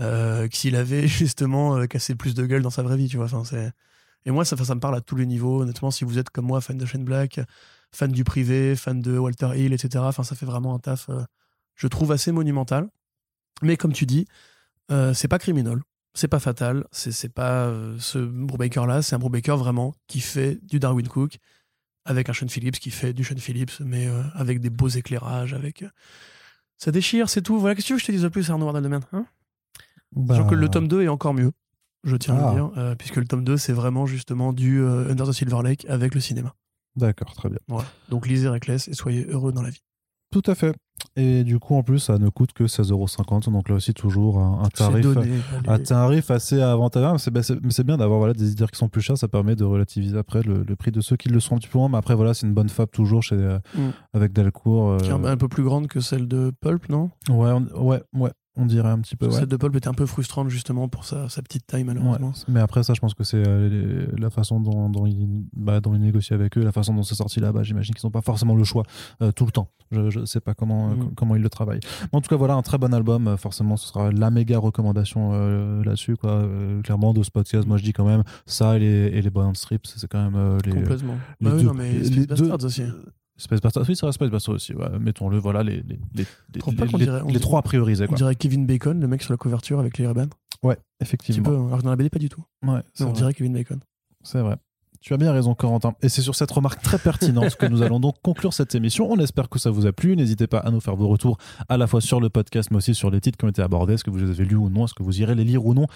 euh, 0.00 0.48
s'il 0.52 0.74
avait 0.74 1.06
justement 1.08 1.76
euh, 1.76 1.86
cassé 1.86 2.16
plus 2.16 2.34
de 2.34 2.44
gueule 2.44 2.62
dans 2.62 2.70
sa 2.70 2.82
vraie 2.82 2.96
vie, 2.96 3.08
tu 3.08 3.16
vois. 3.16 3.32
Enfin. 3.32 3.70
Et 4.24 4.30
moi, 4.32 4.44
ça, 4.44 4.56
ça 4.56 4.74
me 4.74 4.80
parle 4.80 4.96
à 4.96 5.00
tous 5.00 5.14
les 5.14 5.26
niveaux. 5.26 5.62
Honnêtement, 5.62 5.92
si 5.92 6.04
vous 6.04 6.18
êtes 6.18 6.30
comme 6.30 6.46
moi, 6.46 6.60
fan 6.60 6.76
de 6.76 6.84
Shane 6.84 7.04
Black, 7.04 7.38
fan 7.92 8.12
du 8.12 8.24
privé, 8.24 8.76
fan 8.76 9.00
de 9.00 9.18
Walter 9.18 9.50
Hill, 9.56 9.72
etc., 9.72 10.04
enfin, 10.06 10.22
ça 10.22 10.36
fait 10.36 10.46
vraiment 10.46 10.74
un 10.74 10.78
taf, 10.78 11.08
euh, 11.08 11.22
je 11.74 11.86
trouve, 11.86 12.12
assez 12.12 12.32
monumental. 12.32 12.88
Mais 13.62 13.76
comme 13.76 13.92
tu 13.92 14.06
dis, 14.06 14.26
c'est 15.12 15.28
pas 15.28 15.38
criminel, 15.38 15.80
c'est 16.14 16.28
pas 16.28 16.38
fatal, 16.38 16.86
c'est, 16.92 17.28
pas 17.28 17.72
ce 17.98 18.18
Brubaker-là, 18.18 19.02
c'est 19.02 19.16
un 19.16 19.18
Brubaker 19.18 19.56
vraiment 19.56 19.94
qui 20.06 20.20
fait 20.20 20.58
du 20.62 20.78
Darwin 20.78 21.08
Cook, 21.08 21.40
avec 22.08 22.28
un 22.30 22.32
Sean 22.32 22.48
Phillips 22.48 22.78
qui 22.78 22.90
fait 22.90 23.12
du 23.12 23.22
Sean 23.22 23.36
Phillips, 23.36 23.80
mais 23.80 24.06
euh, 24.06 24.22
avec 24.34 24.60
des 24.60 24.70
beaux 24.70 24.88
éclairages, 24.88 25.52
avec. 25.54 25.82
Euh, 25.82 25.88
ça 26.78 26.90
déchire, 26.90 27.28
c'est 27.28 27.42
tout. 27.42 27.58
Voilà, 27.58 27.74
qu'est-ce 27.74 27.86
que 27.86 27.88
tu 27.88 27.92
veux 27.94 27.98
que 27.98 28.02
je 28.02 28.06
te 28.06 28.12
dise 28.12 28.22
de 28.22 28.28
plus, 28.28 28.50
Arnaud 28.50 28.64
Wardaldeman 28.64 29.02
hein? 29.12 29.26
Bah... 30.12 30.46
que 30.48 30.54
le 30.54 30.68
tome 30.68 30.88
2 30.88 31.02
est 31.02 31.08
encore 31.08 31.34
mieux, 31.34 31.52
je 32.04 32.16
tiens 32.16 32.34
à 32.34 32.38
le 32.38 32.44
ah. 32.44 32.54
dire, 32.54 32.70
euh, 32.78 32.94
puisque 32.94 33.16
le 33.16 33.26
tome 33.26 33.44
2, 33.44 33.58
c'est 33.58 33.74
vraiment 33.74 34.06
justement 34.06 34.54
du 34.54 34.82
Under 34.82 35.28
the 35.28 35.32
Silver 35.32 35.60
Lake 35.62 35.84
avec 35.88 36.14
le 36.14 36.20
cinéma. 36.20 36.54
D'accord, 36.98 37.32
très 37.34 37.48
bien. 37.48 37.58
Donc 38.08 38.26
lisez 38.26 38.48
Reckless 38.48 38.88
et 38.88 38.94
soyez 38.94 39.24
heureux 39.26 39.52
dans 39.52 39.62
la 39.62 39.70
vie. 39.70 39.82
Tout 40.30 40.42
à 40.46 40.54
fait. 40.54 40.74
Et 41.16 41.42
du 41.44 41.58
coup, 41.58 41.74
en 41.74 41.82
plus, 41.82 42.00
ça 42.00 42.18
ne 42.18 42.28
coûte 42.28 42.52
que 42.52 42.64
16,50€. 42.64 43.50
Donc 43.50 43.68
là 43.68 43.76
aussi, 43.76 43.94
toujours 43.94 44.38
un, 44.38 44.68
tarif, 44.68 45.06
un 45.66 45.78
tarif 45.78 46.30
assez 46.30 46.60
avantageux. 46.60 47.30
Mais 47.32 47.70
c'est 47.70 47.84
bien 47.84 47.96
d'avoir 47.96 48.18
voilà, 48.18 48.34
des 48.34 48.44
éditeurs 48.44 48.70
qui 48.70 48.78
sont 48.78 48.88
plus 48.88 49.00
chers. 49.00 49.16
Ça 49.16 49.28
permet 49.28 49.56
de 49.56 49.64
relativiser 49.64 50.18
après 50.18 50.42
le, 50.42 50.64
prix 50.76 50.90
de 50.90 51.00
ceux 51.00 51.16
qui 51.16 51.28
le 51.28 51.40
sont 51.40 51.54
un 51.54 51.58
petit 51.58 51.68
peu 51.68 51.78
moins. 51.78 51.88
Mais 51.88 51.98
après, 51.98 52.14
voilà, 52.14 52.34
c'est 52.34 52.46
une 52.46 52.52
bonne 52.52 52.68
fab 52.68 52.90
toujours 52.90 53.22
chez, 53.22 53.36
euh, 53.36 53.58
mm. 53.74 53.88
avec 54.12 54.32
Delcourt. 54.32 54.90
Euh... 54.90 54.98
Qui 54.98 55.08
est 55.08 55.12
un 55.12 55.36
peu 55.36 55.48
plus 55.48 55.62
grande 55.62 55.86
que 55.86 56.00
celle 56.00 56.28
de 56.28 56.52
Pulp, 56.60 56.88
non? 56.88 57.10
Ouais, 57.30 57.52
ouais, 57.76 58.02
ouais 58.12 58.30
on 58.58 58.66
dirait 58.66 58.90
un 58.90 58.98
petit 58.98 59.16
peu. 59.16 59.30
Cette 59.30 59.48
de 59.48 59.56
Pulp 59.56 59.74
était 59.76 59.88
un 59.88 59.94
peu 59.94 60.04
frustrante 60.04 60.50
justement 60.50 60.88
pour 60.88 61.04
sa, 61.04 61.28
petite 61.42 61.66
taille 61.66 61.84
malheureusement. 61.84 62.32
mais 62.48 62.60
après 62.60 62.82
ça, 62.82 62.92
je 62.92 63.00
pense 63.00 63.14
que 63.14 63.24
c'est 63.24 63.42
euh, 63.46 64.06
la 64.18 64.30
façon 64.30 64.60
dont, 64.60 64.90
dont, 64.90 65.06
il, 65.06 65.44
bah, 65.52 65.80
dont 65.80 65.94
il 65.94 66.00
négocie 66.00 66.34
avec 66.34 66.58
eux, 66.58 66.62
la 66.62 66.72
façon 66.72 66.92
dont 66.92 67.04
c'est 67.04 67.14
sorti 67.14 67.40
là-bas. 67.40 67.62
J'imagine 67.62 67.94
qu'ils 67.94 68.06
n'ont 68.06 68.10
pas 68.10 68.20
forcément 68.20 68.56
le 68.56 68.64
choix 68.64 68.82
euh, 69.22 69.32
tout 69.32 69.46
le 69.46 69.52
temps. 69.52 69.70
Je 69.90 70.18
ne 70.18 70.26
sais 70.26 70.40
pas 70.40 70.54
comment, 70.54 70.90
euh, 70.90 70.94
mm. 70.94 71.14
comment 71.14 71.36
ils 71.36 71.42
le 71.42 71.48
travaillent. 71.48 71.80
en 72.12 72.20
tout 72.20 72.28
cas, 72.28 72.36
voilà, 72.36 72.54
un 72.54 72.62
très 72.62 72.78
bon 72.78 72.92
album. 72.92 73.36
forcément, 73.38 73.76
ce 73.76 73.86
sera 73.88 74.10
la 74.10 74.30
méga 74.30 74.58
recommandation 74.58 75.32
là-dessus. 75.82 76.16
Quoi. 76.16 76.48
clairement, 76.82 77.14
de 77.14 77.22
ce 77.22 77.30
podcast, 77.30 77.66
moi 77.66 77.76
je 77.76 77.84
dis 77.84 77.92
quand 77.92 78.04
même 78.04 78.24
ça 78.46 78.76
et 78.76 78.80
les, 78.80 79.18
et 79.18 79.22
les 79.22 79.30
Strips, 79.54 79.86
c'est 79.86 80.08
quand 80.08 80.30
même 80.30 80.58
les. 80.64 80.72
Complètement. 80.72 81.16
Les, 81.40 81.50
bah 81.50 81.56
deux, 81.56 81.62
non, 81.62 81.74
mais 81.74 81.92
les 81.92 82.26
deux, 82.26 82.50
aussi. 82.50 82.82
Space 83.38 83.60
Bastard, 83.60 83.84
oui, 83.88 83.96
c'est 83.96 84.12
Space 84.12 84.30
Bastard 84.30 84.56
aussi. 84.56 84.74
Mettons-le, 85.00 85.38
voilà, 85.38 85.62
les, 85.62 85.76
les, 85.82 85.98
les, 86.14 86.26
les, 86.54 87.32
les 87.32 87.40
trois 87.40 87.60
à 87.60 87.62
prioriser. 87.62 88.06
Quoi. 88.06 88.14
On 88.14 88.16
dirait 88.16 88.34
Kevin 88.34 88.66
Bacon, 88.66 89.00
le 89.00 89.06
mec 89.06 89.22
sur 89.22 89.32
la 89.32 89.36
couverture 89.36 89.78
avec 89.78 89.96
les 89.96 90.06
Ray-Ban. 90.06 90.26
Ouais, 90.62 90.76
effectivement. 91.00 91.48
Peu, 91.48 91.54
alors 91.54 91.78
que 91.78 91.84
dans 91.84 91.90
la 91.90 91.96
BD, 91.96 92.10
pas 92.10 92.18
du 92.18 92.28
tout. 92.28 92.44
Ouais, 92.66 92.80
on 93.00 93.12
dirait 93.12 93.32
Kevin 93.32 93.52
Bacon. 93.52 93.80
C'est 94.24 94.40
vrai. 94.40 94.56
Tu 95.00 95.14
as 95.14 95.16
bien 95.16 95.32
raison, 95.32 95.54
Corentin. 95.54 95.94
Et 96.02 96.08
c'est 96.08 96.22
sur 96.22 96.34
cette 96.34 96.50
remarque 96.50 96.82
très 96.82 96.98
pertinente 96.98 97.54
que 97.54 97.66
nous 97.66 97.82
allons 97.82 98.00
donc 98.00 98.16
conclure 98.22 98.52
cette 98.52 98.74
émission. 98.74 99.10
On 99.10 99.18
espère 99.18 99.48
que 99.48 99.58
ça 99.58 99.70
vous 99.70 99.86
a 99.86 99.92
plu. 99.92 100.16
N'hésitez 100.16 100.46
pas 100.46 100.58
à 100.58 100.70
nous 100.70 100.80
faire 100.80 100.96
vos 100.96 101.06
retours 101.06 101.38
à 101.68 101.76
la 101.76 101.86
fois 101.86 102.00
sur 102.00 102.20
le 102.20 102.28
podcast, 102.28 102.70
mais 102.70 102.78
aussi 102.78 102.94
sur 102.94 103.10
les 103.10 103.20
titres 103.20 103.38
qui 103.38 103.44
ont 103.44 103.48
été 103.48 103.62
abordés. 103.62 103.94
Est-ce 103.94 104.04
que 104.04 104.10
vous 104.10 104.18
les 104.18 104.30
avez 104.30 104.44
lus 104.44 104.56
ou 104.56 104.70
non? 104.70 104.86
Est-ce 104.86 104.94
que 104.94 105.02
vous 105.04 105.20
irez 105.20 105.34
les 105.34 105.44
lire 105.44 105.64
ou 105.64 105.72
non? 105.72 105.86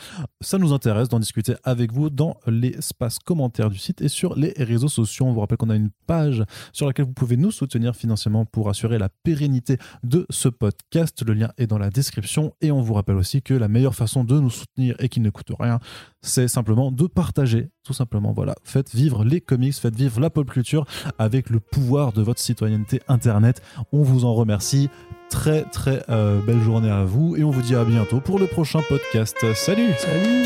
Ça 0.40 0.58
nous 0.58 0.72
intéresse 0.72 1.08
d'en 1.08 1.18
discuter 1.18 1.54
avec 1.64 1.92
vous 1.92 2.10
dans 2.10 2.36
l'espace 2.46 3.18
commentaire 3.18 3.70
du 3.70 3.78
site 3.78 4.00
et 4.02 4.08
sur 4.08 4.36
les 4.36 4.54
réseaux 4.56 4.88
sociaux. 4.88 5.26
On 5.26 5.32
vous 5.32 5.40
rappelle 5.40 5.58
qu'on 5.58 5.70
a 5.70 5.76
une 5.76 5.90
page 6.06 6.44
sur 6.72 6.86
laquelle 6.86 7.06
vous 7.06 7.12
pouvez 7.12 7.36
nous 7.36 7.50
soutenir 7.50 7.96
financièrement 7.96 8.44
pour 8.44 8.68
assurer 8.68 8.98
la 8.98 9.08
pérennité 9.08 9.78
de 10.04 10.26
ce 10.30 10.48
podcast. 10.48 11.22
Le 11.26 11.34
lien 11.34 11.50
est 11.58 11.66
dans 11.66 11.78
la 11.78 11.90
description. 11.90 12.54
Et 12.60 12.70
on 12.70 12.80
vous 12.80 12.94
rappelle 12.94 13.16
aussi 13.16 13.42
que 13.42 13.54
la 13.54 13.68
meilleure 13.68 13.96
façon 13.96 14.22
de 14.22 14.38
nous 14.38 14.50
soutenir 14.50 14.94
et 15.00 15.08
qui 15.08 15.20
ne 15.20 15.30
coûte 15.30 15.52
rien, 15.58 15.80
c'est 16.20 16.46
simplement 16.46 16.92
de 16.92 17.06
partager, 17.06 17.70
tout 17.82 17.92
simplement. 17.92 18.32
Voilà, 18.32 18.54
vivre 18.94 19.24
les 19.24 19.40
comics, 19.40 19.74
faites 19.74 19.96
vivre 19.96 20.20
la 20.20 20.30
pop 20.30 20.50
culture 20.50 20.86
avec 21.18 21.50
le 21.50 21.60
pouvoir 21.60 22.12
de 22.12 22.22
votre 22.22 22.40
citoyenneté 22.40 23.00
Internet. 23.08 23.62
On 23.92 24.02
vous 24.02 24.24
en 24.24 24.34
remercie. 24.34 24.88
Très 25.30 25.62
très 25.62 26.04
euh, 26.10 26.40
belle 26.42 26.60
journée 26.60 26.90
à 26.90 27.04
vous 27.04 27.36
et 27.36 27.44
on 27.44 27.50
vous 27.50 27.62
dit 27.62 27.74
à 27.74 27.84
bientôt 27.84 28.20
pour 28.20 28.38
le 28.38 28.46
prochain 28.46 28.80
podcast. 28.88 29.36
Salut 29.54 29.92
Salut 29.96 30.42